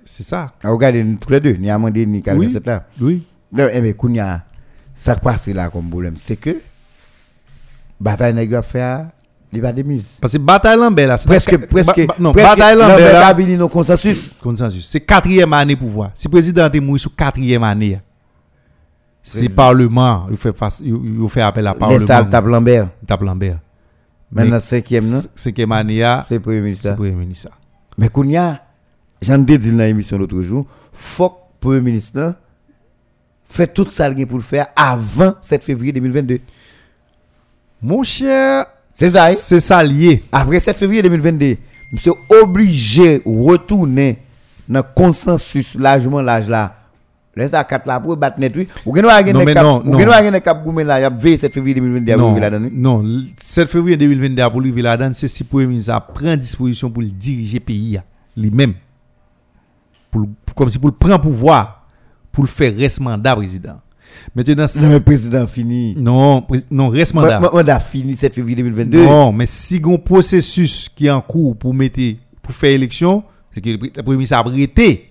C'est 0.03 0.23
ça. 0.23 0.53
Ah, 0.64 0.69
Regardez, 0.72 1.03
nous, 1.03 1.18
tous 1.18 1.30
les 1.32 1.40
deux, 1.40 1.53
ni 1.53 1.69
Amandé 1.69 2.06
ni 2.06 2.22
Calvin, 2.22 2.48
Oui. 2.48 2.57
là. 2.65 2.88
Oui. 2.99 3.23
Non, 3.52 3.68
eh 3.72 3.80
bien, 3.82 3.94
Kounia, 3.94 4.45
ça 4.94 5.15
passe 5.15 5.48
là 5.48 5.69
comme 5.69 5.90
problème, 5.90 6.15
c'est 6.18 6.36
que 6.38 6.57
bataille 7.99 8.34
n'est 8.34 8.48
pas 8.48 8.61
faire, 8.61 9.10
il 9.53 9.61
va 9.61 9.73
de 9.73 9.84
mise. 9.84 10.18
Parce 10.22 10.34
que 10.34 10.38
bataille 10.38 10.78
Lambert 10.78 11.07
là, 11.07 11.18
c'est 11.18 11.28
Presque, 11.28 11.57
presque, 11.68 12.06
ba- 12.07 12.15
non, 12.19 12.32
presque, 12.32 12.49
bataille 12.49 12.78
Lambert 12.78 13.60
là, 13.60 13.68
consensus. 13.68 14.34
consensus. 14.41 14.88
C'est 14.90 15.02
quatrième 15.02 15.52
année 15.53 15.76
pouvoir. 15.76 16.11
Si 16.14 16.28
le 16.28 16.32
président 16.32 16.69
est 16.72 16.80
mort 16.80 16.99
sur 16.99 17.14
quatrième 17.15 17.64
année, 17.64 17.99
c'est. 19.22 19.49
Parlement. 19.49 20.26
Il 20.32 20.38
fait, 20.38 20.56
face, 20.56 20.82
il, 20.84 21.28
fait 21.30 21.41
appel 21.41 21.68
à 21.68 21.73
Les 21.73 21.80
Parlement. 21.80 22.07
salles 22.07 22.30
tape 22.30 22.45
Lambert. 22.45 22.88
Tape 23.06 23.22
Lambert. 23.22 23.60
Maintenant, 24.32 24.60
cinquième, 24.61 25.06
non? 25.10 25.22
cinquième 25.36 25.72
année, 25.73 26.02
C'est 26.28 26.36
le 26.36 26.40
premier 26.40 26.61
ministre. 26.61 26.88
c'est 26.90 26.95
Premier 26.95 27.11
ministre. 27.11 27.49
Mais 27.98 28.07
Kounia, 28.07 28.64
j'en 29.22 29.45
ai 29.45 29.57
dit 29.57 29.72
dans 29.72 29.80
l'émission 29.80 30.18
l'autre 30.18 30.41
jour, 30.41 30.65
faut 30.94 31.30
que 31.30 31.36
le 31.36 31.60
premier 31.60 31.82
ministre 31.82 32.36
fait 33.44 33.68
tout 33.68 33.86
ça 33.90 34.10
pour 34.10 34.38
le 34.38 34.44
faire 34.44 34.68
avant 34.76 35.34
7 35.41 35.61
février 35.64 35.91
2022. 35.91 36.40
Mon 37.82 38.03
cher, 38.03 38.65
C'est 38.93 39.09
ça, 39.11 39.26
hein? 39.27 39.34
C'est 39.35 39.59
ça 39.59 39.84
lié. 39.84 40.23
Après 40.31 40.59
7 40.59 40.77
février 40.77 41.01
2022, 41.01 41.57
monsieur 41.91 42.13
obligé 42.41 43.19
de 43.19 43.23
retourner 43.26 44.19
dans 44.68 44.80
le 44.80 44.85
consensus 44.95 45.76
largement 45.76 46.22
l'âge 46.22 46.47
là. 46.49 46.76
Laisse 47.35 47.53
à 47.53 47.63
4 47.63 47.88
là 47.88 47.99
pour 47.99 48.18
battre 48.18 48.39
net 48.39 48.53
oui. 48.57 48.68
Ou 48.85 48.93
gen 48.93 49.05
wa 49.05 49.23
gen 49.23 49.34
Non, 49.34 49.45
mais 49.45 49.53
cap, 49.53 49.65
ou 49.85 49.97
gen 49.97 50.09
wa 50.09 50.22
gen 50.22 50.41
cap 50.41 50.63
goumen 50.65 50.85
là, 50.85 50.99
y 50.99 51.03
a 51.05 51.09
veillé 51.09 51.38
7 51.38 51.53
février 51.53 51.76
2022 51.76 52.15
Non, 52.18 52.31
pour 52.31 52.41
la 52.41 52.49
donner. 52.49 52.69
non, 52.73 53.01
le 53.01 53.22
7 53.39 53.69
février 53.69 53.95
2022 53.95 54.49
pour 54.49 54.59
lui 54.59 54.81
la 54.81 54.97
donne, 54.97 55.13
c'est 55.13 55.30
si 55.30 55.45
Premier 55.45 55.68
ministre 55.68 55.97
prend 56.13 56.35
disposition 56.35 56.89
pour 56.89 57.01
le 57.01 57.07
diriger 57.09 57.59
le 57.59 57.63
pays 57.63 57.97
ah, 57.97 58.03
lui-même. 58.35 58.73
Pour- 60.09 60.27
comme 60.53 60.69
si 60.69 60.77
pour 60.77 60.89
le 60.89 60.95
prendre 60.95 61.22
pouvoir, 61.22 61.88
pour 62.34 62.43
le 62.43 62.49
faire 62.49 62.76
reste 62.76 62.99
mandat 62.99 63.34
président. 63.35 63.80
Maintenant, 64.35 64.65
Non, 64.75 64.89
mais 64.89 64.99
président 64.99 65.47
fini. 65.47 65.95
non, 65.97 66.45
non, 66.69 66.89
reste 66.89 67.13
mandat. 67.13 67.39
A 67.75 67.79
fini 67.79 68.15
7 68.15 68.33
février 68.35 68.55
2022. 68.55 69.03
Non, 69.03 69.31
mais 69.31 69.45
si 69.45 69.81
un 69.83 69.97
processus 69.97 70.89
qui 70.89 71.07
est 71.07 71.11
en 71.11 71.21
cours 71.21 71.55
pour 71.55 71.73
mettre 71.73 71.99
pour 72.41 72.53
faire 72.53 72.71
élection, 72.71 73.23
c'est 73.53 73.61
que 73.61 73.69
le 73.69 73.77
le 73.77 74.03
Premier 74.03 74.17
ministre 74.17 74.35
a 74.35 74.39
arrêté. 74.39 75.09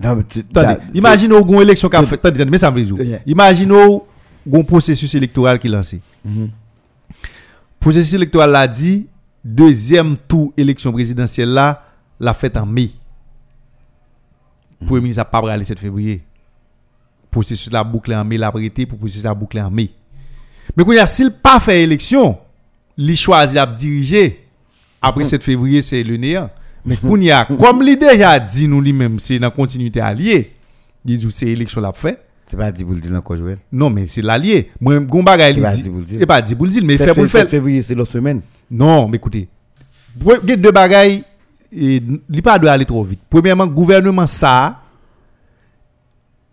Non, 0.00 0.16
mais 0.16 0.78
imagine 0.92 1.32
une 1.32 1.60
élection 1.62 1.88
qu'a 1.88 2.02
fait. 2.02 2.14
Attendez, 2.16 2.44
mais 2.44 2.58
ça 2.58 2.70
me. 2.70 2.80
Yeah. 2.80 3.20
Imagine 3.26 3.72
un 3.72 4.62
processus 4.62 5.14
électoral 5.14 5.58
qui 5.58 5.68
est 5.68 5.70
lancé. 5.70 6.00
Mhm. 6.24 6.50
Processus 7.80 8.14
électoral 8.14 8.50
l'a 8.50 8.66
dit, 8.66 9.06
deuxième 9.44 10.16
tour 10.16 10.52
élection 10.56 10.92
présidentielle 10.92 11.50
là, 11.50 11.84
l'a 12.18 12.34
fait 12.34 12.56
en 12.56 12.66
mai. 12.66 12.90
Mhm. 14.80 14.86
Premier 14.88 15.00
ministre 15.02 15.20
n'a 15.20 15.24
pas 15.26 15.40
bralé 15.40 15.64
7 15.64 15.78
février. 15.78 16.22
Processus 17.34 17.72
la 17.72 17.82
bouclé 17.82 18.14
en 18.14 18.24
mai, 18.24 18.38
l'a 18.38 18.46
arrêté 18.46 18.86
pour 18.86 18.96
processus 18.96 19.24
la 19.24 19.34
bouclé 19.34 19.60
en 19.60 19.68
mai. 19.68 19.90
Mais 20.76 20.84
quand 20.84 21.06
s'il 21.08 21.32
pas 21.32 21.58
fait 21.58 21.82
élection, 21.82 22.38
il 22.96 23.16
choisit 23.16 23.58
à 23.58 23.66
diriger. 23.66 24.46
Après 25.02 25.24
7 25.24 25.42
février, 25.42 25.82
c'est 25.82 26.04
le 26.04 26.16
néant. 26.16 26.48
Mais 26.86 26.96
quand 26.96 27.16
il 27.16 27.32
a, 27.32 27.44
comme 27.44 27.84
déjà 27.84 28.38
dit 28.38 28.68
nous 28.68 28.80
lui-même, 28.80 29.18
c'est 29.18 29.40
dans 29.40 29.48
la 29.48 29.50
continuité 29.50 30.00
alliée. 30.00 30.52
Il 31.04 31.18
dit 31.18 31.26
c'est 31.32 31.48
élection 31.48 31.80
l'a 31.80 31.92
fait. 31.92 32.20
C'est 32.46 32.56
pas 32.56 32.70
dit 32.70 32.84
pour 32.84 32.94
le 32.94 33.00
dire 33.00 33.12
encore, 33.14 33.36
Joël? 33.36 33.58
Non, 33.72 33.90
mais 33.90 34.06
c'est 34.06 34.22
l'allié. 34.22 34.70
Moi, 34.80 35.00
Gombaga, 35.00 35.50
il 35.50 35.60
pas 35.60 35.74
dit. 35.74 35.90
C'est 36.06 36.26
pas 36.26 36.40
dit 36.40 36.54
pour 36.54 36.66
le 36.66 36.70
dire, 36.70 36.84
mais 36.84 36.94
il 36.94 36.98
7 36.98 37.08
fait 37.08 37.14
pour 37.14 37.22
le 37.24 37.28
faire. 37.28 37.48
février, 37.48 37.82
c'est 37.82 37.96
l'autre 37.96 38.12
semaine. 38.12 38.42
Non, 38.70 39.08
mais 39.08 39.16
écoutez. 39.16 39.48
Il 40.20 40.50
y 40.50 40.52
a 40.52 40.56
deux 40.56 40.70
bagailles. 40.70 41.24
Il 41.72 42.20
pas 42.44 42.60
doit 42.60 42.70
aller 42.70 42.84
trop 42.84 43.02
vite. 43.02 43.22
Premièrement, 43.28 43.66
gouvernement 43.66 44.28
ça. 44.28 44.82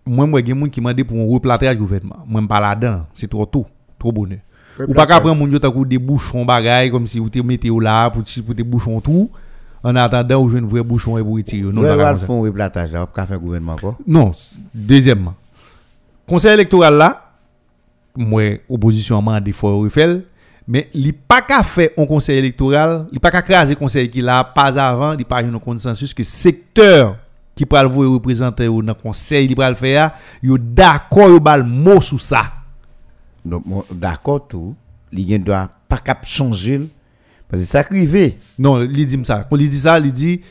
Moi, 0.05 0.25
moi, 0.27 0.39
a 0.39 0.41
des 0.41 0.51
gens 0.51 0.65
qui 0.67 0.81
m'ont 0.81 0.89
demandé 0.89 1.03
pour 1.03 1.17
un 1.17 1.33
replâtrage 1.33 1.75
du 1.75 1.81
gouvernement. 1.81 2.23
Moi, 2.27 2.41
je 2.41 2.47
pas 2.47 2.59
là-dedans. 2.59 3.05
C'est 3.13 3.29
trop 3.29 3.45
tôt. 3.45 3.65
Trop 3.99 4.11
bonheur. 4.11 4.39
Ou 4.87 4.93
pas 4.93 5.05
prendre 5.05 5.35
mon 5.35 5.47
yo 5.47 5.85
des 5.85 5.99
bouchons 5.99 6.45
bagaille 6.45 6.89
comme 6.89 7.05
si 7.05 7.19
vous 7.19 7.29
te 7.29 7.39
mettez 7.39 7.69
au 7.69 7.79
là 7.79 8.09
pour 8.09 8.23
pour 8.45 8.55
des 8.55 8.63
bouchons 8.63 8.99
tout. 8.99 9.29
En 9.83 9.95
attendant, 9.95 10.41
vous 10.41 10.49
jouez 10.49 10.59
un 10.59 10.65
vrai 10.65 10.83
bouchon 10.83 11.17
et 11.17 11.21
vous 11.21 11.33
retirez. 11.33 11.71
Non, 11.71 11.81
pas 11.81 12.15
comme 12.15 12.37
un 12.37 12.41
replatage 12.41 12.91
là, 12.91 13.05
pour 13.05 13.15
faire 13.15 13.37
un 13.37 13.39
gouvernement 13.39 13.73
encore. 13.73 13.97
Non, 14.07 14.31
deuxièmement. 14.73 15.33
Conseil 16.27 16.53
électoral 16.53 16.95
là, 16.95 17.31
moi, 18.15 18.59
opposition 18.69 19.21
m'a 19.21 19.41
faut 19.53 19.79
refaire, 19.79 20.19
mais 20.67 20.89
il 20.93 21.13
pas 21.13 21.41
qu'à 21.41 21.63
faire 21.63 21.89
un 21.97 22.05
conseil 22.05 22.37
électoral, 22.37 23.07
il 23.11 23.19
pas 23.19 23.31
qu'à 23.31 23.41
craser 23.41 23.75
conseil 23.75 24.09
qui 24.09 24.21
là 24.21 24.43
pas 24.43 24.79
avant, 24.79 25.13
il 25.17 25.25
pas 25.25 25.43
un 25.43 25.59
consensus 25.59 26.13
que 26.13 26.23
secteur 26.23 27.15
qui 27.55 27.65
pral 27.65 27.87
vous 27.87 28.13
représenter 28.13 28.67
ou 28.67 28.81
dans 28.81 28.93
conseil 28.93 29.45
il 29.45 29.55
pral 29.55 29.75
faire, 29.75 30.11
yo 30.41 30.57
d'accord 30.57 31.29
yo 31.29 31.39
bal 31.39 31.63
mot 31.63 32.01
sur 32.01 32.19
ça. 32.19 32.53
Donc, 33.43 33.63
d'accord, 33.91 34.47
tout, 34.47 34.75
il 35.11 35.43
doit 35.43 35.69
pas 35.87 35.97
cap 35.97 36.25
changer. 36.25 36.81
Parce 37.49 37.63
que 37.63 37.67
ça 37.67 37.79
arrivé. 37.79 38.37
Non, 38.57 38.81
il 38.81 39.05
dit 39.05 39.19
ça. 39.25 39.45
Quand 39.49 39.57
il 39.57 39.67
dit 39.67 39.79
ça, 39.79 39.99
il 39.99 40.13
dit 40.13 40.41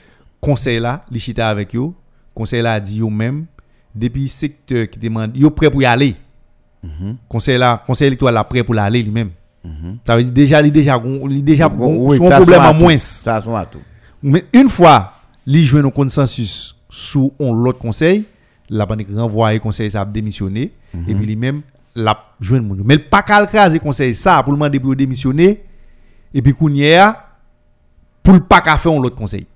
conseil 0.41 0.81
là, 0.81 1.05
il 1.11 1.21
chita 1.21 1.49
avec 1.49 1.73
yo. 1.73 1.95
Conseil 2.35 2.63
là 2.63 2.75
a 2.75 2.81
dit 2.81 2.99
yo 2.99 3.09
même 3.09 3.47
depuis 3.95 4.29
secteur 4.29 4.89
qui 4.89 4.99
demande 4.99 5.37
yo 5.37 5.51
prêt 5.51 5.71
pour 5.71 5.83
y 5.83 5.87
aller. 5.87 6.17
Conseil 7.29 7.59
là, 7.59 7.83
conseil 7.87 8.07
électoral 8.09 8.35
là 8.35 8.45
prêt 8.45 8.65
pour 8.65 8.75
l'aller 8.75 9.03
lui-même. 9.03 9.31
Ça 10.07 10.17
veut 10.17 10.25
dire 10.25 10.33
déjà 10.33 10.63
il 10.63 10.73
déjà 10.73 11.01
il 11.29 11.45
déjà 11.45 11.69
Oui, 11.69 12.19
son 12.19 12.29
problème 12.29 12.63
en 12.63 12.75
moins. 12.75 12.97
Ça 12.99 13.41
sont 13.41 13.55
à 13.55 13.67
tout. 13.67 13.81
Mais 14.23 14.45
une 14.53 14.69
fois, 14.69 15.13
li 15.47 15.65
joue 15.65 15.79
un 15.79 15.91
consensus 15.91 16.77
sous 16.91 17.33
on 17.39 17.53
l'autre 17.53 17.79
conseil, 17.79 18.25
la 18.69 18.85
banque 18.85 19.07
renvoyer 19.15 19.59
conseil 19.59 19.91
ça 19.91 20.03
a 20.03 20.05
démissionné 20.05 20.73
et 21.09 21.15
puis 21.15 21.27
lui-même 21.27 21.63
la 21.95 22.17
joindre 22.41 22.67
moun. 22.67 22.79
yo. 22.79 22.85
Mais 22.85 22.97
le 22.97 23.03
pas 23.03 23.23
qu'à 23.23 23.45
craser 23.47 23.79
conseil 23.79 24.15
ça 24.15 24.43
pour 24.43 24.53
le 24.53 24.59
demander 24.59 24.79
pour 24.79 24.95
démissionner 24.95 25.61
et 26.35 26.43
puis 26.43 26.53
kounya 26.53 27.17
pour 28.23 28.35
le 28.35 28.41
pas 28.41 28.61
qu'à 28.61 28.77
faire 28.77 28.93
l'autre 28.93 29.17
conseil. 29.17 29.47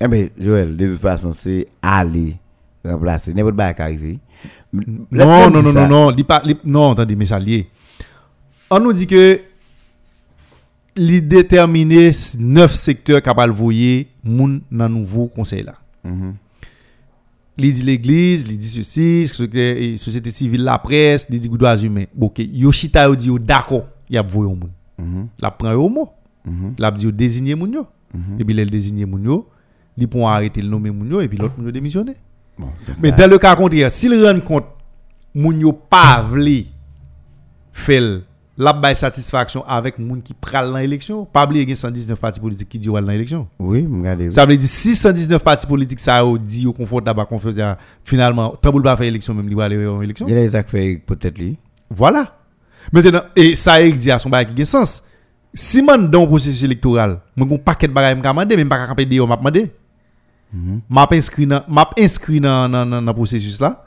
Eh 0.00 0.08
bien, 0.08 0.28
Joël, 0.38 0.76
de 0.76 0.90
toute 0.90 1.00
façon, 1.00 1.32
c'est 1.32 1.68
aller 1.80 2.36
remplacer. 2.84 3.32
N'importe 3.32 3.56
quoi 3.56 3.72
qui 3.74 3.82
arrive. 3.82 4.18
Non, 4.72 5.50
non, 5.50 5.62
non, 5.62 5.72
non, 5.72 5.88
non, 5.88 6.10
li 6.10 6.26
non, 6.64 6.92
attendez, 6.92 7.14
mais 7.14 7.26
ça 7.26 7.38
lié. 7.38 7.68
On 8.70 8.80
nous 8.80 8.92
dit 8.92 9.06
que 9.06 9.40
li 10.96 11.22
déterminer 11.22 12.10
neuf 12.38 12.74
secteurs 12.74 13.22
capable 13.22 13.52
voyer 13.52 14.08
moun 14.22 14.62
dans 14.70 14.88
nouveau 14.88 15.28
conseil 15.28 15.62
là. 15.62 15.74
Mhm. 16.02 16.34
Li 17.56 17.72
dit 17.72 17.82
l'église, 17.82 18.48
li 18.48 18.58
dit 18.58 18.66
ceci, 18.66 19.28
société 19.28 20.30
civile, 20.30 20.64
la 20.64 20.78
presse, 20.78 21.28
li 21.28 21.38
dit 21.38 21.48
droits 21.48 21.76
humains. 21.76 22.06
OK, 22.20 22.40
yo 22.52 22.72
chita 22.72 23.04
yo 23.06 23.14
dit 23.14 23.28
yo 23.28 23.38
d'accord, 23.38 23.86
y 24.10 24.16
a 24.16 24.22
voyer 24.22 24.54
moun. 24.54 24.70
Mhm. 24.98 25.28
La 25.38 25.50
prend 25.50 25.72
yo 25.72 25.88
mot. 25.88 26.10
Mhm. 26.44 26.74
La 26.78 26.90
dit 26.90 27.04
yo 27.04 27.12
désigner 27.12 27.54
moun 27.54 27.72
yo. 27.72 27.86
Et 28.38 28.44
puis 28.44 28.54
le 28.54 28.64
désigner 28.66 29.06
moun 29.06 29.24
yo, 29.24 29.48
li 29.96 30.06
pour 30.06 30.28
arrêter 30.28 30.62
le 30.62 30.68
nommer 30.68 30.90
moun 30.90 31.10
yo 31.10 31.20
et 31.20 31.28
puis 31.28 31.38
l'autre 31.38 31.54
moun 31.56 31.66
yo 31.66 31.72
démissionner. 31.72 32.14
Bon, 32.58 32.68
c'est 32.80 33.00
Mais 33.00 33.10
dans 33.10 33.28
le 33.28 33.38
cas 33.38 33.56
contraire, 33.56 33.90
s'il 33.90 34.14
rend 34.24 34.38
compte, 34.40 34.66
moun 35.34 35.60
yo 35.60 35.72
pas 35.72 36.22
vle 36.22 36.66
fait 37.72 38.20
la 38.56 38.94
satisfaction 38.94 39.64
avec 39.66 39.98
moun 39.98 40.22
qui 40.22 40.32
pral 40.32 40.70
dans 40.70 40.76
l'élection, 40.76 41.24
pas 41.24 41.44
oublier 41.44 41.62
qu'il 41.62 41.70
y 41.70 41.72
a 41.72 41.76
119 41.76 42.18
partis 42.18 42.40
politiques 42.40 42.68
qui 42.68 42.78
disent 42.78 42.90
dans 42.90 43.00
l'élection. 43.00 43.48
Oui, 43.58 43.86
regardez. 43.90 44.30
Ça 44.30 44.46
veut 44.46 44.56
dire 44.56 44.68
si 44.68 44.94
119 44.94 45.42
partis 45.42 45.66
politiques 45.66 46.00
ça 46.00 46.18
a 46.18 46.38
dit 46.38 46.66
au 46.66 46.72
confortable 46.72 47.20
à 47.20 47.24
confortable 47.24 47.78
finalement 48.04 48.50
tant 48.50 48.72
pas 48.72 48.96
faire 48.96 49.06
élection 49.06 49.34
même 49.34 49.48
li 49.48 49.54
va 49.54 49.64
aller 49.64 49.86
en 49.86 50.00
élection. 50.02 50.26
Il 50.28 50.56
a 50.56 50.62
fait 50.62 51.02
peut-être 51.04 51.38
lui. 51.38 51.58
Voilà. 51.90 52.38
Maintenant 52.92 53.22
et 53.34 53.54
ça 53.54 53.80
Eric 53.80 53.96
dit 53.96 54.10
à 54.10 54.18
son 54.18 54.30
bail 54.30 54.46
qui 54.46 54.62
a 54.62 54.64
sens. 54.64 55.02
Si 55.52 55.82
man 55.82 56.08
dans 56.08 56.22
le 56.22 56.26
processus 56.26 56.62
électoral, 56.62 57.20
moi 57.36 57.46
gon 57.46 57.58
paquet 57.58 57.88
de 57.88 57.92
bagages 57.92 58.16
m'a 58.16 58.22
demandé 58.22 58.56
même 58.56 58.68
pas 58.68 58.86
capable 58.86 59.04
de 59.04 59.20
m'a 59.20 59.36
demandé. 59.36 59.70
M'a 60.88 61.08
inscrit 61.10 61.46
dans 61.46 61.64
m'a 61.68 61.90
inscrit 61.98 62.40
dans 62.40 62.68
dans 62.68 63.14
processus 63.14 63.60
là. 63.60 63.83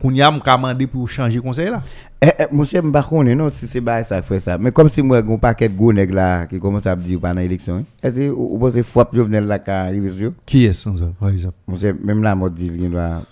Qu'on 0.00 0.12
y 0.12 0.22
a 0.22 0.30
m'a 0.30 0.38
demandé 0.38 0.86
pour 0.86 1.08
changer 1.08 1.40
conseil 1.40 1.70
là. 1.70 1.82
Eh, 2.20 2.26
eh, 2.38 2.44
monsieur, 2.52 2.80
je 2.82 2.86
ne 2.86 2.92
sais 2.92 2.92
pas 2.92 3.34
non, 3.34 3.48
si 3.48 3.66
c'est 3.66 3.80
pas 3.80 4.02
ça 4.02 4.22
fait 4.22 4.40
ça. 4.40 4.58
Mais 4.58 4.72
comme 4.72 4.88
si 4.88 5.02
moi, 5.02 5.18
un 5.18 5.38
paquet 5.38 5.68
de 5.68 5.76
gros 5.76 5.92
nègres 5.92 6.14
là 6.14 6.46
qui 6.46 6.58
commence 6.58 6.86
à 6.86 6.96
me 6.96 7.02
dire 7.02 7.20
pendant 7.20 7.40
l'élection, 7.40 7.76
hein. 7.76 7.84
est-ce 8.02 8.16
que 8.16 8.28
vous 8.28 8.58
pensez 8.58 8.82
que 8.82 9.16
Jovenel 9.16 9.46
là 9.46 9.58
qui 9.58 9.70
arrive 9.70 10.12
sur? 10.16 10.32
Qui 10.44 10.64
est 10.64 10.72
sans 10.72 10.96
ça 10.96 11.04
par 11.18 11.28
exemple 11.28 11.54
Monsieur, 11.68 11.96
même 12.02 12.22
là, 12.22 12.34
moi, 12.34 12.50
dis 12.50 12.68
qu'il 12.68 12.90
doit 12.90 13.22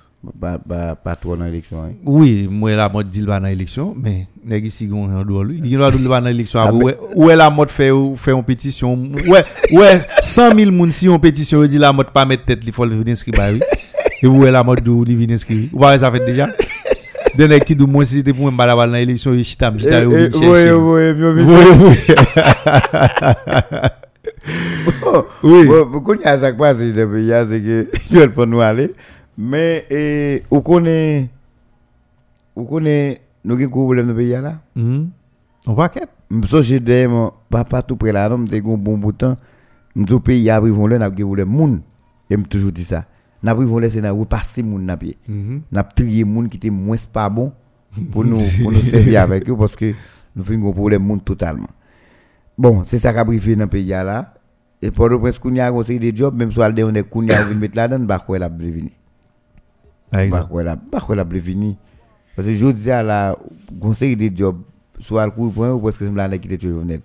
pas, 0.40 1.16
trop 1.20 1.36
dans 1.36 1.44
l'élection. 1.44 1.82
Hein. 1.82 1.92
Oui, 2.04 2.48
moi 2.50 2.74
la 2.74 2.88
mode 2.88 3.10
dit 3.10 3.22
pas 3.22 3.40
dans 3.40 3.46
l'élection, 3.46 3.94
mais 3.96 4.26
nèg 4.44 4.64
ici 4.66 4.86
gon 4.86 5.04
en 5.04 5.24
dehors 5.24 5.44
lui. 5.44 5.60
Il 5.64 5.76
doit 5.76 5.90
dire 5.90 6.08
pas 6.08 6.20
dans 6.20 6.26
l'élection. 6.26 6.60
Ah, 6.60 6.72
Ouais, 6.72 6.96
ouais 7.14 7.36
la 7.36 7.50
mode 7.50 7.70
fait 7.70 7.90
fait 8.16 8.32
une 8.32 8.44
pétition. 8.44 8.96
Ouais, 9.26 9.44
ouais, 9.72 10.06
100 10.22 10.54
000 10.54 10.70
moun 10.70 10.90
si 10.90 11.08
on 11.08 11.18
pétition, 11.18 11.62
il 11.62 11.68
dit 11.68 11.78
la 11.78 11.92
mode 11.92 12.10
pas 12.10 12.24
mettre 12.24 12.44
tête, 12.44 12.60
il 12.64 12.72
faut 12.72 12.84
le 12.84 12.96
venir 12.96 13.12
inscrire 13.12 13.34
Et 14.22 14.26
ouais 14.26 14.50
la 14.50 14.62
mode 14.64 14.80
d'où 14.80 15.04
il 15.06 15.16
vient 15.16 15.34
inscrire? 15.34 15.68
Ou 15.72 15.78
pas 15.78 15.98
ça 15.98 16.10
fait 16.10 16.24
déjà? 16.24 16.48
Des 17.36 17.48
nèg 17.48 17.64
qui 17.64 17.76
dou 17.76 17.86
moi 17.86 18.04
si 18.04 18.14
c'était 18.14 18.32
pour 18.32 18.50
me 18.50 18.56
balabal 18.56 18.88
dans 18.90 18.96
l'élection, 18.96 19.34
il 19.34 19.44
chita, 19.44 19.70
Eh, 19.78 19.82
eh, 19.84 20.04
Oui, 20.04 20.70
oui, 20.70 21.12
Oui, 21.12 21.30
oui. 21.42 21.44
Oui. 25.42 25.84
Beaucoup 25.90 26.14
de 26.14 26.22
choses 26.22 26.50
qui 26.50 26.56
passent 26.56 26.78
dans 26.78 26.84
le 26.84 27.10
pays, 27.10 27.32
c'est 27.48 27.60
que 27.60 27.88
je 28.10 28.26
pas 28.26 28.46
nous 28.46 28.60
aller. 28.60 28.92
Mais, 29.36 29.84
eh, 29.90 30.42
vous 30.50 30.62
connaissez, 30.62 31.28
vous 32.54 32.64
connaissez, 32.64 33.20
nous 33.44 33.54
avons 33.54 33.64
un 33.64 33.68
problème 33.68 34.06
dans 34.06 34.12
le 34.12 34.18
pays 34.18 34.30
là? 34.30 34.54
Mhm. 34.74 35.10
On 35.66 35.74
va 35.74 35.88
qu'être. 35.90 36.12
Papa 37.50 37.82
tout 37.82 37.96
près 37.96 38.12
là, 38.12 38.28
bon 38.30 38.96
bout 38.96 39.12
de 39.12 39.16
temps. 39.18 39.36
Nous 39.94 40.20
pays 40.20 40.50
moun. 41.46 41.80
Et 42.30 42.36
toujours 42.38 42.72
dit 42.72 42.84
ça. 42.84 43.04
N'a 43.46 43.54
pris 43.54 43.64
voler 43.64 43.88
c'est 43.88 44.00
n'a 44.00 44.10
repasser 44.10 44.64
moun 44.64 44.84
n'a 44.84 44.96
pied. 44.96 45.16
Mhm. 45.28 45.62
N'a 45.70 45.84
trier 45.84 46.24
moun 46.24 46.48
qui 46.48 46.56
était 46.56 46.68
moins 46.68 46.96
pas 47.12 47.28
bon 47.30 47.52
pour 48.10 48.24
nous 48.24 48.38
pour 48.62 48.72
nous 48.72 48.82
servir 48.82 49.22
avec 49.22 49.48
eux 49.48 49.56
parce 49.56 49.76
que 49.76 49.94
nous 50.34 50.42
faisons 50.42 50.68
un 50.68 50.72
problème 50.72 51.04
moun 51.04 51.20
totalement. 51.20 51.68
Bon, 52.58 52.82
c'est 52.82 52.98
ça 52.98 53.12
qu'a 53.12 53.22
briefé 53.22 53.54
dans 53.54 53.68
pays 53.68 53.86
là. 53.86 54.34
Et 54.82 54.90
pour 54.90 55.08
le 55.08 55.16
prince 55.20 55.38
Kounia 55.38 55.66
a 55.66 55.70
conseillé 55.70 56.00
des 56.00 56.16
jobs 56.16 56.34
même 56.34 56.50
soit 56.50 56.68
on 56.76 56.94
est 56.96 57.08
Kounia 57.08 57.44
vient 57.44 57.54
mettre 57.54 57.76
là-dedans, 57.76 58.04
bah 58.04 58.18
quoi 58.18 58.40
la 58.40 58.48
venir. 58.48 58.90
Par 60.10 60.18
Bah 60.18 60.24
exemple. 60.24 60.48
quoi 60.50 60.62
la 60.64 60.74
bah 60.74 60.98
quoi 61.00 61.14
la 61.14 61.22
venir. 61.22 61.76
Parce 62.34 62.48
que 62.48 62.54
je 62.56 62.66
dis 62.72 62.90
à 62.90 63.04
la 63.04 63.38
conseil 63.80 64.16
des 64.16 64.32
jobs 64.34 64.58
soit 64.98 65.24
le 65.24 65.30
coup 65.30 65.50
point 65.50 65.72
ou 65.72 65.78
parce 65.78 65.96
que 65.96 66.04
c'est 66.04 66.12
là 66.12 66.36
qui 66.36 66.48
était 66.48 66.58
toujours 66.58 66.84
net. 66.84 67.02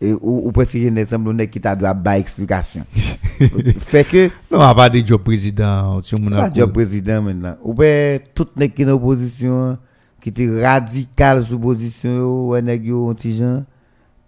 Et 0.00 0.12
ou, 0.12 0.46
ou 0.46 0.52
parce 0.52 0.70
que 0.70 0.78
il 0.78 1.06
semble 1.06 1.48
qui 1.48 1.60
t'a 1.60 1.74
doit 1.74 1.94
ba 1.94 2.16
explication. 2.16 2.84
fait 3.80 4.04
que 4.04 4.26
Non, 4.50 4.58
on 4.58 4.58
va 4.58 4.74
pas 4.74 4.90
de 4.90 5.04
job 5.04 5.22
président, 5.22 6.00
si 6.02 6.14
on 6.14 6.18
pas 6.18 6.44
a 6.44 6.52
job 6.52 6.72
président 6.72 7.22
maintenant. 7.22 7.56
Ou 7.62 7.74
bien 7.74 8.18
tout 8.34 8.48
nèg 8.56 8.74
qui 8.74 8.84
dans 8.84 8.94
opposition 8.94 9.78
qui 10.20 10.30
était 10.30 10.48
radical 10.64 11.44
sous 11.44 11.58
position 11.58 12.24
ou 12.24 12.60
nèg 12.60 12.86
yo 12.86 13.10
un 13.10 13.14
petit 13.14 13.36
gens 13.36 13.62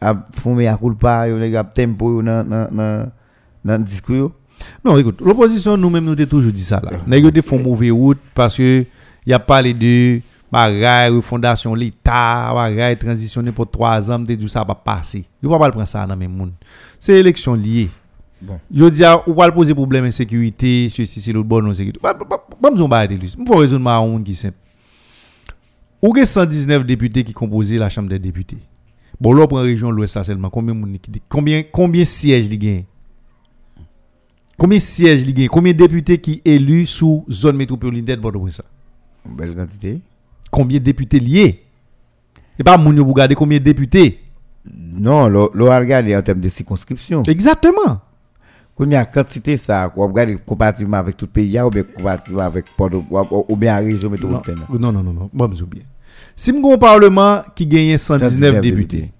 a 0.01 0.15
fumé 0.41 0.69
à 0.69 0.77
culpa 0.77 1.27
nèg 1.28 1.57
a 1.57 1.65
tempo 1.65 2.23
dans 2.23 2.45
dans 2.45 3.11
dans 3.65 3.82
discours. 3.82 4.32
Non, 4.85 4.97
écoute, 4.99 5.20
l'opposition, 5.20 5.77
nous-mêmes, 5.77 6.05
nous 6.05 6.12
avons 6.12 6.27
toujours 6.27 6.53
dit 6.53 6.62
ça 6.62 6.81
là. 6.82 6.91
Avons 7.16 7.31
fait 7.32 7.57
une 7.57 7.62
mauvaise 7.62 7.91
route 7.93 8.19
parce 8.35 8.57
que 8.57 8.85
il 9.27 9.31
y 9.31 9.32
a 9.32 9.39
parlé 9.39 9.74
de 9.74 10.20
bagaille, 10.51 11.11
refondation 11.11 11.74
l'État, 11.74 12.53
bagaille, 12.55 12.97
transitionner 12.97 13.53
pour 13.53 13.70
trois 13.70 14.11
ans, 14.11 14.19
nous 14.19 14.24
dit 14.24 14.49
ça 14.49 14.65
va 14.65 14.74
passer. 14.74 15.24
Il 15.43 15.49
ne 15.49 15.57
pas 15.57 15.70
prendre 15.70 15.87
ça 15.87 16.07
dans 16.07 16.16
même 16.16 16.32
monde. 16.32 16.53
C'est 16.99 17.15
élection 17.15 17.55
liée. 17.55 17.91
Je 18.75 18.89
dis, 18.89 19.03
on 19.27 19.33
va 19.33 19.53
poser 19.53 19.75
problème 19.75 20.05
d'insécurité, 20.05 20.89
ceci, 20.89 21.21
c'est 21.21 21.33
l'autre 21.33 21.49
bon, 21.49 21.62
non 21.62 21.75
sécurité. 21.75 22.01
Pas 22.01 22.15
besoin 22.71 23.07
de 23.07 23.15
de 23.15 23.21
lui. 23.21 23.35
Il 23.39 23.47
faut 23.47 23.57
raisonnement 23.57 24.19
à 24.19 24.23
qui 24.23 24.33
est 24.33 24.35
simple. 24.35 24.57
Ou 26.03 26.17
a 26.17 26.25
119 26.25 26.87
députés 26.87 27.25
qui 27.25 27.33
composent 27.35 27.73
la 27.73 27.91
Chambre 27.91 28.09
des 28.09 28.19
députés. 28.19 28.59
Bon, 29.21 29.35
là, 29.35 29.47
pour 29.47 29.59
la 29.59 29.65
région 29.65 29.91
de 29.91 29.97
l'Ouest, 29.97 30.23
seulement, 30.23 30.49
combien, 30.49 30.75
de 30.75 30.99
combien, 31.29 31.62
combien 31.62 32.03
de 32.03 32.07
sièges 32.07 32.47
il 32.47 32.59
gagne 32.59 32.85
Combien 34.57 34.79
de 34.79 34.83
sièges 34.83 35.23
il 35.23 35.35
gagne 35.35 35.49
Combien 35.49 35.75
de 35.75 35.79
députés 35.79 36.19
qui 36.19 36.41
élus 36.45 36.87
sous 36.87 37.27
zone 37.31 37.57
métropolitaine 37.57 38.17
de 38.17 38.21
Bordeaux-Prince 38.23 38.62
Une 39.27 39.37
belle 39.37 39.55
quantité. 39.55 40.01
Combien 40.51 40.79
de 40.79 40.85
députés 40.85 41.21
liés? 41.21 41.65
Et 42.59 42.65
pas 42.65 42.77
moun 42.77 42.97
yo 42.97 43.05
pour 43.05 43.15
regarder 43.15 43.35
combien 43.35 43.59
de 43.59 43.65
députés? 43.65 44.21
Non, 44.65 45.29
lo 45.29 45.51
lo 45.55 45.71
a 45.71 45.79
regardé 45.79 46.15
en 46.15 46.23
termes 46.23 46.41
de 46.41 46.49
circonscription. 46.49 47.23
Exactement. 47.23 48.01
Quand 48.81 48.86
il 48.86 48.93
y 48.93 48.97
a 48.97 49.05
quantité 49.05 49.59
ça, 49.59 49.93
quoi 49.94 50.07
regarder 50.07 50.39
comparativement 50.39 50.97
avec 50.97 51.15
tout 51.15 51.27
pays 51.27 51.61
ou 51.61 51.69
bien 51.69 51.82
comparativement 51.82 52.40
avec 52.40 52.65
ou 52.81 53.55
bien 53.55 53.74
la 53.74 53.81
région 53.81 54.09
métropolitaine. 54.09 54.57
non, 54.70 54.90
non, 54.90 55.02
non, 55.02 55.12
non. 55.12 55.31
Moi, 55.35 55.51
je 55.55 55.65
bien. 55.66 55.82
Si 56.35 56.51
nous 56.51 56.61
avons 56.61 56.77
un 56.77 56.78
parlement 56.78 57.43
qui 57.55 57.66
gagne 57.66 57.98
119 57.98 58.31
119 58.31 58.61
députés, 58.62 59.12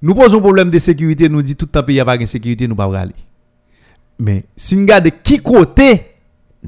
nous 0.00 0.14
posons 0.14 0.38
un 0.38 0.40
problème 0.40 0.70
de 0.70 0.78
sécurité, 0.78 1.28
nous 1.28 1.42
dit 1.42 1.56
tout 1.56 1.68
le 1.74 1.82
pays 1.82 1.98
a 1.98 2.04
pas 2.04 2.16
de 2.16 2.26
sécurité, 2.26 2.68
nous 2.68 2.74
ne 2.74 2.76
pouvons 2.76 2.92
pas 2.92 3.00
aller. 3.00 3.14
Mais 4.20 4.44
si 4.56 4.76
nous 4.76 4.82
regardons 4.82 5.10
qui 5.20 5.38
côté 5.38 6.02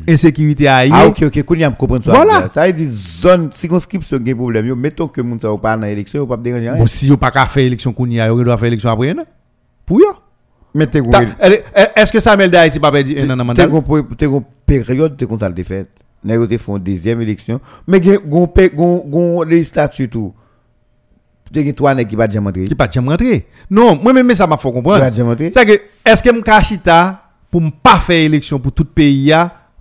insécurité 0.08 0.66
a 0.66 0.78
Ah 0.90 1.06
ok 1.06 1.22
ok, 1.22 1.62
a 1.62 1.70
comprendre 1.70 2.02
ça. 2.02 2.10
Voilà. 2.10 2.48
Ça 2.48 2.66
veut 2.66 2.72
dire 2.72 2.88
zone 2.90 3.50
circonscription 3.54 4.18
qui 4.18 4.34
problème. 4.34 4.66
Yo, 4.66 4.74
mettons 4.74 5.06
que 5.06 5.20
ça 5.38 5.52
ou 5.52 5.58
pas 5.58 5.76
dans 5.76 5.86
l'élection, 5.86 6.22
ou 6.22 6.26
pas 6.26 6.36
déranger 6.36 6.72
bon, 6.76 6.88
si 6.88 7.08
vous 7.08 7.16
pas 7.16 7.30
faire 7.46 7.62
élection 7.62 7.92
qu'on 7.92 8.10
y 8.10 8.18
a, 8.18 8.32
vous 8.32 8.42
doit 8.42 8.58
faire 8.58 8.66
élection 8.66 8.90
après, 8.90 9.14
non? 9.14 9.24
Pour 9.86 9.98
vous 9.98 10.29
Elle- 11.40 11.62
Est-ce 11.96 12.12
que 12.12 12.20
Samuel 12.20 12.50
d'Haïti 12.50 12.78
pas 12.78 12.92
perdu 12.92 13.18
un 13.18 13.30
an 13.30 13.44
mandat 13.44 13.66
t'es 14.16 14.26
gon 14.26 14.44
période 14.66 15.16
t'es 15.16 15.26
comme 15.26 15.38
ça 15.38 15.48
le 15.48 15.62
fait. 15.62 15.88
Nèg 16.22 16.46
te 16.48 16.58
font 16.58 16.78
deuxième 16.78 17.20
élection, 17.22 17.60
mais 17.86 18.00
pe- 18.46 18.70
gon 18.74 19.02
gon 19.06 19.42
législature 19.42 20.08
tout. 20.10 20.34
T'es 21.52 21.64
gen 21.64 21.72
trois 21.74 21.94
qui 22.04 22.14
pas 22.16 22.28
jamais 22.28 22.48
entrer. 22.48 22.66
Qui 22.66 22.74
pas 22.74 22.88
jamais 22.88 23.08
rentré 23.08 23.46
Non, 23.70 23.98
moi-même, 24.00 24.32
ça 24.34 24.46
m'a 24.46 24.56
fait 24.56 24.70
comprendre. 24.70 25.00
pas. 25.00 25.10
C'est 25.52 25.66
que, 25.66 25.72
est-ce 26.04 26.22
que 26.22 26.30
je 26.34 26.40
chita 26.62 27.22
pour 27.50 27.60
ne 27.60 27.70
pas 27.70 27.96
faire 27.98 28.24
élection 28.24 28.60
pour 28.60 28.70
tout 28.72 28.84
le 28.84 28.88
pays 28.90 29.32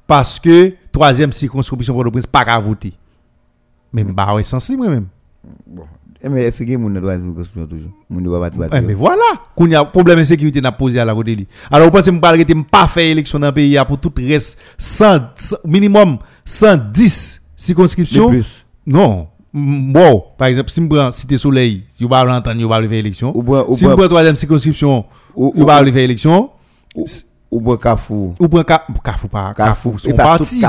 parce 0.08 0.40
que 0.40 0.74
troisième 0.92 1.32
circonscription 1.32 1.94
pour 1.94 2.04
le 2.04 2.10
prince 2.10 2.26
pas 2.26 2.44
qu'à 2.46 2.58
voter? 2.60 2.94
Mais 3.94 4.04
bah 4.04 4.34
ouais 4.34 4.44
sensible 4.44 4.80
moi-même. 4.80 5.06
Bon, 5.68 5.84
mais 6.28 6.44
est-ce 6.44 6.64
que 6.64 6.76
moun 6.76 7.00
doit 7.00 7.16
une 7.16 7.34
constitution 7.34 7.66
toujours? 7.68 7.92
Moun 8.10 8.24
doit 8.24 8.50
pas 8.50 8.82
mais 8.82 8.94
voilà, 8.94 9.24
qu'on 9.56 9.68
y 9.68 9.76
a 9.76 9.86
problème 9.86 10.20
de 10.20 10.24
sécurité 10.26 10.60
n'a 10.60 10.72
posé 10.72 11.00
à 11.00 11.06
la 11.06 11.14
côté. 11.14 11.48
Alors 11.72 11.88
vous 11.88 11.94
pensez 11.94 12.12
me 12.12 12.20
parler 12.20 12.44
que 12.44 12.54
pas 12.64 12.88
fait 12.88 13.10
élection 13.12 13.40
dans 13.40 13.48
le 13.48 13.54
pays 13.54 13.78
pour 13.88 14.00
tout 14.00 14.12
reste 14.18 14.60
100 14.78 15.20
100 15.36 15.56
minimum 15.66 16.18
110 16.44 17.42
circonscriptions? 17.56 18.30
Plus. 18.30 18.66
Non. 18.86 19.28
Bon, 19.54 20.24
par 20.38 20.48
exemple, 20.50 20.70
si 20.70 20.82
je 20.82 20.88
prends 20.88 21.12
Cité 21.12 21.38
Soleil, 21.38 21.84
si 21.94 22.04
vous 22.04 22.10
parlez 22.10 22.32
entendre, 22.32 22.62
vous 22.62 22.70
parlez 22.70 22.88
faire 22.88 22.98
élection. 23.00 23.34
Si 23.74 23.84
je 23.86 23.90
prends 23.90 24.08
troisième 24.08 24.36
circonscription, 24.36 25.06
Ou- 25.36 25.52
vous 25.56 25.64
ou- 25.64 25.66
parlez 25.66 25.92
faire 25.92 26.02
élection. 26.02 26.52
Ou- 26.96 27.06
Ou 27.52 27.62
bien 27.62 27.78
Kafou. 27.78 28.36
Ou 28.40 28.48
prend 28.48 28.64
Ca- 28.68 28.86
Carrefour 29.04 29.30
pas 29.30 29.54
Et 29.58 29.98
son 29.98 30.16
pas 30.16 30.24
parti. 30.24 30.62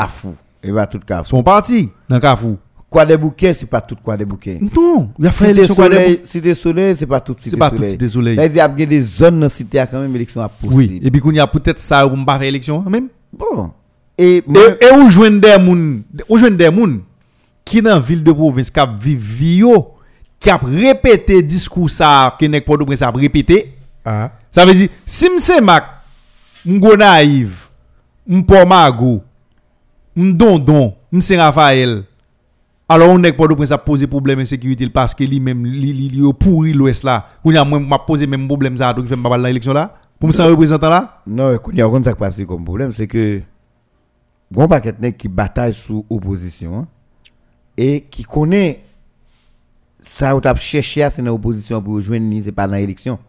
Et 0.62 0.72
pas 0.72 0.86
tout. 0.86 1.01
Son 1.24 1.43
parti 1.43 1.90
dans 2.09 2.20
Carrefour. 2.20 2.56
Quoi 2.90 3.06
des 3.06 3.16
bouquets, 3.16 3.54
c'est 3.54 3.66
pas 3.66 3.80
tout 3.80 3.96
quoi 4.02 4.16
des 4.16 4.24
bouquets. 4.24 4.58
Non, 4.60 5.10
il 5.16 5.24
a 5.24 5.30
fait 5.30 5.50
élection 5.50 5.76
quoi 5.76 5.84
soleil, 5.84 6.20
cité 6.24 6.54
soleil, 6.54 6.96
c'est 6.96 7.06
pas 7.06 7.20
tout 7.20 7.36
cité 7.38 7.50
C'est 7.50 7.56
pas 7.56 7.70
tout. 7.70 7.88
Cité 7.88 8.08
Soleil. 8.08 8.34
Ça 8.34 8.42
veut 8.42 8.48
dire 8.48 8.68
qu'il 8.68 8.80
y 8.80 8.82
a 8.82 8.86
des 8.86 9.02
zones 9.02 9.36
dans 9.36 9.42
la 9.42 9.48
cité 9.48 9.78
à 9.78 9.86
quand 9.86 10.00
même 10.00 10.16
élection 10.16 10.40
à 10.40 10.48
possible. 10.48 10.74
Oui, 10.74 11.00
et 11.00 11.08
puis 11.08 11.20
qu'on 11.20 11.30
y 11.30 11.38
a 11.38 11.46
peut-être 11.46 11.78
ça 11.78 12.04
pour 12.08 12.24
pas 12.26 12.36
faire 12.36 12.48
élection 12.48 12.82
même. 12.90 13.06
Bon. 13.32 13.70
Et 14.18 14.42
où 14.92 15.08
joignent 15.08 15.38
des 15.38 15.56
moun, 15.56 16.02
où 16.28 16.36
joignent 16.36 16.56
des 16.56 16.68
moun? 16.68 17.02
Qui 17.64 17.80
dans 17.80 18.00
ville 18.00 18.24
de 18.24 18.32
province 18.32 18.72
qui 18.72 18.80
vivent 19.00 19.20
vio, 19.20 19.94
qui 20.40 20.50
a 20.50 20.56
répété 20.56 21.40
discours 21.44 21.88
ça 21.88 22.36
que 22.40 22.46
nek 22.46 22.64
Port 22.64 22.80
au 22.80 22.84
Prince 22.84 23.02
a 23.02 23.10
répété? 23.12 23.74
Ça 24.04 24.66
veut 24.66 24.74
dire 24.74 24.88
si 25.06 25.28
m'se 25.30 25.60
mak, 25.62 25.84
m'go 26.66 26.96
naïve, 26.96 27.68
m'po 28.26 28.66
mago, 28.66 29.22
m'dondon, 30.16 30.96
m'se 31.12 31.36
Raphaël. 31.36 32.02
Alors 32.92 33.10
on 33.10 33.18
nek 33.18 33.36
Port 33.36 33.52
au 33.52 33.54
Prince 33.54 33.70
a 33.70 33.78
posé 33.78 34.08
problème 34.08 34.40
de 34.40 34.44
sécurité 34.44 34.88
parce 34.88 35.14
que 35.14 35.22
lui 35.22 35.38
même 35.38 35.64
li 35.64 35.92
li 35.92 36.08
li 36.08 36.18
yo 36.18 36.32
pourri 36.32 36.72
l'ouest 36.72 37.04
là. 37.04 37.28
Y 37.44 37.56
a 37.56 37.64
m'a 37.64 37.98
posé 38.00 38.26
même 38.26 38.48
problème 38.48 38.76
ça 38.76 38.92
donc 38.92 39.04
il 39.08 39.08
fait 39.08 39.22
pas 39.22 39.38
l'élection 39.38 39.72
là. 39.72 39.94
Pour 40.18 40.26
me 40.26 40.32
sentir 40.32 40.50
représentant 40.50 40.88
là? 40.88 41.22
Non, 41.24 41.56
il 41.72 41.78
y 41.78 41.82
a 41.82 41.86
un 41.86 42.02
ça 42.02 42.16
passe 42.16 42.44
comme 42.44 42.64
problème, 42.64 42.90
c'est 42.90 43.06
que 43.06 43.42
grand 44.50 44.66
paquet 44.66 44.92
de 44.92 45.08
qui 45.10 45.28
bataille 45.28 45.72
sous 45.72 46.04
opposition 46.10 46.80
hein, 46.80 46.88
et 47.76 48.00
qui 48.10 48.24
connaît 48.24 48.82
ça 50.00 50.34
ou 50.34 50.40
t'a 50.40 50.52
cherché 50.56 51.04
à 51.04 51.10
c'est 51.10 51.22
dans 51.22 51.32
opposition 51.32 51.80
pour 51.80 51.94
rejoindre 51.94 52.26
ni 52.26 52.42
c'est 52.42 52.50
pas 52.50 52.66
dans 52.66 52.74
élection. 52.74 53.20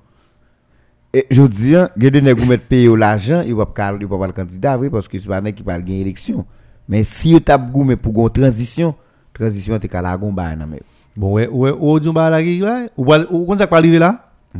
Et 1.13 1.27
je 1.29 1.43
dis 1.43 1.75
hein, 1.75 1.87
il 1.97 2.03
y 2.05 2.07
a 2.07 2.09
des 2.09 2.21
nèg 2.23 2.35
qui 2.35 2.47
mettent 2.47 2.67
payer 2.67 2.97
l'argent, 2.97 3.43
il 3.45 3.53
va 3.53 3.67
pas 3.67 3.93
il 3.99 4.07
va 4.07 4.17
pas 4.17 4.25
le 4.25 4.33
candidat 4.33 4.75
oui 4.79 4.89
parce 4.89 5.07
que 5.07 5.19
c'est 5.19 5.27
pas 5.27 5.39
qui 5.51 5.61
pas 5.61 5.77
gagner 5.77 6.01
élection. 6.01 6.47
Mais 6.89 7.03
si 7.03 7.31
vous 7.31 7.39
goumé 7.71 7.95
pour 7.95 8.23
une 8.23 8.33
transition, 8.33 8.95
transition 9.41 9.77
t'es 9.79 9.87
qu'à 9.87 10.01
la 10.01 10.17
gomba 10.17 10.55
non 10.55 10.67
mais 10.67 10.81
Bon, 11.15 11.33
ouais, 11.33 11.47
ouais, 11.47 11.71
ou 11.77 11.99
du 11.99 12.11
ba 12.11 12.29
la 12.29 12.41
qui, 12.41 12.63
ouais, 12.63 12.89
ou 12.95 13.13
ou 13.13 13.45
kon 13.45 13.57
ça 13.57 13.67
pas 13.67 13.77
arriver 13.77 13.99
là? 13.99 14.25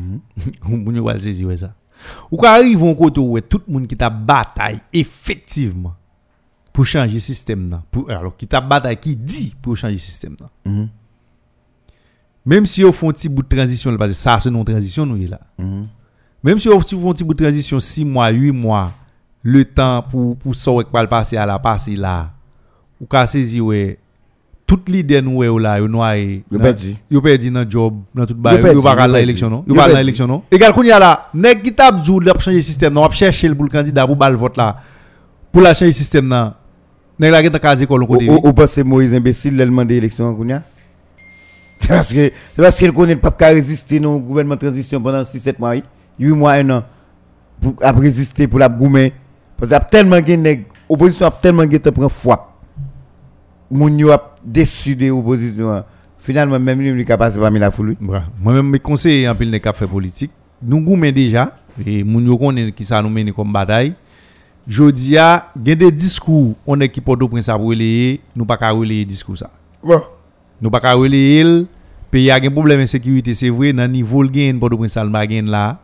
Ou 0.70 0.92
ouais 0.92 1.58
ça. 1.58 1.74
Ou 2.32 2.38
ka 2.38 2.54
arrive 2.54 2.84
un 2.84 2.94
côté 2.94 3.20
où 3.20 3.40
tout 3.42 3.62
le 3.68 3.74
monde 3.74 3.88
qui 3.88 3.96
t'a 3.96 4.10
bataille 4.10 4.80
effectivement 4.94 5.94
pour 6.72 6.86
changer 6.86 7.14
le 7.16 7.20
système 7.20 7.70
là, 7.70 7.84
pour 7.92 8.10
alors 8.10 8.36
qui 8.38 8.48
t'a 8.48 8.62
bataille 8.62 8.98
qui 8.98 9.16
dit 9.16 9.54
pour 9.62 9.76
changer 9.76 9.94
le 9.94 10.00
système 10.00 10.36
là. 10.40 10.50
Mhm. 10.66 10.90
Même 12.46 12.66
si 12.66 12.84
on 12.86 12.92
font 12.92 13.10
un 13.10 13.14
petit 13.14 13.28
bout 13.30 13.44
de 13.44 13.56
transition 13.56 13.96
parce 13.98 14.12
que 14.12 14.18
ça 14.18 14.40
c'est 14.42 14.50
non 14.50 14.64
transition 14.64 15.06
nous. 15.06 15.18
Mhm. 15.58 15.88
Même 16.44 16.58
si 16.58 16.70
on 16.70 16.80
font 16.80 17.10
un 17.10 17.14
petit 17.14 17.24
bout 17.24 17.34
de 17.34 17.44
transition 17.44 17.80
6 17.80 18.06
mois, 18.06 18.30
8 18.30 18.52
mois, 18.52 18.94
le 19.44 19.66
temps 19.66 20.02
pour 20.04 20.56
ça 20.56 20.72
passer 21.10 21.36
à 21.38 21.46
la 21.46 21.60
passer 21.60 21.96
là. 21.98 22.32
Ou 23.00 23.08
saisi 23.26 23.60
ouais 23.60 24.00
toute 24.72 24.88
l'idée 24.88 25.22
nous 25.22 25.36
ouais 25.36 25.62
là, 25.62 25.80
yo 25.80 25.88
noyé. 25.90 26.46
Yo 26.50 26.58
perdu. 26.58 26.96
Yo 27.10 27.20
perdu 27.22 27.52
dans 27.52 27.70
job, 27.70 27.94
dans 28.16 28.26
tout 28.26 28.34
Yo 28.34 28.40
bail, 28.40 28.74
yo 28.74 28.82
pas 28.82 28.92
yo 28.92 28.96
la 28.96 28.96
perdu. 28.96 29.18
élection 29.18 29.50
non? 29.50 29.66
Yo 29.68 29.74
Yo 29.74 29.76
pas 29.76 29.82
la 29.82 29.88
perdu. 29.88 30.02
élection 30.02 30.28
non? 30.28 30.44
Égal 30.50 30.72
qu'on 30.72 30.84
y 30.84 30.92
a 30.92 30.98
là, 30.98 31.24
nèg 31.34 31.62
qui 31.62 31.74
t'a 31.74 31.92
djou 32.02 32.22
l'a 32.22 32.32
changer 32.40 32.62
système 32.62 32.94
non, 32.94 33.04
on 33.04 33.12
chercher 33.12 33.54
pour 33.54 33.66
le 33.66 33.70
candidat 33.70 34.08
pour 34.08 34.16
bal 34.16 34.34
vote 34.36 34.56
là. 34.56 34.78
Pour 35.52 35.62
la 35.62 35.74
changer 35.74 35.92
système 35.92 36.30
là. 36.30 36.56
Nèg 37.20 37.32
la 37.34 37.44
qui 37.44 37.52
t'a 37.52 37.60
casé 37.60 37.86
côté. 37.86 38.30
ou, 38.30 38.54
Moïse 38.86 39.14
imbécile, 39.14 39.56
il 39.56 39.58
demande 39.58 39.90
l'élection 39.90 40.34
Kounia 40.34 40.64
C'est 41.76 41.90
parce 41.90 42.14
que 42.14 42.32
c'est 42.56 42.62
parce 42.62 42.78
qu'il 42.78 42.94
connaît 42.94 43.18
pas 43.18 43.32
qu'à 43.32 43.48
résister 43.48 44.00
non 44.00 44.20
gouvernement 44.20 44.56
transition 44.56 45.02
pendant 45.02 45.26
6 45.26 45.38
7 45.38 45.60
mois, 45.60 45.76
8 46.18 46.30
mois 46.30 46.54
un 46.54 46.70
an 46.70 46.84
pour 47.60 47.76
à 47.82 47.92
résister 47.92 48.48
pour 48.48 48.60
la 48.60 48.70
goumer 48.70 49.12
parce 49.58 49.70
qu'il 49.70 49.78
y 49.78 49.82
a 49.82 49.84
tellement 49.84 50.22
de 50.22 50.32
nèg 50.32 50.64
opposition 50.88 51.28
a 51.28 51.32
tellement 51.32 51.66
de 51.66 51.78
temps. 51.78 51.92
Moun 53.72 53.98
yo 53.98 54.12
a 54.12 54.36
déçu 54.44 54.96
de 54.96 55.10
opposition. 55.10 55.84
Finalement 56.20 56.60
même 56.60 56.80
lui 56.80 56.90
il 56.90 57.00
est 57.00 57.06
capable 57.06 57.40
parmi 57.40 57.58
la 57.58 57.72
foule. 57.72 57.96
Bra. 58.00 58.24
Moi-même, 58.40 58.70
mes 58.70 58.80
conseillers 58.80 59.30
en 59.30 59.34
pile 59.34 59.50
n'est 59.50 59.62
qu'à 59.62 59.72
faire 59.74 59.88
politique. 59.88 60.32
Nous 60.62 60.82
goumens 60.82 61.12
déjà, 61.12 61.58
et 61.84 62.04
moun 62.04 62.26
yo 62.26 62.38
connaît 62.38 62.72
qui 62.74 62.86
ça 62.86 63.02
nous 63.02 63.10
mène 63.10 63.32
comme 63.32 63.52
bataille. 63.52 63.96
Jodi 64.68 65.18
a, 65.18 65.50
gen 65.56 65.76
des 65.76 65.92
discours, 65.92 66.56
on 66.68 66.80
est 66.82 66.90
qui 66.90 67.02
porte 67.02 67.24
au 67.24 67.28
prince 67.28 67.50
à 67.50 67.56
relayer, 67.56 68.22
nous 68.36 68.46
pas 68.46 68.58
qu'à 68.58 68.70
relayer 68.70 69.06
discours 69.06 69.38
ça. 69.38 69.50
Bon. 69.84 70.02
Nous 70.62 70.70
pas 70.70 70.80
qu'à 70.80 70.94
relayer 70.94 71.40
el, 71.40 71.66
pays 72.12 72.30
a 72.30 72.40
gen 72.40 72.52
problème 72.52 72.82
de 72.82 72.86
sécurité, 72.86 73.34
c'est 73.34 73.50
vrai, 73.50 73.74
dans 73.74 73.90
niveau 73.90 74.22
le 74.22 74.30
gen 74.32 74.60
porte 74.60 74.74
au 74.74 74.78
prince 74.78 74.98
al 74.98 75.10
ma 75.10 75.28
gen 75.28 75.50
là. 75.50 75.80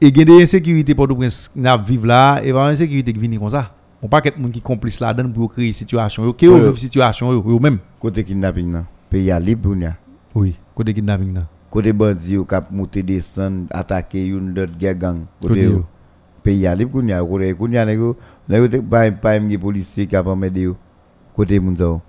Et 0.00 0.14
gen 0.14 0.24
des 0.24 0.42
insécurité 0.42 0.94
porte 0.94 1.10
au 1.10 1.16
prince 1.16 1.50
n'a 1.54 1.76
vivre 1.76 2.06
là, 2.06 2.40
et 2.42 2.52
pas 2.52 2.68
une 2.68 2.74
insécurité 2.74 3.12
qui 3.12 3.18
vient 3.18 3.38
comme 3.38 3.50
ça. 3.50 3.74
On 4.02 4.08
pas 4.08 4.20
qui 4.20 4.60
complice 4.60 4.98
là-dedans 4.98 5.30
pour 5.30 5.52
créer 5.52 5.72
situation. 5.72 6.32
Qui 6.32 6.46
yo 6.46 6.54
Ouais. 6.54 6.60
vivre 6.60 6.78
situation 6.78 7.32
yo 7.32 7.58
même. 7.60 7.78
Côté 8.00 8.24
kidnapping 8.24 8.72
là, 8.72 8.84
pays 9.08 9.30
à 9.30 9.38
libre. 9.38 9.76
Oui, 10.34 10.56
côté 10.74 10.92
kidnapping 10.92 11.34
là. 11.34 11.46
Côté 11.70 11.92
bandit 11.92 12.32
yo 12.32 12.44
cap 12.44 12.70
monter 12.70 13.02
descendre 13.02 13.66
attaquer 13.70 14.26
une 14.26 14.58
autre 14.58 14.72
gang. 14.94 15.20
Côté 15.40 15.70
pays 16.42 16.66
à 16.66 16.74
libre 16.74 16.92
kounya 16.92 17.22
côté 17.22 17.54
kounya 17.54 17.84
nego 17.86 18.16
nego 18.48 18.68
te 18.68 18.80
pas 18.80 19.10
pas 19.12 19.38
des 19.38 19.58
policiers 19.58 20.06
qui 20.06 20.16
a 20.16 20.22
m'aider 20.22 20.62
yo 20.62 20.76
côté 21.36 21.60
moun 21.60 21.76
ça 21.76 22.00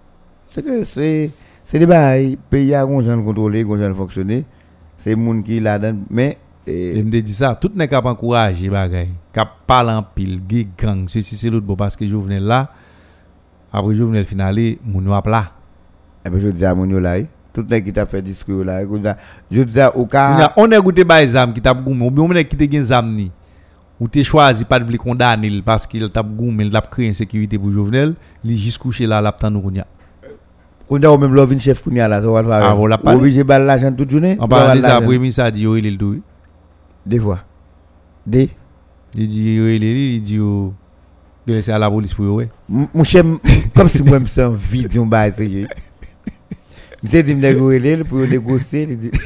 c'est 0.42 0.64
que 0.64 0.84
c'est 0.84 1.30
c'est 1.64 1.80
des 1.80 1.86
bail 1.86 2.38
pays 2.50 2.74
a 2.74 2.86
gon 2.86 3.02
gens 3.02 3.22
contrôler 3.22 3.64
gon 3.64 3.78
gens 3.78 3.94
fonctionner 3.94 4.46
c'est 4.98 5.16
moun 5.16 5.44
qui 5.44 5.60
là 5.60 5.78
dedans 5.78 6.00
mais 6.10 6.38
Et 6.66 6.98
eh, 6.98 7.04
me 7.04 7.22
dit 7.22 7.34
ça, 7.34 7.56
tout 7.60 7.72
n'est 7.76 7.88
qu'à 7.90 8.02
pas 8.02 8.12
encourager 8.12 8.70
bagay. 8.70 9.10
Qu'à 9.34 9.46
parler 9.46 9.92
en 9.92 10.04
pile, 10.04 10.40
gang, 10.78 11.08
ceci 11.08 11.36
c'est 11.36 11.50
l'autre 11.50 11.66
bon 11.66 11.76
parce 11.76 11.96
que 11.98 12.08
Jovenel 12.08 12.44
là, 12.44 12.70
après 13.72 13.96
Jovenel 13.96 14.24
finale, 14.26 14.78
moun 14.86 15.04
yo 15.06 15.14
ap 15.14 15.28
là. 15.28 15.52
eh 16.26 16.30
ben 16.30 16.40
je 16.40 16.48
dis 16.48 16.64
à 16.64 16.74
moun 16.74 16.90
yo 16.90 17.00
là 17.00 17.18
eh, 17.20 17.28
tout 17.54 17.66
nèg 17.70 17.84
qui 17.84 17.92
t'a 17.92 18.06
fait 18.06 18.22
discours 18.22 18.64
là 18.64 18.80
ça 19.04 19.18
je 19.52 19.62
dis 19.64 19.80
à 19.80 19.96
au 19.98 20.04
On 20.04 20.06
cas 20.06 20.46
a- 20.46 20.54
On 20.56 20.68
goûté 20.82 21.04
bay 21.04 21.28
zam 21.28 21.52
qui 21.54 21.62
t'a 21.62 21.74
goumé, 21.74 22.06
ou 22.06 22.12
bien 22.12 22.24
on 22.24 22.32
est 22.32 22.46
qui 22.46 22.56
te 22.56 22.72
gen 22.72 22.84
zam 22.84 23.10
ni. 23.14 23.30
Ou 24.00 24.08
te 24.08 24.24
choisi 24.24 24.64
pas 24.64 24.80
de 24.80 24.86
vle 24.86 24.98
condamner 24.98 25.62
parce 25.66 25.86
qu'il 25.86 26.08
t'a 26.10 26.24
goumé, 26.24 26.64
il 26.66 26.76
a 26.76 26.82
créé 26.82 27.10
insécurité 27.10 27.58
pour 27.60 27.72
Jovenel, 27.74 28.14
li 28.44 28.58
juste 28.58 28.78
couché 28.78 29.06
là, 29.06 29.20
l'a 29.22 29.36
nous 29.50 29.60
kounya. 29.62 29.86
kounya 30.88 31.12
ou 31.12 31.18
même 31.18 31.34
lovin 31.34 31.58
chef 31.58 31.82
kounya 31.84 32.08
là 32.08 32.22
ça 32.22 32.30
va 32.30 32.42
faire 32.42 32.54
Ah, 32.54 32.76
on 32.76 32.86
l'a 32.86 32.98
pas 32.98 33.12
dit. 33.14 33.20
obligé 33.20 33.44
bal 33.44 33.66
l'argent 33.66 33.92
toute 33.92 34.10
journée 34.12 34.38
En 34.40 34.46
tu 34.48 34.50
vas 34.52 34.58
parlant 34.60 34.76
de 34.76 34.80
bal 34.80 34.82
ça, 34.82 34.88
l'argent. 34.88 35.04
après 35.06 35.20
mi 35.20 35.32
ça 35.32 35.52
dit 35.52 35.64
yo 35.64 35.76
il 35.76 35.86
est 35.86 35.92
le 35.92 35.98
doué. 35.98 36.22
Des 37.06 37.20
voix. 37.20 37.40
Des. 38.26 38.50
Il 39.16 39.28
dit, 39.28 39.56
il 39.56 40.22
dit, 40.22 40.38
de 40.38 40.72
laisser 41.54 41.72
à 41.72 41.78
la 41.78 41.90
police 41.90 42.14
pour 42.14 42.36
ouais. 42.36 42.50
Mon 42.70 43.04
chef, 43.04 43.26
comme 43.76 43.90
si 43.90 44.02
moi, 44.02 44.18
je 44.18 44.24
me 44.24 44.28
sens 44.28 44.56
vide, 44.56 44.98
on 44.98 45.06
va 45.06 45.28
essayer. 45.28 45.68
Je 47.04 47.18
me 47.18 47.22
dit, 47.22 47.32
je 47.32 47.78
vais 47.78 48.04
pour 48.04 48.20
négocier. 48.20 48.88
Il 48.90 48.98
dit, 48.98 49.12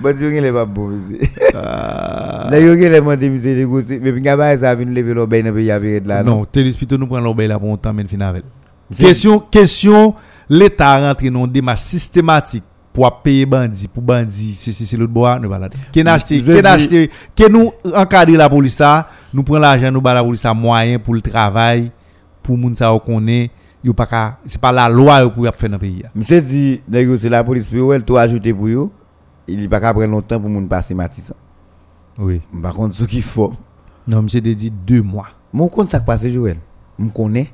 Bon, 0.00 0.16
tu 0.16 0.24
n'es 0.30 0.52
pas 0.52 0.64
bon, 0.64 0.88
monsieur. 0.88 1.18
Ah. 1.54 2.46
Là, 2.50 2.60
yo 2.62 2.76
gèle 2.78 3.00
mwen 3.02 3.18
de 3.18 3.28
mise 3.32 3.50
negosye, 3.56 3.98
mè 4.02 4.12
pi 4.14 4.22
nga 4.22 4.36
ba 4.38 4.52
e 4.54 4.60
sa 4.62 4.74
vin 4.78 4.92
leve 4.94 5.14
l'obey 5.16 5.42
nan 5.42 5.54
pe 5.56 5.64
yapire 5.66 6.04
la. 6.06 6.20
Non, 6.22 6.44
non? 6.44 6.50
Telespiton 6.54 7.02
nou 7.02 7.10
pran 7.10 7.24
l'obey 7.24 7.50
la 7.50 7.58
pou 7.58 7.74
an 7.74 7.80
tan 7.82 7.96
men 7.96 8.06
fin 8.10 8.22
avel. 8.22 8.44
Kesyon, 8.94 9.42
kesyon, 9.52 10.14
l'Etat 10.48 11.02
rentre 11.02 11.32
nan 11.34 11.50
dema 11.50 11.74
sistematik 11.80 12.62
pour 12.98 13.22
payer 13.22 13.46
bandit, 13.46 13.86
pour 13.86 14.02
bandit, 14.02 14.54
ceci, 14.54 14.84
c'est 14.84 14.96
l'autre 14.96 15.12
bois, 15.12 15.38
nous 15.38 15.48
balade. 15.48 15.74
Qui 15.92 16.00
acheté, 16.00 16.42
qui 16.42 16.58
acheté, 16.66 17.10
qui 17.34 17.44
nous 17.48 17.72
encadre 17.94 18.32
la 18.32 18.48
police 18.48 18.78
là, 18.78 19.08
nous 19.32 19.44
prenons 19.44 19.60
l'argent, 19.60 19.92
nous 19.92 20.00
bat 20.00 20.14
la 20.14 20.24
police 20.24 20.44
à 20.44 20.52
moyen 20.52 20.98
pour 20.98 21.14
le 21.14 21.20
travail, 21.20 21.92
pour 22.42 22.58
moun 22.58 22.74
sa 22.74 22.92
ou 22.92 22.98
connaît, 22.98 23.50
yo 23.84 23.92
pas 23.92 24.06
ka, 24.06 24.38
c'est 24.46 24.60
pas 24.60 24.72
la 24.72 24.88
loi 24.88 25.20
yo 25.20 25.30
pour 25.30 25.44
faire 25.44 25.68
dans 25.68 25.76
le 25.76 25.78
pays. 25.78 26.02
Monsieur 26.12 26.40
dit, 26.40 26.82
négocier 26.88 27.30
la 27.30 27.44
police 27.44 27.66
pour 27.66 27.94
elle 27.94 28.02
tout 28.02 28.16
ajouté 28.16 28.52
pour 28.52 28.66
eux. 28.66 28.90
Il 29.46 29.68
pas 29.68 29.80
qu'à 29.80 29.92
prendre 29.92 30.10
longtemps 30.10 30.40
pour 30.40 30.50
moun 30.50 30.68
passer 30.68 30.94
Matisse. 30.94 31.32
Oui. 32.18 32.40
Par 32.60 32.74
contre, 32.74 32.96
ce 32.96 33.04
qu'il 33.04 33.22
faut. 33.22 33.52
Non, 34.06 34.22
monsieur 34.22 34.40
dit 34.40 34.72
deux 34.72 35.02
mois. 35.02 35.28
Mon 35.52 35.68
compte 35.68 35.90
ça 35.90 36.00
passe 36.00 36.26
Joël. 36.26 36.56
Je 36.98 37.06
connais. 37.06 37.52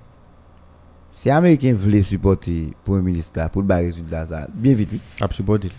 Si 1.16 1.30
Américain 1.30 1.72
voulait 1.74 2.02
supporter 2.02 2.70
un 2.88 3.00
ministre 3.00 3.38
là, 3.38 3.48
pour 3.48 3.62
le 3.62 3.72
résultat 3.74 4.26
ça, 4.26 4.48
bien 4.52 4.74
vite. 4.74 4.88
oui. 4.92 5.00
A 5.20 5.32
supporter. 5.32 5.70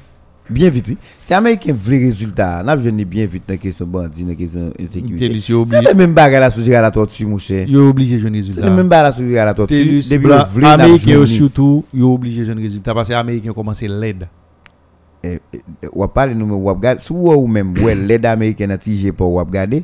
Bien 0.49 0.69
vite, 0.69 0.85
oui. 0.87 0.97
C'est 1.19 1.33
Américain 1.33 1.73
vrai 1.77 1.97
résultat. 1.97 2.63
N'a 2.63 2.75
besoin 2.75 2.93
de 2.93 3.03
bien 3.03 3.25
vite 3.25 3.43
dans 3.47 3.53
la 3.55 3.57
question 3.57 3.85
bandit, 3.85 4.23
dans 4.23 4.29
la 4.29 4.35
question 4.35 4.71
insécurité. 4.79 5.39
C'est 5.41 5.81
le 5.81 5.93
même 5.93 6.13
bagage 6.13 6.39
là 6.39 6.49
sous 6.51 6.71
à 6.71 6.81
la 6.81 6.89
tortue, 6.89 7.25
mon 7.25 7.37
cher. 7.37 7.67
Yo 7.67 7.89
obligé 7.89 8.17
jeune 8.17 8.33
C'est 8.33 8.39
résultat. 8.39 8.69
le 8.69 8.75
même 8.75 8.87
bagage 8.87 9.19
là 9.19 9.27
sous 9.27 9.37
à 9.37 9.43
la 9.45 9.53
tortue. 9.53 9.73
Télus, 9.73 10.07
Depuis 10.09 10.25
blanc, 10.25 10.37
le 10.37 10.43
vrai 10.61 10.61
n'a 10.77 10.83
américain 10.85 11.11
yo 11.11 11.19
besoin 11.19 11.21
de- 11.21 11.25
surtout, 11.25 11.85
jeune 12.45 12.59
résultat 12.59 12.93
parce 12.93 13.09
que 13.09 13.13
américain 13.13 13.51
commence 13.53 13.81
l'aide. 13.81 14.29
Eh, 15.21 15.39
eh, 15.51 15.61
ou 15.91 16.07
parle 16.07 16.31
nous 16.31 16.45
mais 16.45 16.53
ou 16.53 16.65
regarde 16.65 16.99
sous 16.99 17.15
ou 17.15 17.47
même 17.47 17.73
ouais 17.79 17.95
l'aide 17.95 18.25
américaine 18.25 18.69
a 18.71 18.77
tigé 18.77 19.11
pour 19.11 19.33
ou 19.33 19.37
regarder 19.37 19.83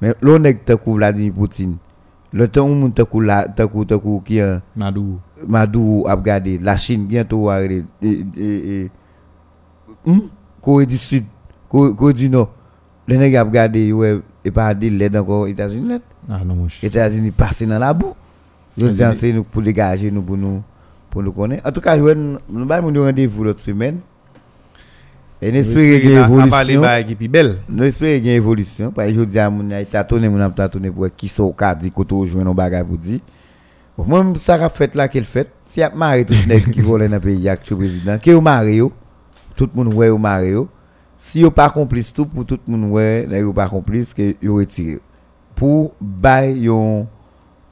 mais 0.00 0.14
l'on 0.20 0.44
est 0.44 0.74
couvre 0.76 0.98
Vladimir 0.98 1.32
Poutine 1.32 1.76
le 2.32 2.48
temps 2.48 2.68
où 2.68 2.90
couvre 3.98 4.22
qui 4.24 4.40
euh, 4.40 4.58
Madou. 4.76 5.18
Madou 5.46 6.04
a 6.06 6.14
regardé 6.14 6.58
la 6.58 6.76
Chine 6.76 7.06
bientôt 7.06 7.50
arrêter 7.50 7.84
et 8.02 8.24
et 8.38 8.90
hum, 10.06 10.22
Corée 10.60 10.86
du 10.86 10.96
Sud 10.96 11.24
Corée 11.68 12.12
du 12.14 12.28
Nord 12.28 12.50
les 13.08 13.18
nèg 13.18 13.36
a 13.36 13.42
regardé 13.44 13.92
et 14.44 14.50
pas 14.50 14.74
de 14.74 14.88
l'aide 14.88 15.16
encore 15.16 15.46
États-Unis. 15.48 15.98
Ah 16.30 16.40
non 16.44 16.54
mon. 16.54 16.66
États-Unis 16.82 17.30
passé 17.32 17.66
dans 17.66 17.78
la 17.78 17.92
boue 17.92 18.14
je 18.78 18.86
dis 18.86 19.02
c'est 19.18 19.32
nous 19.32 19.44
pour 19.44 19.60
dégager 19.62 20.10
nous 20.10 20.22
pour 20.22 20.36
nous 20.38 20.62
pour 21.10 21.22
nous 21.22 21.32
connaître 21.32 21.66
en 21.68 21.72
tout 21.72 21.80
cas 21.80 21.96
je 21.96 22.14
nous 22.48 22.64
ba 22.66 22.80
nous 22.80 23.02
rendez-vous 23.02 23.44
l'autre 23.44 23.60
semaine 23.60 23.98
et 25.42 25.50
n'espérer 25.50 26.00
qu'il 26.00 26.12
y 26.12 26.48
parler 26.48 26.74
évolution 26.74 27.82
espérons 27.82 28.14
qu'il 28.14 28.26
y 28.26 28.30
ait 28.30 28.36
évolution. 28.36 28.92
Parce 28.92 29.08
que 29.08 29.14
je 29.14 29.24
dis 29.24 29.40
à 29.40 29.50
mon 29.50 29.68
a 29.72 29.84
tâtonné, 29.84 30.28
mon 30.28 30.40
a 30.40 30.48
tâtonné 30.48 30.88
pour 30.88 31.08
qui 31.16 31.26
sont 31.26 31.42
au 31.42 31.52
cas, 31.52 31.74
dit 31.74 31.90
qu'on 31.90 32.24
joue 32.24 32.44
nos 32.44 32.54
bagages 32.54 32.86
pour 32.86 32.96
dire. 32.96 33.18
Moi, 33.98 34.24
ça 34.38 34.54
a 34.54 34.68
fait 34.68 34.94
là 34.94 35.08
qu'elle 35.08 35.24
fait. 35.24 35.48
Si 35.64 35.80
y 35.80 35.82
a 35.82 35.90
marre 35.90 36.24
tout 36.24 36.32
le 36.48 36.58
qui 36.70 36.80
vole 36.80 37.08
dans 37.08 37.16
le 37.16 37.20
pays, 37.20 37.48
avec 37.48 37.68
le 37.68 37.76
président, 37.76 38.18
qui 38.18 38.30
est 38.30 38.40
Mario, 38.40 38.92
tout 39.56 39.68
le 39.74 39.82
monde 39.82 39.92
ouais 39.94 40.10
au 40.10 40.18
Mario. 40.18 40.68
Si 41.16 41.40
yo 41.40 41.50
pas 41.50 41.70
complice 41.70 42.12
tout, 42.12 42.26
pour 42.26 42.46
tout 42.46 42.58
le 42.68 42.76
monde 42.76 43.28
là 43.28 43.38
yo 43.38 43.52
pas 43.52 43.68
complice, 43.68 44.14
que 44.14 44.36
yo 44.40 44.56
retire. 44.56 44.98
Pour 45.56 45.92
bail 46.00 46.62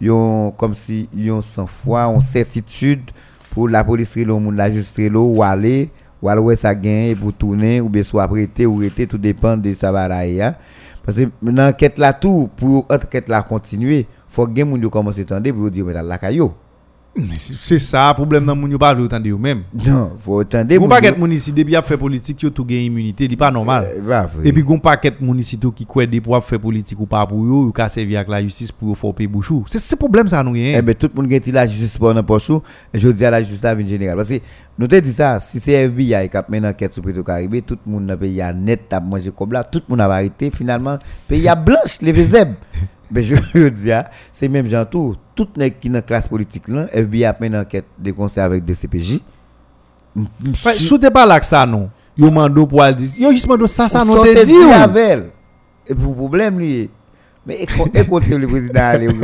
yon, 0.01 0.53
comme 0.57 0.75
si 0.75 1.09
yon 1.15 1.41
sans 1.41 1.67
foi, 1.67 2.03
yon 2.03 2.21
certitude, 2.21 3.11
pour 3.53 3.69
la 3.69 3.85
police 3.85 4.17
le 4.17 4.35
monde, 4.35 4.57
la 4.57 4.71
justice 4.71 5.11
ou 5.15 5.43
aller, 5.43 5.91
ou 6.23 6.29
ouais 6.29 6.57
ça 6.57 6.75
gagne 6.75 7.17
pour 7.17 7.33
tourner, 7.33 7.81
ou 7.81 7.89
bien 7.89 8.03
soit 8.03 8.27
prêter 8.29 8.67
ou 8.67 8.77
rester, 8.77 9.07
tout 9.07 9.19
dépend 9.19 9.57
de 9.57 9.73
sa 9.75 9.91
bataille. 9.93 10.41
hein. 10.43 10.55
Parce 11.05 11.17
que 11.17 11.23
dans 11.43 11.53
l'enquête 11.67 11.99
là 11.99 12.13
tout, 12.13 12.51
pour 12.57 12.87
enquête 12.91 13.29
là 13.29 13.43
continuer, 13.43 14.07
faut 14.29 14.47
que 14.47 14.63
moun 14.63 14.81
yo 14.81 14.91
commence 14.91 15.19
à 15.19 15.25
tendre 15.25 15.51
pour 15.53 15.71
dire 15.71 15.85
mais 15.85 15.95
la 15.95 16.19
caillou. 16.19 16.53
Mais 17.17 17.39
c'est 17.39 17.55
c'est 17.59 17.79
ça 17.81 18.13
problème 18.15 18.45
dans 18.45 18.55
moun 18.55 18.71
yo 18.71 18.79
pas 18.79 18.95
autant 18.95 19.19
de 19.19 19.33
même. 19.33 19.63
Non, 19.85 20.13
faut 20.19 20.39
attendre. 20.39 20.77
Gon 20.77 20.87
paquet 20.87 21.11
moun 21.19 21.33
ici 21.33 21.51
depuis 21.51 21.75
a 21.75 21.83
fait 21.83 21.97
politique 21.97 22.41
yo 22.43 22.51
tout 22.51 22.65
gagne 22.65 22.83
immunité, 22.85 23.27
dit 23.27 23.37
pas 23.37 23.51
normal. 23.51 23.89
Et 24.45 24.53
puis 24.53 24.63
gon 24.63 24.79
paquet 24.79 25.13
moun 25.21 25.37
ici 25.39 25.59
tout 25.59 25.73
qui 25.73 25.85
croit 25.87 26.07
des 26.07 26.21
pour 26.21 26.45
faire 26.45 26.61
politique 26.61 27.01
ou 27.01 27.07
pas 27.07 27.27
pour 27.27 27.45
yo, 27.45 27.65
ou 27.65 27.73
ka 27.73 27.89
servir 27.89 28.19
avec 28.21 28.29
la 28.31 28.43
justice 28.43 28.71
pour 28.71 28.97
faire 28.97 29.13
payer 29.15 29.27
bouchou. 29.27 29.65
C'est 29.69 29.81
ce 29.81 29.97
problème 29.97 30.29
ça 30.29 30.45
nous 30.45 30.55
Eh 30.55 30.75
rien. 30.75 30.83
ben, 30.83 30.95
tout 30.95 31.11
le 31.13 31.21
monde 31.23 31.41
qui 31.41 31.51
la 31.51 31.67
justice 31.67 31.99
pour 31.99 32.15
n'importe 32.15 32.49
où, 32.51 32.63
et 32.95 32.99
je 32.99 33.09
dis 33.09 33.25
à 33.25 33.31
la 33.33 33.43
justice 33.43 33.65
en 33.65 33.87
général. 33.87 34.17
Parce 34.17 34.29
que, 34.29 34.35
nous 34.81 34.89
te 34.89 34.97
dit 34.98 35.12
ça, 35.12 35.39
si 35.40 35.61
c'est 35.61 35.73
FBI 35.73 36.31
qui 36.31 36.36
a 36.39 36.44
mené 36.48 36.66
enquête 36.69 36.94
sur 36.94 37.02
Petro 37.02 37.23
Caribé, 37.23 37.61
tout 37.61 37.77
le 37.86 37.93
monde 37.93 38.07
dans 38.07 38.15
le 38.15 38.19
pays 38.19 38.40
a 38.40 38.51
net, 38.51 38.90
a 38.93 38.98
mangé 38.98 39.31
comme 39.31 39.52
là, 39.52 39.62
tout 39.62 39.81
le 39.86 39.93
monde 39.93 40.01
a 40.01 40.07
arrêté, 40.07 40.51
finalement, 40.51 40.93
le 40.94 40.98
pays 41.28 41.47
a 41.48 41.55
blanche, 41.55 42.01
les 42.01 42.24
zèbres. 42.24 42.55
Mais 43.11 43.23
je 43.23 43.35
veux 43.55 43.70
dire, 43.70 44.05
c'est 44.32 44.48
même 44.48 44.66
gens 44.69 44.86
tout, 44.86 45.16
tout 45.35 45.48
le 45.55 45.69
qui 45.69 45.89
dans 45.90 45.97
la 45.97 46.02
classe 46.02 46.27
politique 46.28 46.66
là, 46.69 46.86
FBI 46.93 47.27
a 47.27 47.36
mené 47.39 47.59
enquête 47.59 47.85
de 47.98 48.11
concert 48.12 48.44
avec 48.44 48.65
des 48.65 48.73
CPJ. 48.73 49.20
M- 50.16 50.24
m- 50.47 50.55
Fait, 50.55 50.73
si- 50.74 50.85
Sous 50.85 50.97
te 50.97 51.09
pas 51.11 51.27
là 51.27 51.39
que 51.40 51.47
ça 51.47 51.66
non. 51.66 51.90
Yo 52.16 52.31
mando 52.31 52.66
pour 52.66 52.82
aller 52.82 52.97
dire, 52.97 53.11
yo 53.20 53.31
juste 53.32 53.47
mando 53.48 53.66
ça 53.66 53.86
ça 53.89 54.01
on 54.02 54.07
non 54.07 54.23
te 54.23 54.44
dit. 54.44 54.52
dit 54.52 54.73
avec. 54.73 55.24
Et 55.86 55.94
pour 55.94 56.16
problème, 56.16 56.59
lui, 56.59 56.89
mais 57.44 57.62
écoutez 57.62 58.36
le 58.39 58.47
président, 58.47 58.81
allez, 58.81 59.09
vous 59.09 59.15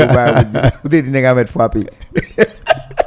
vous 0.83 0.89
dites, 0.89 1.07
vous 1.07 1.11
mettre 1.13 1.51
frappé. 1.51 1.87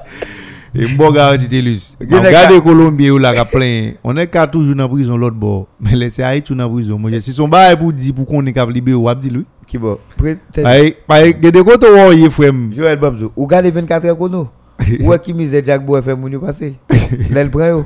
Et 0.75 0.87
bon 0.87 1.11
garanti 1.11 1.47
Telus. 1.47 1.95
Gen 1.99 2.25
Regardez 2.25 2.61
Colombie 2.61 3.09
ou 3.09 3.17
là 3.17 3.33
qui 3.33 3.51
plein. 3.51 3.91
On 4.03 4.15
est 4.17 4.27
qu'à 4.27 4.47
toujours 4.47 4.75
dans 4.75 4.87
prison 4.87 5.17
l'autre 5.17 5.35
bord. 5.35 5.67
Mais 5.79 5.95
laissez 5.95 6.23
Haïti 6.23 6.55
dans 6.55 6.69
prison. 6.69 6.97
Moi 6.97 7.19
si 7.19 7.33
son 7.33 7.47
bail 7.47 7.77
pour 7.77 7.91
dire 7.93 8.13
pour 8.13 8.25
qu'on 8.25 8.45
est 8.45 8.53
capable 8.53 8.73
libérer 8.73 8.95
ou 8.95 9.13
dit 9.15 9.29
lui. 9.29 9.45
Qui 9.65 9.77
bon? 9.77 9.99
Aïe, 10.63 10.95
aïe, 11.07 11.35
gade 11.39 11.61
koto 11.63 11.87
wo 11.93 12.11
ye 12.11 12.29
frère. 12.31 12.53
Joël 12.75 12.97
Bamzo, 12.99 13.31
ou 13.35 13.45
gade 13.45 13.67
24 13.67 14.05
heures 14.05 14.17
kono. 14.17 14.47
Ou 14.99 15.13
qui 15.21 15.33
mise 15.33 15.61
Jack 15.63 15.85
Boy 15.85 16.01
fait 16.01 16.15
moun 16.15 16.31
yo 16.31 16.39
passer. 16.39 16.73
L'el 17.29 17.51
prend 17.51 17.67
yo. 17.67 17.83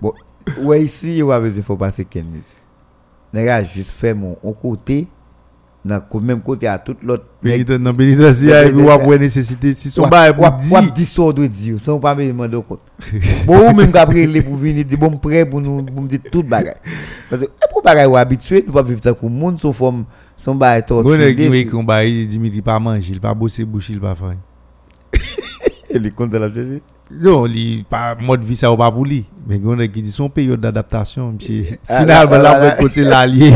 Bon, 0.00 0.14
ou 0.62 0.72
ici 0.74 1.18
yo 1.18 1.30
a 1.30 1.40
besoin 1.40 1.62
faut 1.62 1.76
passer 1.76 2.06
ken 2.06 2.24
mise. 2.24 2.54
Nèg 3.34 3.66
juste 3.74 3.90
fait 3.90 4.14
mon 4.14 4.38
on 4.42 4.52
côté 4.52 5.08
dans 5.86 6.02
le 6.12 6.20
même 6.20 6.40
côté 6.40 6.66
à 6.66 6.78
tout 6.78 6.96
l'autre. 7.02 7.24
dans 7.42 7.94
pénitentiaire 7.94 8.66
et 8.66 8.72
puis 8.72 8.82
ou 8.82 8.90
après 8.90 9.18
nécessité 9.18 9.72
si 9.72 9.88
son 9.88 10.06
bail 10.08 10.34
pour 10.34 10.50
dire. 10.52 10.92
di 10.92 11.04
so 11.04 11.32
doit 11.32 11.48
dire 11.48 11.78
sans 11.80 11.98
pas 11.98 12.14
me 12.14 12.26
demander 12.26 12.58
compte. 12.66 12.80
Bon 13.46 13.70
ou 13.70 13.74
même 13.74 13.92
qu'après 13.92 14.26
les 14.26 14.42
pour 14.42 14.56
venir 14.56 14.84
dire 14.84 14.98
bon 14.98 15.16
prêt 15.16 15.46
pour 15.46 15.60
nous 15.60 15.82
pour 15.82 16.02
me 16.02 16.08
dire 16.08 16.20
tout. 16.30 16.42
Parce 16.42 16.64
que 17.42 17.46
eh, 17.46 17.72
pour 17.72 17.82
bagay 17.82 18.06
ou 18.06 18.16
habitué, 18.16 18.64
nous 18.66 18.72
pas 18.72 18.82
vivre 18.82 19.00
tant 19.00 19.14
que 19.14 19.26
monde 19.26 19.58
son 19.60 19.72
forme 19.72 20.04
son 20.36 20.54
bail 20.54 20.82
Bon 20.88 21.02
torturé. 21.02 21.34
nèg 21.34 21.50
qui 21.64 21.66
qu'on 21.66 21.84
bail 21.84 22.26
Dimitri 22.26 22.60
pas 22.62 22.78
manger, 22.78 23.12
il 23.12 23.20
pas 23.20 23.34
bosser 23.34 23.64
bouche, 23.64 23.90
il 23.90 24.00
pas 24.00 24.14
faire. 24.14 24.36
Il 25.94 26.04
est 26.06 26.10
content 26.10 26.38
la 26.38 26.52
chercher. 26.52 26.82
Non, 27.10 27.44
li 27.44 27.84
pas 27.88 28.16
mode 28.20 28.42
vie 28.42 28.56
ça 28.56 28.72
ou 28.72 28.76
pas 28.76 28.90
pour 28.90 29.04
lui. 29.04 29.24
Mais 29.46 29.60
gon 29.60 29.76
nèg 29.76 29.92
qui 29.92 30.02
dit 30.02 30.10
son 30.10 30.28
période 30.28 30.60
d'adaptation, 30.60 31.32
monsieur. 31.32 31.78
Ah, 31.88 32.00
Finalement 32.00 32.36
là, 32.38 32.58
là. 32.58 32.70
côté 32.72 33.02
l'allié. 33.04 33.52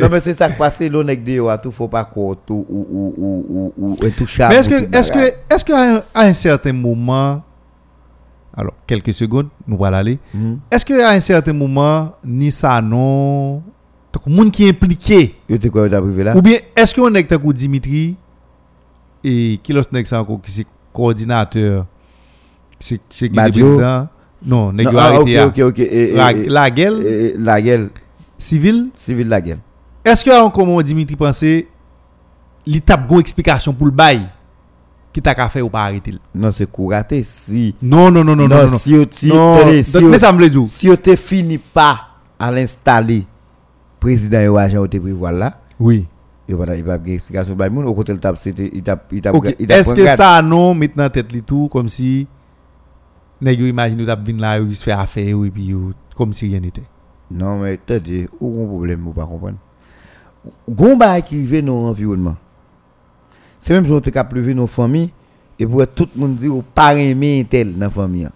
non 0.00 0.08
mais 0.10 0.18
c'est 0.20 0.34
ça 0.34 0.50
qui 0.50 0.58
passe 0.58 0.80
l'on 0.80 1.04
nèg 1.04 1.22
de 1.22 1.40
a 1.46 1.56
tout 1.58 1.70
faut 1.70 1.86
pas 1.86 2.04
quoi 2.04 2.34
tout 2.44 2.66
ou 2.68 2.86
ou 2.90 3.14
ou 3.16 3.46
ou 3.48 3.72
ou 3.78 3.96
intouchable. 4.04 4.54
Mais 4.54 4.60
est-ce 4.60 4.68
que, 4.68 4.96
est-ce 4.96 5.12
que, 5.12 5.34
est-ce 5.54 5.64
qu'à 5.64 5.94
un, 5.96 6.02
à 6.14 6.34
certain 6.34 6.72
moment, 6.72 7.42
alors 8.56 8.74
quelques 8.88 9.14
secondes, 9.14 9.48
nous 9.68 9.84
allons 9.84 9.96
aller. 9.96 10.18
Mhm. 10.34 10.58
Est-ce 10.70 10.84
qu'à 10.84 11.10
un 11.10 11.20
certain 11.20 11.52
moment, 11.52 12.12
ni 12.24 12.50
ça 12.50 12.82
non, 12.82 13.62
donc 14.12 14.26
monde 14.26 14.50
qui 14.50 14.64
est 14.66 14.70
impliqué, 14.70 15.36
ou 15.48 16.42
bien 16.42 16.58
est-ce 16.76 16.92
qu'on 16.94 17.14
est 17.14 17.22
que 17.24 17.52
Dimitri 17.52 18.16
et 19.22 19.60
qui 19.62 19.72
l'autre 19.72 19.90
ça 20.04 20.20
encore 20.20 20.40
qui 20.42 20.50
c'est 20.50 20.66
coordinateur, 20.92 21.86
c'est 22.78 23.00
c'est 23.10 23.28
qui 23.28 23.36
le 23.36 23.50
président, 23.50 24.08
non, 24.46 24.72
Non, 24.72 24.82
yo 24.82 24.98
ah, 24.98 25.20
ok 25.20 25.28
ok 25.46 25.58
ok 25.68 25.78
et, 25.78 26.10
et, 26.12 26.12
la, 26.16 26.32
et- 26.32 26.48
la 26.48 26.70
gueule 26.70 27.06
et- 27.06 27.34
la 27.38 27.60
gueule 27.62 27.90
civile. 28.38 28.88
civil 28.94 29.28
la 29.28 29.40
gueule. 29.40 29.58
Est-ce 30.04 30.24
que 30.24 30.30
moment 30.64 30.82
Dimitri 30.82 31.16
pensait, 31.16 31.66
il 32.66 32.82
tape 32.82 33.10
une 33.10 33.20
explication 33.20 33.72
pour 33.72 33.86
le 33.86 33.92
bail, 33.92 34.28
qui 35.12 35.22
t'a 35.22 35.34
faire 35.48 35.64
ou 35.64 35.70
pas 35.70 35.84
arrêter? 35.84 36.12
Non 36.34 36.50
c'est 36.52 36.70
couraté 36.70 37.22
si 37.22 37.74
Non, 37.80 38.10
non, 38.10 38.22
non, 38.24 38.36
non, 38.36 38.48
non, 38.48 38.70
non. 38.70 38.78
si 38.78 38.90
yo- 38.90 39.06
mais 40.10 40.18
ça 40.18 40.32
me 40.32 40.40
dit. 40.48 40.66
si 40.68 40.86
fini 41.16 41.56
pas 41.58 42.00
à 42.38 42.50
l'installer 42.50 43.24
président 44.00 44.40
yo 44.40 44.56
agent 44.58 44.86
te 44.88 44.98
prévoir 44.98 45.32
là 45.32 45.60
Oui. 45.80 46.06
il 46.48 46.56
pas 46.56 46.98
de 46.98 47.10
explication 47.10 47.54
ba 47.54 47.70
moun 47.70 47.86
au 47.86 47.94
côté 47.94 48.12
il 48.12 48.82
t'a 48.82 49.02
il 49.10 49.22
t'a 49.22 49.32
Ok. 49.32 49.54
il 49.58 49.66
t'a 49.66 49.78
Est-ce 49.78 49.94
que 49.94 50.04
ça 50.06 50.42
non 50.42 50.74
maintenant 50.74 51.08
tête 51.08 51.32
li 51.32 51.42
tout 51.42 51.68
comme 51.72 51.88
si 51.88 52.26
nèg 53.44 53.60
yo 53.60 53.66
imagine 53.68 54.02
ou 54.02 54.06
t'a 54.08 54.16
vinn 54.16 54.40
là 54.40 54.58
yo 54.58 54.72
se 54.72 54.82
fait 54.82 54.92
affaire 54.92 55.44
et 55.44 55.50
puis 55.50 55.74
comme 56.16 56.32
si 56.32 56.46
rien 56.48 56.60
n'était. 56.60 56.82
Non, 57.30 57.58
mais 57.58 57.78
t'as 57.84 57.98
dit, 57.98 58.26
ou 58.40 58.62
un 58.62 58.66
problème, 58.66 59.06
ou 59.06 59.12
pas 59.12 59.26
comprendre. 59.26 59.56
Gon 60.68 60.96
ba 60.96 61.20
qui 61.22 61.36
rive 61.36 61.64
dans 61.64 61.86
l'environnement. 61.86 62.36
C'est 63.58 63.72
même 63.72 63.86
si 63.86 63.92
on 63.92 64.00
te 64.00 64.10
cap 64.10 64.32
lever 64.32 64.54
nos 64.54 64.66
familles, 64.66 65.10
et 65.58 65.66
pour 65.66 65.86
tout 65.86 66.08
le 66.14 66.20
monde 66.20 66.36
dire, 66.36 66.54
ou 66.54 66.62
pas 66.62 66.94
aimer 66.94 67.46
tel 67.48 67.72
dans 67.72 67.80
la 67.80 67.90
famille. 67.90 68.28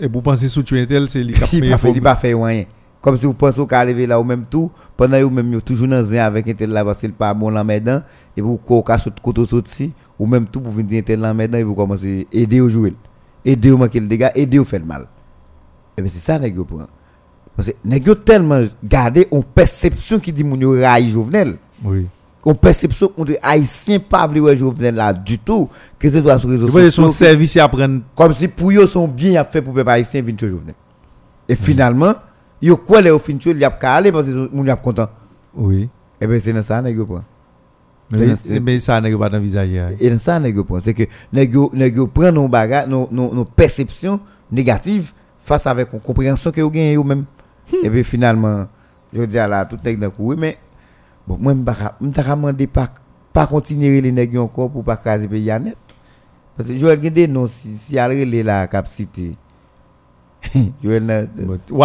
Et 0.00 0.08
pour 0.08 0.22
penser 0.22 0.48
sous 0.48 0.62
tu 0.62 0.86
tel 0.86 1.08
c'est 1.08 1.20
Il 1.20 1.34
mais 1.60 1.70
pas 1.70 1.78
fait, 1.78 2.00
pas 2.00 2.16
fait 2.16 2.34
rien. 2.34 2.64
Comme 3.00 3.16
si 3.16 3.26
vous 3.26 3.34
pensez 3.34 3.60
au 3.60 3.66
cas 3.66 3.84
là 3.84 4.18
ou 4.18 4.24
même 4.24 4.44
tout, 4.48 4.70
pendant 4.96 5.18
que 5.18 5.22
vous 5.24 5.30
même 5.30 5.60
toujours 5.60 5.88
dans 5.88 6.12
un 6.12 6.18
avec 6.18 6.48
un 6.48 6.54
tel 6.54 6.70
là 6.70 6.84
parce 6.84 7.00
qu'il 7.00 7.12
pas 7.12 7.34
bon 7.34 7.50
là 7.50 7.62
maintenant, 7.62 8.00
et 8.36 8.40
vous 8.40 8.56
ko 8.56 8.82
ka 8.82 8.98
saute 8.98 9.20
côté 9.20 9.44
sorti, 9.44 9.92
ou 10.18 10.26
même 10.26 10.46
tout 10.46 10.60
pour 10.60 10.72
venir 10.72 10.88
dire 10.88 11.04
tel 11.04 11.20
là 11.20 11.34
maintenant, 11.34 11.58
et 11.58 11.64
vous 11.64 11.74
commencez 11.74 12.26
à 12.32 12.36
aider 12.36 12.60
au 12.60 12.68
jouer. 12.68 12.94
Aider 13.44 13.70
au 13.72 13.76
manquer 13.76 14.00
le 14.00 14.06
dégât, 14.06 14.30
aider 14.34 14.58
au 14.58 14.64
faire 14.64 14.80
le 14.80 14.86
mal. 14.86 15.06
Et 15.96 16.02
bien 16.02 16.10
c'est 16.10 16.20
ça 16.20 16.38
nèg 16.38 16.56
yo 16.56 16.64
prend. 16.64 16.86
Parce 17.56 17.68
que 17.68 17.74
nèg 17.84 18.06
yo 18.06 18.14
tellement 18.14 18.62
gardé 18.82 19.26
en 19.30 19.42
perception 19.42 20.18
qui 20.18 20.32
dit 20.32 20.44
moun 20.44 20.60
yo 20.60 20.72
raï 20.80 21.10
Jovenel. 21.10 21.56
Oui. 21.84 22.06
On 22.44 22.54
perception 22.54 23.08
qu'on 23.08 23.24
dit 23.24 23.36
haïtien 23.42 23.98
pas 23.98 24.26
vle 24.26 24.56
Jovenel 24.56 24.94
là 24.94 25.12
du 25.12 25.38
tout, 25.38 25.68
que 25.98 26.08
ce 26.08 26.22
soit 26.22 26.38
sur 26.38 26.48
les 26.48 26.56
réseaux 26.56 26.68
vois 26.68 26.90
son 26.90 27.06
sociaux. 27.06 27.26
service 27.26 27.56
à 27.56 27.68
prendre 27.68 28.00
Comme 28.14 28.32
si 28.32 28.48
pour 28.48 28.70
eux 28.70 28.86
son 28.86 29.06
bien 29.08 29.40
a 29.40 29.44
fait 29.44 29.60
pour 29.62 29.74
peuple 29.74 29.90
haïtien 29.90 30.22
venir 30.22 30.38
Jovenel. 30.38 30.74
Et 31.48 31.56
finalement, 31.56 32.14
yo 32.60 32.76
quoi 32.76 33.00
les 33.00 33.10
au 33.10 33.18
fin 33.18 33.34
il 33.34 33.58
y 33.58 33.64
a 33.64 33.70
qu'à 33.70 33.94
aller 33.94 34.12
parce 34.12 34.28
que 34.28 34.48
moun 34.54 34.66
y 34.66 34.70
a 34.70 34.76
content. 34.76 35.08
Oui. 35.54 35.88
Et 36.20 36.26
ben 36.26 36.40
c'est 36.40 36.52
dans 36.52 36.62
ça 36.62 36.80
nèg 36.80 36.96
yo 36.96 37.04
prend. 37.04 37.24
Mais, 38.12 38.36
C'est- 38.36 38.60
mais 38.60 38.78
ça 38.78 39.00
nèg 39.00 39.16
pas 39.18 39.34
envisager. 39.34 39.82
Et 40.00 40.10
dans 40.10 40.18
ça 40.18 40.38
nèg 40.38 40.56
yo 40.56 40.64
prend, 40.64 40.80
c'est 40.80 40.94
que 40.94 41.04
nèg 41.32 41.54
yo 41.54 41.70
nèg 41.72 41.96
yo 41.96 42.06
prend 42.06 42.32
nos 42.32 42.48
bagages, 42.48 42.88
nos 42.88 43.08
nos 43.10 43.32
nos 43.32 43.44
perceptions 43.44 44.20
négatives 44.50 45.12
face 45.42 45.66
avec 45.66 45.92
une 45.92 46.00
compréhension 46.00 46.50
que 46.50 46.60
yo 46.60 46.70
gagne 46.70 46.92
yo 46.92 47.04
même. 47.04 47.24
Et 47.82 47.88
puis 47.88 48.04
finalement, 48.04 48.66
je 49.12 49.22
dis 49.22 49.38
à 49.38 49.46
la 49.48 49.64
tout 49.64 49.78
nèg 49.84 49.98
dans 49.98 50.12
oui 50.18 50.36
mais 50.38 50.58
bon 51.26 51.38
moi 51.40 51.54
m'pa 51.54 51.96
m'ta 52.00 52.22
demander 52.22 52.66
pas 52.66 52.90
pas 53.32 53.46
continuer 53.46 54.00
les 54.00 54.12
nèg 54.12 54.36
encore 54.36 54.70
pour 54.70 54.84
pas 54.84 54.96
craser 54.96 55.28
pays 55.28 55.46
net. 55.60 55.76
Parce 56.56 56.68
que 56.68 56.76
Joël 56.76 57.00
gade 57.00 57.30
non 57.30 57.46
si 57.46 57.94
la 57.94 58.66
capacité. 58.66 59.32
Joël 60.82 61.04
na 61.04 61.22
Ou 61.70 61.82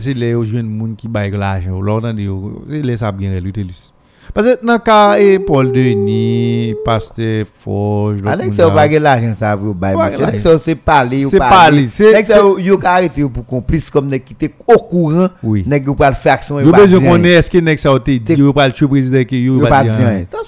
c'est 0.00 0.14
les 0.14 0.46
jeunes 0.46 0.68
monde 0.68 0.96
qui 0.96 1.06
bail 1.06 1.30
l'argent 1.30 1.78
ou 1.78 3.12
bien 3.12 3.40
lui 3.40 3.52
telus. 3.52 3.92
Parce 4.32 4.46
que 4.46 4.64
dans 4.64 4.74
le 4.74 4.78
cas 4.78 5.18
et 5.18 5.38
Paul 5.38 5.72
Denis, 5.72 6.74
Pasteur 6.84 7.46
Forge, 7.52 8.20
Alex 8.24 8.56
ça 8.56 8.70
pas 8.70 8.86
l'argent 8.86 9.34
ça 9.34 9.56
pour 9.56 9.74
bail. 9.74 9.96
Alex 9.96 10.44
c'est 10.62 10.74
parler 10.74 11.24
ou 11.24 11.30
C'est 11.30 11.38
parler, 11.38 11.88
c'est 11.88 12.14
Alex 12.14 12.28
ça 12.28 12.40
yo 12.58 12.78
arrêté 12.84 13.22
pour 13.28 13.44
complice 13.44 13.90
comme 13.90 14.06
nèg 14.06 14.22
qui 14.24 14.34
était 14.34 14.54
au 14.66 14.78
courant 14.78 15.28
nèg 15.42 15.88
ou 15.88 15.94
pas 15.94 16.12
faire 16.12 16.34
action 16.34 16.60
Yo 16.60 16.72
besoin 16.72 17.00
connaître 17.12 17.38
est-ce 17.38 17.50
que 17.50 17.58
nek 17.58 17.78
ça 17.78 17.90
te 17.98 18.10
dit 18.10 18.34
yo 18.34 18.52
pas 18.52 18.68
le 18.68 18.86
président 18.88 19.24
que 19.24 19.36
yo 19.36 19.60
pas 19.60 19.68
pas 19.68 19.82
dire. 19.84 20.26
Ça. 20.26 20.38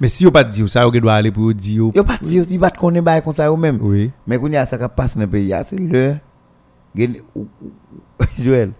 Mais 0.00 0.08
si 0.08 0.24
yo 0.24 0.30
pas 0.30 0.44
dire 0.44 0.68
ça 0.68 0.82
yo 0.82 0.90
doit 0.90 1.14
aller 1.14 1.30
pour 1.30 1.52
dire. 1.54 1.90
Yo 1.94 2.04
pas 2.04 2.18
dire 2.20 2.44
yo 2.50 2.58
pas 2.58 2.70
connaître 2.70 3.04
bail 3.04 3.22
comme 3.22 3.32
ça 3.34 3.44
yo 3.44 3.56
même. 3.56 3.78
Oui. 3.80 4.10
Mais 4.26 4.38
quand 4.38 4.46
il 4.46 4.54
y 4.54 4.56
a 4.56 4.66
ça 4.66 4.76
qui 4.76 4.84
passe 4.94 5.14
dans 5.16 5.22
le 5.22 5.28
pays, 5.28 5.52
ah, 5.52 5.62
c'est 5.62 5.78
le. 5.78 6.16
ou- 7.34 7.40
ou- 7.40 7.46
Joël, 8.42 8.72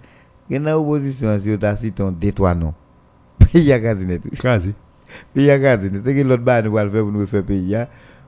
il 0.49 0.55
y 0.55 0.57
a 0.57 0.61
une 0.61 0.69
opposition 0.69 1.39
si 1.39 1.57
tu 1.57 1.65
as 1.65 1.77
cité 1.77 2.03
un 2.03 2.11
détour 2.11 2.53
non. 2.55 2.75
Pays 3.53 3.73
à 3.73 3.81
casiner 3.81 4.19
tout. 4.19 4.31
Quasi. 4.41 4.75
Pays 5.35 5.51
à 5.51 5.59
casiner. 5.59 6.01
C'est 6.05 6.15
que 6.15 6.21
l'autre 6.21 6.43
bas 6.43 6.63
nous 6.63 6.73
va 6.73 6.85
le 6.85 6.91
faire 6.91 7.03
pour 7.03 7.13
nous 7.13 7.27
faire 7.27 7.43
pays. 7.43 7.77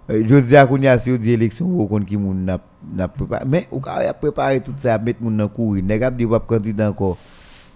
Je 0.09 0.39
dis 0.41 0.57
à 0.57 0.67
qu'on 0.67 0.79
y 0.79 0.89
a 0.89 0.99
si 0.99 1.11
on 1.11 1.17
dit 1.17 1.33
élection, 1.33 1.67
ou 1.67 1.87
qu'on 1.87 2.01
qui 2.01 2.17
moun 2.17 2.45
n'a 2.45 3.09
préparé. 3.09 3.45
Mais 3.47 3.69
ou 3.71 3.79
quand 3.81 3.93
a 3.93 4.13
préparé 4.13 4.61
tout 4.61 4.75
ça, 4.77 4.99
mettre 4.99 5.23
moun 5.23 5.37
dans 5.37 5.49
courir. 5.49 5.85
Nèg 5.85 6.03
ap 6.03 6.17
di 6.17 6.27
pas 6.27 6.41
candidat 6.41 6.91
encore. 6.91 7.17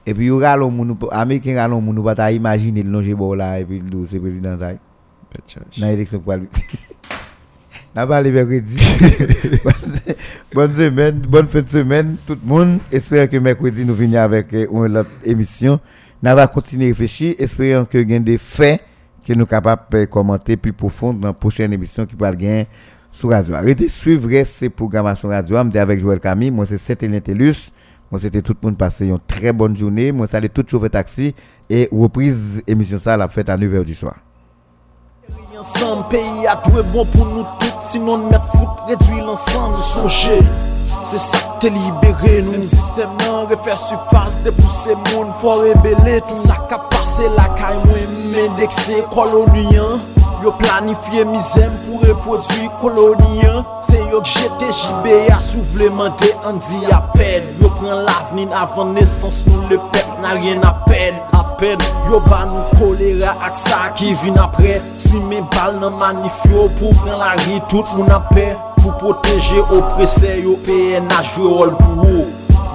Et 0.04 0.14
puis 0.14 0.26
yo 0.26 0.38
ralon 0.38 0.70
moun 0.70 0.96
américain 1.10 1.56
ralon 1.56 1.80
moun 1.80 2.02
pas 2.02 2.32
imaginer 2.32 2.82
le 2.82 2.90
longer 2.90 3.14
bon 3.14 3.34
là 3.34 3.60
et 3.60 3.64
puis 3.64 3.80
nous 3.80 4.06
c'est 4.06 4.18
président 4.18 4.58
ça. 4.58 4.72
Dans 5.78 5.86
l'élection 5.86 6.18
pour 6.18 6.34
lui. 6.34 6.48
N'a 7.94 8.06
pas 8.06 8.20
les 8.20 8.30
mercredi. 8.30 8.76
bonne 10.52 10.74
semaine, 10.74 11.18
bonne 11.20 11.46
fin 11.46 11.62
de 11.62 11.68
semaine 11.68 12.16
tout 12.26 12.36
le 12.42 12.48
monde. 12.48 12.78
Espère 12.92 13.28
que 13.28 13.36
mercredi 13.38 13.84
nous 13.84 13.94
venons 13.94 14.18
avec 14.18 14.52
euh, 14.52 14.66
une 14.70 14.98
autre 14.98 15.10
émission. 15.24 15.80
Nous 16.26 16.34
va 16.34 16.48
continuer 16.48 16.86
à 16.86 16.88
réfléchir, 16.88 17.36
espérant 17.38 17.84
que 17.84 17.98
gain 17.98 18.18
des 18.18 18.36
faits 18.36 18.82
que 19.24 19.32
nous 19.32 19.46
capables 19.46 19.82
de 19.92 20.06
commenter 20.06 20.56
plus 20.56 20.72
profond 20.72 21.14
dans 21.14 21.28
la 21.28 21.32
prochaine 21.32 21.72
émission 21.72 22.04
qui 22.04 22.16
va 22.16 22.32
gagner 22.32 22.66
sur 23.12 23.30
radio. 23.30 23.54
Arrêtez 23.54 23.84
de 23.84 23.88
suivre 23.88 24.28
ces 24.44 24.68
programmations 24.68 25.28
radio. 25.28 25.56
Je 25.72 25.78
avec 25.78 26.00
Joël 26.00 26.18
Camille, 26.18 26.50
moi 26.50 26.66
c'est 26.66 26.78
Saint 26.78 26.96
Telus. 26.96 27.70
Moi 28.10 28.18
c'était 28.18 28.42
tout 28.42 28.56
le 28.60 28.66
monde 28.66 28.76
passer 28.76 29.06
une 29.06 29.20
très 29.24 29.52
bonne 29.52 29.76
journée. 29.76 30.10
Moi 30.10 30.26
salue 30.26 30.48
tout 30.52 30.64
chauffeur 30.68 30.90
taxi 30.90 31.32
et 31.70 31.88
reprise 31.92 32.60
émission 32.66 32.98
ça 32.98 33.16
la 33.16 33.28
fête 33.28 33.48
à 33.48 33.56
9h 33.56 33.84
du 33.84 33.94
soir. 33.94 34.16
Ensemble, 35.56 36.08
pays 36.08 36.46
a 36.48 36.56
tout 36.56 36.72
bon 36.92 37.06
pour 37.06 37.26
nous 37.26 37.44
tous, 37.60 37.76
sinon 37.78 38.28
mettre 38.28 38.46
foot, 38.46 38.68
réduire 38.88 39.26
l'ensemble, 39.26 39.76
songer. 39.76 40.40
Se 41.06 41.18
sak 41.22 41.60
te 41.62 41.70
libere 41.72 42.40
nou 42.46 42.56
M 42.58 42.64
sistem 42.66 43.12
nan 43.22 43.46
refer 43.50 43.78
sufas 43.80 44.36
De 44.44 44.52
pousse 44.54 44.96
moun 45.08 45.32
fò 45.40 45.58
rebele 45.62 46.20
tout. 46.26 46.36
Sak 46.46 46.74
a 46.74 46.80
pase 46.92 47.30
la 47.36 47.48
kay 47.58 47.78
mwen 47.86 48.14
mendekse 48.34 49.02
koloniyan 49.14 50.02
Yo 50.46 50.52
planifié 50.52 51.24
misère 51.24 51.72
pour 51.84 52.00
reproduire 52.08 52.70
colonien. 52.80 53.64
C'est 53.82 53.98
yo 54.12 54.22
JB 54.22 55.32
à 55.36 55.42
souvlementer, 55.42 56.32
on 56.46 56.52
dit 56.52 56.86
à 56.88 57.00
peine. 57.12 57.42
Yo 57.60 57.68
prend 57.68 57.94
l'avenir 57.94 58.50
avant 58.56 58.84
naissance, 58.84 59.44
nous 59.48 59.62
le 59.68 59.76
peuple 59.76 60.22
n'a 60.22 60.28
rien. 60.40 60.62
À 60.62 60.84
peine, 60.86 61.78
yo 62.08 62.20
ba 62.20 62.46
nous 62.46 62.78
choléra 62.78 63.34
ak 63.44 63.56
ça 63.56 63.90
qui 63.96 64.14
vient 64.14 64.36
après. 64.36 64.80
Si 64.96 65.18
mes 65.18 65.40
balles 65.40 65.80
nan 65.80 65.92
manif 65.98 66.38
yo 66.48 66.68
pour 66.78 66.90
prendre 66.90 67.18
la 67.18 67.32
rue, 67.32 67.60
tout 67.68 67.84
moun 67.96 68.08
a 68.08 68.20
paix. 68.32 68.56
Pour 68.80 68.96
protéger 68.98 69.58
oppressé 69.68 70.42
yo 70.44 70.58
PNH 70.64 71.34
joué 71.34 71.52
rôle 71.52 71.76
pour 71.76 72.04
eux. 72.04 72.26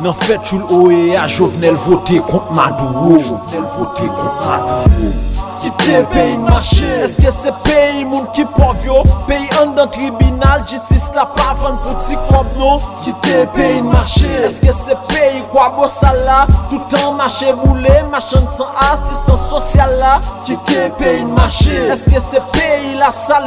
Nan 0.02 0.14
fait 0.20 0.42
tu 0.44 0.58
l'OEA, 0.58 1.26
Jovenel 1.26 1.76
voté 1.76 2.20
contre 2.20 2.52
Maduro. 2.52 3.18
Jovenel 3.18 3.64
voté 3.78 4.04
contre 4.08 4.50
Maduro. 4.50 5.14
Quitter 5.62 6.04
pays 6.12 6.38
marché. 6.38 6.86
Est-ce 7.04 7.18
que 7.18 7.32
c'est 7.32 7.54
pays 7.64 8.04
moun 8.06 8.26
qui 8.34 8.44
pauvre 8.44 8.76
yo 8.86 9.04
Pays 9.28 9.48
en 9.62 9.68
dans 9.72 9.88
tribunal 9.88 10.64
Justice 10.70 11.12
la 11.16 11.26
pas 11.26 11.54
vendre 11.62 11.80
pour 11.82 11.98
petit 11.98 12.16
comme 12.30 12.48
non 12.58 12.80
Quitter 13.04 13.46
pays 13.56 13.82
marché. 13.82 14.28
Est-ce 14.44 14.60
que 14.62 14.72
c'est 14.72 14.98
pays 15.08 15.44
quoi 15.52 15.74
beau 15.78 15.88
ça 15.88 16.14
là? 16.14 16.48
Tout 16.70 16.82
en 17.06 17.14
marché 17.14 17.48
boulé 17.64 17.90
Machin 18.12 18.40
sans 18.50 18.68
assistance 18.94 19.50
sociale 19.50 19.98
là. 20.00 20.20
Quitter 20.46 20.90
pays 20.98 21.26
marché. 21.26 21.76
Est-ce 21.92 22.06
que 22.06 22.20
c'est 22.20 22.42
pays 22.52 22.98
la 22.98 23.12
salle 23.12 23.46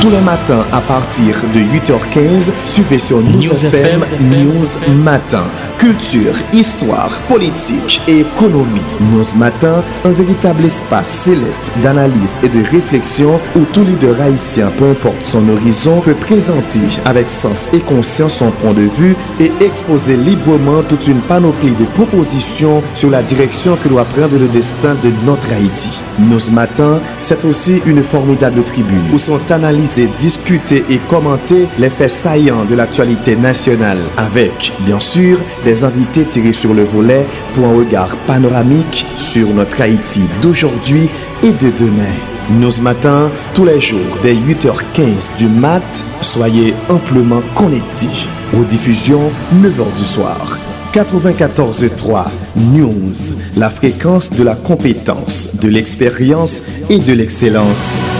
Tous 0.00 0.10
les 0.10 0.20
matins 0.20 0.64
à 0.72 0.80
partir 0.80 1.36
de 1.54 1.60
8h15, 1.60 2.52
suivez 2.66 2.98
sur 2.98 3.18
News, 3.18 3.38
News 3.38 3.64
FM, 3.66 4.02
FM, 4.02 4.18
News 4.20 4.94
Matin. 5.02 5.44
Culture, 5.78 6.34
histoire, 6.52 7.10
politique 7.28 8.00
et 8.06 8.20
économie. 8.20 8.80
News 9.00 9.36
Matin, 9.36 9.82
un 10.04 10.10
véritable 10.10 10.51
espace 10.60 11.08
sélect 11.08 11.72
d'analyse 11.82 12.38
et 12.42 12.48
de 12.48 12.64
réflexion 12.70 13.40
où 13.56 13.60
tout 13.72 13.84
leader 13.84 14.20
haïtien, 14.20 14.70
peu 14.78 14.90
importe 14.90 15.22
son 15.22 15.48
horizon, 15.48 16.00
peut 16.00 16.14
présenter 16.14 16.80
avec 17.04 17.28
sens 17.28 17.68
et 17.72 17.80
conscience 17.80 18.34
son 18.34 18.50
point 18.50 18.72
de 18.72 18.82
vue 18.82 19.16
et 19.40 19.52
exposer 19.60 20.16
librement 20.16 20.82
toute 20.82 21.06
une 21.06 21.20
panoplie 21.20 21.74
de 21.74 21.84
propositions 21.84 22.82
sur 22.94 23.10
la 23.10 23.22
direction 23.22 23.76
que 23.76 23.88
doit 23.88 24.04
prendre 24.04 24.38
le 24.38 24.48
destin 24.48 24.94
de 25.02 25.10
notre 25.26 25.52
Haïti. 25.52 25.90
Nos 26.18 26.50
matins, 26.50 27.00
c'est 27.20 27.44
aussi 27.44 27.80
une 27.86 28.02
formidable 28.02 28.62
tribune 28.62 29.02
où 29.12 29.18
sont 29.18 29.40
analysés, 29.50 30.08
discutés 30.18 30.84
et 30.90 30.98
commentés 31.08 31.68
les 31.78 31.88
faits 31.88 32.10
saillants 32.10 32.64
de 32.64 32.74
l'actualité 32.74 33.34
nationale 33.34 33.98
avec, 34.18 34.72
bien 34.80 35.00
sûr, 35.00 35.38
des 35.64 35.84
invités 35.84 36.24
tirés 36.24 36.52
sur 36.52 36.74
le 36.74 36.84
volet 36.84 37.26
pour 37.54 37.66
un 37.66 37.76
regard 37.76 38.14
panoramique 38.26 39.06
sur 39.14 39.48
notre 39.54 39.80
Haïti 39.80 40.22
d'aujourd'hui 40.42 41.08
et 41.42 41.52
de 41.52 41.70
demain. 41.78 42.14
Nos 42.50 42.80
matins, 42.82 43.30
tous 43.54 43.64
les 43.64 43.80
jours, 43.80 44.18
dès 44.22 44.34
8h15 44.34 45.36
du 45.38 45.46
mat, 45.46 45.82
soyez 46.20 46.74
amplement 46.88 47.42
connectés 47.54 48.26
aux 48.58 48.64
diffusions 48.64 49.30
9h 49.54 49.96
du 49.96 50.04
soir. 50.04 50.58
94.3 50.92 52.26
News, 52.56 53.14
la 53.56 53.70
fréquence 53.70 54.30
de 54.30 54.42
la 54.42 54.54
compétence, 54.54 55.56
de 55.56 55.68
l'expérience 55.68 56.64
et 56.90 56.98
de 56.98 57.12
l'excellence. 57.14 58.10